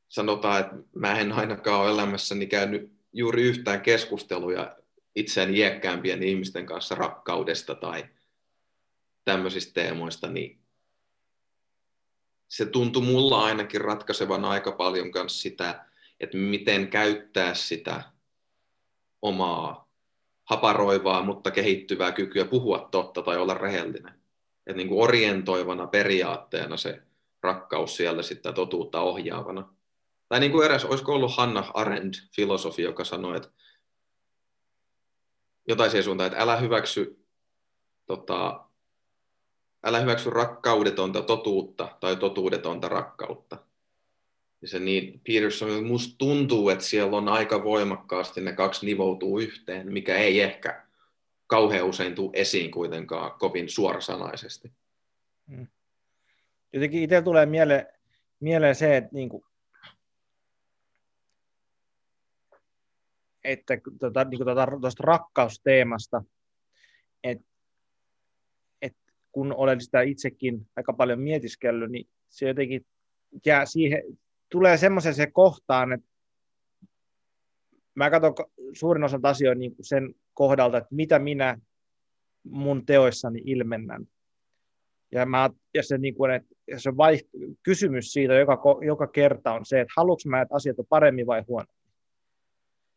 sanotaan, 0.09 0.60
että 0.60 0.74
mä 0.94 1.20
en 1.20 1.32
ainakaan 1.32 1.80
ole 1.80 1.90
elämässäni 1.90 2.47
käynyt 2.47 2.93
juuri 3.12 3.43
yhtään 3.43 3.80
keskusteluja 3.80 4.76
itseään 5.14 5.55
iäkkäämpien 5.55 6.22
ihmisten 6.22 6.66
kanssa 6.66 6.94
rakkaudesta 6.94 7.74
tai 7.74 8.05
tämmöisistä 9.27 9.74
teemoista, 9.74 10.28
niin 10.28 10.59
se 12.48 12.66
tuntui 12.66 13.03
mulla 13.03 13.44
ainakin 13.44 13.81
ratkaisevan 13.81 14.44
aika 14.44 14.73
paljon 14.73 15.11
myös 15.15 15.43
sitä, 15.43 15.85
että 16.20 16.36
miten 16.36 16.89
käyttää 16.89 17.55
sitä 17.55 18.03
omaa 19.23 19.89
haparoivaa, 20.44 21.23
mutta 21.23 21.51
kehittyvää 21.51 22.12
kykyä 22.12 22.44
puhua 22.44 22.89
totta 22.90 23.23
tai 23.23 23.36
olla 23.36 23.55
rehellinen. 23.55 24.15
Että 24.66 24.77
niin 24.77 24.89
kuin 24.89 25.03
orientoivana 25.03 25.86
periaatteena 25.86 26.77
se 26.77 27.03
rakkaus 27.43 27.97
siellä 27.97 28.23
sitten 28.23 28.55
totuutta 28.55 29.01
ohjaavana. 29.01 29.74
Tai 30.28 30.40
niin 30.40 30.53
kuin 30.53 30.65
eräs, 30.65 30.85
olisiko 30.85 31.15
ollut 31.15 31.36
Hanna 31.36 31.70
Arendt, 31.74 32.16
filosofi, 32.36 32.82
joka 32.82 33.05
sanoi, 33.05 33.36
että 33.36 33.48
jotain 35.69 35.90
siihen 35.90 36.05
suuntaan, 36.05 36.27
että 36.27 36.43
älä 36.43 36.57
hyväksy, 36.57 37.27
tota, 38.07 38.65
älä 39.86 40.00
hyväksy 40.00 40.30
rakkaudetonta 40.30 41.22
totuutta 41.22 41.96
tai 42.00 42.16
totuudetonta 42.16 42.88
rakkautta. 42.88 43.56
Ja 44.62 44.68
se 44.68 44.78
niin, 44.78 45.20
Peterson, 45.26 45.84
musta 45.84 46.14
tuntuu, 46.18 46.68
että 46.68 46.84
siellä 46.84 47.16
on 47.16 47.28
aika 47.28 47.64
voimakkaasti 47.64 48.40
ne 48.40 48.52
kaksi 48.52 48.86
nivoutuu 48.86 49.38
yhteen, 49.38 49.92
mikä 49.92 50.16
ei 50.16 50.40
ehkä 50.40 50.86
kauhean 51.46 51.86
usein 51.86 52.14
tule 52.14 52.30
esiin 52.32 52.70
kuitenkaan 52.70 53.38
kovin 53.38 53.68
suorasanaisesti. 53.68 54.72
Hmm. 55.50 55.66
Jotenkin 56.72 57.02
itse 57.02 57.22
tulee 57.22 57.46
mieleen, 57.46 57.86
mieleen 58.40 58.74
se, 58.74 58.96
että 58.96 59.10
niin 59.12 59.28
kuin 59.28 59.44
että 63.44 63.78
tuota, 64.00 64.24
niin 64.24 64.38
kuin 64.38 64.46
tuota, 64.46 64.66
tuosta 64.80 65.02
rakkausteemasta, 65.06 66.22
että 67.24 67.44
et 67.44 67.55
kun 69.36 69.54
olen 69.56 69.80
sitä 69.80 70.02
itsekin 70.02 70.66
aika 70.76 70.92
paljon 70.92 71.20
mietiskellyt, 71.20 71.90
niin 71.90 72.08
se 72.28 72.48
jotenkin 72.48 72.86
jää 73.46 73.66
siihen, 73.66 74.02
tulee 74.48 74.76
semmoisen 74.76 75.14
se 75.14 75.26
kohtaan, 75.26 75.92
että 75.92 76.06
mä 77.94 78.10
katson 78.10 78.34
suurin 78.72 79.04
osa 79.04 79.20
asioita 79.22 79.58
niin 79.58 79.74
sen 79.80 80.14
kohdalta, 80.34 80.78
että 80.78 80.94
mitä 80.94 81.18
minä 81.18 81.58
mun 82.44 82.86
teoissani 82.86 83.42
ilmennän. 83.44 84.06
Ja, 85.12 85.26
mä, 85.26 85.50
ja 85.74 85.82
se, 85.82 85.98
niin 85.98 86.14
kuin, 86.14 86.30
että 86.30 86.48
se 86.76 86.96
vaiht, 86.96 87.26
kysymys 87.62 88.12
siitä 88.12 88.34
joka, 88.34 88.62
joka 88.86 89.06
kerta 89.06 89.52
on 89.52 89.66
se, 89.66 89.80
että 89.80 89.94
haluanko 89.96 90.22
mä, 90.26 90.40
että 90.40 90.54
asiat 90.54 90.78
on 90.78 90.86
paremmin 90.88 91.26
vai 91.26 91.44
huono 91.48 91.66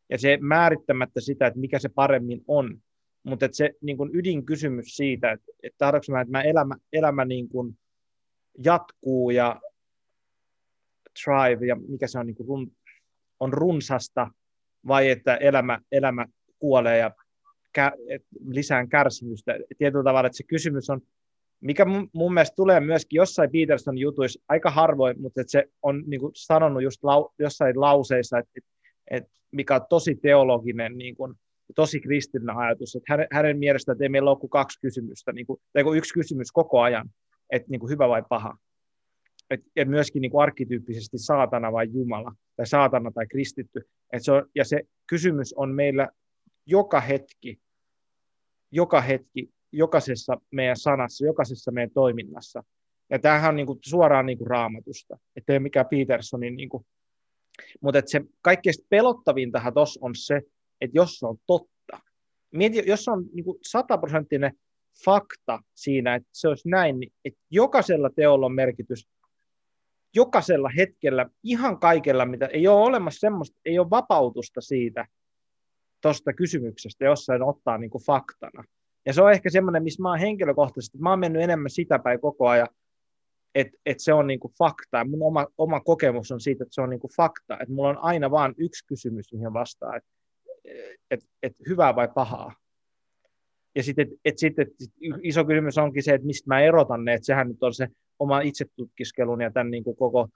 ja 0.10 0.18
se 0.18 0.38
määrittämättä 0.42 1.22
sitä, 1.22 1.48
että 1.48 1.60
mikä 1.60 1.80
se 1.80 1.90
paremmin 1.90 2.44
on. 2.48 2.82
Mutta 3.30 3.50
se 3.52 3.72
niin 3.82 3.98
kuin 3.98 4.10
ydinkysymys 4.14 4.96
siitä, 4.96 5.32
että, 5.32 5.52
että 5.64 5.78
tahdonko 5.78 6.06
mä, 6.12 6.22
että 6.22 6.32
mä 6.32 6.42
elämä, 6.42 6.76
elämä 6.94 7.26
niin 7.26 7.50
kuin 7.50 7.78
jatkuu 8.64 9.30
ja 9.30 9.62
thrive, 11.24 11.66
ja 11.66 11.76
mikä 11.76 12.08
se 12.08 12.20
on, 12.20 12.28
niin 12.28 12.48
run, 12.48 12.72
on 13.40 13.54
runsasta, 13.54 14.32
vai 14.88 15.10
että 15.10 15.36
elämä, 15.36 15.80
elämä 15.92 16.26
kuolee 16.60 16.98
ja 16.98 17.12
kä, 17.74 17.92
et 18.10 18.26
lisään 18.48 18.90
kärsimystä. 18.90 19.56
Tietyllä 19.78 20.04
tavalla, 20.04 20.28
että 20.28 20.38
se 20.38 20.44
kysymys 20.44 20.90
on, 20.90 21.02
mikä 21.62 21.86
mun, 21.86 22.10
mun 22.14 22.34
mielestä 22.34 22.56
tulee 22.56 22.80
myöskin 22.80 23.18
jossain 23.18 23.52
Peterson 23.52 23.98
jutuissa 23.98 24.44
aika 24.48 24.72
harvoin, 24.72 25.22
mutta 25.22 25.42
se 25.48 25.66
on 25.82 26.04
niin 26.08 26.22
sanonut 26.36 26.84
just 26.84 27.04
lau, 27.04 27.30
jossain 27.40 27.82
lauseissa, 27.82 28.38
että, 28.38 28.52
että 28.56 28.70
et 29.12 29.24
mikä 29.52 29.76
on 29.76 29.82
tosi 29.90 30.16
teologinen, 30.16 30.98
niin 30.98 31.16
kuin, 31.16 31.36
tosi 31.76 32.00
kristillinen 32.00 32.58
ajatus, 32.58 32.96
että 32.96 33.14
hänen, 33.14 33.28
hänen 33.32 33.58
mielestään 33.58 33.94
että 33.96 34.04
ei 34.04 34.10
meillä 34.10 34.32
ole 34.32 34.40
kuin 34.40 34.50
kaksi 34.50 34.80
kysymystä, 34.82 35.32
niin 35.32 35.46
kuin, 35.46 35.62
tai 35.74 35.98
yksi 35.98 36.14
kysymys 36.14 36.52
koko 36.52 36.82
ajan, 36.82 37.10
että 37.50 37.70
niin 37.70 37.80
kuin 37.80 37.92
hyvä 37.92 38.10
vai 38.10 38.24
paha. 38.30 38.58
Et, 39.50 39.62
ja 39.76 39.86
myöskin 39.86 40.22
niin 40.22 40.32
kuin 40.32 40.44
arkkityyppisesti 40.44 41.18
saatana 41.18 41.72
vai 41.72 41.88
Jumala, 41.92 42.34
tai 42.56 42.68
saatana 42.68 43.12
tai 43.12 43.28
kristitty. 43.28 43.82
Et 44.14 44.24
se 44.24 44.32
on, 44.32 44.46
ja 44.56 44.66
se 44.66 44.82
kysymys 45.08 45.54
on 45.54 45.76
meillä 45.76 46.10
joka 46.66 47.00
hetki, 47.00 47.60
joka 48.72 49.02
hetki, 49.02 49.50
jokaisessa 49.72 50.38
meidän 50.52 50.78
sanassa, 50.78 51.26
jokaisessa 51.26 51.72
meidän 51.72 51.92
toiminnassa. 51.94 52.64
Ja 53.10 53.20
tämähän 53.20 53.50
on 53.50 53.56
niin 53.56 53.68
kuin 53.68 53.80
suoraan 53.86 54.26
niin 54.26 54.38
kuin 54.38 54.48
raamatusta, 54.48 55.18
ettei 55.36 55.60
mikään 55.60 55.86
Petersonin 55.86 56.56
niin 56.56 56.70
kuin 56.70 56.86
mutta 57.82 58.02
se 58.06 58.22
kaikkein 58.42 58.76
pelottavintahan 58.90 59.74
tuossa 59.74 60.00
on 60.04 60.16
se, 60.16 60.42
että 60.82 60.98
jos 60.98 61.20
se 61.20 61.28
on 61.28 61.38
totta, 61.48 62.00
mieti, 62.52 62.84
jos 62.86 63.08
on 63.08 63.26
niin 63.34 63.46
sataprosenttinen 63.62 64.52
fakta 65.06 65.60
siinä, 65.76 66.16
että 66.16 66.30
se 66.32 66.48
olisi 66.48 66.70
näin, 66.70 67.00
niin 67.00 67.14
että 67.26 67.40
jokaisella 67.50 68.10
teolla 68.10 68.46
on 68.46 68.54
merkitys, 68.56 69.08
jokaisella 70.16 70.70
hetkellä, 70.78 71.30
ihan 71.44 71.80
kaikella, 71.80 72.26
mitä 72.26 72.46
ei 72.46 72.68
ole 72.68 72.82
olemassa 72.82 73.20
semmoista, 73.20 73.58
ei 73.66 73.80
ole 73.80 73.90
vapautusta 73.90 74.62
siitä 74.62 75.06
tuosta 76.02 76.34
kysymyksestä, 76.34 77.06
jos 77.06 77.26
sen 77.26 77.44
ottaa 77.44 77.78
niin 77.78 77.90
kuin 77.90 78.04
faktana. 78.04 78.64
Ja 79.06 79.14
se 79.14 79.22
on 79.22 79.32
ehkä 79.32 79.50
semmoinen, 79.50 79.84
missä 79.84 80.02
mä 80.02 80.10
oon 80.10 80.20
henkilökohtaisesti, 80.20 80.98
mä 80.98 81.10
oon 81.10 81.20
mennyt 81.20 81.42
enemmän 81.42 81.70
sitä 81.70 82.00
päin 82.00 82.22
koko 82.22 82.48
ajan, 82.48 82.68
että 83.56 83.78
et 83.86 84.00
se 84.00 84.14
on 84.14 84.28
niinku 84.28 84.52
fakta. 84.58 85.06
Mun 85.06 85.24
oma, 85.24 85.48
oma 85.58 85.80
kokemus 85.80 86.32
on 86.32 86.40
siitä, 86.42 86.64
että 86.64 86.76
se 86.76 86.82
on 86.82 86.90
niinku 86.90 87.10
fakta. 87.18 87.54
Että 87.54 87.74
mulla 87.74 87.90
on 87.90 87.98
aina 87.98 88.32
vain 88.32 88.54
yksi 88.58 88.86
kysymys, 88.88 89.34
mihin 89.34 89.54
vastaa. 89.54 89.96
Et, 89.96 90.04
et, 91.12 91.20
et 91.44 91.54
hyvää 91.70 91.96
vai 91.96 92.08
pahaa. 92.16 92.54
Ja 93.76 93.84
sitten 93.84 94.08
et, 94.08 94.14
et 94.26 94.38
sit, 94.38 94.60
et, 94.60 94.68
iso 95.24 95.46
kysymys 95.46 95.78
onkin 95.78 96.04
se, 96.04 96.14
että 96.14 96.28
mistä 96.28 96.48
mä 96.48 96.62
erotan 96.62 97.06
ne, 97.06 97.14
että 97.14 97.26
sehän 97.26 97.48
nyt 97.48 97.64
on 97.64 97.74
se 97.74 97.88
oma 98.20 98.42
itsetutkiskelun 98.42 99.42
ja 99.42 99.52
tämän 99.52 99.72
niin 99.72 99.84
kuin 99.84 99.96
koko 99.96 100.28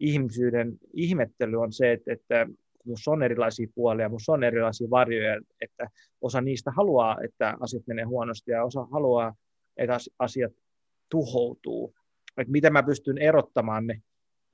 ihmisyyden 0.00 0.72
ihmettely 0.94 1.60
on 1.60 1.72
se, 1.72 1.92
että, 1.92 2.12
että 2.12 2.46
minussa 2.84 3.10
on 3.10 3.22
erilaisia 3.22 3.66
puolia, 3.74 4.08
minussa 4.08 4.32
on 4.32 4.44
erilaisia 4.44 4.90
varjoja, 4.90 5.40
että 5.60 5.88
osa 6.20 6.40
niistä 6.40 6.70
haluaa, 6.70 7.18
että 7.24 7.56
asiat 7.60 7.86
menee 7.86 8.04
huonosti 8.04 8.50
ja 8.50 8.64
osa 8.64 8.84
haluaa, 8.84 9.34
että 9.76 9.98
asiat 10.18 10.52
tuhoutuu. 11.08 11.94
Että 12.36 12.52
miten 12.52 12.72
mä 12.72 12.82
pystyn 12.82 13.18
erottamaan 13.18 13.86
ne, 13.86 14.02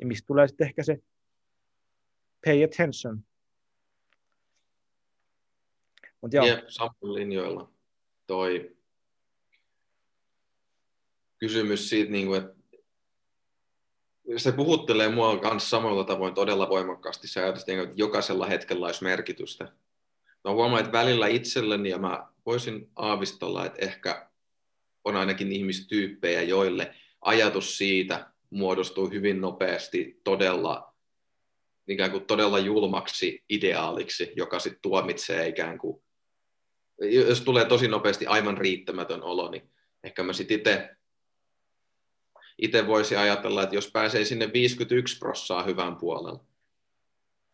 ja 0.00 0.06
mistä 0.06 0.26
tulee 0.26 0.48
sitten 0.48 0.66
ehkä 0.66 0.82
se 0.82 0.98
pay 2.44 2.64
attention. 2.64 3.20
Mut 6.20 6.32
joo. 6.32 6.46
Jep, 6.46 6.64
samoin 6.68 7.14
linjoilla. 7.14 7.72
Toi 8.26 8.76
kysymys 11.38 11.88
siitä, 11.88 12.10
niin 12.10 12.26
kuin, 12.26 12.42
että 12.42 12.58
se 14.36 14.52
puhuttelee 14.52 15.08
mua 15.08 15.36
kanssa 15.36 15.68
samalla 15.68 16.04
tavoin 16.04 16.34
todella 16.34 16.68
voimakkaasti 16.68 17.28
se 17.28 17.42
ajatus, 17.42 17.62
että 17.68 17.92
jokaisella 17.94 18.46
hetkellä 18.46 18.86
olisi 18.86 19.04
merkitystä. 19.04 19.72
Mä 20.44 20.52
huomaan, 20.52 20.80
että 20.80 20.92
välillä 20.92 21.26
itselleni 21.26 21.88
ja 21.88 21.98
mä 21.98 22.28
voisin 22.46 22.90
aavistella, 22.96 23.66
että 23.66 23.84
ehkä 23.84 24.30
on 25.04 25.16
ainakin 25.16 25.52
ihmistyyppejä, 25.52 26.42
joille 26.42 26.94
ajatus 27.20 27.78
siitä 27.78 28.30
muodostuu 28.50 29.10
hyvin 29.10 29.40
nopeasti 29.40 30.20
todella, 30.24 30.94
ikään 31.88 32.10
kuin 32.10 32.26
todella 32.26 32.58
julmaksi 32.58 33.44
ideaaliksi, 33.48 34.32
joka 34.36 34.58
sitten 34.58 34.82
tuomitsee 34.82 35.48
ikään 35.48 35.78
kuin, 35.78 36.02
jos 37.00 37.40
tulee 37.40 37.64
tosi 37.64 37.88
nopeasti 37.88 38.26
aivan 38.26 38.58
riittämätön 38.58 39.22
olo, 39.22 39.50
niin 39.50 39.70
ehkä 40.04 40.22
mä 40.22 40.32
sitten 40.32 40.58
itse 40.58 40.98
itse 42.58 42.86
voisi 42.86 43.16
ajatella, 43.16 43.62
että 43.62 43.74
jos 43.74 43.90
pääsee 43.92 44.24
sinne 44.24 44.52
51 44.52 45.18
prossaa 45.18 45.62
hyvän 45.62 45.96
puolella, 45.96 46.44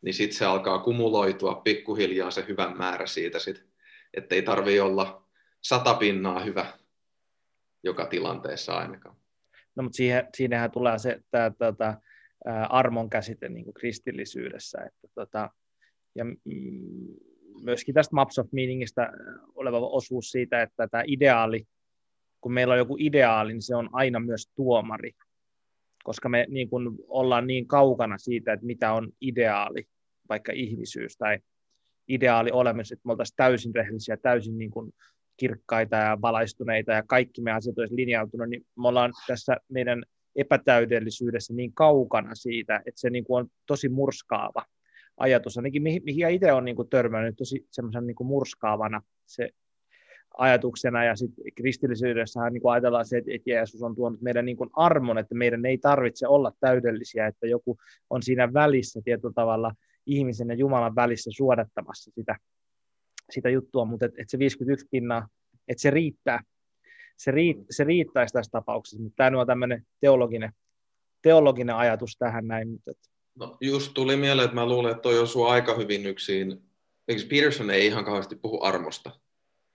niin 0.03 0.15
sitten 0.15 0.39
se 0.39 0.45
alkaa 0.45 0.79
kumuloitua 0.79 1.55
pikkuhiljaa 1.55 2.31
se 2.31 2.45
hyvän 2.49 2.77
määrä 2.77 3.07
siitä, 3.07 3.39
sit, 3.39 3.65
että 4.15 4.35
ei 4.35 4.43
tarvitse 4.43 4.83
olla 4.83 5.29
sata 5.61 5.95
pinnaa 5.95 6.41
hyvä 6.41 6.79
joka 7.83 8.07
tilanteessa 8.07 8.79
ainakaan. 8.79 9.17
No 9.77 9.83
mutta 9.83 9.97
siihen, 9.97 10.29
siinähän 10.37 10.71
tulee 10.71 10.99
se 10.99 11.21
tämä, 11.31 11.51
tämä 11.51 12.01
armon 12.69 13.11
käsite 13.11 13.49
niin 13.49 13.65
kuin 13.65 13.75
kristillisyydessä, 13.75 14.79
että 14.79 15.09
tota, 15.15 15.51
ja 16.15 16.25
mm, 16.25 17.17
myöskin 17.63 17.95
tästä 17.95 18.15
Maps 18.15 18.39
of 18.39 18.47
Meaningistä 18.53 19.13
oleva 19.55 19.79
osuus 19.79 20.31
siitä, 20.31 20.63
että 20.63 20.89
tämä 20.89 21.03
ideaali 21.07 21.67
kun 22.45 22.53
meillä 22.53 22.73
on 22.73 22.79
joku 22.79 22.97
ideaali, 23.01 23.53
niin 23.53 23.63
se 23.63 23.77
on 23.77 23.89
aina 23.93 24.21
myös 24.21 24.51
tuomari, 24.55 25.13
koska 26.05 26.29
me 26.29 26.47
niin 26.49 26.71
kun 26.71 26.97
ollaan 27.09 27.47
niin 27.47 27.67
kaukana 27.67 28.19
siitä, 28.19 28.53
että 28.53 28.67
mitä 28.67 28.93
on 28.93 29.13
ideaali, 29.21 29.85
vaikka 30.29 30.53
ihmisyys 30.53 31.17
tai 31.17 31.39
ideaali 32.09 32.51
olemassa, 32.53 32.95
että 32.95 33.07
me 33.07 33.13
oltaisiin 33.13 33.37
täysin 33.37 33.75
rehellisiä, 33.75 34.17
täysin 34.17 34.59
niin 34.59 34.71
kuin 34.71 34.93
kirkkaita 35.37 35.97
ja 35.97 36.19
valaistuneita 36.23 36.93
ja 36.93 37.03
kaikki 37.03 37.41
me 37.41 37.53
asiat 37.53 37.79
olisi 37.79 37.97
linjautunut, 37.97 38.49
niin 38.49 38.67
me 38.77 38.89
ollaan 38.89 39.13
tässä 39.27 39.57
meidän 39.69 40.03
epätäydellisyydessä 40.37 41.55
niin 41.55 41.75
kaukana 41.75 42.35
siitä, 42.35 42.77
että 42.77 43.01
se 43.01 43.11
niin 43.11 43.25
kuin 43.25 43.41
on 43.41 43.49
tosi 43.67 43.89
murskaava 43.89 44.65
ajatus, 45.17 45.57
ainakin 45.57 45.83
mihin, 45.83 46.31
itse 46.31 46.53
olen 46.53 46.65
niin 46.65 46.77
kuin 46.77 46.89
törmännyt 46.89 47.37
tosi 47.37 47.67
semmoisen 47.71 48.07
niin 48.07 48.15
kuin 48.15 48.27
murskaavana 48.27 49.03
se 49.27 49.51
ajatuksena, 50.39 51.05
ja 51.05 51.17
sitten 51.17 51.45
kristillisyydessähän 51.55 52.53
niin 52.53 52.63
ajatellaan 52.65 53.07
se, 53.07 53.19
että, 53.19 53.31
että 53.35 53.51
Jeesus 53.51 53.83
on 53.83 53.95
tuonut 53.95 54.21
meidän 54.21 54.45
niin 54.45 54.57
kuin 54.57 54.71
armon, 54.73 55.19
että 55.19 55.35
meidän 55.35 55.67
ei 55.67 55.79
tarvitse 55.79 56.29
olla 56.29 56.53
täydellisiä, 56.61 57.27
että 57.27 57.47
joku 57.47 57.79
on 58.11 58.23
siinä 58.23 58.53
välissä 58.53 59.01
tietyllä 59.05 59.35
tavalla 59.35 59.75
ihmisen 60.07 60.49
ja 60.49 60.55
Jumalan 60.55 60.95
välissä 60.95 61.31
suodattamassa 61.37 62.11
sitä, 62.15 62.37
sitä 63.31 63.51
juttua, 63.51 63.85
mutta 63.85 64.07
että, 64.07 64.23
että 64.23 64.31
se 64.31 64.39
51 64.39 64.87
pinnaa, 64.91 65.29
että 65.69 65.83
se 65.83 65.91
riittää, 65.91 66.41
se, 67.17 67.31
riit, 67.31 67.59
se 67.71 67.85
riittäisi 67.85 68.33
tässä 68.33 68.51
tapauksessa, 68.51 69.03
mutta 69.03 69.17
tämä 69.17 69.41
on 69.41 69.47
tämmöinen 69.47 69.87
teologinen, 70.01 70.53
teologinen 71.23 71.77
ajatus 71.77 72.17
tähän 72.19 72.47
näin. 72.47 72.69
Mutta 72.69 72.91
että... 72.91 73.14
No 73.35 73.57
just 73.61 73.95
tuli 73.95 74.17
mieleen, 74.17 74.45
että 74.45 74.55
mä 74.55 74.67
luulen, 74.67 74.91
että 74.91 75.03
toi 75.03 75.19
osuu 75.19 75.45
aika 75.45 75.75
hyvin 75.75 76.07
yksin. 76.07 76.63
Eikö 77.09 77.23
Peterson 77.31 77.71
ei 77.71 77.87
ihan 77.87 78.05
kauheasti 78.05 78.37
puhu 78.37 78.63
armosta? 78.63 79.11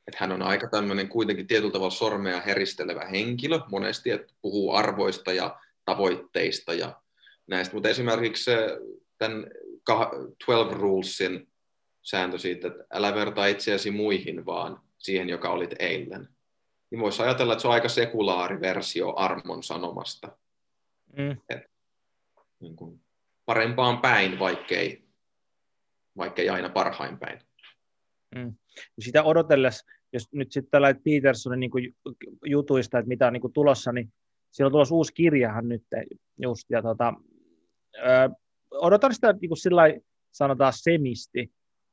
että 0.09 0.17
hän 0.19 0.31
on 0.31 0.41
aika 0.41 0.67
tämmöinen 0.67 1.09
kuitenkin 1.09 1.47
tietyllä 1.47 1.71
tavalla 1.71 1.91
sormea 1.91 2.41
heristelevä 2.41 3.05
henkilö 3.05 3.59
monesti, 3.71 4.11
että 4.11 4.33
puhuu 4.41 4.71
arvoista 4.71 5.33
ja 5.33 5.59
tavoitteista 5.85 6.73
ja 6.73 7.01
näistä, 7.47 7.73
mutta 7.73 7.89
esimerkiksi 7.89 8.51
tämän 9.17 9.47
12 9.83 10.73
Rulesin 10.73 11.47
sääntö 12.01 12.37
siitä, 12.37 12.67
että 12.67 12.83
älä 12.93 13.15
vertaa 13.15 13.45
itseäsi 13.45 13.91
muihin, 13.91 14.45
vaan 14.45 14.81
siihen, 14.97 15.29
joka 15.29 15.49
olit 15.49 15.75
eilen. 15.79 16.27
Niin 16.91 17.01
voisi 17.01 17.21
ajatella, 17.21 17.53
että 17.53 17.61
se 17.61 17.67
on 17.67 17.73
aika 17.73 17.89
sekulaari 17.89 18.61
versio 18.61 19.13
armon 19.15 19.63
sanomasta. 19.63 20.37
Mm. 21.17 21.37
Et, 21.49 21.63
niin 22.59 22.75
kuin, 22.75 23.01
parempaan 23.49 23.97
päin, 23.97 24.39
vaikkei, 24.39 25.03
vaikkei 26.17 26.49
aina 26.49 26.69
parhain 26.69 27.19
päin. 27.19 27.39
Mm. 28.35 28.53
Sitä 28.99 29.23
odotellessa 29.23 29.85
jos 30.13 30.27
nyt 30.33 30.51
sitten 30.51 30.71
tällä 30.71 30.95
Petersonin 31.03 31.59
niin 31.59 31.95
jutuista, 32.45 32.99
että 32.99 33.07
mitä 33.07 33.27
on 33.27 33.33
niin 33.33 33.53
tulossa, 33.53 33.91
niin 33.91 34.13
siellä 34.51 34.67
on 34.67 34.71
tulossa 34.71 34.95
uusi 34.95 35.13
kirjahan 35.13 35.69
nyt 35.69 35.83
just, 36.37 36.69
ja 36.69 36.81
tota, 36.81 37.13
ö, 37.95 38.29
odotan 38.71 39.13
sitä 39.13 39.33
niin 39.33 39.49
kuin 39.49 39.57
sillä 39.57 39.83
sanotaan 40.31 40.73
semisti, 40.75 41.51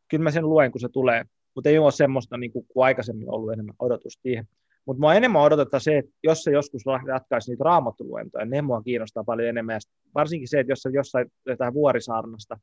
kyllä 0.08 0.24
mä 0.24 0.30
sen 0.30 0.48
luen, 0.48 0.72
kun 0.72 0.80
se 0.80 0.88
tulee, 0.88 1.24
mutta 1.54 1.70
ei 1.70 1.78
ole 1.78 1.92
semmoista 1.92 2.36
niin 2.36 2.52
kuin, 2.52 2.66
kuin 2.68 2.84
aikaisemmin 2.84 3.30
ollut 3.30 3.52
enemmän 3.52 3.74
odotusta 3.78 4.22
siihen. 4.22 4.48
Mutta 4.86 5.00
mua 5.00 5.14
enemmän 5.14 5.42
odotetaan 5.42 5.80
se, 5.80 5.98
että 5.98 6.12
jos 6.22 6.42
se 6.42 6.50
joskus 6.50 6.82
jatkaisi 7.06 7.50
niitä 7.50 7.64
raamattoluentoja, 7.64 8.44
ne 8.44 8.62
mua 8.62 8.82
kiinnostaa 8.82 9.24
paljon 9.24 9.48
enemmän. 9.48 9.74
Ja 9.74 9.80
varsinkin 10.14 10.48
se, 10.48 10.60
että 10.60 10.72
jos 10.72 10.82
se 10.82 10.90
jossain 10.92 11.32
jotain 11.46 11.74
vuorisaarnasta 11.74 12.58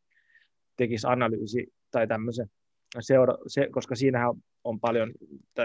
tekisi 0.77 1.07
analyysi 1.07 1.67
tai 1.91 2.07
tämmöisen, 2.07 2.47
seura, 2.99 3.37
se, 3.47 3.67
koska 3.71 3.95
siinähän 3.95 4.33
on 4.63 4.79
paljon, 4.79 5.11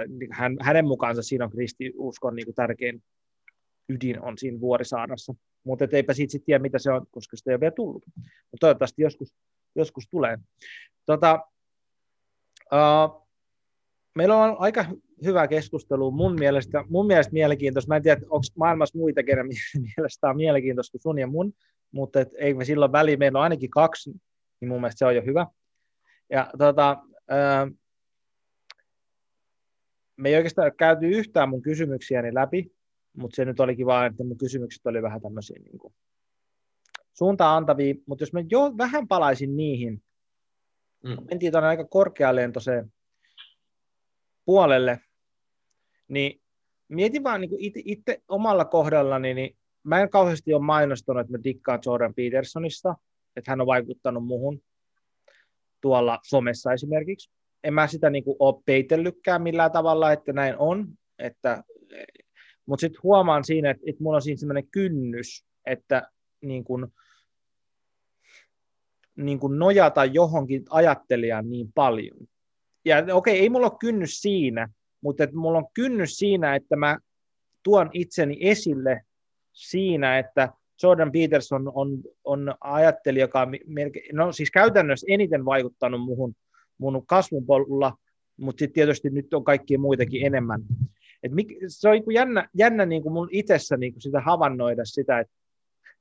niin 0.08 0.32
hän, 0.32 0.56
hänen 0.60 0.84
mukaansa 0.84 1.22
siinä 1.22 1.44
on 1.44 1.50
kristiuskon 1.50 2.36
niin 2.36 2.54
tärkein 2.54 3.02
ydin 3.88 4.22
on 4.22 4.38
siinä 4.38 4.60
vuorisaarassa. 4.60 5.34
Mutta 5.64 5.88
eipä 5.92 6.14
siitä 6.14 6.32
sitten 6.32 6.46
tiedä, 6.46 6.62
mitä 6.62 6.78
se 6.78 6.92
on, 6.92 7.06
koska 7.10 7.36
sitä 7.36 7.50
ei 7.50 7.54
ole 7.54 7.60
vielä 7.60 7.74
tullut. 7.76 8.04
Mutta 8.16 8.60
toivottavasti 8.60 9.02
joskus, 9.02 9.34
joskus 9.74 10.08
tulee. 10.10 10.38
Tota, 11.06 11.40
uh, 12.72 13.28
meillä 14.14 14.36
on 14.36 14.56
aika 14.58 14.84
hyvä 15.24 15.48
keskustelu 15.48 16.10
mun 16.10 16.34
mielestä, 16.34 16.84
mun 16.88 17.06
mielestä 17.06 17.32
mielenkiintoista. 17.32 17.88
Mä 17.88 17.96
en 17.96 18.02
tiedä, 18.02 18.20
onko 18.20 18.44
maailmassa 18.56 18.98
muita, 18.98 19.22
kenen 19.22 19.46
mielestä 19.96 20.28
on 20.28 20.36
mielenkiintoista 20.36 20.92
kuin 20.92 21.02
sun 21.02 21.18
ja 21.18 21.26
mun, 21.26 21.52
mutta 21.92 22.20
et, 22.20 22.28
ei 22.38 22.54
me 22.54 22.64
silloin 22.64 22.92
väliin, 22.92 23.18
meillä 23.18 23.38
on 23.38 23.42
ainakin 23.42 23.70
kaksi, 23.70 24.10
niin 24.60 24.68
mun 24.68 24.80
mielestä 24.80 24.98
se 24.98 25.06
on 25.06 25.16
jo 25.16 25.22
hyvä. 25.22 25.46
Ja 26.30 26.50
tota, 26.58 26.96
me 30.16 30.28
ei 30.28 30.36
oikeastaan 30.36 30.72
käyty 30.76 31.08
yhtään 31.08 31.48
mun 31.48 31.62
kysymyksiäni 31.62 32.34
läpi, 32.34 32.72
mutta 33.16 33.36
se 33.36 33.44
nyt 33.44 33.60
olikin 33.60 33.86
vaan, 33.86 34.06
että 34.06 34.24
mun 34.24 34.38
kysymykset 34.38 34.86
oli 34.86 35.02
vähän 35.02 35.20
tämmöisiä 35.20 35.56
niin 35.64 35.78
kuin 35.78 35.94
suuntaan 37.12 37.56
antavia, 37.56 37.94
mutta 38.06 38.22
jos 38.22 38.32
mä 38.32 38.40
jo 38.50 38.74
vähän 38.78 39.08
palaisin 39.08 39.56
niihin, 39.56 40.02
mm. 41.04 41.16
mentiin 41.30 41.52
tuonne 41.52 41.68
aika 41.68 41.84
korkealentoiseen 41.84 42.92
puolelle, 44.44 45.00
niin 46.08 46.40
mietin 46.88 47.24
vaan 47.24 47.40
niin 47.40 47.50
itse, 47.58 47.82
itse 47.84 48.22
omalla 48.28 48.64
kohdallani, 48.64 49.34
niin 49.34 49.56
mä 49.82 50.00
en 50.00 50.10
kauheasti 50.10 50.54
ole 50.54 50.62
mainostanut, 50.62 51.20
että 51.20 51.32
mä 51.32 51.44
dikkaan 51.44 51.80
Jordan 51.86 52.14
Petersonista, 52.14 52.94
että 53.36 53.50
hän 53.50 53.60
on 53.60 53.66
vaikuttanut 53.66 54.26
muhun 54.26 54.62
tuolla 55.80 56.18
somessa 56.24 56.72
esimerkiksi. 56.72 57.30
En 57.64 57.74
mä 57.74 57.86
sitä 57.86 58.10
niin 58.10 58.24
kuin 58.24 58.36
ole 58.38 58.62
peitellytkään 58.66 59.42
millään 59.42 59.72
tavalla, 59.72 60.12
että 60.12 60.32
näin 60.32 60.54
on, 60.58 60.88
että, 61.18 61.64
mutta 62.66 62.80
sitten 62.80 63.02
huomaan 63.02 63.44
siinä, 63.44 63.70
että, 63.70 63.82
että 63.86 64.02
mulla 64.02 64.16
on 64.16 64.22
siinä 64.22 64.38
sellainen 64.38 64.68
kynnys, 64.70 65.44
että 65.66 66.10
niin 66.40 66.64
kuin, 66.64 66.86
niin 69.16 69.38
kuin 69.38 69.58
nojata 69.58 70.04
johonkin 70.04 70.64
ajattelijaan 70.70 71.50
niin 71.50 71.72
paljon. 71.74 72.16
Ja 72.84 72.98
okei, 72.98 73.12
okay, 73.12 73.34
ei 73.34 73.48
mulla 73.48 73.66
ole 73.66 73.78
kynnys 73.80 74.20
siinä, 74.20 74.68
mutta 75.00 75.24
että 75.24 75.36
mulla 75.36 75.58
on 75.58 75.68
kynnys 75.74 76.16
siinä, 76.16 76.54
että 76.54 76.76
mä 76.76 76.98
tuon 77.62 77.90
itseni 77.92 78.36
esille 78.40 79.02
siinä, 79.52 80.18
että 80.18 80.48
Jordan 80.82 81.12
Peterson 81.12 81.72
on, 81.74 81.90
on 82.24 82.54
ajattelija, 82.60 83.24
joka 83.24 83.40
on 83.40 83.52
melkein, 83.66 84.16
no 84.16 84.32
siis 84.32 84.50
käytännössä 84.50 85.06
eniten 85.10 85.44
vaikuttanut 85.44 86.00
muhun 86.00 86.34
mun 86.78 87.06
kasvun 87.06 87.46
polulla, 87.46 87.96
mutta 88.36 88.60
sitten 88.60 88.74
tietysti 88.74 89.10
nyt 89.10 89.34
on 89.34 89.44
kaikkia 89.44 89.78
muitakin 89.78 90.26
enemmän. 90.26 90.62
Et 91.22 91.32
mik, 91.32 91.48
se 91.68 91.88
on 91.88 91.94
niin 91.94 92.14
jännä, 92.14 92.48
jännä 92.54 92.86
niin 92.86 93.02
kuin 93.02 93.12
mun 93.12 93.28
itsessä 93.32 93.76
niin 93.76 93.92
kuin 93.92 94.02
sitä 94.02 94.20
havainnoida 94.20 94.84
sitä, 94.84 95.20
että 95.20 95.38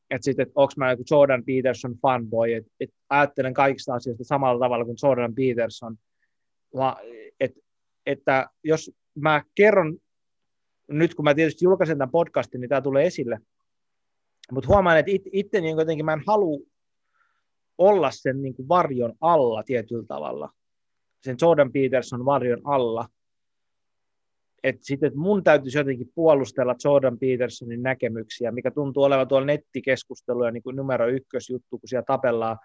että 0.10 0.26
sitten, 0.26 0.44
että 0.44 0.53
onko 0.56 0.74
mä 0.78 0.91
joku 0.91 1.03
Jordan 1.11 1.44
Peterson 1.44 1.95
fanboy, 2.02 2.53
että 2.53 2.72
et 2.80 2.90
ajattelen 3.10 3.53
kaikista 3.53 3.94
asioista 3.94 4.24
samalla 4.24 4.65
tavalla 4.65 4.86
kuin 4.86 4.98
Jordan 5.03 5.36
Peterson, 5.36 5.98
Va, 6.78 6.98
et, 7.03 7.27
että 8.08 8.50
jos 8.64 8.92
mä 9.16 9.44
kerron, 9.56 9.98
nyt 10.88 11.16
kun 11.16 11.26
mä 11.26 11.36
tietysti 11.36 11.66
julkaisen 11.66 11.98
tämän 11.98 12.12
podcastin, 12.12 12.62
niin 12.62 12.70
tämä 12.70 12.82
tulee 12.82 13.06
esille, 13.06 13.40
mutta 14.52 14.68
huomaan, 14.68 14.98
että 14.98 15.12
it, 15.12 15.22
itse 15.32 15.62
niin 15.62 15.78
jotenkin 15.78 16.06
mä 16.06 16.14
en 16.14 16.24
halua 16.28 16.60
olla 17.78 18.12
sen 18.12 18.42
niin 18.42 18.56
kuin 18.56 18.68
varjon 18.68 19.14
alla 19.22 19.64
tietyllä 19.64 20.06
tavalla, 20.08 20.50
sen 21.24 21.38
Jordan 21.42 21.72
Peterson 21.72 22.26
varjon 22.26 22.62
alla, 22.64 23.08
että 24.64 24.82
sitten 24.84 25.12
mun 25.16 25.44
täytyisi 25.44 25.78
jotenkin 25.78 26.12
puolustella 26.16 26.76
Jordan 26.84 27.20
Petersonin 27.20 27.84
näkemyksiä, 27.84 28.52
mikä 28.52 28.72
tuntuu 28.72 29.04
olevan 29.04 29.28
tuolla 29.28 29.46
nettikeskusteluja 29.46 30.52
niin 30.52 30.64
kuin 30.64 30.76
numero 30.76 31.08
ykkösjuttu, 31.08 31.80
kun 31.80 31.90
siellä 31.90 32.06
tapellaan, 32.08 32.58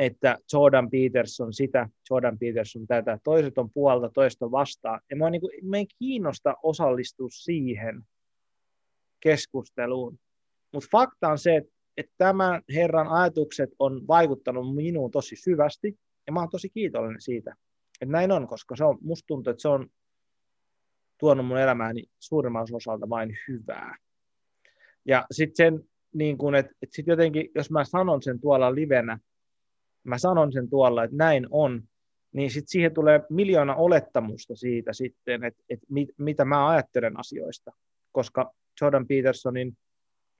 että 0.00 0.38
Jordan 0.52 0.90
Peterson 0.90 1.52
sitä, 1.52 1.88
Jordan 2.10 2.38
Peterson 2.38 2.86
tätä, 2.86 3.18
toiset 3.24 3.58
on 3.58 3.70
puolta, 3.70 4.10
toiset 4.14 4.42
on 4.42 4.50
vastaan. 4.50 5.00
Ja 5.10 5.16
mä, 5.16 5.30
niin 5.30 5.40
kuin, 5.40 5.68
mä 5.68 5.76
en 5.76 5.86
kiinnosta 5.98 6.54
osallistua 6.62 7.28
siihen 7.30 8.02
keskusteluun. 9.20 10.18
Mutta 10.72 10.88
fakta 10.92 11.28
on 11.28 11.38
se, 11.38 11.56
että, 11.56 11.72
että 11.96 12.12
tämän 12.18 12.62
herran 12.74 13.08
ajatukset 13.08 13.70
on 13.78 14.06
vaikuttanut 14.08 14.74
minuun 14.74 15.10
tosi 15.10 15.36
syvästi, 15.36 15.98
ja 16.26 16.32
mä 16.32 16.40
oon 16.40 16.50
tosi 16.50 16.68
kiitollinen 16.68 17.20
siitä, 17.20 17.54
että 18.00 18.12
näin 18.12 18.32
on, 18.32 18.46
koska 18.46 18.76
se 18.76 18.84
on, 18.84 18.98
musta 19.00 19.26
tuntuu, 19.26 19.50
että 19.50 19.62
se 19.62 19.68
on 19.68 19.88
tuonut 21.18 21.46
mun 21.46 21.58
elämääni 21.58 22.04
suurimman 22.18 22.66
osalta 22.72 23.08
vain 23.08 23.36
hyvää. 23.48 23.96
Ja 25.04 25.26
sitten 25.30 25.56
sen, 25.56 25.88
niin 26.14 26.38
kun, 26.38 26.54
että, 26.54 26.72
että 26.82 26.96
sit 26.96 27.06
jotenkin, 27.06 27.48
jos 27.54 27.70
mä 27.70 27.84
sanon 27.84 28.22
sen 28.22 28.40
tuolla 28.40 28.74
livenä, 28.74 29.18
mä 30.04 30.18
sanon 30.18 30.52
sen 30.52 30.70
tuolla, 30.70 31.04
että 31.04 31.16
näin 31.16 31.46
on, 31.50 31.82
niin 32.32 32.50
sitten 32.50 32.68
siihen 32.68 32.94
tulee 32.94 33.20
miljoona 33.30 33.74
olettamusta 33.74 34.56
siitä 34.56 34.92
sitten, 34.92 35.44
että, 35.44 35.62
että 35.68 35.86
mit, 35.88 36.08
mitä 36.18 36.44
mä 36.44 36.68
ajattelen 36.68 37.20
asioista, 37.20 37.70
koska 38.12 38.54
Jordan 38.80 39.06
Petersonin 39.06 39.78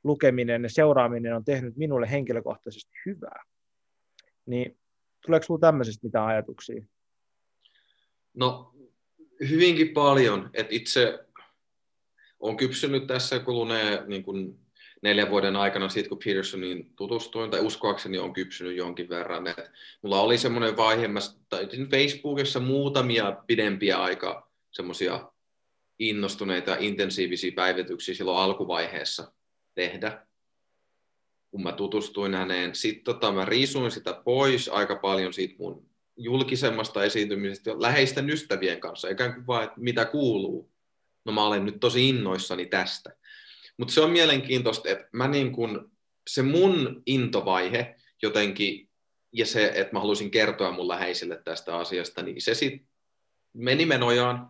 lukeminen 0.04 0.62
ja 0.62 0.70
seuraaminen 0.70 1.36
on 1.36 1.44
tehnyt 1.44 1.76
minulle 1.76 2.10
henkilökohtaisesti 2.10 2.92
hyvää. 3.06 3.44
Niin 4.46 4.78
tuleeko 5.26 5.46
sinulla 5.46 5.60
tämmöisestä 5.60 6.06
mitään 6.06 6.26
ajatuksia? 6.26 6.82
No 8.34 8.74
hyvinkin 9.48 9.88
paljon, 9.88 10.50
että 10.54 10.74
itse 10.74 11.26
on 12.40 12.56
kypsynyt 12.56 13.06
tässä 13.06 13.38
kuluneen 13.38 14.08
niin 14.08 14.22
kuin 14.22 14.58
neljän 15.02 15.30
vuoden 15.30 15.56
aikana 15.56 15.88
siitä, 15.88 16.08
kun 16.08 16.18
Petersonin 16.24 16.92
tutustuin, 16.96 17.50
tai 17.50 17.60
uskoakseni 17.60 18.18
on 18.18 18.32
kypsynyt 18.32 18.76
jonkin 18.76 19.08
verran. 19.08 19.46
Et 19.46 19.56
mulla 20.02 20.20
oli 20.20 20.38
semmoinen 20.38 20.76
vaihe, 20.76 21.08
mä 21.08 21.20
taitin 21.48 21.88
Facebookissa 21.88 22.60
muutamia 22.60 23.36
pidempiä 23.46 24.02
aika 24.02 24.50
semmoisia 24.70 25.30
innostuneita, 25.98 26.76
intensiivisiä 26.78 27.52
päivityksiä 27.52 28.14
silloin 28.14 28.38
alkuvaiheessa 28.38 29.32
tehdä, 29.74 30.26
kun 31.50 31.62
mä 31.62 31.72
tutustuin 31.72 32.34
häneen. 32.34 32.74
Sitten 32.74 33.04
tota, 33.04 33.32
mä 33.32 33.44
riisuin 33.44 33.90
sitä 33.90 34.20
pois 34.24 34.68
aika 34.68 34.96
paljon 34.96 35.32
siitä 35.32 35.54
mun 35.58 35.90
julkisemmasta 36.16 37.04
esiintymisestä 37.04 37.70
läheisten 37.78 38.30
ystävien 38.30 38.80
kanssa, 38.80 39.08
eikä 39.08 39.32
kuin 39.32 39.46
vaan, 39.46 39.64
että 39.64 39.80
mitä 39.80 40.04
kuuluu. 40.04 40.70
No 41.24 41.32
mä 41.32 41.46
olen 41.46 41.64
nyt 41.64 41.80
tosi 41.80 42.08
innoissani 42.08 42.66
tästä. 42.66 43.16
Mutta 43.80 43.94
se 43.94 44.00
on 44.00 44.10
mielenkiintoista, 44.10 44.88
että 44.88 45.08
mä 45.12 45.28
niin 45.28 45.52
kun, 45.52 45.90
se 46.30 46.42
mun 46.42 47.02
intovaihe 47.06 47.96
jotenkin, 48.22 48.88
ja 49.32 49.46
se, 49.46 49.72
että 49.74 49.92
mä 49.92 50.00
haluaisin 50.00 50.30
kertoa 50.30 50.72
mun 50.72 50.88
läheisille 50.88 51.42
tästä 51.44 51.76
asiasta, 51.76 52.22
niin 52.22 52.42
se 52.42 52.54
sitten 52.54 52.88
meni 53.52 53.86
menojaan, 53.86 54.48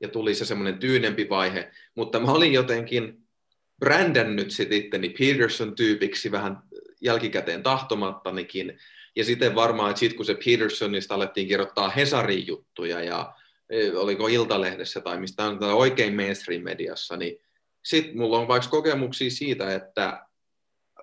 ja 0.00 0.08
tuli 0.08 0.34
se 0.34 0.44
semmoinen 0.44 0.78
tyynempi 0.78 1.28
vaihe, 1.28 1.70
mutta 1.94 2.20
mä 2.20 2.32
olin 2.32 2.52
jotenkin 2.52 3.22
brändännyt 3.80 4.50
sit 4.50 4.72
itteni 4.72 5.08
Peterson-tyypiksi 5.08 6.32
vähän 6.32 6.58
jälkikäteen 7.00 7.62
tahtomattanikin, 7.62 8.78
ja 9.16 9.24
sitten 9.24 9.54
varmaan, 9.54 9.90
että 9.90 10.00
sitten 10.00 10.16
kun 10.16 10.26
se 10.26 10.38
Petersonista 10.44 11.14
alettiin 11.14 11.48
kirjoittaa 11.48 11.88
Hesarin 11.88 12.46
juttuja 12.46 13.02
ja 13.02 13.34
oliko 13.94 14.28
Iltalehdessä 14.28 15.00
tai 15.00 15.20
mistä 15.20 15.44
on 15.44 15.62
oikein 15.62 16.14
mainstream-mediassa, 16.14 17.16
niin 17.16 17.47
sitten 17.84 18.18
mulla 18.18 18.38
on 18.38 18.48
vaikka 18.48 18.68
kokemuksia 18.68 19.30
siitä, 19.30 19.74
että 19.74 20.26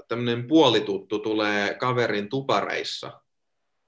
tämmöinen 0.07 0.47
puolituttu 0.47 1.19
tulee 1.19 1.73
kaverin 1.73 2.29
tupareissa 2.29 3.21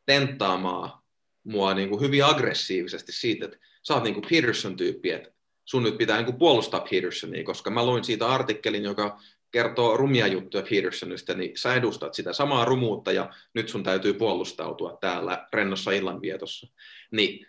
tenttaamaan 0.06 1.02
mua 1.44 1.74
niin 1.74 1.90
kuin 1.90 2.02
hyvin 2.02 2.26
aggressiivisesti 2.26 3.12
siitä, 3.12 3.46
että 3.46 3.58
sä 3.84 3.94
oot 3.94 4.04
niin 4.04 4.14
kuin 4.14 4.26
Peterson-tyyppi, 4.30 5.12
että 5.12 5.32
sun 5.66 5.84
nyt 5.84 5.98
pitää 5.98 6.18
niin 6.18 6.26
kuin 6.26 6.38
puolustaa 6.38 6.88
Petersonia, 6.92 7.44
koska 7.44 7.70
mä 7.70 7.86
luin 7.86 8.04
siitä 8.04 8.28
artikkelin, 8.28 8.84
joka 8.84 9.20
kertoo 9.52 9.98
rumia 9.98 10.28
juttuja 10.28 10.64
Petersonista, 10.70 11.34
niin 11.34 11.58
sä 11.58 11.76
edustat 11.76 12.14
sitä 12.14 12.34
samaa 12.34 12.66
rumuutta 12.66 13.12
ja 13.12 13.34
nyt 13.54 13.70
sun 13.70 13.84
täytyy 13.84 14.14
puolustautua 14.14 14.98
täällä 15.02 15.48
rennossa 15.54 15.92
illanvietossa. 15.92 16.68
Niin 17.12 17.48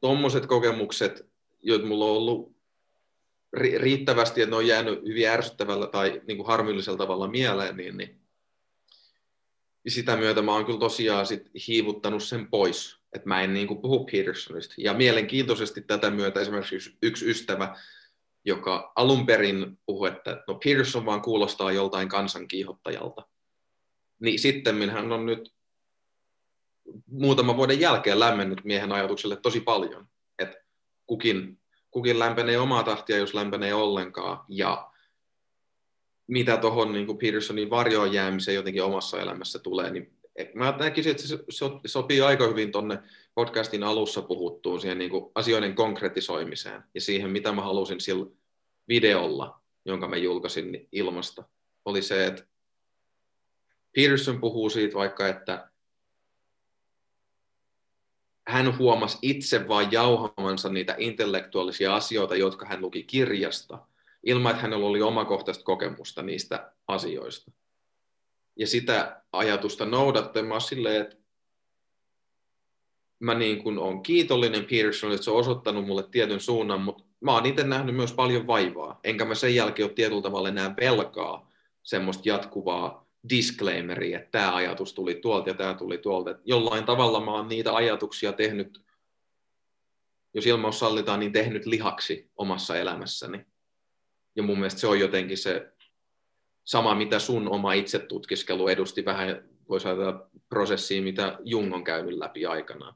tuommoiset 0.00 0.46
kokemukset, 0.46 1.30
joita 1.62 1.86
mulla 1.86 2.04
on 2.04 2.16
ollut 2.16 2.59
riittävästi, 3.52 4.42
että 4.42 4.50
ne 4.50 4.56
on 4.56 4.66
jäänyt 4.66 5.04
hyvin 5.04 5.28
ärsyttävällä 5.28 5.86
tai 5.86 6.22
niin 6.26 6.36
kuin 6.36 6.46
harmillisella 6.46 6.98
tavalla 6.98 7.28
mieleen, 7.28 7.76
niin, 7.76 7.96
niin 7.96 8.20
sitä 9.88 10.16
myötä 10.16 10.42
mä 10.42 10.52
oon 10.52 10.66
kyllä 10.66 10.78
tosiaan 10.78 11.26
sit 11.26 11.50
hiivuttanut 11.68 12.22
sen 12.22 12.50
pois, 12.50 13.00
että 13.12 13.28
mä 13.28 13.42
en 13.42 13.54
niin 13.54 13.66
kuin 13.66 13.82
puhu 13.82 14.04
Petersonista. 14.04 14.74
Ja 14.78 14.94
mielenkiintoisesti 14.94 15.82
tätä 15.82 16.10
myötä 16.10 16.40
esimerkiksi 16.40 16.96
yksi 17.02 17.30
ystävä 17.30 17.76
joka 18.44 18.92
alun 18.96 19.26
perin 19.26 19.78
puhui, 19.86 20.08
että 20.08 20.44
no 20.48 20.54
Peterson 20.54 21.06
vaan 21.06 21.22
kuulostaa 21.22 21.72
joltain 21.72 22.08
kansankiihottajalta. 22.08 23.26
Niin 24.20 24.38
sitten 24.38 24.90
hän 24.90 25.12
on 25.12 25.26
nyt 25.26 25.54
muutaman 27.06 27.56
vuoden 27.56 27.80
jälkeen 27.80 28.20
lämmennyt 28.20 28.64
miehen 28.64 28.92
ajatukselle 28.92 29.36
tosi 29.36 29.60
paljon, 29.60 30.08
että 30.38 30.64
kukin, 31.06 31.59
kukin 31.90 32.18
lämpenee 32.18 32.58
omaa 32.58 32.82
tahtia, 32.82 33.16
jos 33.16 33.34
lämpenee 33.34 33.74
ollenkaan, 33.74 34.44
ja 34.48 34.90
mitä 36.26 36.56
tuohon 36.56 36.92
niin 36.92 37.18
Petersonin 37.18 37.70
varjoon 37.70 38.12
jäämiseen 38.12 38.54
jotenkin 38.54 38.82
omassa 38.82 39.20
elämässä 39.20 39.58
tulee, 39.58 39.90
niin 39.90 40.20
mä 40.54 40.74
näkisin, 40.78 41.10
että 41.10 41.22
se 41.22 41.38
sopii 41.86 42.20
aika 42.20 42.46
hyvin 42.46 42.72
tuonne 42.72 42.98
podcastin 43.34 43.82
alussa 43.82 44.22
puhuttuun 44.22 44.80
siihen 44.80 44.98
niin 44.98 45.10
kuin 45.10 45.32
asioiden 45.34 45.74
konkretisoimiseen 45.74 46.82
ja 46.94 47.00
siihen, 47.00 47.30
mitä 47.30 47.52
mä 47.52 47.62
halusin 47.62 48.00
sillä 48.00 48.26
videolla, 48.88 49.60
jonka 49.84 50.08
mä 50.08 50.16
julkaisin 50.16 50.88
ilmasta, 50.92 51.44
oli 51.84 52.02
se, 52.02 52.26
että 52.26 52.44
Peterson 53.96 54.40
puhuu 54.40 54.70
siitä 54.70 54.94
vaikka, 54.94 55.28
että 55.28 55.69
hän 58.50 58.78
huomasi 58.78 59.18
itse 59.22 59.68
vain 59.68 59.92
jauhamansa 59.92 60.68
niitä 60.68 60.94
intellektuaalisia 60.98 61.94
asioita, 61.94 62.36
jotka 62.36 62.66
hän 62.66 62.80
luki 62.80 63.02
kirjasta, 63.02 63.78
ilman 64.24 64.50
että 64.50 64.62
hänellä 64.62 64.86
oli 64.86 65.02
omakohtaista 65.02 65.64
kokemusta 65.64 66.22
niistä 66.22 66.72
asioista. 66.88 67.52
Ja 68.56 68.66
sitä 68.66 69.22
ajatusta 69.32 69.86
noudattamaan 69.86 70.60
silleen, 70.60 71.02
että 71.02 71.16
mä 73.18 73.34
niin 73.34 73.62
kuin 73.62 73.78
olen 73.78 74.02
kiitollinen 74.02 74.64
Petersonille, 74.64 75.14
että 75.14 75.24
se 75.24 75.30
on 75.30 75.36
osoittanut 75.36 75.86
mulle 75.86 76.02
tietyn 76.10 76.40
suunnan, 76.40 76.80
mutta 76.80 77.04
mä 77.20 77.32
oon 77.32 77.46
itse 77.46 77.64
nähnyt 77.64 77.96
myös 77.96 78.12
paljon 78.12 78.46
vaivaa, 78.46 79.00
enkä 79.04 79.24
mä 79.24 79.34
sen 79.34 79.54
jälkeen 79.54 79.86
ole 79.86 79.94
tietyllä 79.94 80.22
tavalla 80.22 80.48
enää 80.48 80.74
velkaa 80.80 81.50
semmoista 81.82 82.28
jatkuvaa 82.28 83.09
disclaimeria, 83.28 84.18
että 84.18 84.30
tämä 84.30 84.54
ajatus 84.54 84.94
tuli 84.94 85.14
tuolta 85.14 85.50
ja 85.50 85.54
tämä 85.54 85.74
tuli 85.74 85.98
tuolta. 85.98 86.30
Että 86.30 86.42
jollain 86.46 86.84
tavalla 86.84 87.20
mä 87.20 87.30
oon 87.30 87.48
niitä 87.48 87.74
ajatuksia 87.74 88.32
tehnyt, 88.32 88.82
jos 90.34 90.46
ilmaus 90.46 90.78
sallitaan, 90.78 91.20
niin 91.20 91.32
tehnyt 91.32 91.66
lihaksi 91.66 92.30
omassa 92.36 92.76
elämässäni. 92.76 93.46
Ja 94.36 94.42
mun 94.42 94.58
mielestä 94.58 94.80
se 94.80 94.86
on 94.86 95.00
jotenkin 95.00 95.38
se 95.38 95.72
sama, 96.64 96.94
mitä 96.94 97.18
sun 97.18 97.48
oma 97.48 97.72
itsetutkiskelu 97.72 98.68
edusti 98.68 99.04
vähän, 99.04 99.48
voisi 99.68 99.88
ajatella 99.88 100.30
prosessiin, 100.48 101.04
mitä 101.04 101.38
Jung 101.44 101.74
on 101.74 101.84
käynyt 101.84 102.18
läpi 102.18 102.46
aikanaan 102.46 102.94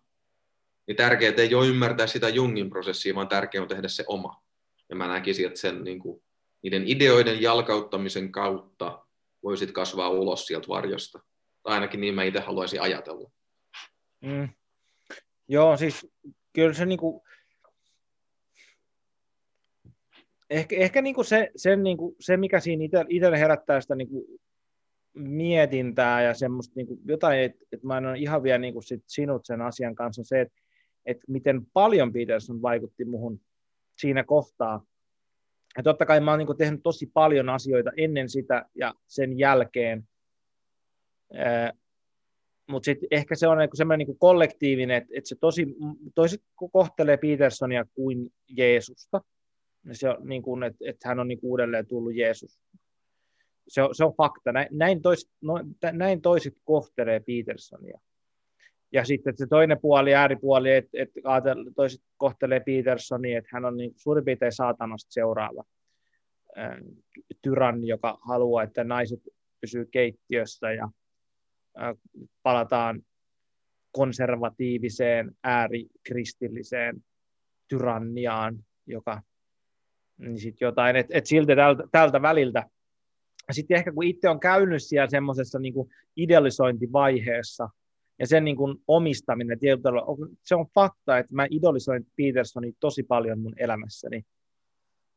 niin 0.87 0.97
tärkeää 0.97 1.35
ei 1.39 1.55
ole 1.55 1.67
ymmärtää 1.67 2.07
sitä 2.07 2.29
Jungin 2.29 2.71
prosessia, 2.71 3.15
vaan 3.15 3.29
tärkeää 3.29 3.63
on 3.63 3.69
tehdä 3.69 3.89
se 3.89 4.05
oma. 4.07 4.43
Ja 4.89 4.97
mä 4.97 5.09
näkisin, 5.09 5.47
että 5.47 5.61
sen 5.61 5.85
niin 5.85 5.99
kuin, 5.99 6.23
niiden 6.63 6.83
ideoiden 6.87 7.43
jalkauttamisen 7.43 8.33
kautta 8.33 9.04
voisit 9.45 9.73
kasvaa 9.73 10.09
ulos 10.09 10.47
sieltä 10.47 10.69
varjosta. 10.69 11.19
Tai 11.63 11.75
ainakin 11.75 12.01
niin 12.01 12.15
mä 12.15 12.23
itse 12.23 12.41
haluaisin 12.41 12.83
ajatella. 12.83 13.31
Mm. 14.21 14.49
Joo, 15.49 15.77
siis 15.77 16.07
kyllä 16.53 16.73
se 16.73 16.87
niinku, 16.87 17.25
ehkä, 20.51 20.77
ehkä 20.77 21.03
niinku 21.03 21.25
se, 21.25 21.51
sen 21.57 21.83
niinku, 21.83 22.17
se, 22.21 22.37
mikä 22.37 22.61
siinä 22.61 22.85
itselle 23.09 23.39
herättää 23.39 23.81
sitä 23.81 23.95
niinku 23.95 24.41
mietintää 25.15 26.23
ja 26.23 26.35
semmoista 26.35 26.73
niinku 26.77 26.99
jotain, 27.05 27.41
että 27.41 27.65
et 27.73 27.83
mä 27.83 27.99
en 27.99 28.07
ole 28.07 28.19
ihan 28.19 28.43
vielä 28.43 28.59
niinku 28.59 28.83
sit 28.83 29.05
sinut 29.07 29.45
sen 29.45 29.61
asian 29.61 29.95
kanssa, 29.95 30.25
se, 30.25 30.41
että 30.41 30.59
et 31.07 31.19
miten 31.29 31.67
paljon 31.73 32.13
Peterson 32.13 32.63
vaikutti 32.63 33.05
muhun 33.05 33.41
siinä 33.99 34.25
kohtaa. 34.25 34.87
Ja 35.77 35.83
totta 35.83 36.07
kai 36.07 36.21
mä 36.21 36.31
oon 36.31 36.39
niinku 36.39 36.55
tehnyt 36.55 36.83
tosi 36.83 37.07
paljon 37.07 37.49
asioita 37.49 37.91
ennen 37.97 38.29
sitä 38.29 38.65
ja 38.75 38.95
sen 39.07 39.39
jälkeen, 39.39 40.09
mutta 42.69 42.85
sitten 42.85 43.09
ehkä 43.11 43.35
se 43.35 43.49
on 43.49 43.59
niinku 43.59 43.77
semmoinen 43.77 43.99
niinku 43.99 44.19
kollektiivinen, 44.19 44.97
että 44.97 45.13
et 45.17 45.27
se 45.27 45.37
tosi, 45.41 45.67
toiset 46.15 46.43
kohtelee 46.73 47.17
Petersonia 47.17 47.85
kuin 47.95 48.33
Jeesusta. 48.49 49.21
Se 49.93 50.09
on 50.09 50.17
niin 50.29 50.43
kuin, 50.43 50.63
että, 50.63 50.85
että 50.87 51.09
hän 51.09 51.21
on 51.21 51.29
niin 51.29 51.39
uudelleen 51.43 51.87
tullut 51.87 52.15
Jeesus. 52.15 52.61
Se 53.69 53.83
on, 53.83 53.95
se 53.95 54.05
on 54.05 54.15
fakta. 54.17 54.53
Näin, 54.53 54.69
näin, 54.71 55.03
toiset, 55.03 55.31
no, 55.43 55.55
näin 55.93 56.21
toiset 56.21 56.55
kohtelee 56.65 57.21
Petersonia. 57.21 58.01
Ja 58.95 59.05
sitten 59.05 59.37
se 59.37 59.47
toinen 59.47 59.79
puoli, 59.81 60.15
ääripuoli, 60.15 60.73
että, 60.73 60.91
että 60.95 61.21
toiset 61.77 62.01
kohtelee 62.17 62.61
Petersonia, 62.61 63.39
että 63.39 63.51
hän 63.53 63.65
on 63.65 63.77
niin 63.77 63.93
suurin 63.97 64.25
piirtein 64.25 64.53
saatanasta 64.53 65.13
seuraava 65.13 65.65
tyranni, 67.43 67.87
joka 67.87 68.19
haluaa, 68.29 68.63
että 68.63 68.85
naiset 68.85 69.21
pysyy 69.61 69.85
keittiössä 69.91 70.73
ja 70.73 70.89
palataan 72.43 73.03
konservatiiviseen, 73.93 75.37
äärikristilliseen 75.45 77.05
tyranniaan, 77.69 78.65
joka 78.87 79.23
niin 80.19 80.39
sit 80.39 80.61
jotain, 80.61 80.97
että 80.97 81.19
et 81.19 81.27
silti 81.27 81.57
tältä, 81.57 81.85
tältä 81.93 82.23
väliltä. 82.23 82.71
Sitten 83.53 83.77
ehkä 83.77 83.93
kun 83.93 84.05
itse 84.05 84.29
on 84.29 84.41
käynyt 84.41 84.83
siellä 84.83 85.09
semmoisessa 85.09 85.59
niin 85.59 85.75
idealisointivaiheessa, 86.17 87.69
ja 88.19 88.27
sen 88.27 88.45
niin 88.45 88.57
kuin 88.57 88.77
omistaminen 88.89 89.59
tietyllä 89.59 90.03
se 90.43 90.55
on 90.55 90.67
fakta, 90.75 91.19
että 91.19 91.35
mä 91.35 91.47
idolisoin 91.51 92.07
Petersonin 92.17 92.77
tosi 92.81 93.03
paljon 93.03 93.39
mun 93.39 93.55
elämässäni. 93.57 94.23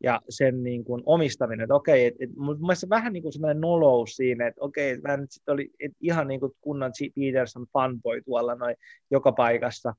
Ja 0.03 0.22
sen 0.30 0.64
niin 0.64 0.84
kuin 0.84 1.03
omistaminen, 1.06 1.64
että 1.64 1.76
okei, 1.76 2.06
että, 2.06 2.24
että 2.24 2.40
mun 2.40 2.60
mielestä 2.60 2.90
vähän 2.90 3.14
niin 3.14 3.24
kuin 3.24 3.34
semmoinen 3.34 3.61
nolous 3.61 4.15
siinä, 4.15 4.48
että 4.48 4.61
okei, 4.61 4.90
että 4.90 5.07
mä 5.07 5.18
nyt 5.18 5.32
sit 5.32 5.49
oli 5.49 5.72
että 5.80 5.98
ihan 6.02 6.28
niin 6.28 6.40
kuin 6.40 6.52
kunnan 6.61 6.91
Peterson 7.15 7.65
fanboy 7.74 8.22
tuolla 8.22 8.56
noin 8.56 8.76
joka 9.11 9.32
paikassa. 9.32 9.94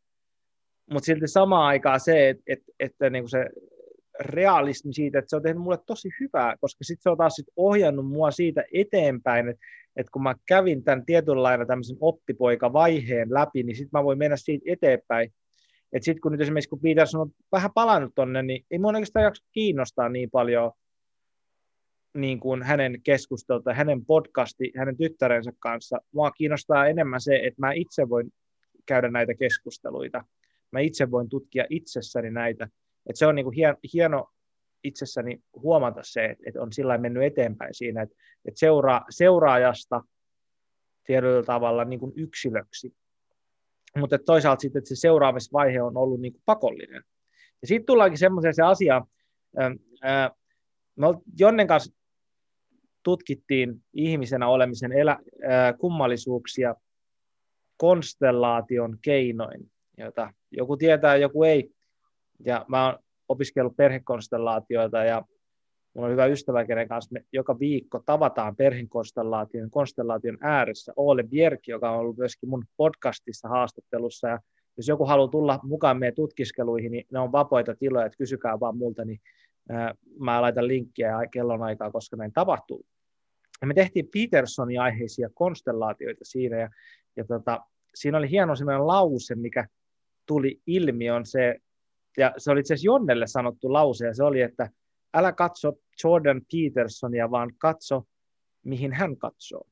Mutta 0.90 1.06
silti 1.06 1.28
samaan 1.28 1.66
aikaan 1.66 2.00
se, 2.00 2.28
että, 2.28 2.42
että, 2.46 2.72
että 2.80 3.10
niin 3.10 3.22
kuin 3.22 3.30
se 3.30 3.46
realismi 4.20 4.94
siitä, 4.94 5.18
että 5.18 5.28
se 5.28 5.36
on 5.36 5.42
tehnyt 5.42 5.62
mulle 5.62 5.78
tosi 5.86 6.08
hyvää, 6.20 6.56
koska 6.60 6.84
sitten 6.84 7.02
se 7.02 7.10
on 7.10 7.16
taas 7.16 7.34
sit 7.34 7.46
ohjannut 7.56 8.06
mua 8.06 8.30
siitä 8.30 8.64
eteenpäin, 8.72 9.48
että, 9.48 9.66
että 9.96 10.10
kun 10.12 10.22
mä 10.22 10.34
kävin 10.46 10.84
tämän 10.84 11.06
tietynlailla 11.06 11.66
tämmöisen 11.66 11.96
oppipoikavaiheen 12.00 13.34
läpi, 13.34 13.62
niin 13.62 13.76
sitten 13.76 13.98
mä 13.98 14.04
voin 14.04 14.18
mennä 14.18 14.36
siitä 14.36 14.64
eteenpäin. 14.72 15.32
Että 15.92 16.04
sitten 16.04 16.20
kun 16.20 16.32
nyt 16.32 16.40
esimerkiksi 16.40 16.70
kun 16.70 16.80
Peterson 16.80 17.20
on 17.20 17.30
vähän 17.52 17.70
palannut 17.74 18.12
tonne, 18.14 18.42
niin 18.42 18.64
ei 18.70 18.78
mun 18.78 18.94
oikeastaan 18.94 19.24
jaksa 19.24 19.44
kiinnostaa 19.52 20.08
niin 20.08 20.30
paljon 20.30 20.72
niin 22.14 22.40
kuin 22.40 22.62
hänen 22.62 23.02
keskustelta, 23.02 23.74
hänen 23.74 24.04
podcasti, 24.04 24.72
hänen 24.76 24.96
tyttärensä 24.96 25.52
kanssa. 25.58 25.98
Mua 26.12 26.30
kiinnostaa 26.30 26.86
enemmän 26.86 27.20
se, 27.20 27.36
että 27.36 27.60
mä 27.60 27.72
itse 27.72 28.08
voin 28.08 28.32
käydä 28.86 29.10
näitä 29.10 29.34
keskusteluita. 29.34 30.24
Mä 30.72 30.80
itse 30.80 31.10
voin 31.10 31.28
tutkia 31.28 31.64
itsessäni 31.70 32.30
näitä 32.30 32.68
et 33.08 33.16
se 33.16 33.26
on 33.26 33.34
niin 33.34 33.44
kuin 33.44 33.54
hien, 33.54 33.76
hieno 33.92 34.30
itsessäni 34.84 35.42
huomata 35.56 36.00
se, 36.04 36.24
että, 36.24 36.44
että 36.46 36.62
on 36.62 36.72
sillä 36.72 36.98
mennyt 36.98 37.22
eteenpäin 37.22 37.74
siinä, 37.74 38.02
että, 38.02 38.16
että 38.44 38.58
seuraa, 38.58 39.06
seuraajasta 39.10 40.02
tietyllä 41.04 41.42
tavalla 41.42 41.84
niin 41.84 42.00
kuin 42.00 42.12
yksilöksi. 42.16 42.94
Mutta 43.96 44.18
toisaalta 44.18 44.60
sitten, 44.60 44.86
se 44.86 44.96
seuraamisvaihe 44.96 45.82
on 45.82 45.96
ollut 45.96 46.20
niin 46.20 46.32
kuin 46.32 46.42
pakollinen. 46.44 47.02
Ja 47.62 47.68
sitten 47.68 47.86
tullaankin 47.86 48.18
semmoiseen 48.18 48.54
se 48.54 48.62
asia, 48.62 49.02
ää, 50.02 50.30
me 50.96 51.06
Jonnen 51.38 51.66
kanssa 51.66 51.92
tutkittiin 53.02 53.84
ihmisenä 53.94 54.48
olemisen 54.48 54.92
elä, 54.92 55.18
ää, 55.48 55.72
kummallisuuksia 55.72 56.74
konstellaation 57.76 58.98
keinoin, 59.02 59.70
jota 59.98 60.32
joku 60.50 60.76
tietää, 60.76 61.16
joku 61.16 61.44
ei. 61.44 61.70
Ja 62.44 62.64
mä 62.68 62.86
oon 62.86 62.98
opiskellut 63.28 63.76
perhekonstellaatioita 63.76 65.04
ja 65.04 65.22
mulla 65.94 66.06
on 66.06 66.12
hyvä 66.12 66.26
ystävä, 66.26 66.64
kenen 66.64 66.88
kanssa 66.88 67.12
me 67.12 67.24
joka 67.32 67.58
viikko 67.58 68.02
tavataan 68.06 68.56
perhekonstellaation 68.56 69.70
konstellaation 69.70 70.38
ääressä. 70.40 70.92
Ole 70.96 71.22
Bjerk, 71.22 71.68
joka 71.68 71.90
on 71.90 71.98
ollut 71.98 72.16
myöskin 72.16 72.48
mun 72.48 72.64
podcastissa 72.76 73.48
haastattelussa. 73.48 74.28
Ja 74.28 74.40
jos 74.76 74.88
joku 74.88 75.04
haluaa 75.04 75.28
tulla 75.28 75.60
mukaan 75.62 75.98
meidän 75.98 76.14
tutkiskeluihin, 76.14 76.92
niin 76.92 77.06
ne 77.12 77.18
on 77.18 77.32
vapaita 77.32 77.74
tiloja, 77.74 78.06
että 78.06 78.18
kysykää 78.18 78.60
vaan 78.60 78.76
multa, 78.76 79.04
niin 79.04 79.20
mä 80.18 80.42
laitan 80.42 80.68
linkkiä 80.68 81.26
kellon 81.30 81.62
aikaa, 81.62 81.90
koska 81.90 82.16
näin 82.16 82.32
tapahtuu. 82.32 82.86
Ja 83.60 83.66
me 83.66 83.74
tehtiin 83.74 84.08
Petersonin 84.12 84.80
aiheisia 84.80 85.28
konstellaatioita 85.34 86.24
siinä, 86.24 86.56
ja, 86.58 86.70
ja 87.16 87.24
tota, 87.24 87.60
siinä 87.94 88.18
oli 88.18 88.30
hieno 88.30 88.56
sellainen 88.56 88.86
lause, 88.86 89.34
mikä 89.34 89.66
tuli 90.26 90.60
ilmi, 90.66 91.10
on 91.10 91.26
se, 91.26 91.56
ja 92.18 92.34
se 92.38 92.50
oli 92.50 92.60
itse 92.60 92.74
asiassa 92.74 92.86
Jonnelle 92.86 93.26
sanottu 93.26 93.72
lause, 93.72 94.06
ja 94.06 94.14
se 94.14 94.24
oli, 94.24 94.40
että 94.40 94.70
älä 95.14 95.32
katso 95.32 95.72
Jordan 96.04 96.42
Petersonia, 96.52 97.30
vaan 97.30 97.52
katso, 97.58 98.02
mihin 98.64 98.92
hän 98.92 99.16
katsoo. 99.16 99.68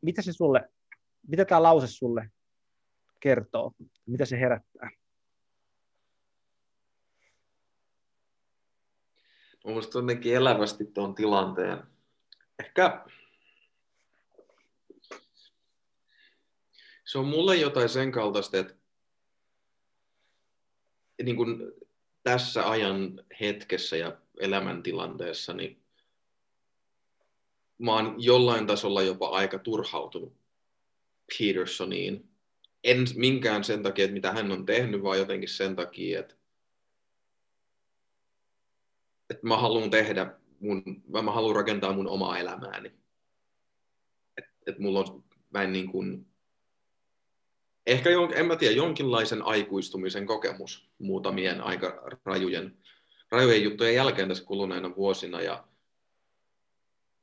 Mitä 0.00 0.22
se 0.22 0.32
sulle, 0.32 0.68
mitä 1.28 1.44
tämä 1.44 1.62
lause 1.62 1.86
sulle 1.86 2.30
kertoo? 3.20 3.72
Mitä 4.06 4.24
se 4.24 4.40
herättää? 4.40 4.90
Mielestäni 9.64 10.02
jotenkin 10.02 10.36
elävästi 10.36 10.84
tuon 10.84 11.14
tilanteen. 11.14 11.78
Ehkä 12.58 13.04
se 17.04 17.18
on 17.18 17.26
mulle 17.26 17.56
jotain 17.56 17.88
sen 17.88 18.12
kaltaista, 18.12 18.58
että 18.58 18.81
niin 21.22 21.36
kuin 21.36 21.72
tässä 22.22 22.70
ajan 22.70 23.24
hetkessä 23.40 23.96
ja 23.96 24.16
elämäntilanteessa, 24.40 25.52
niin 25.52 25.82
mä 27.78 27.92
oon 27.92 28.14
jollain 28.18 28.66
tasolla 28.66 29.02
jopa 29.02 29.28
aika 29.28 29.58
turhautunut 29.58 30.32
Petersoniin. 31.38 32.28
En 32.84 32.98
minkään 33.14 33.64
sen 33.64 33.82
takia, 33.82 34.04
että 34.04 34.14
mitä 34.14 34.32
hän 34.32 34.52
on 34.52 34.66
tehnyt, 34.66 35.02
vaan 35.02 35.18
jotenkin 35.18 35.48
sen 35.48 35.76
takia, 35.76 36.20
että, 36.20 36.34
että 39.30 39.46
mä 39.46 39.56
haluan 39.56 39.90
tehdä 39.90 40.34
mun, 40.60 40.82
mä 41.22 41.32
haluan 41.32 41.56
rakentaa 41.56 41.92
mun 41.92 42.08
omaa 42.08 42.38
elämääni. 42.38 42.92
Että 44.36 44.52
et 44.66 44.78
mulla 44.78 45.00
on, 45.00 45.24
mä 45.50 45.62
en 45.62 45.72
niin 45.72 45.90
kuin, 45.90 46.31
ehkä, 47.86 48.10
en 48.34 48.46
mä 48.46 48.56
tiedä, 48.56 48.74
jonkinlaisen 48.76 49.42
aikuistumisen 49.42 50.26
kokemus 50.26 50.88
muutamien 50.98 51.60
aika 51.60 52.02
rajujen, 52.24 52.78
rajujen 53.30 53.62
juttujen 53.62 53.94
jälkeen 53.94 54.28
tässä 54.28 54.44
kuluneina 54.44 54.96
vuosina. 54.96 55.40
Ja 55.40 55.68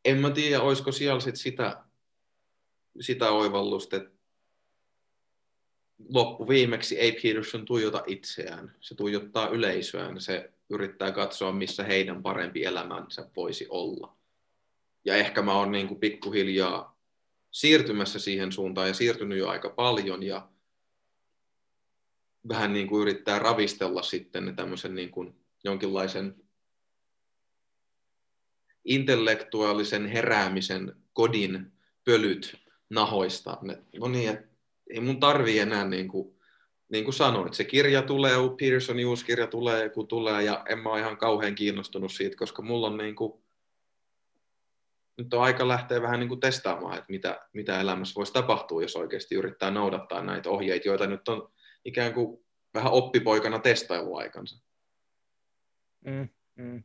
en 0.06 0.18
mä 0.18 0.30
tiedä, 0.30 0.62
olisiko 0.62 0.92
siellä 0.92 1.20
sit 1.20 1.36
sitä, 1.36 1.84
sitä 3.00 3.32
oivallusta, 3.32 3.98
että 3.98 4.12
loppuviimeksi 6.10 7.00
ei 7.00 7.12
Peterson 7.12 7.66
tuijota 7.66 8.04
itseään, 8.08 8.76
se 8.82 8.96
tuijottaa 8.96 9.50
yleisöään, 9.50 10.22
se 10.22 10.54
yrittää 10.70 11.12
katsoa, 11.12 11.52
missä 11.52 11.84
heidän 11.84 12.24
parempi 12.24 12.64
elämänsä 12.66 13.30
voisi 13.36 13.68
olla. 13.70 14.18
Ja 15.06 15.16
ehkä 15.16 15.42
mä 15.42 15.54
oon 15.54 15.72
niin 15.72 16.00
pikkuhiljaa 16.00 16.99
siirtymässä 17.52 18.20
siihen 18.20 18.52
suuntaan 18.52 18.88
ja 18.88 18.94
siirtynyt 18.94 19.38
jo 19.38 19.50
aika 19.50 19.70
paljon 19.70 20.24
ja 20.24 20.50
vähän 22.50 22.74
niin 22.74 22.88
kuin 22.88 23.02
yrittää 23.02 23.40
ravistella 23.40 24.02
sitten 24.02 24.56
tämmöisen 24.56 24.96
niin 24.96 25.12
kuin 25.12 25.36
jonkinlaisen 25.64 26.36
intellektuaalisen 28.86 30.08
heräämisen 30.08 30.96
kodin 31.14 31.72
pölyt 32.06 32.58
nahoista. 32.90 33.58
No 34.00 34.08
niin, 34.08 34.38
ei 34.90 35.00
mun 35.00 35.20
tarvi 35.20 35.60
enää 35.60 35.86
niin 35.86 36.08
kuin, 36.08 36.36
niin 36.90 37.04
kuin 37.04 37.14
sanoit, 37.14 37.54
se 37.54 37.64
kirja 37.64 38.02
tulee, 38.02 38.36
Petersonin 38.60 39.08
uusi 39.08 39.26
kirja 39.26 39.48
tulee, 39.48 39.90
kun 39.90 40.08
tulee, 40.08 40.44
ja 40.44 40.66
en 40.70 40.80
mä 40.80 40.90
ole 40.90 41.00
ihan 41.00 41.18
kauhean 41.18 41.56
kiinnostunut 41.56 42.12
siitä, 42.12 42.38
koska 42.38 42.62
mulla 42.62 42.88
on 42.88 42.98
niin 42.98 43.16
kuin, 43.16 43.34
nyt 45.20 45.34
on 45.34 45.44
aika 45.44 45.68
lähteä 45.68 46.02
vähän 46.02 46.20
niin 46.20 46.28
kuin 46.28 46.40
testaamaan, 46.40 46.98
että 46.98 47.10
mitä, 47.10 47.40
mitä 47.54 47.82
elämässä 47.82 48.16
voisi 48.16 48.34
tapahtua, 48.34 48.82
jos 48.82 48.96
oikeasti 48.96 49.36
yrittää 49.36 49.72
noudattaa 49.72 50.24
näitä 50.24 50.50
ohjeita, 50.50 50.88
joita 50.88 51.08
nyt 51.08 51.28
on 51.28 51.52
ikään 51.86 52.14
kuin 52.14 52.46
vähän 52.74 52.92
oppipoikana 52.92 53.60
testailuaikansa. 53.60 54.66
Mm, 56.06 56.30
mm. 56.56 56.84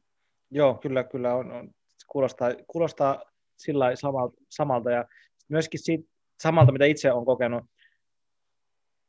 Joo, 0.50 0.74
kyllä, 0.74 1.04
kyllä 1.04 1.34
on, 1.34 1.52
on. 1.52 1.70
Kuulostaa, 2.08 2.50
kuulostaa 2.66 3.22
sillä 3.56 3.96
samalta, 3.96 4.36
samalta 4.50 4.90
ja 4.90 5.04
myöskin 5.48 5.80
siitä, 5.82 6.04
samalta, 6.42 6.72
mitä 6.72 6.84
itse 6.84 7.12
olen 7.12 7.24
kokenut 7.24 7.64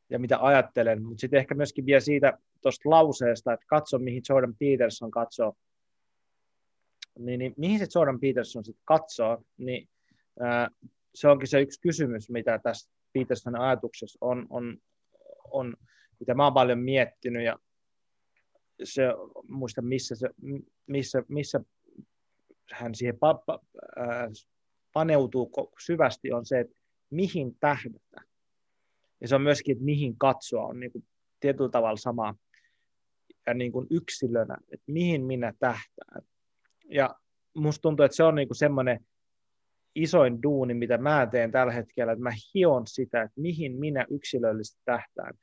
ja 0.10 0.20
mitä 0.20 0.38
ajattelen, 0.42 1.04
mutta 1.04 1.22
sitten 1.22 1.40
ehkä 1.40 1.56
myöskin 1.56 1.86
vielä 1.86 2.00
siitä 2.00 2.38
tuosta 2.62 2.90
lauseesta, 2.90 3.54
että 3.54 3.66
katso, 3.70 4.00
mihin 4.00 4.22
Jordan 4.30 4.56
Peterson 4.60 5.12
katsoo, 5.12 5.54
niin, 7.20 7.40
niin 7.40 7.54
mihin 7.58 7.80
se 7.80 7.86
Jordan 7.96 8.20
Peterson 8.20 8.66
sitten 8.66 8.86
katsoo, 8.86 9.44
niin 9.58 9.90
ää, 10.40 10.70
se 11.16 11.28
onkin 11.28 11.48
se 11.48 11.62
yksi 11.62 11.82
kysymys, 11.82 12.30
mitä 12.30 12.60
tässä 12.64 12.92
Petersonin 13.14 13.62
ajatuksessa 13.62 14.18
on, 14.22 14.48
on, 14.50 14.78
on 15.52 15.76
mitä 16.20 16.34
mä 16.34 16.44
oon 16.44 16.54
paljon 16.54 16.80
miettinyt 16.80 17.44
ja 17.44 17.60
se, 18.84 19.04
muista 19.48 19.82
missä, 19.82 20.16
se, 20.16 20.30
missä, 20.88 21.24
missä 21.28 21.60
hän 22.72 22.96
siihen 22.96 23.20
pa, 23.20 23.34
pa, 23.34 23.60
ää, 23.96 24.30
paneutuu 24.94 25.52
syvästi, 25.86 26.32
on 26.32 26.46
se, 26.46 26.60
että 26.60 26.76
mihin 27.10 27.58
tähdätä. 27.60 28.22
Ja 29.22 29.28
se 29.28 29.36
on 29.36 29.42
myöskin, 29.42 29.72
että 29.72 29.86
mihin 29.86 30.18
katsoa 30.18 30.66
on 30.66 30.80
niin 30.80 30.92
kuin 30.92 31.08
tietyllä 31.40 31.70
tavalla 31.70 31.98
sama 31.98 32.36
ja 33.48 33.54
niin 33.54 33.72
kuin 33.72 33.88
yksilönä, 33.90 34.58
että 34.72 34.92
mihin 34.92 35.22
minä 35.22 35.54
tähtään. 35.60 36.22
Ja 36.90 37.16
musta 37.56 37.82
tuntuu, 37.82 38.04
että 38.04 38.16
se 38.16 38.24
on 38.24 38.36
niin 38.36 38.48
kuin 38.48 38.58
semmoinen 38.58 39.00
isoin 39.96 40.44
duuni, 40.44 40.74
mitä 40.74 40.98
mä 40.98 41.28
teen 41.32 41.52
tällä 41.52 41.74
hetkellä, 41.74 42.12
että 42.12 42.24
mä 42.24 42.32
hion 42.54 42.88
sitä, 42.88 43.22
että 43.22 43.42
mihin 43.42 43.80
minä 43.80 44.06
yksilöllisesti 44.10 44.82
tähtään. 44.86 45.34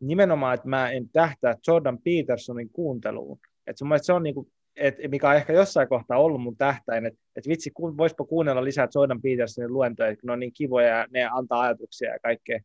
Nimenomaan, 0.00 0.54
että 0.54 0.68
mä 0.68 0.90
en 0.90 1.08
tähtää 1.08 1.56
Jordan 1.66 1.98
Petersonin 2.04 2.70
kuunteluun. 2.70 3.38
Että 3.66 3.84
mun 3.84 3.98
se 4.02 4.12
on 4.12 4.22
niin 4.22 4.34
kuin, 4.34 4.52
että 4.76 5.08
mikä 5.08 5.28
on 5.28 5.36
ehkä 5.36 5.52
jossain 5.52 5.88
kohtaa 5.88 6.18
ollut 6.18 6.42
mun 6.42 6.56
tähtäin, 6.56 7.06
että, 7.06 7.20
että 7.36 7.48
vitsi, 7.48 7.72
voisiko 7.96 8.24
kuunnella 8.24 8.64
lisää 8.64 8.88
Jordan 8.94 9.22
Petersonin 9.22 9.72
luentoja, 9.72 10.08
että 10.08 10.26
ne 10.26 10.32
on 10.32 10.40
niin 10.40 10.52
kivoja 10.52 10.88
ja 10.88 11.06
ne 11.10 11.28
antaa 11.32 11.60
ajatuksia 11.60 12.12
ja 12.12 12.18
kaikkea. 12.22 12.60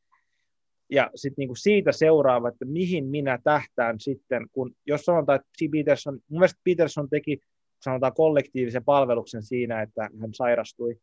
Ja 0.89 1.11
sitten 1.15 1.41
niinku 1.41 1.55
siitä 1.55 1.91
seuraava, 1.91 2.49
että 2.49 2.65
mihin 2.65 3.05
minä 3.05 3.39
tähtään 3.43 3.99
sitten, 3.99 4.47
kun 4.51 4.71
jos 4.85 5.01
sanotaan, 5.01 5.35
että 5.35 5.49
Peterson, 5.71 6.13
mun 6.13 6.39
mielestä 6.39 6.61
Peterson 6.63 7.09
teki 7.09 7.39
sanotaan 7.81 8.13
kollektiivisen 8.13 8.83
palveluksen 8.83 9.43
siinä, 9.43 9.81
että 9.81 10.09
hän 10.21 10.33
sairastui. 10.33 10.99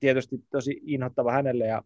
Tietysti 0.00 0.36
tosi 0.50 0.80
inhottava 0.82 1.32
hänelle 1.32 1.66
ja 1.66 1.82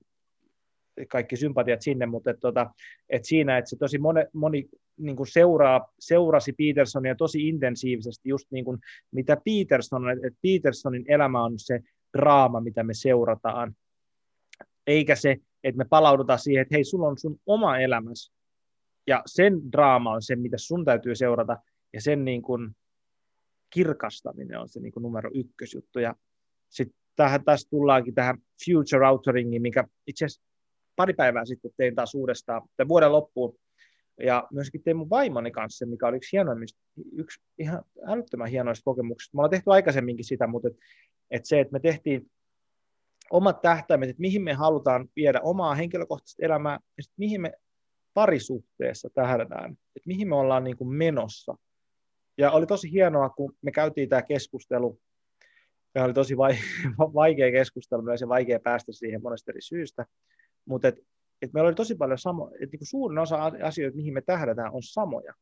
kaikki 1.09 1.37
sympatiat 1.37 1.83
sinne, 1.83 2.07
mutta 2.07 2.31
et, 2.31 2.41
tota, 2.41 2.71
et 3.09 3.25
siinä, 3.25 3.59
että 3.59 3.71
se 3.71 3.77
tosi 3.77 3.99
moni, 3.99 4.21
moni 4.33 4.69
niin 4.97 5.17
kuin 5.17 5.27
seuraa, 5.27 5.93
seurasi 5.99 6.53
Petersonia 6.53 7.15
tosi 7.15 7.49
intensiivisesti, 7.49 8.29
just 8.29 8.47
niin 8.51 8.65
kuin 8.65 8.79
mitä 9.11 9.37
Peterson, 9.45 10.11
että 10.11 10.41
Petersonin 10.43 11.05
elämä 11.09 11.45
on 11.45 11.53
se 11.57 11.81
draama, 12.19 12.61
mitä 12.61 12.83
me 12.83 12.95
seurataan, 12.95 13.77
eikä 14.87 15.15
se, 15.15 15.37
että 15.65 15.79
me 15.79 15.85
palaudutaan 15.85 16.39
siihen, 16.39 16.63
että 16.63 16.75
hei, 16.75 16.85
sulla 16.85 17.09
on 17.09 17.19
sun 17.19 17.41
oma 17.47 17.79
elämäsi, 17.79 18.33
ja 19.07 19.23
sen 19.27 19.73
draama 19.73 20.13
on 20.13 20.23
se, 20.23 20.37
mitä 20.37 20.57
sun 20.59 20.85
täytyy 20.85 21.15
seurata, 21.15 21.59
ja 21.93 22.01
sen 22.01 22.25
niin 22.25 22.43
kuin 22.43 22.71
kirkastaminen 23.73 24.59
on 24.59 24.69
se 24.69 24.81
niin 24.81 24.93
kuin 24.93 25.03
numero 25.03 25.31
ykkösjuttu. 25.35 25.99
Ja 25.99 26.15
sitten 26.69 26.99
tähän 27.17 27.45
taas 27.45 27.67
tullaankin 27.71 28.15
tähän 28.15 28.39
Future 28.67 29.09
Outeringiin, 29.09 29.63
mikä 29.63 29.85
itse 30.07 30.25
asiassa 30.25 30.43
pari 30.97 31.15
päivää 31.15 31.45
sitten 31.45 31.71
tein 31.77 31.95
taas 31.95 32.15
uudestaan, 32.15 32.63
tai 32.77 32.89
vuoden 32.89 33.13
loppuun, 33.13 33.59
ja 34.21 34.49
myöskin 34.53 34.83
tein 34.83 34.97
mun 34.97 35.11
vaimoni 35.11 35.51
kanssa, 35.51 35.87
mikä 35.87 36.07
oli 36.07 36.17
yksi 36.17 36.33
hienoimmista, 36.33 36.81
yksi 37.13 37.41
ihan 37.59 37.83
älyttömän 38.07 38.49
hienoista 38.49 38.85
kokemuksista. 38.85 39.37
Me 39.37 39.41
ollaan 39.41 39.51
tehty 39.51 39.71
aikaisemminkin 39.71 40.25
sitä, 40.25 40.47
mutta 40.47 40.69
et, 40.69 40.77
et 41.31 41.45
se, 41.45 41.61
että 41.61 41.73
me 41.73 41.81
tehtiin 41.81 42.31
omat 43.31 43.63
tähtäimet, 43.63 44.09
että 44.09 44.21
mihin 44.21 44.43
me 44.43 44.53
halutaan 44.53 45.09
viedä 45.17 45.41
omaa 45.41 45.75
henkilökohtaista 45.75 46.47
elämää, 46.47 46.79
ja 46.97 47.03
sitten 47.03 47.17
mihin 47.19 47.41
me 47.41 47.53
parisuhteessa 48.15 49.09
tähdätään, 49.15 49.73
että 49.73 50.07
mihin 50.07 50.29
me 50.29 50.35
ollaan 50.35 50.65
niin 50.65 50.77
kuin 50.77 50.89
menossa. 50.89 51.55
Ja 52.39 52.51
oli 52.51 52.67
tosi 52.67 52.93
hienoa, 52.93 53.31
kun 53.31 53.57
me 53.63 53.73
käytiin 53.73 54.09
tämä 54.09 54.23
keskustelu, 54.23 55.01
ja 55.95 56.05
oli 56.05 56.15
tosi 56.15 56.37
vaikea 57.15 57.53
keskustelu 57.53 58.03
myös 58.03 58.21
ja 58.21 58.29
vaikea 58.29 58.61
päästä 58.61 58.93
siihen 58.93 59.23
monesta 59.23 59.51
eri 59.53 59.63
syystä, 59.63 60.07
mutta 60.65 60.89
et, 60.89 60.99
et 61.43 61.53
meillä 61.53 61.69
oli 61.69 61.75
tosi 61.75 61.95
paljon 61.95 62.19
samo, 62.19 62.51
että 62.61 62.77
niin 62.77 62.87
suurin 62.87 63.19
osa 63.19 63.45
asioita, 63.63 63.97
mihin 63.97 64.15
me 64.15 64.21
tähdätään, 64.21 64.73
on 64.73 64.83
samoja. 64.83 65.35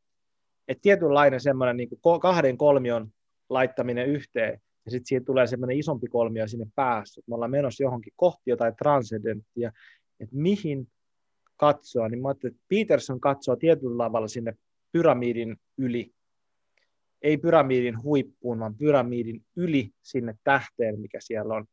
Et 0.69 0.79
tietynlainen 0.83 1.41
semmoinen 1.41 1.77
niin 1.77 1.89
kahden 2.21 2.57
kolmion 2.57 3.13
laittaminen 3.49 4.07
yhteen, 4.07 4.61
ja 4.85 4.91
sitten 4.91 5.07
siitä 5.07 5.25
tulee 5.25 5.47
semmoinen 5.47 5.79
isompi 5.79 6.07
kolmio 6.07 6.49
sinne 6.49 6.67
päässä, 6.75 7.21
että 7.21 7.31
me 7.31 7.35
ollaan 7.35 7.51
menossa 7.51 7.83
johonkin 7.83 8.13
kohti 8.17 8.51
jotain 8.51 8.77
transcendenttia, 8.77 9.73
että 10.21 10.37
mihin 10.37 10.89
katsoa, 11.57 12.09
niin 12.09 12.23
mä 12.23 12.31
että 12.31 12.49
Peterson 12.69 13.21
katsoo 13.21 13.57
tietyllä 13.57 14.05
tavalla 14.05 14.29
sinne 14.29 14.55
pyramidin 14.93 15.57
yli, 15.79 16.13
ei 17.23 17.39
pyramidin 17.39 18.03
huippuun, 18.03 18.59
vaan 18.59 18.75
pyramidin 18.75 19.45
yli 19.57 19.91
sinne 20.03 20.35
tähteen, 20.45 21.01
mikä 21.01 21.19
siellä 21.21 21.55
on 21.55 21.67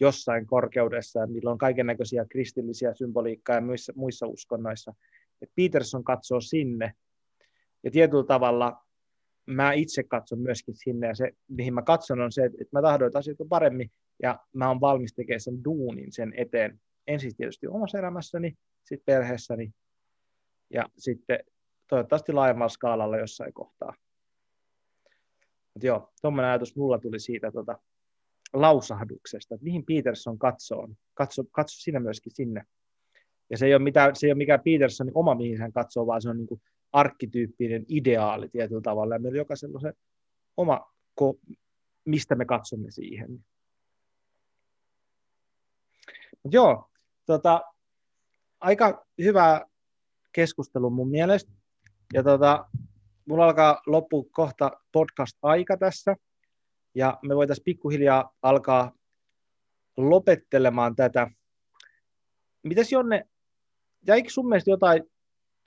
jossain 0.00 0.46
korkeudessa, 0.46 1.26
millä 1.26 1.50
on 1.50 1.58
kaiken 1.58 1.86
näköisiä 1.86 2.24
kristillisiä 2.28 2.94
symboliikkaa 2.94 3.56
ja 3.56 3.60
muissa, 3.60 3.92
muissa 3.96 4.26
uskonnoissa. 4.26 4.94
Et 5.42 5.50
Peterson 5.56 6.04
katsoo 6.04 6.40
sinne, 6.40 6.92
ja 7.84 7.90
tietyllä 7.90 8.24
tavalla 8.24 8.84
mä 9.46 9.72
itse 9.72 10.02
katson 10.02 10.38
myöskin 10.38 10.74
sinne, 10.74 11.06
ja 11.06 11.14
se, 11.14 11.32
mihin 11.48 11.74
mä 11.74 11.82
katson, 11.82 12.20
on 12.20 12.32
se, 12.32 12.44
että 12.44 12.68
mä 12.72 12.82
tahdon, 12.82 13.06
että 13.06 13.18
asiat 13.18 13.40
on 13.40 13.48
paremmin, 13.48 13.90
ja 14.22 14.38
mä 14.52 14.68
oon 14.68 14.80
valmis 14.80 15.14
tekemään 15.14 15.40
sen 15.40 15.64
duunin 15.64 16.12
sen 16.12 16.32
eteen. 16.36 16.80
Ensin 17.06 17.36
tietysti 17.36 17.66
omassa 17.66 17.98
elämässäni, 17.98 18.54
sitten 18.84 19.14
perheessäni, 19.14 19.72
ja 20.70 20.86
sitten 20.98 21.38
toivottavasti 21.86 22.32
laajemmalla 22.32 22.68
skaalalla 22.68 23.18
jossain 23.18 23.52
kohtaa. 23.52 23.94
Mutta 25.74 25.86
joo, 25.86 26.12
tuommoinen 26.22 26.50
ajatus 26.50 26.76
mulla 26.76 26.98
tuli 26.98 27.20
siitä 27.20 27.50
tota, 27.50 27.78
lausahduksesta, 28.52 29.54
että 29.54 29.64
mihin 29.64 29.84
Peterson 29.84 30.38
katsoo. 30.38 30.88
Katso, 31.14 31.44
katso 31.50 31.80
sinä 31.80 32.00
myöskin 32.00 32.34
sinne. 32.34 32.64
Ja 33.50 33.58
se 33.58 33.66
ei 33.66 33.74
ole, 33.74 33.82
mitään, 33.82 34.16
se 34.16 34.26
ei 34.26 34.32
ole 34.32 34.38
mikään 34.38 34.60
Petersonin 34.64 35.12
oma, 35.14 35.34
mihin 35.34 35.58
hän 35.58 35.72
katsoo, 35.72 36.06
vaan 36.06 36.22
se 36.22 36.28
on 36.28 36.36
niin 36.36 36.46
kuin 36.46 36.62
arkkityyppinen 36.92 37.84
ideaali 37.88 38.48
tietyllä 38.48 38.80
tavalla. 38.80 39.14
Ja 39.14 39.20
meillä 39.20 39.38
jokaisella 39.38 39.76
on 39.76 39.80
se 39.80 39.92
oma, 40.56 40.92
mistä 42.04 42.34
me 42.34 42.44
katsomme 42.44 42.90
siihen. 42.90 43.44
Mut 46.42 46.52
joo, 46.52 46.90
tota, 47.26 47.62
aika 48.60 49.06
hyvä 49.22 49.66
keskustelu 50.32 50.90
mun 50.90 51.10
mielestä. 51.10 51.52
Ja 52.14 52.22
tota, 52.22 52.66
mulla 53.26 53.44
alkaa 53.44 53.82
loppu 53.86 54.24
kohta 54.24 54.70
podcast-aika 54.92 55.76
tässä, 55.76 56.16
ja 56.94 57.18
me 57.22 57.36
voitaisiin 57.36 57.64
pikkuhiljaa 57.64 58.36
alkaa 58.42 58.92
lopettelemaan 59.96 60.96
tätä. 60.96 61.30
Mitäs 62.62 62.92
Jonne, 62.92 63.24
jäikö 64.06 64.30
sun 64.30 64.48
mielestä 64.48 64.70
jotain 64.70 65.02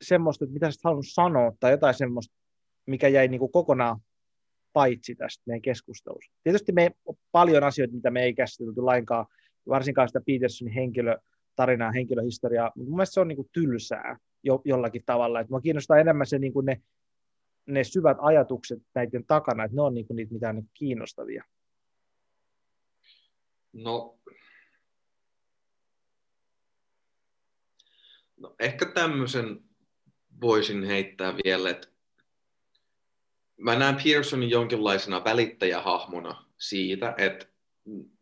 semmoista, 0.02 0.45
että 0.45 0.53
mitä 0.53 0.72
sä 0.72 0.80
halunnut 0.84 1.06
sanoa, 1.07 1.52
tai 1.60 1.72
jotain 1.72 1.94
semmoista, 1.94 2.36
mikä 2.86 3.07
jäi 3.07 3.27
niin 3.27 3.40
kuin 3.40 3.52
kokonaan 3.52 3.99
paitsi 4.73 5.15
tästä 5.15 5.44
meidän 5.45 5.61
keskustelusta. 5.61 6.36
Tietysti 6.44 6.72
me 6.72 6.91
on 7.06 7.15
paljon 7.32 7.64
asioita, 7.64 7.95
mitä 7.95 8.11
me 8.11 8.23
ei 8.23 8.34
käsitelty 8.34 8.82
lainkaan, 8.82 9.26
varsinkaan 9.69 10.10
sitä 10.10 10.22
Petersonin 10.26 10.73
henkilötarinaa, 10.73 11.91
henkilöhistoriaa, 11.91 12.72
mutta 12.76 12.90
mun 12.90 12.98
mielestä 12.98 13.14
se 13.14 13.19
on 13.19 13.27
niin 13.27 13.36
kuin 13.36 13.49
tylsää 13.52 14.18
jo, 14.44 14.61
jollakin 14.65 15.03
tavalla. 15.06 15.40
että 15.40 15.52
mua 15.52 15.61
kiinnostaa 15.61 15.98
enemmän 15.98 16.27
se 16.27 16.40
niin 16.40 16.53
kuin 16.53 16.65
ne 16.65 16.82
ne 17.66 17.84
syvät 17.84 18.18
ajatukset 18.20 18.84
näiden 18.96 19.26
takana, 19.26 19.64
että 19.64 19.76
ne 19.76 19.82
on 19.82 19.94
niinku 19.94 20.14
niitä, 20.14 20.34
mitä 20.34 20.50
on 20.50 20.56
niinku 20.56 20.72
kiinnostavia? 20.74 21.44
No, 23.74 24.20
no 28.38 28.56
ehkä 28.60 28.86
tämmöisen 28.86 29.64
voisin 30.42 30.84
heittää 30.84 31.34
vielä, 31.44 31.70
että 31.70 31.88
mä 33.58 33.76
näen 33.76 33.98
Pearsonin 34.04 34.50
jonkinlaisena 34.50 35.24
välittäjähahmona 35.24 36.46
siitä, 36.58 37.16
että 37.18 37.46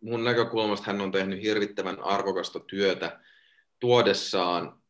mun 0.02 0.24
näkökulmasta 0.24 0.86
hän 0.86 1.02
on 1.02 1.12
tehnyt 1.12 1.42
hirvittävän 1.42 2.00
arvokasta 2.04 2.60
työtä 2.60 3.20
tuodessaan 3.80 4.83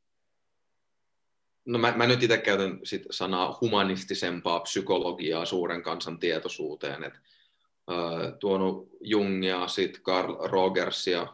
No 1.65 1.80
mä, 1.80 1.94
mä 1.95 2.07
nyt 2.07 2.23
itse 2.23 2.38
käytän 2.38 2.80
sit 2.84 3.03
sanaa 3.11 3.57
humanistisempaa 3.61 4.60
psykologiaa 4.60 5.45
suuren 5.45 5.84
kansan 5.84 6.19
tietoisuuteen, 6.19 7.03
että 7.03 7.19
tuonut 8.40 8.90
Jungia, 9.02 9.68
sitten 9.68 10.02
Carl 10.02 10.35
Rogersia, 10.40 11.27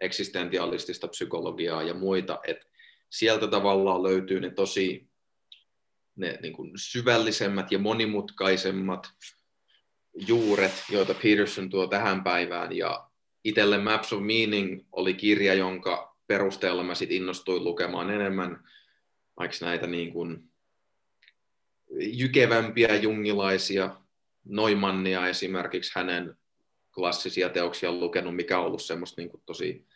eksistentialistista 0.00 1.08
psykologiaa 1.08 1.82
ja 1.82 1.94
muita, 1.94 2.40
että 2.46 2.66
sieltä 3.10 3.46
tavallaan 3.46 4.02
löytyy 4.02 4.40
ne 4.40 4.50
tosi 4.50 5.10
ne 6.16 6.38
niin 6.42 6.52
kuin 6.52 6.72
syvällisemmät 6.76 7.72
ja 7.72 7.78
monimutkaisemmat 7.78 9.10
juuret, 10.26 10.84
joita 10.90 11.14
Peterson 11.14 11.70
tuo 11.70 11.86
tähän 11.86 12.24
päivään. 12.24 12.76
Ja 12.76 13.06
itselle 13.44 13.78
Maps 13.78 14.12
of 14.12 14.22
Meaning 14.22 14.86
oli 14.92 15.14
kirja, 15.14 15.54
jonka 15.54 16.16
perusteella 16.26 16.82
mä 16.82 16.94
sit 16.94 17.10
innostuin 17.10 17.64
lukemaan 17.64 18.10
enemmän 18.10 18.64
vaikka 19.40 19.56
näitä 19.60 19.86
niin 19.86 20.12
kuin 20.12 20.50
jykevämpiä 21.90 22.96
jungilaisia, 22.96 23.96
Noimannia 24.44 25.28
esimerkiksi 25.28 25.92
hänen 25.94 26.36
klassisia 26.94 27.48
teoksia 27.48 27.92
lukenut, 27.92 28.36
mikä 28.36 28.58
on 28.58 28.66
ollut 28.66 28.82
semmoista 28.82 29.20
niin 29.20 29.30
kuin 29.30 29.42
tosi 29.46 29.86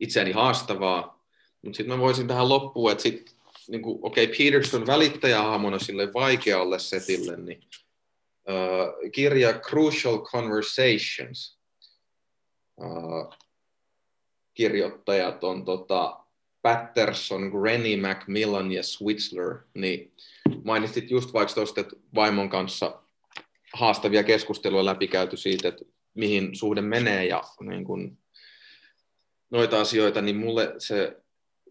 itseäni 0.00 0.32
haastavaa. 0.32 1.26
Mutta 1.62 1.76
sitten 1.76 1.96
mä 1.96 2.02
voisin 2.02 2.28
tähän 2.28 2.48
loppuun, 2.48 2.92
että 2.92 3.02
sitten 3.02 3.34
niin 3.68 3.82
kuin, 3.82 3.98
okei, 4.02 4.24
okay, 4.24 4.36
Peterson 4.36 4.86
välittäjähahmona 4.86 5.78
sille 5.78 6.12
vaikealle 6.14 6.78
setille, 6.78 7.36
niin 7.36 7.62
uh, 8.48 9.10
kirja 9.12 9.52
Crucial 9.52 10.18
Conversations. 10.18 11.60
Uh, 12.80 13.34
kirjoittajat 14.54 15.44
on 15.44 15.64
tota, 15.64 16.25
Patterson, 16.66 17.50
Granny, 17.50 17.96
Macmillan 17.96 18.72
ja 18.72 18.82
Switzler, 18.82 19.58
niin 19.74 20.12
mainitsit 20.64 21.10
just 21.10 21.32
vaikka 21.32 21.54
tuosta, 21.54 21.80
että 21.80 21.96
vaimon 22.14 22.48
kanssa 22.48 23.02
haastavia 23.74 24.22
keskusteluja 24.22 24.84
läpikäyty 24.84 25.36
siitä, 25.36 25.68
että 25.68 25.84
mihin 26.14 26.56
suhde 26.56 26.80
menee 26.80 27.26
ja 27.26 27.42
niin 27.60 27.84
kun, 27.84 28.18
noita 29.50 29.80
asioita, 29.80 30.22
niin 30.22 30.36
mulle 30.36 30.74
se 30.78 31.16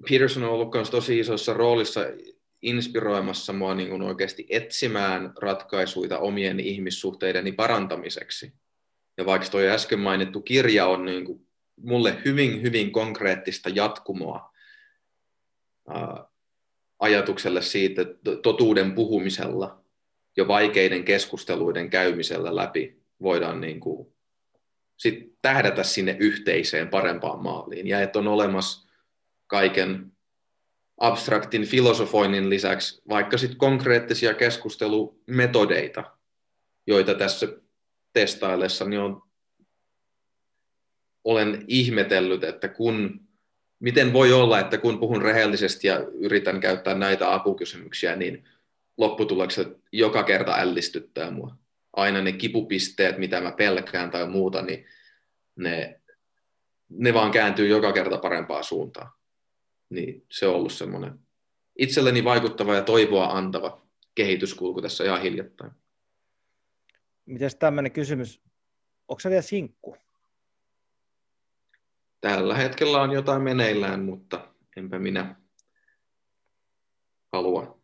Peterson 0.09 0.43
on 0.43 0.49
ollut 0.49 0.73
myös 0.73 0.89
tosi 0.89 1.19
isossa 1.19 1.53
roolissa 1.53 2.01
inspiroimassa 2.61 3.53
mua 3.53 3.75
niin 3.75 3.89
kuin 3.89 4.01
oikeasti 4.01 4.45
etsimään 4.49 5.33
ratkaisuja 5.41 6.19
omien 6.19 6.59
ihmissuhteideni 6.59 7.51
parantamiseksi. 7.51 8.53
Ja 9.17 9.25
vaikka 9.25 9.49
tuo 9.49 9.61
äsken 9.61 9.99
mainittu 9.99 10.41
kirja 10.41 10.85
on 10.85 11.05
niin 11.05 11.25
kuin 11.25 11.47
mulle 11.81 12.17
hyvin, 12.25 12.61
hyvin 12.61 12.91
konkreettista 12.91 13.69
jatkumoa 13.69 14.54
ajatukselle 16.99 17.61
siitä, 17.61 18.01
totuuden 18.43 18.91
puhumisella 18.91 19.83
ja 20.37 20.47
vaikeiden 20.47 21.03
keskusteluiden 21.03 21.89
käymisellä 21.89 22.55
läpi 22.55 22.99
voidaan 23.21 23.61
niin 23.61 23.79
kuin 23.79 24.15
sit 24.97 25.33
tähdätä 25.41 25.83
sinne 25.83 26.17
yhteiseen 26.19 26.87
parempaan 26.87 27.43
maaliin. 27.43 27.87
Ja 27.87 28.01
että 28.01 28.19
on 28.19 28.27
olemassa 28.27 28.87
kaiken 29.47 30.11
abstraktin 30.97 31.65
filosofoinnin 31.65 32.49
lisäksi 32.49 33.01
vaikka 33.09 33.37
sit 33.37 33.55
konkreettisia 33.55 34.33
keskustelumetodeita, 34.33 36.03
joita 36.87 37.13
tässä 37.13 37.47
testaillessani 38.13 38.97
on, 38.97 39.21
olen 41.23 41.65
ihmetellyt, 41.67 42.43
että 42.43 42.67
kun, 42.67 43.24
miten 43.79 44.13
voi 44.13 44.33
olla, 44.33 44.59
että 44.59 44.77
kun 44.77 44.99
puhun 44.99 45.21
rehellisesti 45.21 45.87
ja 45.87 45.99
yritän 45.99 46.59
käyttää 46.59 46.93
näitä 46.93 47.33
apukysymyksiä, 47.33 48.15
niin 48.15 48.47
lopputulokset 48.97 49.67
joka 49.91 50.23
kerta 50.23 50.55
ällistyttää 50.57 51.31
mua. 51.31 51.55
Aina 51.93 52.21
ne 52.21 52.31
kipupisteet, 52.31 53.17
mitä 53.17 53.41
mä 53.41 53.51
pelkään 53.51 54.11
tai 54.11 54.27
muuta, 54.27 54.61
niin 54.61 54.85
ne, 55.55 56.01
ne 56.89 57.13
vaan 57.13 57.31
kääntyy 57.31 57.67
joka 57.67 57.91
kerta 57.91 58.17
parempaa 58.17 58.63
suuntaan 58.63 59.11
niin 59.89 60.25
se 60.31 60.47
on 60.47 60.55
ollut 60.55 60.73
semmoinen 60.73 61.19
itselleni 61.75 62.23
vaikuttava 62.23 62.75
ja 62.75 62.81
toivoa 62.81 63.25
antava 63.25 63.81
kehityskulku 64.15 64.81
tässä 64.81 65.03
ihan 65.03 65.21
hiljattain. 65.21 65.71
Miten 67.25 67.51
tämmöinen 67.59 67.91
kysymys, 67.91 68.41
onko 69.07 69.19
se 69.19 69.29
vielä 69.29 69.41
sinkku? 69.41 69.97
Tällä 72.21 72.55
hetkellä 72.55 73.01
on 73.01 73.11
jotain 73.11 73.41
meneillään, 73.41 74.03
mutta 74.03 74.53
enpä 74.77 74.99
minä 74.99 75.35
halua, 77.33 77.81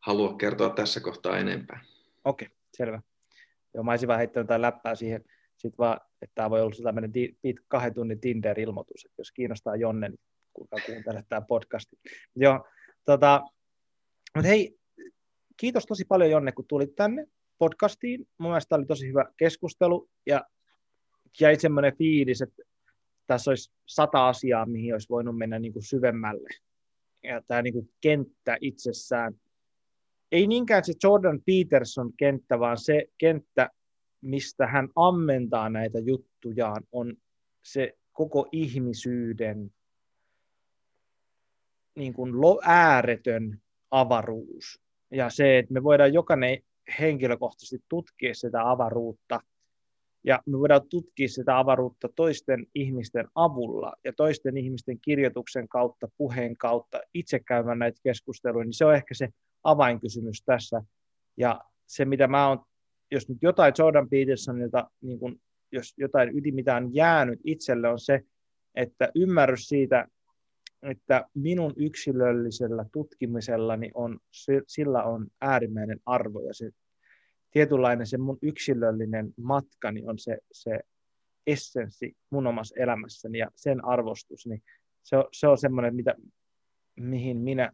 halua 0.00 0.36
kertoa 0.36 0.70
tässä 0.70 1.00
kohtaa 1.00 1.38
enempää. 1.38 1.84
Okei, 2.24 2.48
selvä. 2.76 3.02
Joo, 3.74 3.84
mä 3.84 3.90
olisin 3.90 4.08
vähän 4.08 4.18
heittänyt 4.18 4.44
jotain 4.44 4.62
läppää 4.62 4.94
siihen, 4.94 5.24
sit 5.56 5.78
vaan, 5.78 6.00
että 6.22 6.34
tämä 6.34 6.50
voi 6.50 6.60
olla 6.60 6.74
tämmöinen 6.82 7.12
kahden 7.68 7.94
tunnin 7.94 8.20
Tinder-ilmoitus, 8.20 9.04
että 9.04 9.20
jos 9.20 9.32
kiinnostaa 9.32 9.76
Jonne, 9.76 10.08
niin 10.08 10.20
kuka 10.52 10.76
kuuntelee 10.86 11.22
tämä 11.28 11.40
podcasti. 11.40 11.96
Joo, 12.36 12.68
tota, 13.04 13.42
mutta 14.36 14.48
hei, 14.48 14.78
kiitos 15.56 15.86
tosi 15.86 16.04
paljon 16.04 16.30
Jonne, 16.30 16.52
kun 16.52 16.66
tulit 16.68 16.94
tänne 16.94 17.26
podcastiin. 17.58 18.28
Mun 18.38 18.50
mielestä 18.50 18.74
oli 18.74 18.86
tosi 18.86 19.08
hyvä 19.08 19.24
keskustelu 19.36 20.10
ja 20.26 20.44
jäi 21.40 21.56
semmoinen 21.56 21.96
fiilis, 21.96 22.42
että 22.42 22.62
tässä 23.26 23.50
olisi 23.50 23.72
sata 23.86 24.28
asiaa, 24.28 24.66
mihin 24.66 24.94
olisi 24.94 25.08
voinut 25.08 25.38
mennä 25.38 25.58
niin 25.58 25.72
kuin 25.72 25.82
syvemmälle. 25.82 26.48
Ja 27.22 27.42
tämä 27.46 27.62
niin 27.62 27.74
kuin 27.74 27.90
kenttä 28.00 28.56
itsessään, 28.60 29.34
ei 30.32 30.46
niinkään 30.46 30.84
se 30.84 30.92
Jordan 31.02 31.40
Peterson 31.46 32.12
kenttä, 32.16 32.58
vaan 32.58 32.78
se 32.78 33.04
kenttä, 33.18 33.70
mistä 34.20 34.66
hän 34.66 34.88
ammentaa 34.96 35.68
näitä 35.68 35.98
juttujaan, 35.98 36.82
on 36.92 37.16
se 37.62 37.98
koko 38.12 38.48
ihmisyyden 38.52 39.74
niin 41.94 42.14
kuin 42.14 42.32
ääretön 42.62 43.62
avaruus. 43.90 44.80
Ja 45.10 45.30
se, 45.30 45.58
että 45.58 45.72
me 45.72 45.82
voidaan 45.82 46.14
jokainen 46.14 46.58
henkilökohtaisesti 47.00 47.84
tutkia 47.88 48.34
sitä 48.34 48.70
avaruutta, 48.70 49.40
ja 50.24 50.42
me 50.46 50.58
voidaan 50.58 50.88
tutkia 50.88 51.28
sitä 51.28 51.58
avaruutta 51.58 52.08
toisten 52.16 52.66
ihmisten 52.74 53.28
avulla 53.34 53.92
ja 54.04 54.12
toisten 54.12 54.56
ihmisten 54.56 55.00
kirjoituksen 55.00 55.68
kautta, 55.68 56.08
puheen 56.16 56.56
kautta, 56.56 57.00
itse 57.14 57.40
käymään 57.40 57.78
näitä 57.78 58.00
keskusteluja, 58.02 58.64
niin 58.64 58.74
se 58.74 58.84
on 58.84 58.94
ehkä 58.94 59.14
se 59.14 59.28
avainkysymys 59.64 60.42
tässä. 60.46 60.82
Ja 61.36 61.60
se, 61.86 62.04
mitä 62.04 62.26
mä 62.26 62.48
oon, 62.48 62.64
jos 63.10 63.28
nyt 63.28 63.38
jotain 63.42 63.74
Jordan 63.78 64.08
Petersonilta, 64.08 64.90
niin 65.00 65.18
kun, 65.18 65.40
jos 65.72 65.94
jotain 65.98 66.28
yli 66.28 66.52
mitä 66.52 66.76
on 66.76 66.94
jäänyt 66.94 67.40
itselle, 67.44 67.88
on 67.88 67.98
se, 67.98 68.20
että 68.74 69.08
ymmärrys 69.14 69.68
siitä, 69.68 70.08
että 70.82 71.26
minun 71.34 71.72
yksilöllisellä 71.76 72.84
tutkimisellani 72.92 73.90
on, 73.94 74.18
sillä 74.66 75.02
on 75.02 75.26
äärimmäinen 75.40 76.00
arvo 76.06 76.40
ja 76.40 76.54
se 76.54 76.70
tietynlainen 77.54 78.06
se 78.06 78.18
mun 78.18 78.38
yksilöllinen 78.42 79.34
matkani 79.36 80.02
on 80.06 80.18
se, 80.18 80.38
se 80.52 80.80
essenssi 81.46 82.16
mun 82.30 82.46
omassa 82.46 82.74
elämässäni 82.78 83.38
ja 83.38 83.50
sen 83.54 83.84
arvostus, 83.84 84.46
niin 84.46 84.62
se 85.02 85.16
on, 85.16 85.24
se 85.32 85.48
on 85.48 85.58
semmoinen, 85.58 85.96
mitä, 85.96 86.14
mihin 86.96 87.36
minä 87.36 87.72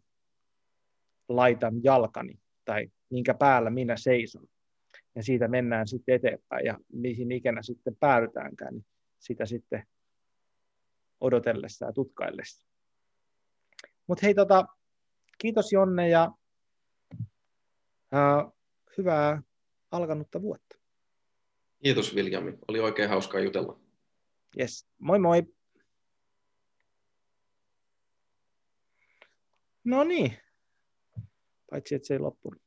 laitan 1.29 1.85
jalkani 1.85 2.41
tai 2.65 2.91
minkä 3.11 3.35
päällä 3.35 3.71
minä 3.71 3.97
seison. 3.97 4.47
Ja 5.15 5.23
siitä 5.23 5.49
mennään 5.49 5.89
sitten 5.89 6.15
eteenpäin 6.15 6.67
ja 6.67 6.79
mihin 6.93 7.33
ikänä 7.33 7.63
sitten 7.63 7.97
päädytäänkään, 8.01 8.75
niin 8.75 8.87
sitä 9.19 9.47
sitten 9.47 9.87
odotellessa 11.21 11.87
ja 11.87 11.93
tutkaillessa. 11.93 12.67
Mutta 14.07 14.27
hei, 14.27 14.35
tota, 14.35 14.65
kiitos 15.39 15.73
Jonne 15.73 16.09
ja 16.09 16.33
uh, 18.13 18.57
hyvää 18.99 19.43
alkanutta 19.91 20.43
vuotta. 20.43 20.77
Kiitos 21.83 22.15
Viljami, 22.15 22.59
oli 22.69 22.81
oikein 22.81 23.09
hauskaa 23.09 23.41
jutella. 23.41 23.81
Yes, 24.59 24.89
moi 24.99 25.19
moi. 25.19 25.43
No 29.85 30.05
niin, 30.05 30.37
paitsi 31.71 31.95
että 31.95 32.09
se 32.09 32.15
ei 32.15 32.21
loppunut. 32.21 32.63